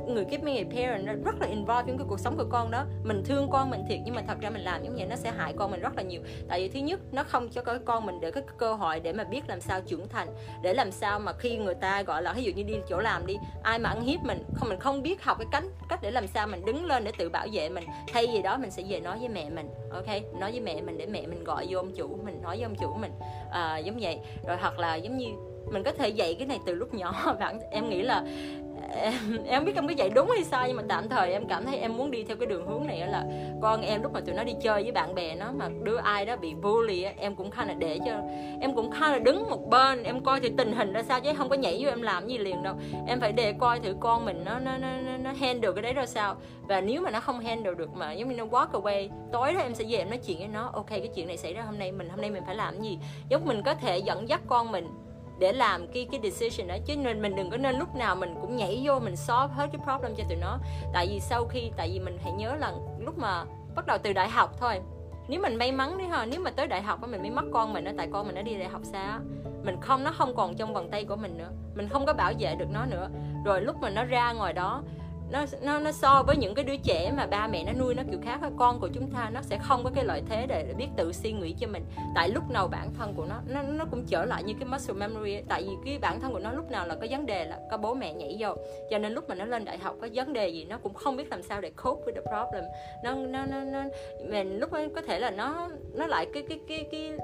người 0.09 0.25
giving 0.31 0.57
a 0.57 0.63
parent 0.75 1.23
rất 1.23 1.35
là 1.39 1.47
involved 1.47 1.87
trong 1.87 1.97
cái 1.97 2.07
cuộc 2.09 2.19
sống 2.19 2.37
của 2.37 2.45
con 2.49 2.71
đó. 2.71 2.85
Mình 3.03 3.23
thương 3.25 3.49
con 3.51 3.69
mình 3.69 3.83
thiệt 3.89 3.99
nhưng 4.05 4.15
mà 4.15 4.21
thật 4.27 4.37
ra 4.41 4.49
mình 4.49 4.61
làm 4.61 4.83
như 4.83 4.89
vậy 4.95 5.05
nó 5.09 5.15
sẽ 5.15 5.31
hại 5.31 5.53
con 5.57 5.71
mình 5.71 5.79
rất 5.79 5.95
là 5.95 6.01
nhiều. 6.01 6.21
Tại 6.47 6.59
vì 6.59 6.69
thứ 6.69 6.79
nhất 6.79 6.99
nó 7.11 7.23
không 7.23 7.49
cho 7.49 7.61
cái 7.61 7.75
con 7.85 8.05
mình 8.05 8.19
để 8.21 8.31
cái 8.31 8.43
cơ 8.57 8.73
hội 8.73 8.99
để 8.99 9.13
mà 9.13 9.23
biết 9.23 9.41
làm 9.47 9.61
sao 9.61 9.81
trưởng 9.81 10.07
thành 10.07 10.27
để 10.63 10.73
làm 10.73 10.91
sao 10.91 11.19
mà 11.19 11.33
khi 11.33 11.57
người 11.57 11.75
ta 11.75 12.01
gọi 12.01 12.23
là 12.23 12.33
ví 12.33 12.43
dụ 12.43 12.51
như 12.51 12.63
đi 12.63 12.73
chỗ 12.89 12.99
làm 12.99 13.25
đi 13.25 13.37
ai 13.63 13.79
mà 13.79 13.89
ăn 13.89 14.01
hiếp 14.01 14.23
mình 14.23 14.43
không 14.55 14.69
mình 14.69 14.79
không 14.79 15.01
biết 15.01 15.23
học 15.23 15.37
cái 15.37 15.47
cách 15.51 15.63
cách 15.89 15.99
để 16.01 16.11
làm 16.11 16.27
sao 16.27 16.47
mình 16.47 16.65
đứng 16.65 16.85
lên 16.85 17.03
để 17.03 17.11
tự 17.17 17.29
bảo 17.29 17.47
vệ 17.53 17.69
mình. 17.69 17.83
Thay 18.13 18.27
vì 18.33 18.41
đó 18.41 18.57
mình 18.57 18.71
sẽ 18.71 18.83
về 18.89 18.99
nói 18.99 19.17
với 19.19 19.29
mẹ 19.29 19.49
mình 19.49 19.69
ok? 19.91 20.07
Nói 20.39 20.51
với 20.51 20.59
mẹ 20.59 20.81
mình 20.81 20.97
để 20.97 21.05
mẹ 21.05 21.27
mình 21.27 21.43
gọi 21.43 21.67
vô 21.69 21.79
ông 21.79 21.91
chủ 21.95 22.19
mình 22.25 22.41
nói 22.41 22.55
với 22.55 22.63
ông 22.63 22.75
chủ 22.75 22.93
mình 23.01 23.11
à, 23.51 23.77
giống 23.77 23.97
vậy. 24.01 24.19
Rồi 24.47 24.57
hoặc 24.57 24.79
là 24.79 24.95
giống 24.95 25.17
như 25.17 25.27
mình 25.71 25.83
có 25.83 25.91
thể 25.91 26.09
dạy 26.09 26.35
cái 26.35 26.47
này 26.47 26.59
từ 26.65 26.75
lúc 26.75 26.93
nhỏ 26.93 27.35
bạn 27.39 27.59
em 27.71 27.89
nghĩ 27.89 28.01
là 28.01 28.23
em, 28.91 29.13
em 29.47 29.65
biết 29.65 29.75
em 29.75 29.87
có 29.87 29.93
dạy 29.93 30.09
đúng 30.09 30.29
hay 30.29 30.43
sai 30.43 30.67
nhưng 30.67 30.77
mà 30.77 30.83
tạm 30.89 31.09
thời 31.09 31.31
em 31.31 31.47
cảm 31.47 31.65
thấy 31.65 31.77
em 31.77 31.97
muốn 31.97 32.11
đi 32.11 32.23
theo 32.23 32.37
cái 32.37 32.45
đường 32.45 32.67
hướng 32.67 32.87
này 32.87 33.07
là 33.07 33.25
con 33.61 33.81
em 33.81 34.01
lúc 34.01 34.13
mà 34.13 34.19
tụi 34.19 34.35
nó 34.35 34.43
đi 34.43 34.53
chơi 34.61 34.83
với 34.83 34.91
bạn 34.91 35.15
bè 35.15 35.35
nó 35.35 35.51
mà 35.51 35.69
đứa 35.83 35.97
ai 35.97 36.25
đó 36.25 36.35
bị 36.35 36.53
bully 36.53 37.03
em 37.03 37.35
cũng 37.35 37.51
khá 37.51 37.65
là 37.65 37.73
để 37.73 37.99
cho 38.05 38.21
em 38.61 38.75
cũng 38.75 38.91
khá 38.91 39.11
là 39.11 39.19
đứng 39.19 39.49
một 39.49 39.69
bên 39.69 40.03
em 40.03 40.23
coi 40.23 40.39
thì 40.39 40.51
tình 40.57 40.73
hình 40.73 40.93
ra 40.93 41.03
sao 41.03 41.19
chứ 41.21 41.33
không 41.37 41.49
có 41.49 41.55
nhảy 41.55 41.77
vô 41.81 41.89
em 41.89 42.01
làm 42.01 42.27
gì 42.27 42.37
liền 42.37 42.63
đâu. 42.63 42.75
Em 43.07 43.19
phải 43.19 43.31
để 43.31 43.53
coi 43.53 43.79
thử 43.79 43.95
con 43.99 44.25
mình 44.25 44.43
nó 44.45 44.59
nó 44.59 44.77
nó 44.77 44.87
nó 45.23 45.31
handle 45.31 45.71
cái 45.75 45.81
đấy 45.81 45.93
ra 45.93 46.05
sao. 46.05 46.35
Và 46.61 46.81
nếu 46.81 47.01
mà 47.01 47.11
nó 47.11 47.19
không 47.19 47.39
handle 47.39 47.73
được 47.77 47.93
mà 47.93 48.13
giống 48.13 48.29
như 48.29 48.35
nó 48.35 48.45
walk 48.45 48.71
away 48.71 49.09
tối 49.31 49.53
đó 49.53 49.59
em 49.59 49.75
sẽ 49.75 49.85
về 49.89 49.97
em 49.97 50.09
nói 50.09 50.19
chuyện 50.27 50.39
với 50.39 50.47
nó 50.47 50.69
ok 50.73 50.89
cái 50.89 51.09
chuyện 51.15 51.27
này 51.27 51.37
xảy 51.37 51.53
ra 51.53 51.61
hôm 51.61 51.79
nay 51.79 51.91
mình 51.91 52.09
hôm 52.09 52.21
nay 52.21 52.31
mình 52.31 52.43
phải 52.45 52.55
làm 52.55 52.81
gì? 52.81 52.97
Giống 53.29 53.45
mình 53.45 53.61
có 53.65 53.73
thể 53.73 53.97
dẫn 53.97 54.29
dắt 54.29 54.41
con 54.47 54.71
mình 54.71 54.87
để 55.39 55.53
làm 55.53 55.87
cái 55.93 56.07
cái 56.11 56.19
decision 56.23 56.67
đó. 56.67 56.75
Chứ 56.85 56.95
nên 56.95 57.21
mình 57.21 57.35
đừng 57.35 57.49
có 57.49 57.57
nên 57.57 57.79
lúc 57.79 57.95
nào 57.95 58.15
mình 58.15 58.35
cũng 58.41 58.55
nhảy 58.55 58.81
vô 58.83 58.99
mình 58.99 59.15
solve 59.15 59.53
hết 59.55 59.67
cái 59.71 59.81
problem 59.83 60.15
cho 60.17 60.23
tụi 60.29 60.37
nó. 60.37 60.57
Tại 60.93 61.07
vì 61.07 61.19
sau 61.19 61.45
khi, 61.45 61.71
tại 61.77 61.89
vì 61.93 61.99
mình 61.99 62.17
hãy 62.23 62.31
nhớ 62.31 62.55
là 62.55 62.73
lúc 62.99 63.17
mà 63.17 63.45
bắt 63.75 63.85
đầu 63.85 63.97
từ 64.03 64.13
đại 64.13 64.29
học 64.29 64.55
thôi. 64.59 64.81
Nếu 65.27 65.41
mình 65.41 65.55
may 65.55 65.71
mắn 65.71 65.97
đi 65.97 66.05
ha, 66.05 66.25
nếu 66.25 66.39
mà 66.41 66.51
tới 66.51 66.67
đại 66.67 66.81
học 66.81 66.99
mình 67.01 67.21
mới 67.21 67.31
mất 67.31 67.45
con 67.53 67.73
mình 67.73 67.83
nó 67.83 67.91
tại 67.97 68.07
con 68.13 68.25
mình 68.25 68.35
nó 68.35 68.41
đi 68.41 68.55
đại 68.55 68.69
học 68.69 68.81
xa 68.83 69.19
mình 69.63 69.77
không, 69.81 70.03
nó 70.03 70.11
không 70.11 70.35
còn 70.35 70.55
trong 70.55 70.73
vòng 70.73 70.89
tay 70.91 71.05
của 71.05 71.15
mình 71.15 71.37
nữa. 71.37 71.49
Mình 71.75 71.89
không 71.89 72.05
có 72.05 72.13
bảo 72.13 72.33
vệ 72.39 72.55
được 72.55 72.69
nó 72.71 72.85
nữa. 72.85 73.09
Rồi 73.45 73.61
lúc 73.61 73.75
mà 73.81 73.89
nó 73.89 74.03
ra 74.03 74.33
ngoài 74.33 74.53
đó 74.53 74.83
nó 75.31 75.45
nó 75.61 75.79
nó 75.79 75.91
so 75.91 76.23
với 76.27 76.37
những 76.37 76.55
cái 76.55 76.65
đứa 76.65 76.75
trẻ 76.83 77.11
mà 77.17 77.27
ba 77.27 77.47
mẹ 77.47 77.63
nó 77.63 77.71
nuôi 77.73 77.95
nó 77.95 78.03
kiểu 78.11 78.19
khác 78.23 78.39
con 78.57 78.79
của 78.79 78.89
chúng 78.93 79.11
ta 79.11 79.29
nó 79.33 79.41
sẽ 79.41 79.57
không 79.61 79.83
có 79.83 79.91
cái 79.95 80.05
lợi 80.05 80.21
thế 80.29 80.45
để 80.47 80.73
biết 80.77 80.87
tự 80.97 81.13
suy 81.13 81.31
nghĩ 81.31 81.55
cho 81.59 81.67
mình. 81.67 81.83
Tại 82.15 82.29
lúc 82.29 82.43
nào 82.51 82.67
bản 82.67 82.89
thân 82.97 83.13
của 83.17 83.25
nó 83.25 83.35
nó 83.47 83.61
nó 83.61 83.85
cũng 83.91 84.05
trở 84.07 84.25
lại 84.25 84.43
như 84.43 84.53
cái 84.59 84.65
muscle 84.65 84.95
memory 84.95 85.33
ấy. 85.33 85.43
tại 85.47 85.63
vì 85.63 85.75
cái 85.85 85.99
bản 86.01 86.19
thân 86.19 86.33
của 86.33 86.39
nó 86.39 86.51
lúc 86.51 86.71
nào 86.71 86.87
là 86.87 86.95
có 86.95 87.07
vấn 87.09 87.25
đề 87.25 87.45
là 87.45 87.59
có 87.71 87.77
bố 87.77 87.93
mẹ 87.93 88.13
nhảy 88.13 88.35
vô. 88.39 88.55
Cho 88.89 88.97
nên 88.97 89.13
lúc 89.13 89.29
mà 89.29 89.35
nó 89.35 89.45
lên 89.45 89.65
đại 89.65 89.77
học 89.77 89.95
có 90.01 90.07
vấn 90.13 90.33
đề 90.33 90.47
gì 90.49 90.65
nó 90.65 90.77
cũng 90.77 90.93
không 90.93 91.17
biết 91.17 91.29
làm 91.29 91.43
sao 91.43 91.61
để 91.61 91.71
cope 91.83 92.01
with 92.05 92.15
the 92.15 92.21
problem. 92.21 92.63
Nó 93.03 93.13
nó 93.15 93.45
nó, 93.45 93.63
nó 93.63 93.83
mình 94.29 94.59
lúc 94.59 94.71
ấy 94.71 94.89
có 94.95 95.01
thể 95.01 95.19
là 95.19 95.31
nó 95.31 95.69
nó 95.93 96.07
lại 96.07 96.27
cái 96.33 96.43
cái 96.49 96.59
cái 96.67 96.85
cái 96.91 97.17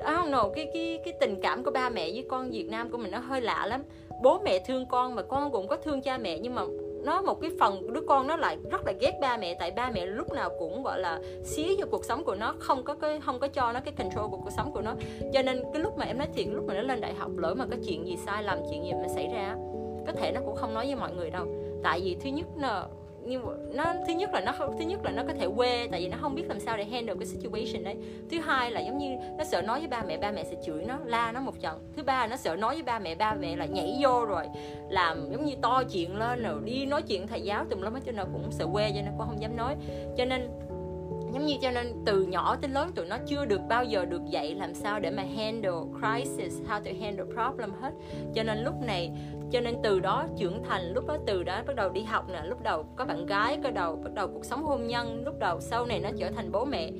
I 0.00 0.06
don't 0.06 0.30
know, 0.30 0.50
cái 0.50 0.70
cái 0.74 1.00
cái 1.04 1.14
tình 1.20 1.40
cảm 1.42 1.64
của 1.64 1.70
ba 1.70 1.88
mẹ 1.88 2.10
với 2.10 2.24
con 2.30 2.50
Việt 2.50 2.68
Nam 2.70 2.90
của 2.90 2.98
mình 2.98 3.10
nó 3.10 3.18
hơi 3.18 3.40
lạ 3.40 3.66
lắm. 3.66 3.82
Bố 4.22 4.38
mẹ 4.38 4.58
thương 4.66 4.86
con 4.86 5.14
và 5.14 5.22
con 5.22 5.52
cũng 5.52 5.68
có 5.68 5.76
thương 5.76 6.02
cha 6.02 6.18
mẹ 6.18 6.38
nhưng 6.38 6.54
mà 6.54 6.62
nó 7.04 7.22
một 7.22 7.40
cái 7.40 7.50
phần 7.60 7.92
đứa 7.92 8.00
con 8.00 8.26
nó 8.26 8.36
lại 8.36 8.58
rất 8.70 8.86
là 8.86 8.92
ghét 9.00 9.18
ba 9.20 9.36
mẹ, 9.36 9.54
tại 9.54 9.70
ba 9.70 9.90
mẹ 9.90 10.06
lúc 10.06 10.32
nào 10.32 10.50
cũng, 10.58 10.82
gọi 10.82 11.00
là, 11.00 11.20
xía 11.44 11.68
cho 11.78 11.86
cuộc 11.90 12.04
sống 12.04 12.24
của 12.24 12.34
nó, 12.34 12.54
không 12.58 12.84
có 12.84 12.94
cái, 12.94 13.20
không 13.20 13.38
có 13.38 13.48
cho 13.48 13.72
nó 13.72 13.80
cái 13.80 13.94
control 13.98 14.30
của 14.30 14.38
cuộc 14.44 14.50
sống 14.56 14.72
của 14.72 14.80
nó. 14.80 14.94
Cho 15.32 15.42
nên 15.42 15.62
cái 15.72 15.82
lúc 15.82 15.98
mà 15.98 16.04
em 16.04 16.18
nói 16.18 16.28
thiệt, 16.34 16.46
lúc 16.50 16.64
mà 16.64 16.74
nó 16.74 16.82
lên 16.82 17.00
đại 17.00 17.14
học 17.14 17.30
lỡ 17.36 17.54
mà 17.54 17.66
có 17.70 17.76
chuyện 17.86 18.06
gì 18.06 18.16
sai 18.26 18.42
lầm, 18.42 18.58
chuyện 18.70 18.84
gì 18.84 18.92
mà 18.92 19.08
xảy 19.14 19.28
ra, 19.28 19.56
có 20.06 20.12
thể 20.12 20.32
nó 20.32 20.40
cũng 20.46 20.56
không 20.56 20.74
nói 20.74 20.86
với 20.86 20.96
mọi 20.96 21.14
người 21.14 21.30
đâu. 21.30 21.46
Tại 21.82 22.00
vì 22.00 22.16
thứ 22.20 22.30
nhất 22.30 22.46
là 22.56 22.86
nhưng 23.24 23.42
nó, 23.74 23.84
thứ 24.06 24.12
nhất 24.12 24.30
là 24.32 24.40
nó 24.40 24.52
thứ 24.78 24.84
nhất 24.84 25.00
là 25.04 25.10
nó 25.10 25.22
có 25.26 25.32
thể 25.32 25.48
quê, 25.56 25.88
tại 25.90 26.00
vì 26.00 26.08
nó 26.08 26.16
không 26.20 26.34
biết 26.34 26.48
làm 26.48 26.60
sao 26.60 26.76
để 26.76 26.84
handle 26.84 27.14
cái 27.14 27.26
situation 27.26 27.84
đấy. 27.84 27.96
Thứ 28.30 28.40
hai 28.40 28.70
là 28.70 28.80
giống 28.80 28.98
như 28.98 29.16
nó 29.38 29.44
sợ 29.44 29.62
nói 29.62 29.78
với 29.78 29.88
ba 29.88 30.02
mẹ 30.02 30.18
ba 30.18 30.30
mẹ 30.30 30.44
sẽ 30.44 30.56
chửi 30.66 30.84
nó, 30.84 30.98
la 31.04 31.32
nó 31.32 31.40
một 31.40 31.60
trận. 31.60 31.78
Thứ 31.96 32.02
ba 32.02 32.20
là 32.20 32.26
nó 32.26 32.36
sợ 32.36 32.56
nói 32.56 32.74
với 32.74 32.82
ba 32.82 32.98
mẹ 32.98 33.14
ba 33.14 33.34
mẹ 33.34 33.56
là 33.56 33.64
nhảy 33.66 33.98
vô 34.00 34.24
rồi 34.24 34.44
làm 34.88 35.30
giống 35.32 35.44
như 35.44 35.54
to 35.62 35.82
chuyện 35.92 36.16
lên 36.16 36.42
rồi 36.42 36.60
đi 36.64 36.86
nói 36.86 37.02
chuyện 37.02 37.26
thầy 37.26 37.40
giáo 37.40 37.64
tùm 37.64 37.80
lum 37.80 37.94
hết 37.94 38.00
cho 38.06 38.12
nó 38.12 38.24
cũng 38.24 38.52
sợ 38.52 38.66
quê 38.72 38.90
cho 38.90 39.02
nên 39.02 39.12
cũng 39.18 39.26
không 39.26 39.40
dám 39.40 39.56
nói. 39.56 39.76
Cho 40.16 40.24
nên 40.24 40.48
giống 41.32 41.46
như 41.46 41.54
cho 41.62 41.70
nên 41.70 41.92
từ 42.06 42.22
nhỏ 42.22 42.56
tới 42.56 42.70
lớn 42.70 42.90
tụi 42.94 43.06
nó 43.06 43.16
chưa 43.26 43.44
được 43.44 43.60
bao 43.68 43.84
giờ 43.84 44.04
được 44.04 44.22
dạy 44.30 44.54
làm 44.54 44.74
sao 44.74 45.00
để 45.00 45.10
mà 45.10 45.22
handle 45.36 45.80
crisis, 46.00 46.60
how 46.68 46.82
to 46.82 46.90
handle 47.00 47.24
problem 47.34 47.70
hết. 47.80 47.92
Cho 48.34 48.42
nên 48.42 48.58
lúc 48.58 48.74
này, 48.82 49.12
cho 49.50 49.60
nên 49.60 49.74
từ 49.82 50.00
đó 50.00 50.26
trưởng 50.38 50.62
thành, 50.68 50.92
lúc 50.92 51.06
đó 51.06 51.16
từ 51.26 51.42
đó 51.42 51.62
bắt 51.66 51.76
đầu 51.76 51.88
đi 51.88 52.02
học 52.02 52.28
nè, 52.32 52.42
lúc 52.44 52.62
đầu 52.62 52.84
có 52.96 53.04
bạn 53.04 53.26
gái 53.26 53.58
cơ 53.62 53.70
đầu, 53.70 53.96
bắt 53.96 54.14
đầu 54.14 54.28
cuộc 54.28 54.44
sống 54.44 54.64
hôn 54.64 54.86
nhân, 54.86 55.22
lúc 55.24 55.38
đầu 55.38 55.60
sau 55.60 55.86
này 55.86 56.00
nó 56.00 56.10
trở 56.18 56.30
thành 56.30 56.52
bố 56.52 56.64
mẹ. 56.64 56.90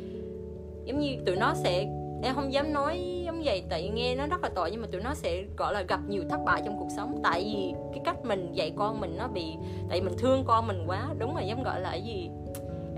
Giống 0.84 0.98
như 0.98 1.16
tụi 1.26 1.36
nó 1.36 1.54
sẽ, 1.54 1.86
em 2.22 2.34
không 2.34 2.52
dám 2.52 2.72
nói 2.72 3.22
giống 3.24 3.42
vậy, 3.44 3.62
tại 3.70 3.90
nghe 3.94 4.14
nó 4.14 4.26
rất 4.26 4.42
là 4.42 4.48
tội, 4.54 4.70
nhưng 4.70 4.80
mà 4.80 4.88
tụi 4.92 5.00
nó 5.00 5.14
sẽ, 5.14 5.44
gọi 5.56 5.74
là, 5.74 5.82
gặp 5.82 6.00
nhiều 6.08 6.22
thất 6.30 6.40
bại 6.46 6.62
trong 6.64 6.78
cuộc 6.78 6.88
sống. 6.96 7.20
Tại 7.22 7.42
vì 7.44 7.74
cái 7.92 8.00
cách 8.04 8.24
mình 8.24 8.52
dạy 8.52 8.72
con 8.76 9.00
mình 9.00 9.14
nó 9.18 9.28
bị, 9.28 9.44
tại 9.88 10.00
vì 10.00 10.06
mình 10.06 10.18
thương 10.18 10.44
con 10.46 10.66
mình 10.66 10.84
quá, 10.86 11.08
đúng 11.18 11.36
là 11.36 11.42
giống, 11.42 11.62
gọi 11.62 11.80
là, 11.80 11.90
cái 11.90 12.02
gì? 12.02 12.30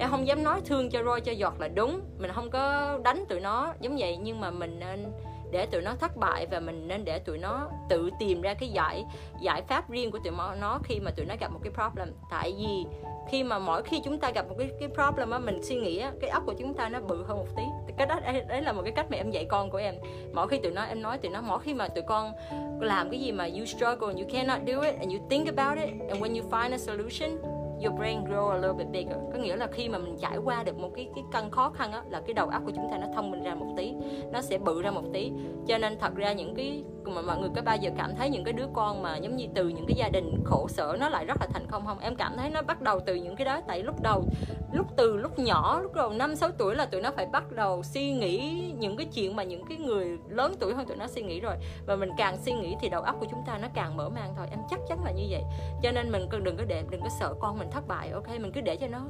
Em 0.03 0.11
không 0.11 0.27
dám 0.27 0.45
nói 0.45 0.61
thương 0.65 0.91
cho 0.91 1.03
roi 1.03 1.21
cho 1.21 1.33
giọt 1.33 1.61
là 1.61 1.69
đúng. 1.69 2.01
Mình 2.19 2.31
không 2.35 2.51
có 2.51 2.99
đánh 3.05 3.25
tụi 3.29 3.41
nó 3.41 3.75
giống 3.81 3.97
vậy, 3.99 4.17
nhưng 4.17 4.41
mà 4.41 4.51
mình 4.51 4.79
nên 4.79 5.13
để 5.51 5.67
tụi 5.67 5.83
nó 5.83 5.95
thất 6.01 6.17
bại 6.17 6.47
và 6.51 6.61
mình 6.61 6.89
nên 6.89 7.05
để 7.05 7.19
tụi 7.19 7.39
nó 7.39 7.69
tự 7.89 8.11
tìm 8.19 8.41
ra 8.41 8.55
cái 8.55 8.69
giải 8.69 9.05
giải 9.41 9.63
pháp 9.63 9.91
riêng 9.91 10.11
của 10.11 10.19
tụi 10.25 10.33
nó 10.61 10.79
khi 10.85 11.01
mà 11.01 11.11
tụi 11.11 11.27
nó 11.27 11.35
gặp 11.41 11.53
một 11.53 11.61
cái 11.65 11.73
problem. 11.73 12.09
Tại 12.31 12.55
vì 12.59 12.85
khi 13.29 13.45
mà 13.45 13.59
mỗi 13.59 13.83
khi 13.83 14.01
chúng 14.05 14.19
ta 14.19 14.31
gặp 14.31 14.49
một 14.49 14.55
cái 14.59 14.71
cái 14.81 14.89
problem 14.89 15.31
á, 15.31 15.39
mình 15.39 15.63
suy 15.63 15.77
nghĩ 15.77 15.99
á, 15.99 16.13
cái 16.21 16.31
óc 16.31 16.43
của 16.47 16.55
chúng 16.59 16.75
ta 16.75 16.89
nó 16.89 17.01
bự 17.01 17.25
hơn 17.25 17.39
một 17.39 17.57
tí. 17.57 17.63
Cái 17.97 18.07
đó 18.07 18.21
đấy 18.49 18.63
là 18.63 18.73
một 18.73 18.83
cái 18.83 18.93
cách 18.93 19.11
mà 19.11 19.17
em 19.17 19.31
dạy 19.31 19.45
con 19.45 19.71
của 19.71 19.79
em. 19.79 19.95
Mỗi 20.33 20.49
khi 20.49 20.59
tụi 20.59 20.73
nó, 20.73 20.83
em 20.83 21.03
nói 21.03 21.19
tụi 21.19 21.31
nó, 21.31 21.41
mỗi 21.41 21.61
khi 21.61 21.75
mà 21.75 21.89
tụi 21.89 22.05
con 22.09 22.33
làm 22.81 23.11
cái 23.11 23.21
gì 23.21 23.33
mà 23.33 23.45
you 23.45 23.65
struggle 23.65 24.09
and 24.09 24.19
you 24.19 24.27
cannot 24.33 24.65
do 24.67 24.81
it 24.81 24.95
and 24.99 25.13
you 25.13 25.29
think 25.31 25.57
about 25.57 25.79
it, 25.79 26.09
and 26.09 26.23
when 26.23 26.35
you 26.35 26.51
find 26.51 26.73
a 26.73 26.79
solution 26.79 27.52
your 27.85 27.99
brain 27.99 28.25
grow 28.25 28.49
a 28.49 28.57
little 28.57 28.85
bit 28.85 28.87
bigger. 28.93 29.17
Có 29.33 29.39
nghĩa 29.39 29.57
là 29.57 29.67
khi 29.67 29.89
mà 29.89 29.99
mình 29.99 30.17
trải 30.21 30.37
qua 30.37 30.63
được 30.63 30.79
một 30.79 30.91
cái 30.95 31.09
cái 31.15 31.25
cân 31.33 31.51
khó 31.51 31.71
khăn 31.71 31.93
á, 31.93 32.03
là 32.11 32.21
cái 32.27 32.35
đầu 32.35 32.49
óc 32.49 32.63
của 32.65 32.73
chúng 32.75 32.89
ta 32.91 32.99
nó 32.99 33.07
thông 33.15 33.31
minh 33.31 33.43
ra 33.43 33.55
một 33.55 33.75
tí, 33.77 33.93
nó 34.33 34.41
sẽ 34.41 34.59
bự 34.59 34.83
ra 34.83 34.91
một 34.91 35.05
tí. 35.13 35.33
Cho 35.67 35.79
nên 35.79 35.99
thật 35.99 36.15
ra 36.15 36.33
những 36.33 36.55
cái 36.55 36.85
mà 37.09 37.23
mọi 37.23 37.39
người 37.39 37.51
có 37.57 37.63
bao 37.63 37.77
giờ 37.77 37.91
cảm 37.99 38.15
thấy 38.17 38.31
những 38.31 38.45
cái 38.45 38.53
đứa 38.53 38.67
con 38.73 39.03
mà 39.03 39.17
giống 39.17 39.37
như 39.37 39.47
từ 39.55 39.69
những 39.69 39.87
cái 39.87 39.97
gia 39.97 40.09
đình 40.09 40.43
khổ 40.45 40.69
sở 40.69 40.97
nó 41.01 41.09
lại 41.09 41.25
rất 41.25 41.37
là 41.41 41.47
thành 41.53 41.67
công 41.71 41.87
không? 41.87 41.99
Em 41.99 42.17
cảm 42.17 42.37
thấy 42.37 42.51
nó 42.51 42.63
bắt 42.63 42.83
đầu 42.83 43.01
từ 43.07 43.15
những 43.15 43.37
cái 43.37 43.45
đó, 43.45 43.61
tại 43.67 43.83
lúc 43.83 44.03
đầu, 44.03 44.25
lúc 44.73 44.87
từ 44.97 45.17
lúc 45.17 45.39
nhỏ, 45.39 45.81
lúc 45.83 45.95
đầu 45.95 46.11
năm, 46.11 46.37
sáu 46.37 46.51
tuổi 46.59 46.75
là 46.75 46.87
tụi 46.87 47.01
nó 47.01 47.11
phải 47.17 47.27
bắt 47.27 47.53
đầu 47.53 47.83
suy 47.83 48.13
nghĩ 48.13 48.65
những 48.79 48.97
cái 48.97 49.07
chuyện 49.15 49.37
mà 49.37 49.43
những 49.43 49.67
cái 49.69 49.79
người 49.79 50.19
lớn 50.29 50.55
tuổi 50.61 50.75
hơn 50.75 50.87
tụi 50.87 50.97
nó 50.97 51.07
suy 51.07 51.23
nghĩ 51.23 51.41
rồi. 51.41 51.55
Và 51.87 51.97
mình 51.97 52.11
càng 52.19 52.37
suy 52.37 52.53
nghĩ 52.53 52.77
thì 52.81 52.89
đầu 52.89 53.03
óc 53.03 53.17
của 53.21 53.27
chúng 53.31 53.43
ta 53.47 53.59
nó 53.59 53.69
càng 53.75 53.97
mở 53.97 54.09
mang 54.09 54.35
thôi. 54.37 54.47
Em 54.51 54.61
chắc 54.71 54.81
chắn 54.89 55.05
là 55.05 55.11
như 55.11 55.25
vậy. 55.31 55.43
Cho 55.83 55.93
nên 55.93 56.11
mình 56.11 56.29
đừng 56.43 56.57
có 56.57 56.65
để, 56.65 56.83
đừng 56.91 57.01
có 57.01 57.09
sợ 57.21 57.35
con 57.41 57.59
mình 57.59 57.71
thất 57.71 57.89
bại, 57.89 58.11
ok? 58.11 58.29
Mình 58.29 58.53
cứ 58.53 58.61
để 58.61 58.77
cho 58.77 58.87
nó 58.87 59.01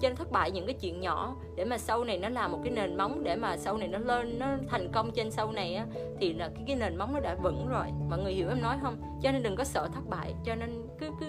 cho 0.00 0.08
nó 0.08 0.14
thất 0.14 0.32
bại 0.32 0.50
những 0.50 0.66
cái 0.66 0.74
chuyện 0.80 1.00
nhỏ 1.00 1.36
để 1.56 1.64
mà 1.64 1.78
sau 1.78 2.04
này 2.04 2.18
nó 2.18 2.28
làm 2.28 2.52
một 2.52 2.58
cái 2.64 2.72
nền 2.72 2.96
móng, 2.96 3.24
để 3.24 3.36
mà 3.36 3.56
sau 3.56 3.76
này 3.76 3.88
nó 3.88 3.98
lên, 3.98 4.38
nó 4.38 4.46
thành 4.68 4.92
công 4.92 5.10
trên 5.10 5.30
sau 5.30 5.52
này 5.52 5.74
á, 5.74 5.86
thì 6.20 6.32
là 6.32 6.48
cái 6.54 6.64
cái 6.66 6.76
nền 6.76 6.96
móng 6.96 7.12
nó 7.14 7.20
đã 7.20 7.34
vững 7.42 7.68
rồi. 7.68 7.86
Mọi 8.08 8.18
người 8.18 8.32
hiểu 8.32 8.48
em 8.48 8.62
nói 8.62 8.76
không? 8.82 8.96
Cho 9.22 9.32
nên 9.32 9.42
đừng 9.42 9.56
có 9.56 9.64
sợ 9.64 9.88
thất 9.94 10.08
bại. 10.08 10.34
Cho 10.44 10.54
nên 10.54 10.86
cứ 10.98 11.10
cứ 11.20 11.26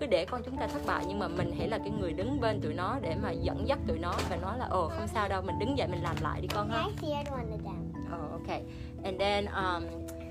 cứ 0.00 0.06
để 0.06 0.24
con 0.24 0.42
chúng 0.44 0.56
ta 0.56 0.66
thất 0.66 0.82
bại. 0.86 1.04
Nhưng 1.08 1.18
mà 1.18 1.28
mình 1.28 1.52
hãy 1.58 1.68
là 1.68 1.78
cái 1.78 1.90
người 1.90 2.12
đứng 2.12 2.40
bên 2.40 2.60
tụi 2.60 2.74
nó 2.74 2.98
để 3.02 3.14
mà 3.22 3.30
dẫn 3.30 3.68
dắt 3.68 3.78
tụi 3.86 3.98
nó 3.98 4.14
và 4.30 4.36
nói 4.36 4.58
là 4.58 4.66
ồ 4.66 4.88
không 4.88 5.08
sao 5.08 5.28
đâu. 5.28 5.42
Mình 5.42 5.58
đứng 5.58 5.78
dậy 5.78 5.88
mình 5.88 6.02
làm 6.02 6.16
lại 6.20 6.40
đi 6.40 6.48
con 6.48 6.70
ha. 6.70 6.84
Oh, 8.14 8.30
ok. 8.32 8.60
And 9.04 9.20
then 9.20 9.46
um, 9.46 9.84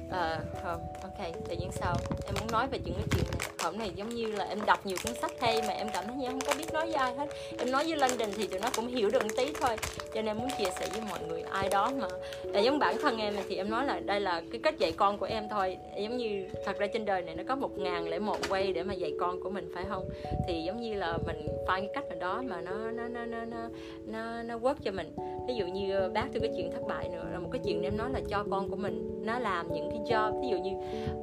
Ờ, 0.09 0.39
không, 0.63 0.81
ok, 1.01 1.31
tự 1.49 1.55
nhiên 1.55 1.71
sao? 1.71 1.95
Em 2.25 2.35
muốn 2.39 2.51
nói 2.51 2.67
về 2.67 2.79
những 2.85 2.95
cái 2.95 3.05
chuyện 3.11 3.25
này 3.39 3.45
Hôm 3.65 3.77
này 3.77 3.91
giống 3.95 4.09
như 4.09 4.31
là 4.31 4.45
em 4.45 4.65
đọc 4.65 4.85
nhiều 4.85 4.97
cuốn 5.03 5.13
sách 5.13 5.31
hay 5.39 5.61
Mà 5.61 5.73
em 5.73 5.87
cảm 5.93 6.05
thấy 6.07 6.15
như 6.15 6.27
không 6.27 6.39
có 6.47 6.53
biết 6.57 6.73
nói 6.73 6.85
với 6.85 6.93
ai 6.93 7.13
hết. 7.13 7.29
Em 7.59 7.71
nói 7.71 7.83
với 7.83 7.97
London 7.97 8.29
thì 8.35 8.47
tụi 8.47 8.59
nó 8.59 8.69
cũng 8.75 8.87
hiểu 8.87 9.09
được 9.09 9.23
một 9.23 9.29
tí 9.37 9.53
thôi. 9.61 9.77
Cho 10.13 10.21
nên 10.21 10.37
muốn 10.37 10.49
chia 10.57 10.69
sẻ 10.79 10.87
với 10.91 11.01
mọi 11.09 11.19
người 11.27 11.41
ai 11.41 11.69
đó 11.69 11.91
mà 12.01 12.07
là 12.43 12.59
Giống 12.59 12.79
bản 12.79 12.95
thân 13.01 13.17
em 13.17 13.33
thì 13.49 13.55
em 13.55 13.69
nói 13.69 13.85
là 13.85 13.99
đây 13.99 14.19
là 14.19 14.41
cái 14.51 14.59
cách 14.63 14.79
dạy 14.79 14.91
con 14.91 15.17
của 15.17 15.25
em 15.25 15.49
thôi. 15.49 15.77
Giống 15.97 16.17
như 16.17 16.47
thật 16.65 16.79
ra 16.79 16.87
trên 16.87 17.05
đời 17.05 17.21
này 17.21 17.35
nó 17.35 17.43
có 17.47 17.55
một 17.55 17.77
ngàn 17.77 18.07
lẻ 18.07 18.19
một 18.19 18.37
quay 18.49 18.73
để 18.73 18.83
mà 18.83 18.93
dạy 18.93 19.11
con 19.19 19.43
của 19.43 19.49
mình 19.49 19.71
phải 19.75 19.85
không? 19.89 20.09
Thì 20.47 20.63
giống 20.63 20.81
như 20.81 20.93
là 20.93 21.17
mình 21.25 21.47
phải 21.67 21.81
cái 21.81 21.89
cách 21.93 22.05
nào 22.09 22.19
đó 22.19 22.43
mà 22.47 22.61
nó 22.61 22.91
nó 22.91 23.07
nó 23.07 23.25
nó 23.25 23.45
nó 23.45 23.69
nó, 24.05 24.43
nó 24.43 24.57
work 24.57 24.75
cho 24.83 24.91
mình. 24.91 25.15
Ví 25.47 25.53
dụ 25.55 25.65
như 25.65 25.95
ờ, 25.95 26.09
bác 26.09 26.25
tôi 26.33 26.41
cái 26.41 26.51
chuyện 26.57 26.71
thất 26.71 26.87
bại 26.87 27.09
nữa 27.09 27.25
là 27.31 27.39
một 27.39 27.49
cái 27.51 27.61
chuyện 27.65 27.81
em 27.83 27.97
nói 27.97 28.09
là 28.13 28.19
cho 28.29 28.45
con 28.51 28.69
của 28.69 28.75
mình 28.75 29.21
nó 29.25 29.39
làm 29.39 29.73
những 29.73 29.94
cái 29.95 30.17
job. 30.17 30.41
Ví 30.41 30.47
dụ 30.47 30.57
như 30.57 30.71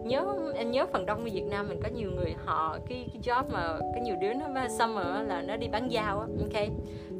nhớ 0.04 0.26
em 0.54 0.70
nhớ 0.70 0.86
phần 0.92 1.06
đông 1.06 1.24
của 1.24 1.30
Việt 1.32 1.44
Nam 1.50 1.68
mình 1.68 1.80
có 1.82 1.88
nhiều 1.88 2.10
người 2.10 2.34
họ 2.44 2.78
cái 2.88 3.06
cái 3.12 3.22
job 3.22 3.44
mà 3.52 3.78
có 3.78 4.00
nhiều 4.02 4.16
đứa 4.20 4.32
nó 4.32 4.68
summer 4.68 5.06
là 5.28 5.42
nó 5.42 5.56
đi 5.56 5.68
bán 5.68 5.90
dao 5.90 6.20
á 6.20 6.26
ok? 6.40 6.68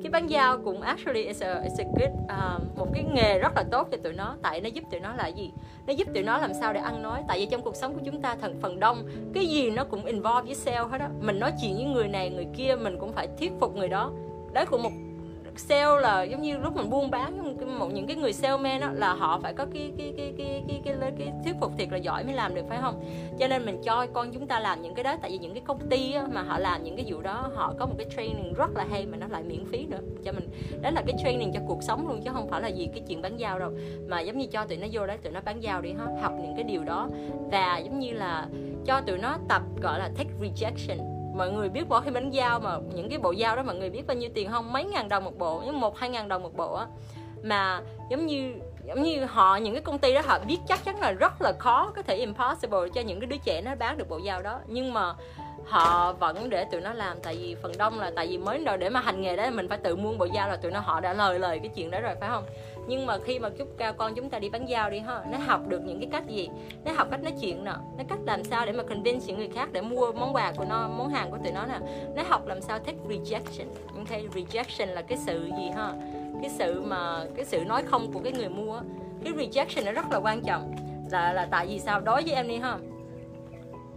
Cái 0.03 0.11
bán 0.11 0.29
dao 0.29 0.59
cũng 0.59 0.81
actually 0.81 1.23
is 1.25 1.43
a, 1.43 1.61
is 1.63 1.81
a 1.81 1.85
good 1.85 2.11
uh, 2.11 2.79
một 2.79 2.87
cái 2.95 3.05
nghề 3.15 3.39
rất 3.39 3.53
là 3.57 3.65
tốt 3.71 3.89
cho 3.91 3.97
tụi 3.97 4.13
nó. 4.13 4.37
Tại 4.43 4.61
nó 4.61 4.69
giúp 4.69 4.85
tụi 4.91 5.01
nó 5.01 5.15
là 5.15 5.27
gì? 5.27 5.53
Nó 5.87 5.93
giúp 5.93 6.09
tụi 6.15 6.23
nó 6.23 6.39
làm 6.39 6.55
sao 6.55 6.73
để 6.73 6.81
ăn 6.81 7.03
nói. 7.03 7.23
Tại 7.29 7.39
vì 7.39 7.47
trong 7.47 7.63
cuộc 7.63 7.77
sống 7.77 7.95
của 7.95 8.01
chúng 8.05 8.23
ta 8.23 8.37
thần 8.41 8.55
phần 8.61 8.81
đông 8.81 9.09
cái 9.35 9.47
gì 9.47 9.71
nó 9.71 9.85
cũng 9.85 10.05
involve 10.05 10.43
với 10.43 10.55
sale 10.55 10.79
hết 10.79 11.01
á. 11.01 11.09
Mình 11.21 11.41
nói 11.41 11.53
chuyện 11.63 11.75
với 11.75 11.85
người 11.85 12.09
này 12.09 12.31
người 12.31 12.47
kia 12.57 12.77
mình 12.83 12.97
cũng 12.99 13.13
phải 13.13 13.29
thuyết 13.39 13.53
phục 13.61 13.77
người 13.77 13.89
đó. 13.89 14.13
Đấy 14.53 14.67
cũng 14.67 14.83
một 14.83 14.91
sale 15.57 16.01
là 16.01 16.23
giống 16.23 16.43
như 16.43 16.59
lúc 16.59 16.77
mình 16.77 16.91
buôn 16.91 17.11
bán 17.11 17.57
một 17.79 17.93
những 17.93 18.07
cái 18.07 18.17
người 18.17 18.33
salesman 18.33 18.81
đó 18.81 18.89
là 18.93 19.15
họ 19.15 19.41
phải 19.43 19.55
có 19.55 19.67
cái 19.75 19.93
cái 19.99 20.15
cái 20.17 20.35
cái 20.39 20.65
cái 20.69 20.83
cái, 20.85 20.97
cái, 21.01 21.13
cái 21.19 21.33
thuyết 21.45 21.55
phục 21.61 21.73
thiệt 21.79 21.89
là 21.91 21.97
giỏi 21.97 22.25
mới 22.25 22.35
làm 22.35 22.55
được 22.55 22.63
phải 22.69 22.79
không? 22.81 23.05
Cho 23.39 23.49
nên 23.49 23.67
mình 23.67 23.81
cho 23.85 24.07
con 24.13 24.33
chúng 24.33 24.47
ta 24.47 24.61
làm 24.61 24.83
những 24.83 24.95
cái 24.95 25.05
đó 25.05 25.17
tại 25.23 25.31
vì 25.31 25.39
những 25.39 25.55
cái 25.55 25.63
công 25.67 25.89
ty 25.89 26.13
á, 26.13 26.27
mà 26.33 26.43
họ 26.43 26.59
làm 26.59 26.85
những 26.85 26.97
cái 26.97 27.05
vụ 27.09 27.21
đó 27.21 27.51
họ 27.55 27.75
có 27.79 27.87
một 27.87 27.95
cái 27.99 28.07
training 28.17 28.55
rất 28.55 28.71
là 28.75 28.87
hay 28.91 29.07
mà 29.07 29.17
nó 29.17 29.27
lại 29.29 29.43
miễn 29.43 29.65
phí 29.65 29.87
nữa. 29.87 30.01
Cho 30.25 30.33
mình 30.33 30.49
đó 30.83 30.91
là 30.91 31.03
cái 31.07 31.17
training 31.25 31.53
cho 31.55 31.61
cuộc 31.69 31.83
sống 31.83 32.09
luôn 32.09 32.21
chứ 32.25 32.31
không 32.33 32.49
phải 32.49 32.61
là 32.61 32.69
gì 32.69 32.89
cái 32.95 33.03
chuyện 33.09 33.23
bán 33.23 33.37
giao 33.37 33.59
đâu. 33.59 33.71
Mà 34.09 34.21
giống 34.21 34.39
như 34.39 34.47
cho 34.47 34.65
tụi 34.65 34.79
nó 34.79 34.87
vô 34.93 35.07
đó 35.07 35.15
tụi 35.23 35.33
nó 35.33 35.41
bán 35.45 35.63
giao 35.63 35.81
đi 35.81 35.93
ha 35.93 36.07
học 36.23 36.33
những 36.43 36.55
cái 36.57 36.65
điều 36.65 36.85
đó. 36.85 37.09
Và 37.51 37.79
giống 37.79 37.99
như 37.99 38.13
là 38.13 38.47
cho 38.87 39.01
tụi 39.01 39.19
nó 39.19 39.39
tập 39.49 39.63
gọi 39.83 39.99
là 39.99 40.11
take 40.19 40.31
rejection 40.41 41.12
mọi 41.35 41.51
người 41.53 41.69
biết 41.69 41.89
bỏ 41.89 42.01
khi 42.01 42.11
bánh 42.11 42.33
dao 42.33 42.61
mà, 42.61 42.79
những 42.95 43.09
cái 43.09 43.19
bộ 43.19 43.35
dao 43.35 43.57
đó 43.57 43.63
mọi 43.63 43.77
người 43.77 43.91
biết 43.91 44.07
bao 44.07 44.17
nhiêu 44.17 44.31
tiền 44.35 44.51
không? 44.51 44.73
Mấy 44.73 44.85
ngàn 44.85 45.09
đồng 45.09 45.25
một 45.25 45.39
bộ 45.39 45.63
nhưng 45.65 45.81
một, 45.81 45.99
hai 45.99 46.11
ngàn 46.11 46.29
đồng 46.29 46.43
một 46.43 46.57
bộ 46.57 46.75
á. 46.75 46.87
Mà 47.43 47.81
giống 48.11 48.27
như 48.27 48.55
giống 48.87 49.03
như 49.03 49.25
họ, 49.25 49.57
những 49.57 49.75
cái 49.75 49.83
công 49.83 49.99
ty 49.99 50.15
đó 50.15 50.21
họ 50.25 50.39
biết 50.39 50.59
chắc 50.69 50.85
chắn 50.85 51.01
là 51.01 51.13
rất 51.13 51.43
là 51.43 51.53
khó 51.59 51.93
có 51.97 52.03
thể 52.03 52.17
impossible 52.17 52.89
cho 52.95 53.01
những 53.01 53.21
cái 53.21 53.27
đứa 53.27 53.37
trẻ 53.45 53.61
nó 53.65 53.75
bán 53.75 53.99
được 53.99 54.09
bộ 54.09 54.21
dao 54.27 54.43
đó. 54.43 54.61
Nhưng 54.67 54.93
mà 54.93 55.15
họ 55.67 56.13
vẫn 56.13 56.51
để 56.51 56.65
tụi 56.65 56.81
nó 56.81 56.93
làm, 56.93 57.17
tại 57.23 57.37
vì 57.37 57.57
phần 57.63 57.73
đông 57.79 58.01
là, 58.01 58.13
tại 58.17 58.27
vì 58.27 58.39
mới 58.39 58.59
đầu 58.59 58.77
để 58.77 58.89
mà 58.89 59.01
hành 59.01 59.21
nghề 59.21 59.37
đó, 59.37 59.51
mình 59.51 59.69
phải 59.69 59.79
tự 59.79 59.97
mua 59.97 60.13
bộ 60.13 60.27
dao 60.35 60.49
là 60.49 60.57
tụi 60.57 60.73
nó, 60.73 60.81
họ 60.81 61.01
đã 61.01 61.13
lời 61.13 61.39
lời 61.39 61.59
cái 61.59 61.69
chuyện 61.69 61.91
đó 61.91 62.01
rồi, 62.01 62.15
phải 62.21 62.29
không? 62.29 62.45
Nhưng 62.87 63.07
mà 63.07 63.19
khi 63.25 63.39
mà 63.39 63.49
chút 63.49 63.69
con 63.97 64.15
chúng 64.15 64.31
ta 64.31 64.39
đi 64.39 64.49
bán 64.49 64.69
giao 64.69 64.91
đi 64.91 64.99
ha, 64.99 65.23
nó 65.31 65.39
học 65.39 65.69
được 65.69 65.85
những 65.85 66.01
cái 66.01 66.09
cách 66.13 66.29
gì? 66.29 66.49
Nó 66.85 66.93
học 66.93 67.09
cách 67.11 67.23
nói 67.23 67.33
chuyện 67.41 67.65
nè, 67.65 67.73
nó 67.99 68.05
cách 68.09 68.19
làm 68.27 68.45
sao 68.45 68.67
để 68.67 68.73
mà 68.73 68.83
convince 68.83 69.27
những 69.27 69.39
người 69.39 69.49
khác 69.49 69.69
để 69.73 69.81
mua 69.81 70.13
món 70.13 70.35
quà 70.35 70.53
của 70.57 70.65
nó, 70.65 70.89
món 70.89 71.09
hàng 71.09 71.31
của 71.31 71.39
tụi 71.45 71.53
nó 71.53 71.67
nè. 71.67 71.79
Nó 72.17 72.23
học 72.29 72.47
làm 72.47 72.61
sao 72.61 72.79
take 72.79 72.99
rejection. 73.09 73.67
Ok 73.97 74.09
rejection 74.35 74.87
là 74.87 75.03
cái 75.03 75.19
sự 75.19 75.47
gì 75.59 75.71
ha? 75.77 75.93
Cái 76.43 76.51
sự 76.51 76.81
mà, 76.81 77.25
cái 77.37 77.45
sự 77.45 77.65
nói 77.65 77.83
không 77.83 78.13
của 78.13 78.21
cái 78.21 78.33
người 78.33 78.49
mua. 78.49 78.81
Cái 79.25 79.33
rejection 79.33 79.85
nó 79.85 79.93
rất 79.93 80.11
là 80.11 80.19
quan 80.19 80.43
trọng. 80.43 80.75
Là 81.11 81.33
là 81.33 81.49
tại 81.51 81.67
vì 81.67 81.79
sao? 81.79 82.01
Đối 82.01 82.23
với 82.23 82.33
em 82.33 82.49
đi 82.49 82.57
ha. 82.57 82.79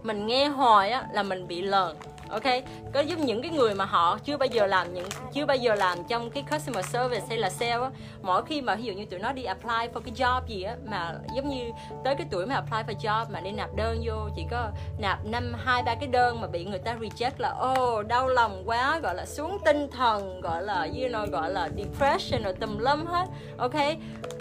Mình 0.02 0.26
nghe 0.26 0.48
hoài 0.48 0.90
á 0.90 1.06
là 1.12 1.22
mình 1.22 1.46
bị 1.46 1.62
lờn 1.62 1.96
ok? 2.30 2.64
Có 2.92 3.00
giúp 3.00 3.18
những 3.18 3.42
cái 3.42 3.50
người 3.50 3.74
mà 3.74 3.84
họ 3.84 4.18
chưa 4.24 4.36
bao 4.36 4.46
giờ 4.46 4.66
làm 4.66 4.94
những 4.94 5.08
chưa 5.32 5.46
bao 5.46 5.56
giờ 5.56 5.74
làm 5.74 5.98
trong 6.08 6.30
cái 6.30 6.44
customer 6.50 6.86
service 6.86 7.26
hay 7.28 7.38
là 7.38 7.50
sale 7.50 7.72
á 7.72 7.90
mỗi 8.22 8.44
khi 8.44 8.60
mà 8.60 8.74
ví 8.74 8.84
dụ 8.84 8.92
như 8.92 9.04
tụi 9.04 9.20
nó 9.20 9.32
đi 9.32 9.44
apply 9.44 9.88
for 9.94 10.00
cái 10.00 10.14
job 10.16 10.40
gì 10.46 10.62
á 10.62 10.76
mà 10.84 11.14
giống 11.34 11.48
như 11.48 11.70
tới 12.04 12.14
cái 12.14 12.26
tuổi 12.30 12.46
mà 12.46 12.54
apply 12.54 12.94
for 12.94 12.98
job 13.00 13.26
mà 13.30 13.40
đi 13.40 13.50
nạp 13.50 13.70
đơn 13.76 14.02
vô 14.04 14.28
chỉ 14.36 14.42
có 14.50 14.70
nạp 14.98 15.24
năm 15.24 15.54
hai 15.64 15.82
ba 15.82 15.94
cái 15.94 16.08
đơn 16.08 16.40
mà 16.40 16.46
bị 16.46 16.64
người 16.64 16.78
ta 16.78 16.96
reject 17.00 17.30
là 17.38 17.48
ô 17.48 17.98
oh, 17.98 18.06
đau 18.06 18.28
lòng 18.28 18.62
quá 18.66 19.00
gọi 19.02 19.14
là 19.14 19.26
xuống 19.26 19.58
tinh 19.64 19.88
thần 19.90 20.40
gọi 20.40 20.62
là 20.62 20.82
you 20.82 21.08
know 21.08 21.30
gọi 21.30 21.50
là 21.50 21.68
depression 21.76 22.42
rồi 22.42 22.52
tùm 22.52 22.78
lum 22.78 23.06
hết. 23.06 23.26
Ok? 23.58 23.74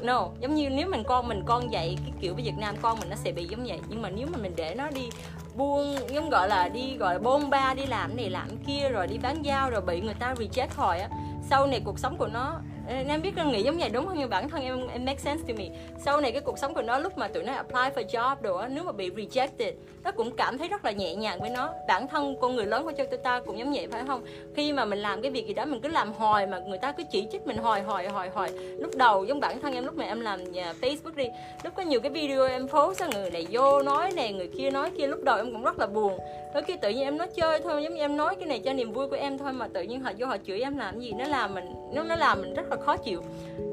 No 0.02 0.28
giống 0.40 0.56
như 0.56 0.70
nếu 0.70 0.88
mình 0.88 1.04
con 1.04 1.28
mình 1.28 1.44
con 1.46 1.72
dạy 1.72 1.98
cái 2.06 2.14
kiểu 2.22 2.34
với 2.34 2.44
Việt 2.44 2.58
Nam 2.58 2.76
con 2.82 3.00
mình 3.00 3.10
nó 3.10 3.16
sẽ 3.16 3.32
bị 3.32 3.46
giống 3.46 3.64
vậy. 3.66 3.80
Nhưng 3.90 4.02
mà 4.02 4.10
nếu 4.10 4.28
mà 4.32 4.38
mình 4.38 4.54
để 4.56 4.76
nó 4.76 4.90
đi 4.90 5.10
buông 5.56 5.96
giống 6.10 6.30
gọi 6.30 6.50
là 6.50 6.70
đi 6.70 6.98
gọi 6.98 7.14
là 7.14 7.20
bôn 7.20 7.50
ba 7.50 7.74
đi 7.76 7.86
làm 7.86 8.18
này 8.18 8.30
làm 8.30 8.48
kia, 8.68 8.90
rồi 8.90 9.08
đi 9.08 9.18
bán 9.18 9.44
dao, 9.46 9.70
rồi 9.70 9.82
bị 9.82 10.02
người 10.02 10.14
ta 10.14 10.34
reject 10.34 10.68
hồi 10.76 11.00
á. 11.00 11.10
Sau 11.50 11.68
này 11.68 11.82
cuộc 11.86 12.00
sống 12.00 12.18
của 12.18 12.28
nó 12.28 12.60
em 12.88 13.22
biết 13.22 13.32
nghĩ 13.52 13.64
giống 13.64 13.78
vậy 13.78 13.90
đúng 13.90 14.06
không? 14.06 14.16
Nhưng 14.20 14.30
bản 14.30 14.50
thân 14.50 14.64
em 14.64 14.88
em 14.88 15.06
make 15.06 15.20
sense 15.20 15.44
to 15.48 15.54
me. 15.58 15.66
Sau 16.06 16.22
này 16.22 16.32
cái 16.32 16.42
cuộc 16.42 16.60
sống 16.60 16.74
của 16.74 16.82
nó, 16.82 17.00
lúc 17.00 17.18
mà 17.18 17.28
tụi 17.28 17.44
nó 17.44 17.54
apply 17.54 17.82
for 17.96 18.06
job 18.06 18.36
đồ 18.42 18.58
á, 18.58 18.68
nếu 18.68 18.84
mà 18.84 18.92
bị 18.92 19.10
rejected, 19.10 19.72
nó 20.04 20.12
cũng 20.12 20.36
cảm 20.36 20.58
thấy 20.58 20.68
rất 20.68 20.86
là 20.86 20.92
nhẹ 20.92 21.16
nhàng 21.16 21.40
với 21.40 21.50
nó. 21.50 21.70
Bản 21.88 22.08
thân 22.08 22.36
con 22.42 22.56
người 22.56 22.66
lớn 22.66 22.84
của 22.84 22.92
cho 22.98 23.04
tôi 23.04 23.18
ta 23.18 23.40
cũng 23.46 23.60
giống 23.60 23.74
vậy, 23.74 23.88
phải 23.92 24.04
không? 24.08 24.26
Khi 24.56 24.74
mà 24.74 24.86
mình 24.86 25.00
làm 25.00 25.22
cái 25.22 25.32
việc 25.32 25.48
gì 25.48 25.54
đó, 25.54 25.66
mình 25.66 25.82
cứ 25.82 25.90
làm 25.90 26.14
hồi 26.14 26.48
mà 26.48 26.60
người 26.60 26.78
ta 26.78 26.92
cứ 26.92 27.04
chỉ 27.12 27.28
trích 27.32 27.48
mình 27.48 27.58
hồi 27.58 27.82
hồi 27.82 28.08
hồi 28.08 28.30
hồi 28.34 28.50
lúc 28.80 28.96
đầu 28.96 29.26
giống 29.26 29.40
bản 29.40 29.62
thân 29.62 29.74
em, 29.74 29.86
lúc 29.86 29.96
mà 29.98 30.06
em 30.06 30.20
làm 30.20 30.52
nhà 30.52 30.74
Facebook 30.82 31.16
đi, 31.16 31.26
lúc 31.64 31.74
có 31.76 31.84
nhiều 31.84 32.00
cái 32.00 32.12
video 32.12 32.48
em 32.48 32.68
post 32.68 33.02
á, 33.02 33.08
người 33.14 33.32
này 33.32 33.48
vô 33.52 33.82
nói 33.82 34.12
này 34.12 34.34
người 34.34 34.50
kia 34.58 34.72
nói 34.72 34.92
kia, 34.98 35.08
lúc 35.08 35.24
đầu 35.24 35.38
em 35.38 35.52
cũng 35.52 35.64
rất 35.64 35.80
là 35.80 35.88
buồn. 35.88 36.18
Đôi 36.54 36.64
khi 36.64 36.78
tự 36.78 36.90
nhiên 36.90 37.04
em 37.04 37.18
nói 37.18 37.28
chơi 37.36 37.60
thôi, 37.60 37.84
giống 37.84 37.94
như 37.94 38.00
em 38.00 38.18
nói 38.18 38.36
cái 38.36 38.46
này 38.46 38.60
cho 38.60 38.74
niềm 38.74 38.94
vui 38.94 39.08
của 39.08 39.16
em 39.16 39.38
thôi, 39.38 39.54
mà 39.54 39.68
tự 39.68 39.82
nhiên 39.82 40.02
họ 40.02 40.12
vô 40.18 40.28
họ 40.28 40.38
chửi 40.48 40.62
em 40.62 40.78
làm 40.78 41.00
gì, 41.00 41.12
nó 41.12 41.26
làm 41.26 41.54
mình, 41.54 41.66
nó 41.94 42.04
nó 42.04 42.16
làm 42.16 42.42
mình 42.42 42.54
rất 42.54 42.70
là 42.70 42.75
là 42.76 42.86
khó 42.86 42.98
chịu. 42.98 43.22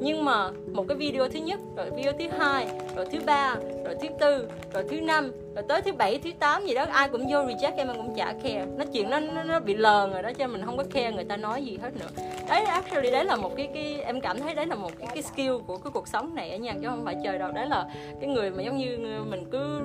Nhưng 0.00 0.24
mà 0.24 0.50
một 0.72 0.84
cái 0.88 0.96
video 0.96 1.28
thứ 1.28 1.38
nhất, 1.38 1.60
rồi 1.76 1.90
video 1.96 2.12
thứ 2.18 2.24
hai, 2.38 2.66
rồi 2.96 3.06
thứ 3.12 3.18
ba, 3.26 3.56
rồi 3.84 3.94
thứ 4.02 4.08
tư, 4.20 4.48
rồi 4.74 4.84
thứ 4.90 5.00
năm 5.00 5.32
rồi 5.54 5.64
tới 5.68 5.82
thứ 5.82 5.92
bảy 5.92 6.18
thứ 6.18 6.30
tám 6.38 6.66
gì 6.66 6.74
đó 6.74 6.86
ai 6.90 7.08
cũng 7.08 7.26
vô 7.30 7.38
reject 7.38 7.76
em 7.76 7.88
cũng 7.96 8.14
chả 8.14 8.34
khe 8.42 8.66
nó 8.76 8.84
chuyện 8.92 9.10
nó, 9.10 9.20
nó 9.20 9.42
nó 9.42 9.60
bị 9.60 9.74
lờn 9.74 10.12
rồi 10.12 10.22
đó 10.22 10.32
cho 10.38 10.46
mình 10.48 10.62
không 10.64 10.76
có 10.76 10.84
khe 10.90 11.12
người 11.12 11.24
ta 11.24 11.36
nói 11.36 11.64
gì 11.64 11.78
hết 11.82 11.90
nữa. 11.96 12.08
Đấy 12.48 12.64
actually 12.64 13.10
đấy 13.10 13.24
là 13.24 13.36
một 13.36 13.56
cái 13.56 13.68
cái 13.74 14.02
em 14.02 14.20
cảm 14.20 14.40
thấy 14.40 14.54
đấy 14.54 14.66
là 14.66 14.74
một 14.74 14.90
cái, 14.98 15.08
cái 15.14 15.22
skill 15.22 15.52
của 15.66 15.76
cái 15.76 15.90
cuộc 15.94 16.08
sống 16.08 16.34
này 16.34 16.50
ở 16.50 16.56
nhà 16.56 16.72
chứ 16.72 16.88
không 16.88 17.04
phải 17.04 17.16
trời 17.24 17.38
đâu. 17.38 17.52
Đấy 17.52 17.66
là 17.66 17.86
cái 18.20 18.30
người 18.30 18.50
mà 18.50 18.62
giống 18.62 18.76
như 18.76 18.98
mình 19.30 19.44
cứ 19.50 19.82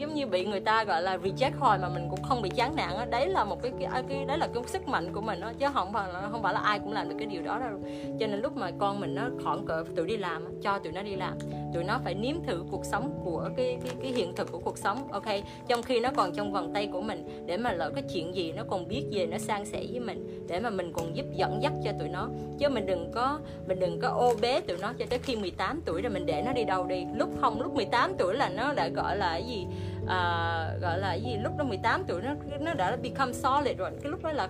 giống 0.00 0.14
như 0.14 0.26
bị 0.26 0.44
người 0.44 0.60
ta 0.60 0.84
gọi 0.84 1.02
là 1.02 1.16
reject 1.16 1.58
hồi 1.58 1.78
mà 1.78 1.88
mình 1.88 2.06
cũng 2.10 2.22
không 2.22 2.42
bị 2.42 2.50
chán 2.50 2.76
nản 2.76 2.90
đó. 2.90 3.04
đấy 3.10 3.28
là 3.28 3.44
một 3.44 3.62
cái, 3.62 3.72
cái, 3.80 4.02
cái 4.08 4.24
đấy 4.24 4.38
là 4.38 4.48
cái 4.54 4.62
sức 4.66 4.88
mạnh 4.88 5.12
của 5.12 5.20
mình 5.20 5.40
đó 5.40 5.52
chứ 5.58 5.66
không 5.74 5.92
phải 5.92 6.12
là 6.12 6.28
không 6.30 6.42
phải 6.42 6.54
là 6.54 6.60
ai 6.60 6.78
cũng 6.78 6.92
làm 6.92 7.08
được 7.08 7.16
cái 7.18 7.26
điều 7.26 7.42
đó 7.42 7.58
đâu. 7.58 7.78
Cho 8.20 8.26
nên 8.26 8.40
lúc 8.40 8.56
mà 8.56 8.70
con 8.78 9.00
mình 9.00 9.14
nó 9.14 9.28
khoảng 9.44 9.66
cỡ 9.66 9.84
tự 9.96 10.06
đi 10.06 10.16
làm 10.16 10.60
cho 10.62 10.78
tụi 10.78 10.92
nó 10.92 11.02
đi 11.02 11.16
làm 11.16 11.38
tụi 11.74 11.84
nó 11.84 12.00
phải 12.04 12.14
nếm 12.14 12.36
thử 12.46 12.64
cuộc 12.70 12.84
sống 12.84 13.20
của 13.24 13.50
cái 13.56 13.78
cái, 13.84 13.94
cái 14.02 14.12
hiện 14.12 14.34
thực 14.34 14.52
của 14.52 14.58
cuộc 14.58 14.78
sống 14.78 15.03
ok, 15.10 15.24
trong 15.68 15.82
khi 15.82 16.00
nó 16.00 16.10
còn 16.16 16.32
trong 16.34 16.52
vòng 16.52 16.72
tay 16.74 16.88
của 16.92 17.00
mình, 17.00 17.44
để 17.46 17.56
mà 17.56 17.72
lỡ 17.72 17.90
cái 17.94 18.04
chuyện 18.14 18.34
gì 18.34 18.52
nó 18.52 18.62
còn 18.68 18.88
biết 18.88 19.04
về, 19.12 19.26
nó 19.26 19.38
san 19.38 19.64
sẻ 19.64 19.84
với 19.90 20.00
mình, 20.00 20.46
để 20.48 20.60
mà 20.60 20.70
mình 20.70 20.92
còn 20.92 21.16
giúp 21.16 21.26
dẫn 21.36 21.62
dắt 21.62 21.72
cho 21.84 21.92
tụi 21.98 22.08
nó. 22.08 22.28
Chứ 22.58 22.68
mình 22.68 22.86
đừng 22.86 23.10
có, 23.14 23.38
mình 23.66 23.80
đừng 23.80 24.00
có 24.00 24.08
ô 24.08 24.34
bế 24.40 24.60
tụi 24.60 24.78
nó 24.78 24.92
cho 24.98 25.04
tới 25.10 25.18
khi 25.18 25.36
18 25.36 25.80
tuổi 25.84 26.02
rồi 26.02 26.12
mình 26.12 26.26
để 26.26 26.42
nó 26.42 26.52
đi 26.52 26.64
đâu 26.64 26.86
đi. 26.86 27.04
Lúc 27.16 27.28
không, 27.40 27.60
lúc 27.60 27.74
18 27.74 28.14
tuổi 28.18 28.34
là 28.34 28.48
nó 28.48 28.72
đã 28.74 28.88
gọi 28.88 29.16
là 29.16 29.30
cái 29.30 29.44
gì? 29.44 29.66
Uh, 30.04 30.82
gọi 30.82 30.98
là 30.98 31.14
gì 31.14 31.36
lúc 31.36 31.52
nó 31.58 31.64
18 31.64 32.04
tuổi 32.04 32.22
nó 32.22 32.34
nó 32.60 32.74
đã 32.74 32.96
become 32.96 33.32
solid 33.32 33.78
rồi. 33.78 33.90
Cái 34.02 34.10
lúc 34.10 34.22
đó 34.22 34.32
là 34.32 34.48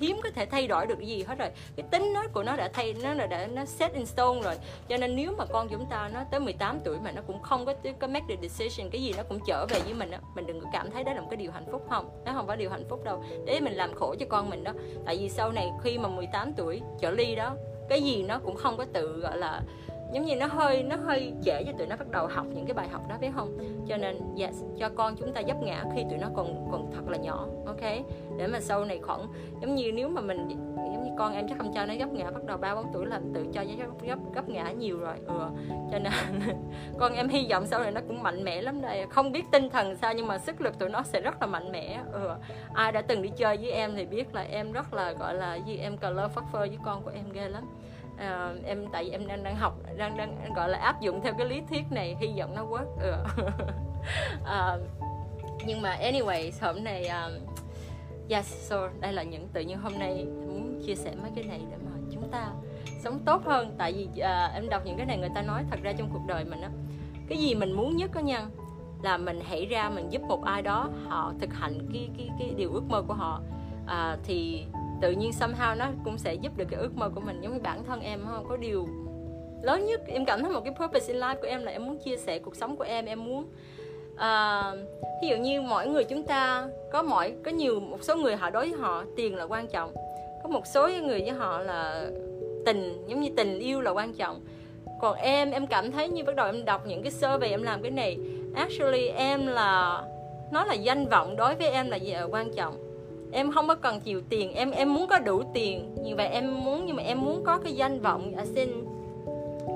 hiếm 0.00 0.20
có 0.22 0.30
thể 0.30 0.46
thay 0.46 0.66
đổi 0.66 0.86
được 0.86 1.00
gì 1.00 1.22
hết 1.22 1.38
rồi. 1.38 1.48
Cái 1.76 1.86
tính 1.90 2.12
nó 2.14 2.24
của 2.32 2.42
nó 2.42 2.56
đã 2.56 2.68
thay 2.72 2.94
nó 3.02 3.14
là 3.14 3.26
đã 3.26 3.46
nó 3.46 3.64
set 3.64 3.92
in 3.92 4.06
stone 4.06 4.40
rồi. 4.42 4.54
Cho 4.88 4.96
nên 4.96 5.16
nếu 5.16 5.34
mà 5.38 5.44
con 5.46 5.68
chúng 5.68 5.86
ta 5.86 6.10
nó 6.14 6.24
tới 6.30 6.40
18 6.40 6.80
tuổi 6.84 6.98
mà 7.00 7.12
nó 7.12 7.22
cũng 7.26 7.42
không 7.42 7.64
có 7.64 7.74
có 7.98 8.06
make 8.06 8.26
the 8.28 8.48
decision 8.48 8.90
cái 8.90 9.02
gì 9.02 9.14
nó 9.16 9.22
cũng 9.22 9.38
trở 9.46 9.66
về 9.66 9.80
với 9.80 9.94
mình 9.94 10.10
á 10.10 10.18
mình 10.34 10.46
đừng 10.46 10.60
có 10.60 10.66
cảm 10.72 10.90
thấy 10.90 11.04
đó 11.04 11.12
là 11.12 11.20
một 11.20 11.28
cái 11.30 11.36
điều 11.36 11.52
hạnh 11.52 11.66
phúc 11.72 11.86
không? 11.90 12.22
Nó 12.24 12.32
không 12.32 12.46
phải 12.46 12.56
điều 12.56 12.70
hạnh 12.70 12.84
phúc 12.88 13.04
đâu. 13.04 13.24
Để 13.46 13.60
mình 13.60 13.74
làm 13.74 13.94
khổ 13.94 14.14
cho 14.20 14.26
con 14.28 14.50
mình 14.50 14.64
đó. 14.64 14.72
Tại 15.06 15.16
vì 15.16 15.28
sau 15.28 15.52
này 15.52 15.70
khi 15.82 15.98
mà 15.98 16.08
18 16.08 16.52
tuổi 16.52 16.80
trở 17.00 17.10
ly 17.10 17.34
đó 17.34 17.56
cái 17.88 18.02
gì 18.02 18.22
nó 18.22 18.38
cũng 18.38 18.56
không 18.56 18.76
có 18.76 18.84
tự 18.92 19.20
gọi 19.20 19.38
là 19.38 19.62
giống 20.14 20.24
như 20.24 20.36
nó 20.36 20.46
hơi 20.46 20.82
nó 20.82 20.96
hơi 20.96 21.32
trễ 21.44 21.64
cho 21.64 21.72
tụi 21.78 21.86
nó 21.86 21.96
bắt 21.96 22.10
đầu 22.10 22.26
học 22.26 22.46
những 22.54 22.66
cái 22.66 22.74
bài 22.74 22.88
học 22.88 23.02
đó 23.08 23.16
biết 23.20 23.28
không 23.34 23.58
cho 23.88 23.96
nên 23.96 24.18
yes, 24.38 24.54
cho 24.78 24.88
con 24.88 25.16
chúng 25.16 25.32
ta 25.32 25.42
dấp 25.46 25.62
ngã 25.62 25.84
khi 25.94 26.04
tụi 26.10 26.18
nó 26.18 26.28
còn 26.36 26.68
còn 26.72 26.90
thật 26.94 27.08
là 27.08 27.18
nhỏ 27.18 27.46
ok 27.66 27.80
để 28.38 28.46
mà 28.46 28.60
sau 28.60 28.84
này 28.84 28.98
khoảng 29.02 29.26
giống 29.60 29.74
như 29.74 29.92
nếu 29.92 30.08
mà 30.08 30.20
mình 30.20 30.48
giống 30.76 31.04
như 31.04 31.10
con 31.18 31.32
em 31.32 31.48
chắc 31.48 31.58
không 31.58 31.72
cho 31.74 31.86
nó 31.86 31.94
gấp 31.94 32.12
ngã 32.12 32.30
bắt 32.30 32.44
đầu 32.44 32.58
ba 32.58 32.74
bốn 32.74 32.92
tuổi 32.92 33.06
là 33.06 33.20
tự 33.34 33.46
cho 33.52 33.62
nó 33.62 33.74
gấp, 33.78 33.86
gấp 34.02 34.18
gấp 34.34 34.48
ngã 34.48 34.70
nhiều 34.70 34.98
rồi 34.98 35.14
ừ. 35.26 35.34
cho 35.92 35.98
nên 35.98 36.12
con 36.98 37.12
em 37.12 37.28
hy 37.28 37.46
vọng 37.50 37.66
sau 37.66 37.80
này 37.80 37.92
nó 37.92 38.00
cũng 38.08 38.22
mạnh 38.22 38.44
mẽ 38.44 38.62
lắm 38.62 38.80
đây 38.80 39.06
không 39.10 39.32
biết 39.32 39.44
tinh 39.52 39.70
thần 39.70 39.96
sao 39.96 40.14
nhưng 40.14 40.26
mà 40.26 40.38
sức 40.38 40.60
lực 40.60 40.78
tụi 40.78 40.88
nó 40.88 41.02
sẽ 41.02 41.20
rất 41.20 41.40
là 41.40 41.46
mạnh 41.46 41.72
mẽ 41.72 42.00
ừ. 42.12 42.30
ai 42.74 42.92
đã 42.92 43.02
từng 43.02 43.22
đi 43.22 43.28
chơi 43.36 43.56
với 43.56 43.70
em 43.70 43.94
thì 43.96 44.06
biết 44.06 44.34
là 44.34 44.42
em 44.42 44.72
rất 44.72 44.94
là 44.94 45.12
gọi 45.12 45.34
là 45.34 45.54
gì 45.54 45.78
em 45.78 45.96
cờ 45.96 46.10
lơ 46.10 46.28
phất 46.28 46.44
phơ 46.52 46.58
với 46.58 46.78
con 46.84 47.02
của 47.02 47.10
em 47.14 47.24
ghê 47.32 47.48
lắm 47.48 47.64
à, 48.18 48.54
em 48.64 48.86
tại 48.92 49.04
vì 49.04 49.10
em 49.10 49.26
đang 49.26 49.42
đang 49.42 49.56
học 49.56 49.74
đang 49.96 50.16
đang 50.16 50.54
gọi 50.54 50.68
là 50.68 50.78
áp 50.78 51.00
dụng 51.00 51.20
theo 51.22 51.34
cái 51.38 51.48
lý 51.48 51.62
thuyết 51.68 51.82
này 51.90 52.16
hy 52.20 52.32
vọng 52.38 52.54
nó 52.54 52.64
work. 52.64 52.86
Ừ. 53.00 53.24
à, 54.44 54.76
nhưng 55.66 55.82
mà 55.82 55.96
anyway 56.00 56.50
hôm 56.60 56.84
nay 56.84 57.08
um, 57.08 57.32
yes 58.28 58.68
so 58.68 58.88
đây 59.00 59.12
là 59.12 59.22
những 59.22 59.48
tự 59.48 59.60
nhiên 59.60 59.78
hôm 59.78 59.92
nay 59.98 60.24
muốn 60.24 60.82
chia 60.86 60.94
sẻ 60.94 61.12
mấy 61.22 61.30
cái 61.34 61.44
này 61.44 61.60
để 61.70 61.76
mà 61.84 61.90
chúng 62.12 62.30
ta 62.30 62.50
sống 63.02 63.18
tốt 63.24 63.42
hơn. 63.44 63.74
Tại 63.78 63.92
vì 63.92 64.04
uh, 64.04 64.54
em 64.54 64.68
đọc 64.68 64.82
những 64.84 64.96
cái 64.96 65.06
này 65.06 65.18
người 65.18 65.30
ta 65.34 65.42
nói 65.42 65.64
thật 65.70 65.78
ra 65.82 65.92
trong 65.92 66.08
cuộc 66.12 66.22
đời 66.26 66.44
mình 66.44 66.60
á 66.60 66.70
cái 67.28 67.38
gì 67.38 67.54
mình 67.54 67.72
muốn 67.72 67.96
nhất 67.96 68.10
đó 68.14 68.20
nhân 68.20 68.50
là 69.02 69.16
mình 69.16 69.40
hãy 69.48 69.66
ra 69.66 69.90
mình 69.90 70.08
giúp 70.10 70.22
một 70.22 70.44
ai 70.44 70.62
đó 70.62 70.88
họ 71.08 71.32
thực 71.40 71.54
hành 71.54 71.88
cái 71.92 72.10
cái 72.18 72.28
cái 72.38 72.54
điều 72.56 72.72
ước 72.72 72.84
mơ 72.88 73.02
của 73.02 73.14
họ. 73.14 73.40
À, 73.86 74.16
thì 74.24 74.64
tự 75.04 75.10
nhiên 75.10 75.30
somehow 75.30 75.76
nó 75.76 75.86
cũng 76.04 76.18
sẽ 76.18 76.34
giúp 76.34 76.52
được 76.56 76.64
cái 76.70 76.80
ước 76.80 76.96
mơ 76.96 77.10
của 77.14 77.20
mình 77.20 77.40
giống 77.40 77.52
như 77.52 77.60
bản 77.62 77.84
thân 77.84 78.00
em 78.00 78.20
không? 78.26 78.46
Có 78.48 78.56
điều 78.56 78.88
lớn 79.62 79.86
nhất 79.86 80.00
em 80.06 80.24
cảm 80.24 80.42
thấy 80.42 80.52
một 80.52 80.60
cái 80.64 80.74
purpose 80.80 81.12
in 81.12 81.22
life 81.22 81.36
của 81.36 81.46
em 81.46 81.64
là 81.64 81.72
em 81.72 81.86
muốn 81.86 81.98
chia 81.98 82.16
sẻ 82.16 82.38
cuộc 82.38 82.56
sống 82.56 82.76
của 82.76 82.84
em 82.84 83.04
em 83.04 83.24
muốn 83.24 83.46
ờ, 84.16 84.72
uh, 84.74 85.22
ví 85.22 85.28
dụ 85.28 85.36
như 85.36 85.60
mỗi 85.60 85.86
người 85.86 86.04
chúng 86.04 86.22
ta 86.22 86.68
có 86.92 87.02
mỗi 87.02 87.34
có 87.44 87.50
nhiều 87.50 87.80
một 87.80 87.98
số 88.02 88.16
người 88.16 88.36
họ 88.36 88.50
đối 88.50 88.70
với 88.70 88.80
họ 88.80 89.04
tiền 89.16 89.36
là 89.36 89.44
quan 89.44 89.66
trọng 89.66 89.94
có 90.42 90.48
một 90.48 90.66
số 90.66 90.88
người 90.88 91.20
với 91.20 91.30
họ 91.30 91.58
là 91.58 92.06
tình 92.66 93.04
giống 93.06 93.20
như 93.20 93.30
tình 93.36 93.58
yêu 93.58 93.80
là 93.80 93.90
quan 93.90 94.14
trọng. 94.14 94.40
Còn 95.00 95.16
em 95.16 95.50
em 95.50 95.66
cảm 95.66 95.92
thấy 95.92 96.08
như 96.08 96.24
bắt 96.24 96.36
đầu 96.36 96.46
em 96.46 96.64
đọc 96.64 96.86
những 96.86 97.02
cái 97.02 97.12
survey 97.12 97.50
em 97.50 97.62
làm 97.62 97.82
cái 97.82 97.90
này 97.90 98.18
actually 98.54 99.08
em 99.08 99.46
là 99.46 100.02
nó 100.52 100.64
là 100.64 100.74
danh 100.74 101.08
vọng 101.08 101.36
đối 101.36 101.54
với 101.54 101.70
em 101.70 101.90
là 101.90 101.96
gì 101.96 102.12
là 102.12 102.22
quan 102.22 102.52
trọng 102.56 102.83
em 103.34 103.50
không 103.52 103.68
có 103.68 103.74
cần 103.74 104.00
nhiều 104.04 104.20
tiền, 104.28 104.52
em 104.52 104.70
em 104.70 104.94
muốn 104.94 105.06
có 105.06 105.18
đủ 105.18 105.42
tiền. 105.54 105.94
Như 106.02 106.16
vậy 106.16 106.28
em 106.28 106.64
muốn, 106.64 106.86
nhưng 106.86 106.96
mà 106.96 107.02
em 107.02 107.20
muốn 107.20 107.44
có 107.44 107.58
cái 107.58 107.72
danh 107.72 108.00
vọng 108.00 108.32
ở 108.36 108.44
xin 108.44 108.68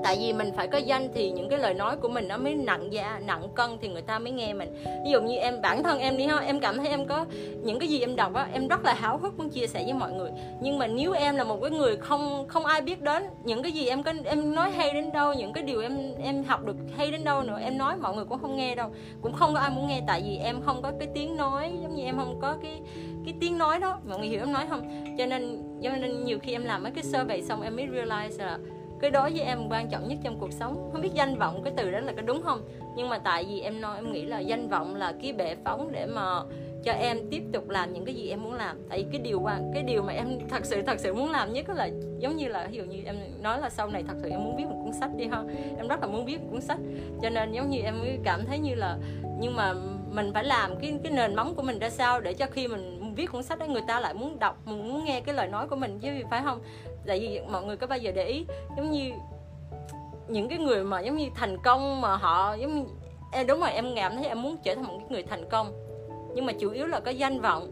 tại 0.03 0.17
vì 0.19 0.33
mình 0.33 0.51
phải 0.55 0.67
có 0.67 0.77
danh 0.77 1.09
thì 1.13 1.31
những 1.31 1.49
cái 1.49 1.59
lời 1.59 1.73
nói 1.73 1.97
của 1.97 2.09
mình 2.09 2.27
nó 2.27 2.37
mới 2.37 2.55
nặng 2.55 2.93
da, 2.93 3.21
nặng 3.25 3.47
cân 3.55 3.77
thì 3.81 3.87
người 3.87 4.01
ta 4.01 4.19
mới 4.19 4.31
nghe 4.31 4.53
mình. 4.53 4.83
Ví 5.05 5.11
dụ 5.11 5.21
như 5.21 5.35
em, 5.35 5.61
bản 5.61 5.83
thân 5.83 5.99
em 5.99 6.17
đi 6.17 6.25
ha, 6.25 6.37
em 6.37 6.59
cảm 6.59 6.77
thấy 6.77 6.87
em 6.87 7.05
có 7.05 7.25
những 7.63 7.79
cái 7.79 7.89
gì 7.89 7.99
em 7.99 8.15
đọc 8.15 8.33
á, 8.33 8.47
em 8.53 8.67
rất 8.67 8.85
là 8.85 8.93
háo 8.93 9.17
hức 9.17 9.37
muốn 9.37 9.49
chia 9.49 9.67
sẻ 9.67 9.83
với 9.83 9.93
mọi 9.93 10.11
người. 10.11 10.31
Nhưng 10.61 10.79
mà 10.79 10.87
nếu 10.87 11.11
em 11.11 11.35
là 11.35 11.43
một 11.43 11.59
cái 11.61 11.71
người 11.71 11.97
không 11.97 12.47
không 12.47 12.65
ai 12.65 12.81
biết 12.81 13.01
đến 13.01 13.23
những 13.43 13.63
cái 13.63 13.71
gì 13.71 13.87
em 13.87 14.03
có, 14.03 14.13
em 14.25 14.55
nói 14.55 14.71
hay 14.71 14.93
đến 14.93 15.11
đâu, 15.11 15.33
những 15.33 15.53
cái 15.53 15.63
điều 15.63 15.81
em 15.81 16.13
em 16.23 16.43
học 16.43 16.65
được 16.65 16.75
hay 16.97 17.11
đến 17.11 17.23
đâu 17.23 17.41
nữa, 17.41 17.59
em 17.63 17.77
nói 17.77 17.95
mọi 17.97 18.15
người 18.15 18.25
cũng 18.25 18.39
không 18.41 18.55
nghe 18.55 18.75
đâu. 18.75 18.89
Cũng 19.21 19.33
không 19.33 19.53
có 19.53 19.59
ai 19.59 19.69
muốn 19.69 19.87
nghe, 19.87 20.01
tại 20.07 20.21
vì 20.25 20.37
em 20.37 20.61
không 20.61 20.81
có 20.81 20.91
cái 20.99 21.07
tiếng 21.13 21.37
nói, 21.37 21.71
giống 21.81 21.95
như 21.95 22.03
em 22.03 22.17
không 22.17 22.39
có 22.41 22.57
cái 22.61 22.81
cái 23.25 23.33
tiếng 23.39 23.57
nói 23.57 23.79
đó. 23.79 23.99
Mọi 24.07 24.19
người 24.19 24.27
hiểu 24.27 24.39
em 24.39 24.53
nói 24.53 24.65
không? 24.69 25.15
Cho 25.17 25.25
nên 25.25 25.63
cho 25.83 25.89
nên 25.89 26.23
nhiều 26.23 26.39
khi 26.39 26.51
em 26.51 26.63
làm 26.63 26.83
mấy 26.83 26.91
cái 26.91 27.03
survey 27.03 27.41
xong 27.41 27.61
em 27.61 27.75
mới 27.75 27.87
realize 27.87 28.37
là 28.37 28.57
cái 29.01 29.11
đối 29.11 29.31
với 29.31 29.41
em 29.41 29.69
quan 29.69 29.89
trọng 29.89 30.07
nhất 30.07 30.17
trong 30.23 30.39
cuộc 30.39 30.53
sống. 30.53 30.89
Không 30.91 31.01
biết 31.01 31.13
danh 31.13 31.35
vọng 31.35 31.61
cái 31.63 31.73
từ 31.77 31.91
đó 31.91 31.99
là 31.99 32.13
có 32.15 32.21
đúng 32.21 32.41
không? 32.41 32.61
Nhưng 32.95 33.09
mà 33.09 33.19
tại 33.19 33.45
vì 33.49 33.59
em 33.59 33.81
nói, 33.81 33.95
em 33.95 34.11
nghĩ 34.11 34.25
là 34.25 34.39
danh 34.39 34.69
vọng 34.69 34.95
là 34.95 35.13
cái 35.21 35.33
bệ 35.33 35.55
phóng 35.65 35.91
để 35.91 36.05
mà 36.05 36.41
cho 36.83 36.91
em 36.91 37.17
tiếp 37.31 37.43
tục 37.53 37.69
làm 37.69 37.93
những 37.93 38.05
cái 38.05 38.15
gì 38.15 38.29
em 38.29 38.43
muốn 38.43 38.53
làm. 38.53 38.77
Tại 38.89 39.03
vì 39.03 39.05
cái 39.11 39.21
điều 39.21 39.41
quan, 39.41 39.71
cái 39.73 39.83
điều 39.83 40.01
mà 40.01 40.13
em 40.13 40.39
thật 40.49 40.65
sự 40.65 40.81
thật 40.81 40.99
sự 40.99 41.13
muốn 41.13 41.31
làm 41.31 41.53
nhất 41.53 41.69
là 41.69 41.89
giống 42.19 42.35
như 42.35 42.47
là, 42.47 42.67
ví 42.71 42.77
dụ 42.77 42.83
như 42.83 43.01
em 43.05 43.15
nói 43.41 43.61
là 43.61 43.69
sau 43.69 43.87
này 43.87 44.03
thật 44.07 44.15
sự 44.21 44.29
em 44.29 44.43
muốn 44.43 44.55
viết 44.57 44.65
một 44.65 44.81
cuốn 44.83 44.93
sách 44.93 45.11
đi 45.17 45.27
ha. 45.27 45.43
Em 45.77 45.87
rất 45.87 46.01
là 46.01 46.07
muốn 46.07 46.25
viết 46.25 46.41
một 46.41 46.47
cuốn 46.51 46.61
sách. 46.61 46.79
Cho 47.21 47.29
nên 47.29 47.51
giống 47.51 47.69
như 47.69 47.79
em 47.79 47.95
cảm 48.23 48.45
thấy 48.45 48.59
như 48.59 48.75
là, 48.75 48.97
nhưng 49.39 49.55
mà 49.55 49.73
mình 50.11 50.31
phải 50.33 50.43
làm 50.43 50.75
cái 50.81 50.93
cái 51.03 51.11
nền 51.11 51.35
móng 51.35 51.55
của 51.55 51.61
mình 51.61 51.79
ra 51.79 51.89
sao 51.89 52.21
để 52.21 52.33
cho 52.33 52.45
khi 52.51 52.67
mình 52.67 53.13
viết 53.15 53.31
cuốn 53.31 53.43
sách 53.43 53.59
đó 53.59 53.65
người 53.65 53.81
ta 53.87 53.99
lại 53.99 54.13
muốn 54.13 54.39
đọc 54.39 54.67
muốn 54.67 55.05
nghe 55.05 55.21
cái 55.21 55.35
lời 55.35 55.47
nói 55.47 55.67
của 55.67 55.75
mình 55.75 55.99
chứ, 55.99 56.09
phải 56.29 56.41
không? 56.43 56.61
Tại 57.07 57.19
vì 57.19 57.41
mọi 57.51 57.63
người 57.63 57.77
có 57.77 57.87
bao 57.87 57.97
giờ 57.97 58.11
để 58.11 58.25
ý 58.25 58.45
giống 58.77 58.91
như 58.91 59.11
những 60.27 60.49
cái 60.49 60.57
người 60.57 60.83
mà 60.83 60.99
giống 60.99 61.17
như 61.17 61.29
thành 61.35 61.57
công 61.63 62.01
mà 62.01 62.15
họ 62.15 62.53
giống 62.53 62.75
như 62.75 62.83
em 63.31 63.47
đúng 63.47 63.59
rồi 63.59 63.71
em 63.71 63.85
cảm 63.95 64.15
thấy 64.15 64.25
em 64.25 64.41
muốn 64.41 64.57
trở 64.63 64.75
thành 64.75 64.83
một 64.83 64.97
cái 64.99 65.07
người 65.09 65.23
thành 65.23 65.49
công. 65.49 65.71
Nhưng 66.35 66.45
mà 66.45 66.53
chủ 66.53 66.69
yếu 66.69 66.87
là 66.87 66.99
có 66.99 67.11
danh 67.11 67.41
vọng. 67.41 67.71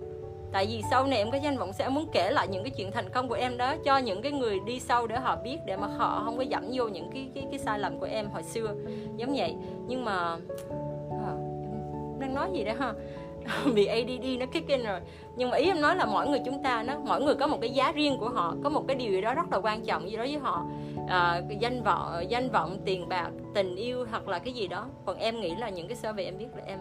Tại 0.52 0.66
vì 0.66 0.82
sau 0.92 1.08
này 1.08 1.18
em 1.18 1.32
có 1.32 1.38
danh 1.38 1.58
vọng 1.58 1.74
sẽ 1.74 1.90
muốn 1.90 2.08
kể 2.12 2.32
lại 2.32 2.48
những 2.48 2.64
cái 2.64 2.72
chuyện 2.78 2.92
thành 2.92 3.10
công 3.10 3.28
của 3.30 3.36
em 3.36 3.58
đó 3.58 3.76
cho 3.86 3.98
những 3.98 4.22
cái 4.22 4.32
người 4.32 4.60
đi 4.66 4.80
sau 4.80 5.08
để 5.08 5.18
họ 5.18 5.38
biết 5.44 5.58
để 5.66 5.78
mà 5.78 5.88
họ 5.88 6.22
không 6.26 6.38
có 6.38 6.44
dẫm 6.44 6.70
vô 6.74 6.88
những 6.88 7.12
cái 7.12 7.30
cái 7.36 7.48
cái 7.52 7.60
sai 7.60 7.80
lầm 7.80 8.00
của 8.00 8.06
em 8.06 8.30
hồi 8.30 8.44
xưa. 8.44 8.76
Giống 9.16 9.34
vậy. 9.36 9.56
Nhưng 9.88 10.06
mà 10.06 10.38
à, 11.10 11.32
em 12.14 12.20
đang 12.20 12.36
nói 12.36 12.50
gì 12.54 12.64
đó 12.64 12.74
ha? 12.80 12.94
bị 13.74 13.86
ADD 13.86 14.40
nó 14.40 14.46
kick 14.46 14.68
in 14.68 14.84
rồi. 14.84 15.00
Nhưng 15.36 15.50
mà 15.50 15.58
ý 15.58 15.68
em 15.68 15.82
nói 15.82 15.96
là 15.96 16.06
mỗi 16.06 16.28
người 16.28 16.40
chúng 16.46 16.64
ta 16.64 16.84
nó 16.84 16.94
mỗi 17.06 17.22
người 17.22 17.36
có 17.36 17.48
một 17.48 17.58
cái 17.62 17.70
giá 17.70 17.92
riêng 17.92 18.18
của 18.20 18.30
họ 18.30 18.56
có 18.64 18.70
một 18.70 18.84
cái 18.88 18.98
điều 18.98 19.12
gì 19.12 19.22
đó 19.22 19.34
rất 19.34 19.52
là 19.52 19.58
quan 19.58 19.86
trọng 19.86 20.10
gì 20.10 20.18
đó 20.18 20.24
với 20.24 20.38
họ. 20.38 20.66
À, 21.08 21.42
danh 21.60 21.84
vọng 21.84 22.26
danh 22.30 22.50
vọng 22.50 22.78
tiền 22.86 23.10
bạc 23.10 23.30
tình 23.54 23.76
yêu 23.76 24.06
hoặc 24.12 24.28
là 24.28 24.40
cái 24.40 24.54
gì 24.54 24.68
đó. 24.68 24.86
Còn 25.06 25.18
em 25.18 25.40
nghĩ 25.40 25.56
là 25.56 25.70
những 25.70 25.88
cái 25.88 25.98
survey 25.98 26.26
em 26.26 26.38
biết 26.38 26.48
là 26.56 26.64
em 26.66 26.80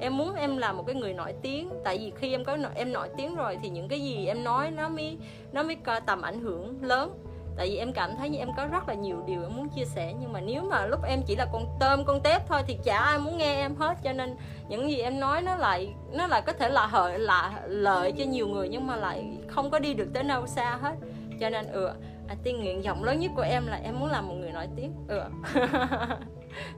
em 0.00 0.16
muốn 0.16 0.34
em 0.34 0.56
là 0.56 0.72
một 0.72 0.86
cái 0.86 0.94
người 0.94 1.12
nổi 1.12 1.34
tiếng. 1.42 1.70
Tại 1.84 1.98
vì 1.98 2.12
khi 2.16 2.32
em 2.32 2.44
có 2.44 2.56
em 2.74 2.92
nổi 2.92 3.08
tiếng 3.16 3.34
rồi 3.34 3.58
thì 3.62 3.68
những 3.68 3.88
cái 3.88 4.00
gì 4.00 4.26
em 4.26 4.44
nói 4.44 4.70
nó 4.70 4.88
mới 4.88 5.18
nó 5.52 5.62
mới 5.62 5.74
có 5.74 6.00
tầm 6.00 6.22
ảnh 6.22 6.40
hưởng 6.40 6.78
lớn 6.82 7.27
tại 7.58 7.68
vì 7.68 7.76
em 7.76 7.92
cảm 7.92 8.16
thấy 8.16 8.28
như 8.28 8.38
em 8.38 8.48
có 8.56 8.66
rất 8.66 8.88
là 8.88 8.94
nhiều 8.94 9.22
điều 9.26 9.42
em 9.42 9.56
muốn 9.56 9.68
chia 9.68 9.84
sẻ 9.84 10.14
nhưng 10.20 10.32
mà 10.32 10.40
nếu 10.40 10.62
mà 10.62 10.86
lúc 10.86 11.00
em 11.04 11.22
chỉ 11.26 11.36
là 11.36 11.46
con 11.52 11.66
tôm 11.80 12.04
con 12.04 12.20
tép 12.22 12.48
thôi 12.48 12.62
thì 12.66 12.78
chả 12.84 12.98
ai 12.98 13.18
muốn 13.18 13.38
nghe 13.38 13.54
em 13.54 13.74
hết. 13.76 13.98
Cho 14.02 14.12
nên 14.12 14.36
những 14.68 14.90
gì 14.90 14.98
em 14.98 15.20
nói 15.20 15.42
nó 15.42 15.56
lại 15.56 15.94
nó 16.12 16.26
lại 16.26 16.42
có 16.46 16.52
thể 16.52 16.68
là 16.68 16.86
hợi 16.86 17.18
là 17.18 17.60
lợi 17.66 18.12
cho 18.12 18.24
nhiều 18.24 18.48
người 18.48 18.68
nhưng 18.68 18.86
mà 18.86 18.96
lại 18.96 19.38
không 19.48 19.70
có 19.70 19.78
đi 19.78 19.94
được 19.94 20.08
tới 20.14 20.22
đâu 20.22 20.46
xa 20.46 20.78
hết. 20.82 20.94
Cho 21.40 21.50
nên 21.50 21.66
ừ 21.66 21.90
à, 22.28 22.36
tiên 22.42 22.60
nguyện 22.60 22.82
vọng 22.82 23.04
lớn 23.04 23.20
nhất 23.20 23.30
của 23.36 23.42
em 23.42 23.66
là 23.66 23.76
em 23.76 24.00
muốn 24.00 24.10
làm 24.10 24.28
một 24.28 24.34
người 24.34 24.52
nổi 24.52 24.66
tiếng 24.76 24.92
ừ. 25.08 25.22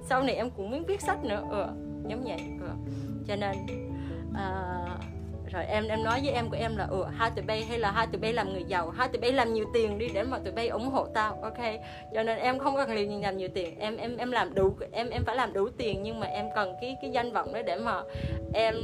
Sau 0.03 0.23
này 0.23 0.35
em 0.35 0.51
cũng 0.51 0.71
muốn 0.71 0.85
viết 0.85 1.01
sách 1.01 1.25
nữa 1.25 1.43
ừ 1.51 1.67
giống 2.09 2.25
vậy 2.25 2.41
ừ. 2.61 2.69
cho 3.27 3.37
nên 3.37 3.57
uh, 4.31 5.20
rồi 5.53 5.65
em 5.65 5.89
em 5.89 6.03
nói 6.05 6.21
với 6.25 6.33
em 6.35 6.51
của 6.51 6.57
em 6.57 6.77
là 6.77 6.87
ừ 6.91 7.05
hai 7.17 7.31
tụi 7.37 7.45
bay 7.45 7.65
hay 7.65 7.79
là 7.79 7.91
hai 7.91 8.07
tụi 8.07 8.21
bay 8.21 8.33
làm 8.33 8.53
người 8.53 8.65
giàu 8.69 8.91
hai 8.91 9.09
tụi 9.09 9.21
bay 9.21 9.33
làm 9.33 9.55
nhiều 9.55 9.65
tiền 9.75 9.99
đi 9.99 10.09
để 10.15 10.23
mà 10.23 10.39
tụi 10.39 10.53
bay 10.53 10.69
ủng 10.69 10.89
hộ 10.89 11.07
tao 11.15 11.39
ok? 11.43 11.59
Cho 12.15 12.23
nên 12.23 12.39
em 12.39 12.59
không 12.59 12.77
cần 12.77 12.91
liền 12.91 13.23
làm 13.23 13.37
nhiều 13.37 13.49
tiền 13.55 13.79
em 13.79 13.97
em 13.97 14.17
em 14.17 14.31
làm 14.31 14.55
đủ 14.55 14.75
em 14.93 15.11
em 15.11 15.25
phải 15.25 15.37
làm 15.37 15.53
đủ 15.53 15.69
tiền 15.79 16.03
nhưng 16.03 16.21
mà 16.21 16.27
em 16.27 16.47
cần 16.55 16.75
cái 16.81 16.97
cái 17.03 17.11
danh 17.11 17.33
vọng 17.33 17.53
đó 17.53 17.63
để 17.63 17.77
mà 17.77 18.03
em 18.53 18.75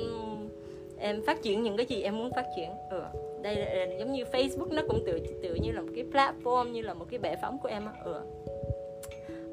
em 0.99 1.23
phát 1.27 1.43
triển 1.43 1.63
những 1.63 1.77
cái 1.77 1.87
gì 1.87 2.03
em 2.03 2.19
muốn 2.19 2.31
phát 2.37 2.47
triển. 2.57 2.71
Ừ 2.91 3.03
đây 3.43 3.57
là, 3.57 3.97
giống 3.99 4.13
như 4.13 4.25
Facebook 4.25 4.75
nó 4.75 4.83
cũng 4.89 5.05
tự 5.07 5.21
tự 5.43 5.55
như 5.55 5.73
là 5.73 5.81
một 5.81 5.93
cái 5.95 6.05
platform 6.13 6.71
như 6.71 6.83
là 6.83 6.95
một 6.95 7.07
cái 7.11 7.19
bệ 7.19 7.37
phóng 7.43 7.59
của 7.63 7.69
em 7.69 7.87
á 7.87 7.93
ừ. 8.05 8.21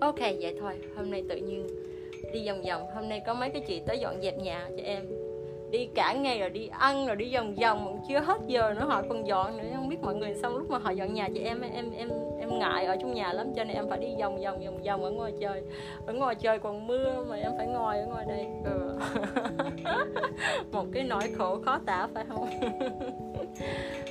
Ok 0.02 0.20
vậy 0.20 0.56
thôi 0.60 0.74
hôm 0.96 1.12
nay 1.12 1.24
tự 1.30 1.36
nhiên 1.36 1.68
đi 2.34 2.48
vòng 2.48 2.62
vòng 2.62 2.88
hôm 2.96 3.10
nay 3.10 3.22
có 3.26 3.34
mấy 3.34 3.50
cái 3.50 3.62
chị 3.68 3.82
tới 3.86 4.00
dọn 4.00 4.22
dẹp 4.22 4.38
nhà 4.38 4.68
cho 4.70 4.84
em 4.84 5.23
đi 5.74 5.88
cả 5.96 6.14
ngày 6.14 6.40
rồi 6.40 6.50
đi 6.50 6.68
ăn 6.68 7.08
rồi 7.08 7.16
đi 7.16 7.34
vòng 7.34 7.56
vòng 7.56 7.86
cũng 7.86 8.02
chưa 8.08 8.20
hết 8.20 8.42
giờ 8.48 8.74
nữa. 8.74 8.86
Họ 8.86 9.02
còn 9.10 9.28
dọn 9.28 9.58
nữa, 9.58 9.64
không 9.76 9.90
biết 9.90 9.98
mọi 10.02 10.16
người 10.16 10.34
xong 10.42 10.58
lúc 10.58 10.70
mà 10.70 10.78
họ 10.78 10.92
dọn 10.92 11.14
nhà 11.14 11.30
chị 11.34 11.40
em 11.40 11.62
em 11.62 11.92
em 11.92 12.10
em 12.40 12.60
ngại 12.60 12.86
ở 12.86 12.96
trong 13.02 13.14
nhà 13.14 13.34
lắm, 13.34 13.54
cho 13.56 13.64
nên 13.64 13.76
em 13.76 13.90
phải 13.90 14.00
đi 14.00 14.08
vòng 14.20 14.42
vòng 14.44 14.66
vòng 14.66 14.84
vòng 14.84 15.04
ở 15.04 15.12
ngoài 15.12 15.34
trời, 15.42 15.62
ở 16.08 16.14
ngoài 16.14 16.36
trời 16.36 16.60
còn 16.60 16.88
mưa 16.88 17.26
mà 17.30 17.36
em 17.36 17.52
phải 17.58 17.68
ngồi 17.68 18.00
ở 18.00 18.06
ngoài 18.06 18.26
đây. 18.30 18.48
Ừ. 18.66 19.00
một 20.72 20.86
cái 20.94 21.04
nỗi 21.04 21.32
khổ 21.38 21.60
khó 21.66 21.80
tả 21.86 22.08
phải 22.14 22.26
không? 22.30 22.50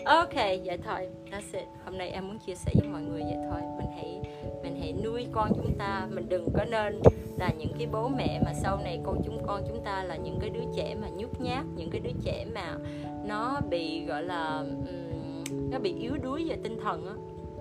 Ok, 0.04 0.34
vậy 0.34 0.78
thôi, 0.84 1.08
that's 1.30 1.58
it. 1.58 1.68
Hôm 1.84 1.98
nay 1.98 2.10
em 2.10 2.28
muốn 2.28 2.38
chia 2.38 2.54
sẻ 2.54 2.72
với 2.80 2.88
mọi 2.88 3.00
người 3.02 3.22
vậy 3.22 3.36
thôi. 3.50 3.60
Mình 3.78 3.86
hãy 3.96 4.20
mình 4.62 4.76
hãy 4.80 4.92
nuôi 5.04 5.26
con 5.32 5.52
chúng 5.56 5.78
ta 5.78 6.08
mình 6.10 6.28
đừng 6.28 6.48
có 6.54 6.64
nên 6.64 7.00
là 7.38 7.50
những 7.58 7.72
cái 7.78 7.86
bố 7.92 8.08
mẹ 8.08 8.40
mà 8.44 8.52
sau 8.54 8.76
này 8.76 9.00
con 9.04 9.22
chúng 9.24 9.46
con 9.46 9.62
chúng 9.68 9.80
ta 9.84 10.04
là 10.04 10.16
những 10.16 10.38
cái 10.40 10.50
đứa 10.50 10.64
trẻ 10.76 10.94
mà 11.00 11.08
nhút 11.08 11.40
nhát 11.40 11.64
những 11.76 11.90
cái 11.90 12.00
đứa 12.00 12.12
trẻ 12.24 12.46
mà 12.54 12.76
nó 13.24 13.60
bị 13.70 14.04
gọi 14.04 14.22
là 14.22 14.58
um, 14.58 15.70
nó 15.70 15.78
bị 15.78 15.94
yếu 16.00 16.16
đuối 16.22 16.44
về 16.48 16.56
tinh 16.62 16.78
thần 16.82 17.06
á. 17.06 17.14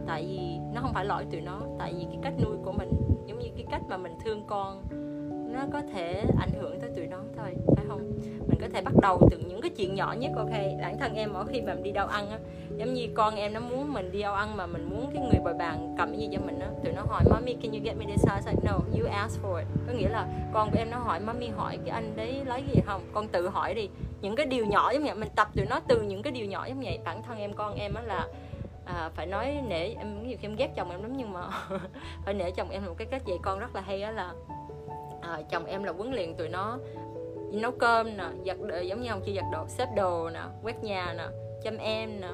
Tại 0.07 0.25
vì 0.27 0.57
nó 0.73 0.81
không 0.81 0.93
phải 0.93 1.05
lỗi 1.05 1.25
tụi 1.31 1.41
nó 1.41 1.61
tại 1.79 1.93
vì 1.97 2.05
cái 2.05 2.19
cách 2.21 2.33
nuôi 2.43 2.57
của 2.63 2.71
mình 2.71 2.91
giống 3.27 3.39
như 3.39 3.47
cái 3.55 3.65
cách 3.71 3.81
mà 3.87 3.97
mình 3.97 4.13
thương 4.25 4.43
con 4.47 4.83
nó 5.53 5.59
có 5.73 5.81
thể 5.93 6.23
ảnh 6.39 6.51
hưởng 6.59 6.79
tới 6.79 6.89
tụi 6.95 7.07
nó 7.07 7.20
thôi 7.41 7.55
phải 7.75 7.85
không? 7.87 8.11
Mình 8.47 8.59
có 8.61 8.67
thể 8.73 8.81
bắt 8.81 8.93
đầu 9.01 9.27
từ 9.31 9.37
những 9.37 9.61
cái 9.61 9.71
chuyện 9.77 9.95
nhỏ 9.95 10.15
nhất 10.19 10.31
ok? 10.35 10.51
Bản 10.81 10.97
thân 10.99 11.15
em 11.15 11.33
mỗi 11.33 11.45
khi 11.47 11.61
mà 11.61 11.73
mình 11.73 11.83
đi 11.83 11.91
đâu 11.91 12.07
ăn 12.07 12.29
á 12.29 12.39
giống 12.77 12.93
như 12.93 13.07
con 13.13 13.35
em 13.35 13.53
nó 13.53 13.59
muốn 13.59 13.93
mình 13.93 14.11
đi 14.11 14.21
đâu 14.21 14.33
ăn 14.33 14.57
mà 14.57 14.65
mình 14.65 14.89
muốn 14.89 15.11
cái 15.13 15.23
người 15.23 15.39
bồi 15.43 15.53
bàn 15.53 15.95
cầm 15.97 16.11
cái 16.11 16.19
gì 16.19 16.29
cho 16.31 16.39
mình 16.45 16.59
á 16.59 16.67
tụi 16.83 16.93
nó 16.93 17.01
hỏi 17.07 17.23
mommy 17.29 17.53
can 17.53 17.71
you 17.71 17.79
get 17.83 17.97
me 17.97 18.05
this 18.05 18.25
size 18.25 18.51
like 18.51 18.61
no 18.63 18.71
you 18.71 19.07
ask 19.11 19.43
for 19.43 19.55
it. 19.55 19.67
Có 19.87 19.93
nghĩa 19.93 20.09
là 20.09 20.27
con 20.53 20.71
của 20.71 20.77
em 20.77 20.91
nó 20.91 20.97
hỏi 20.97 21.19
mommy 21.19 21.47
hỏi 21.47 21.77
cái 21.85 21.89
anh 21.89 22.15
đấy 22.15 22.41
lấy 22.45 22.63
gì 22.73 22.81
không? 22.85 23.01
Con 23.13 23.27
tự 23.27 23.49
hỏi 23.49 23.73
đi. 23.73 23.89
Những 24.21 24.35
cái 24.35 24.45
điều 24.45 24.65
nhỏ 24.65 24.91
giống 24.91 25.03
vậy 25.03 25.15
mình 25.15 25.29
tập 25.35 25.47
tụi 25.55 25.65
nó 25.65 25.79
từ 25.87 26.01
những 26.01 26.21
cái 26.21 26.31
điều 26.31 26.45
nhỏ 26.45 26.65
giống 26.65 26.81
vậy. 26.81 26.99
Bản 27.05 27.23
thân 27.23 27.37
em 27.37 27.53
con 27.53 27.75
em 27.75 27.93
á 27.93 28.01
là 28.01 28.27
à, 28.85 29.09
phải 29.15 29.25
nói 29.25 29.61
nể 29.67 29.87
em 29.87 30.27
nhiều 30.27 30.37
khi 30.41 30.47
em 30.47 30.55
ghét 30.55 30.71
chồng 30.75 30.91
em 30.91 31.01
lắm 31.01 31.17
nhưng 31.17 31.33
mà 31.33 31.41
phải 32.25 32.33
nể 32.33 32.51
chồng 32.51 32.69
em 32.69 32.85
một 32.85 32.93
cái 32.97 33.07
cách 33.11 33.25
dạy 33.25 33.37
con 33.41 33.59
rất 33.59 33.75
là 33.75 33.81
hay 33.81 34.01
đó 34.01 34.11
là 34.11 34.33
à, 35.21 35.41
chồng 35.49 35.65
em 35.65 35.83
là 35.83 35.91
huấn 35.91 36.11
luyện 36.11 36.35
tụi 36.35 36.49
nó 36.49 36.77
nấu 37.51 37.71
cơm 37.71 38.17
nè 38.17 38.25
giặt 38.45 38.57
đồ 38.61 38.79
giống 38.79 39.01
như 39.01 39.09
ông 39.09 39.21
chi 39.25 39.35
giặt 39.35 39.45
đồ 39.51 39.65
xếp 39.67 39.87
đồ 39.95 40.29
nè 40.29 40.41
quét 40.63 40.83
nhà 40.83 41.13
nè 41.17 41.25
chăm 41.63 41.77
em 41.77 42.21
nè. 42.21 42.29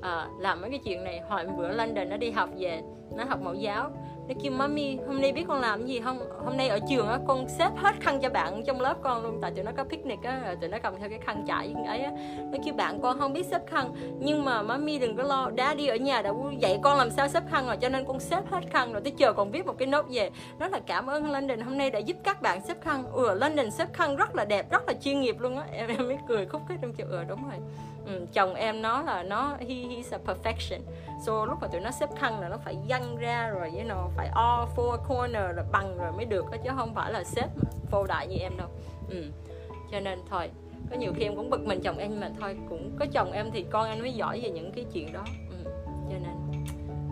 À, 0.00 0.28
làm 0.38 0.60
mấy 0.60 0.70
cái 0.70 0.80
chuyện 0.84 1.04
này 1.04 1.20
hồi 1.20 1.46
bữa 1.58 1.68
London 1.68 2.08
nó 2.08 2.16
đi 2.16 2.30
học 2.30 2.48
về 2.58 2.82
nó 3.16 3.24
học 3.24 3.40
mẫu 3.42 3.54
giáo 3.54 3.90
nó 4.28 4.34
kêu, 4.42 4.52
mami, 4.52 4.96
hôm 5.06 5.20
nay 5.20 5.32
biết 5.32 5.44
con 5.48 5.60
làm 5.60 5.86
gì 5.86 6.00
không? 6.00 6.18
Hôm 6.44 6.56
nay 6.56 6.68
ở 6.68 6.78
trường 6.90 7.08
á, 7.08 7.18
con 7.26 7.48
xếp 7.48 7.70
hết 7.76 7.94
khăn 8.00 8.20
cho 8.22 8.30
bạn 8.30 8.62
trong 8.66 8.80
lớp 8.80 8.94
con 9.02 9.22
luôn, 9.22 9.38
tại 9.42 9.50
tụi 9.50 9.64
nó 9.64 9.72
có 9.76 9.84
picnic 9.84 10.22
á 10.22 10.54
tụi 10.60 10.70
nó 10.70 10.78
cầm 10.82 10.94
theo 10.98 11.08
cái 11.08 11.18
khăn 11.18 11.44
trải 11.48 11.74
ấy 11.86 12.00
á. 12.00 12.10
Nó 12.52 12.58
kêu, 12.64 12.74
bạn 12.74 13.00
con 13.02 13.18
không 13.18 13.32
biết 13.32 13.46
xếp 13.46 13.60
khăn, 13.66 13.94
nhưng 14.18 14.44
mà 14.44 14.62
mami 14.62 14.98
đừng 14.98 15.16
có 15.16 15.22
lo, 15.22 15.50
đá 15.50 15.74
đi 15.74 15.86
ở 15.86 15.96
nhà 15.96 16.22
đã 16.22 16.32
dạy 16.58 16.78
con 16.82 16.98
làm 16.98 17.10
sao 17.10 17.28
xếp 17.28 17.42
khăn 17.50 17.66
rồi, 17.66 17.76
cho 17.76 17.88
nên 17.88 18.04
con 18.04 18.20
xếp 18.20 18.40
hết 18.50 18.60
khăn 18.70 18.92
rồi 18.92 19.02
tới 19.02 19.12
chờ 19.16 19.32
còn 19.32 19.50
viết 19.50 19.66
một 19.66 19.78
cái 19.78 19.86
nốt 19.86 20.06
về, 20.10 20.30
nó 20.58 20.68
là 20.68 20.80
cảm 20.86 21.06
ơn 21.06 21.30
London, 21.30 21.60
hôm 21.60 21.78
nay 21.78 21.90
đã 21.90 21.98
giúp 21.98 22.16
các 22.24 22.42
bạn 22.42 22.60
xếp 22.60 22.76
khăn. 22.80 23.04
Ừ 23.12 23.34
London 23.34 23.70
xếp 23.70 23.88
khăn 23.92 24.16
rất 24.16 24.34
là 24.34 24.44
đẹp, 24.44 24.70
rất 24.70 24.82
là 24.86 24.94
chuyên 25.02 25.20
nghiệp 25.20 25.36
luôn 25.40 25.56
á. 25.56 25.64
Em 25.72 25.88
em 25.88 26.08
mới 26.08 26.18
cười 26.28 26.46
khúc 26.46 26.62
khích 26.68 26.78
trong 26.82 26.92
chịu 26.92 27.06
ừ 27.10 27.24
đúng 27.28 27.44
rồi 27.44 27.58
ừ, 28.06 28.26
chồng 28.32 28.54
em 28.54 28.82
nó 28.82 29.02
là 29.02 29.22
nó 29.22 29.56
he 29.60 29.74
he's 29.74 30.12
a 30.12 30.18
perfection 30.26 30.80
so 31.26 31.44
lúc 31.44 31.58
mà 31.60 31.68
tụi 31.68 31.80
nó 31.80 31.90
xếp 31.90 32.08
khăn 32.16 32.40
là 32.40 32.48
nó 32.48 32.56
phải 32.64 32.76
văng 32.88 33.16
ra 33.16 33.48
rồi 33.48 33.70
you 33.70 33.88
know 33.88 34.08
phải 34.16 34.28
all 34.34 34.68
four 34.76 34.96
corner 35.08 35.56
là 35.56 35.64
bằng 35.72 35.98
rồi 35.98 36.12
mới 36.12 36.24
được 36.24 36.44
chứ 36.64 36.70
không 36.76 36.94
phải 36.94 37.12
là 37.12 37.24
xếp 37.24 37.48
phô 37.90 38.06
đại 38.06 38.26
như 38.26 38.36
em 38.36 38.56
đâu 38.56 38.68
ừ. 39.10 39.24
cho 39.92 40.00
nên 40.00 40.18
thôi 40.30 40.50
có 40.90 40.96
nhiều 40.96 41.12
khi 41.16 41.22
em 41.24 41.36
cũng 41.36 41.50
bực 41.50 41.66
mình 41.66 41.80
chồng 41.82 41.98
em 41.98 42.10
nhưng 42.10 42.20
mà 42.20 42.30
thôi 42.40 42.56
cũng 42.68 42.96
có 42.98 43.06
chồng 43.12 43.32
em 43.32 43.50
thì 43.50 43.64
con 43.70 43.88
em 43.88 43.98
mới 43.98 44.12
giỏi 44.12 44.40
về 44.40 44.50
những 44.50 44.72
cái 44.72 44.84
chuyện 44.92 45.12
đó 45.12 45.24
ừ. 45.50 45.70
cho 46.10 46.16
nên 46.22 46.43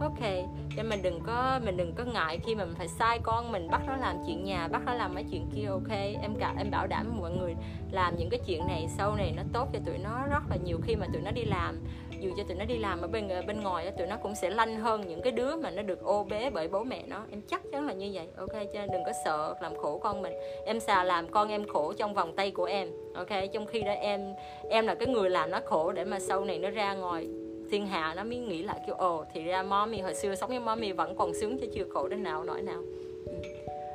ok 0.03 0.49
cho 0.77 0.83
mình 0.83 1.03
đừng 1.03 1.21
có, 1.27 1.61
mình 1.65 1.77
đừng 1.77 1.95
có 1.95 2.05
ngại 2.05 2.39
khi 2.47 2.55
mà 2.55 2.65
mình 2.65 2.75
phải 2.75 2.89
sai 2.89 3.19
con 3.23 3.53
mình, 3.53 3.71
bắt 3.71 3.81
nó 3.87 3.97
làm 3.97 4.17
chuyện 4.27 4.45
nhà, 4.45 4.69
bắt 4.69 4.83
nó 4.87 4.95
làm 4.95 5.15
mấy 5.15 5.25
chuyện 5.31 5.47
kia, 5.55 5.67
ok. 5.67 5.91
Em 6.23 6.35
cả, 6.41 6.55
em 6.59 6.71
bảo 6.71 6.87
đảm 6.87 7.07
mọi 7.21 7.31
người 7.31 7.55
làm 7.91 8.17
những 8.17 8.31
cái 8.31 8.41
chuyện 8.47 8.67
này 8.67 8.87
sau 8.97 9.15
này 9.17 9.33
nó 9.37 9.43
tốt 9.53 9.69
cho 9.73 9.79
tụi 9.87 9.99
nó 9.99 10.27
rất 10.31 10.43
là 10.51 10.57
nhiều 10.65 10.79
khi 10.83 10.97
mà 10.97 11.07
tụi 11.13 11.23
nó 11.23 11.31
đi 11.31 11.45
làm. 11.45 11.81
Dù 12.21 12.31
cho 12.37 12.43
tụi 12.43 12.57
nó 12.57 12.65
đi 12.65 12.79
làm 12.79 13.01
ở 13.01 13.09
bên 13.09 13.29
ờ, 13.29 13.43
bên 13.47 13.61
ngoài 13.61 13.93
tụi 13.99 14.07
nó 14.07 14.17
cũng 14.17 14.35
sẽ 14.35 14.51
lanh 14.51 14.77
hơn 14.77 15.09
những 15.09 15.23
cái 15.23 15.33
đứa 15.33 15.57
mà 15.57 15.71
nó 15.71 15.83
được 15.83 16.03
ô 16.03 16.25
bế 16.25 16.51
bởi 16.51 16.69
bố 16.69 16.85
mẹ 16.85 17.03
nó. 17.07 17.25
Em 17.31 17.41
chắc 17.51 17.63
chắn 17.73 17.87
là 17.87 17.93
như 17.93 18.11
vậy, 18.13 18.29
ok. 18.37 18.53
Cho 18.53 18.81
nên 18.81 18.91
đừng 18.93 19.05
có 19.05 19.13
sợ 19.25 19.55
làm 19.61 19.77
khổ 19.77 19.99
con 19.99 20.23
mình. 20.23 20.33
Em 20.67 20.81
xà 20.81 21.05
làm 21.05 21.29
con 21.29 21.49
em 21.49 21.69
khổ 21.69 21.93
trong 21.93 22.15
vòng 22.15 22.37
tay 22.37 22.51
của 22.51 22.65
em, 22.65 22.89
ok. 23.15 23.29
Trong 23.53 23.67
khi 23.67 23.83
đó 23.83 23.93
em 23.93 24.35
em 24.71 24.87
là 24.87 24.95
cái 24.95 25.09
người 25.09 25.31
làm 25.31 25.51
nó 25.51 25.61
khổ 25.65 25.93
để 25.93 26.05
mà 26.05 26.19
sau 26.21 26.45
này 26.45 26.59
nó 26.59 26.71
ra 26.71 26.95
ngoài 26.95 27.29
thiên 27.73 27.87
hạ 27.87 28.15
nó 28.17 28.25
mới 28.25 28.39
nghĩ 28.39 28.63
lại 28.63 28.81
kiểu 28.87 28.95
ồ 28.95 29.25
thì 29.33 29.45
ra 29.45 29.63
mommy 29.63 30.01
hồi 30.01 30.15
xưa 30.15 30.35
sống 30.35 30.51
với 30.51 30.61
mommy 30.61 30.93
vẫn 30.93 31.15
còn 31.17 31.35
sướng 31.35 31.59
chứ 31.59 31.67
chưa 31.75 31.85
khổ 31.91 32.09
đến 32.09 32.23
nào 32.23 32.45
nỗi 32.45 32.63
nào. 32.63 32.83
Ừ. 33.27 33.33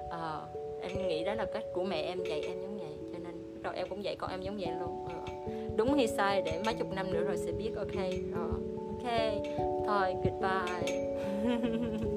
Ờ, 0.10 0.48
em 0.82 1.08
nghĩ 1.08 1.24
đó 1.24 1.34
là 1.34 1.46
cách 1.46 1.64
của 1.74 1.84
mẹ 1.84 2.02
em 2.02 2.24
dạy 2.24 2.42
em 2.42 2.62
giống 2.62 2.78
vậy 2.78 2.98
cho 3.12 3.20
nên 3.24 3.62
rồi 3.64 3.76
em 3.76 3.88
cũng 3.90 4.04
dạy 4.04 4.16
con 4.16 4.30
em 4.30 4.42
giống 4.42 4.58
vậy 4.58 4.72
luôn. 4.80 5.06
À, 5.10 5.34
đúng 5.76 5.94
hay 5.94 6.08
sai 6.08 6.42
để 6.42 6.62
mấy 6.66 6.74
chục 6.74 6.88
năm 6.96 7.14
nữa 7.14 7.24
rồi 7.24 7.38
sẽ 7.38 7.52
biết 7.52 7.72
ok 7.76 7.96
rồi 8.34 8.50
ok 8.88 9.12
thôi 9.88 10.16
goodbye. 10.24 11.08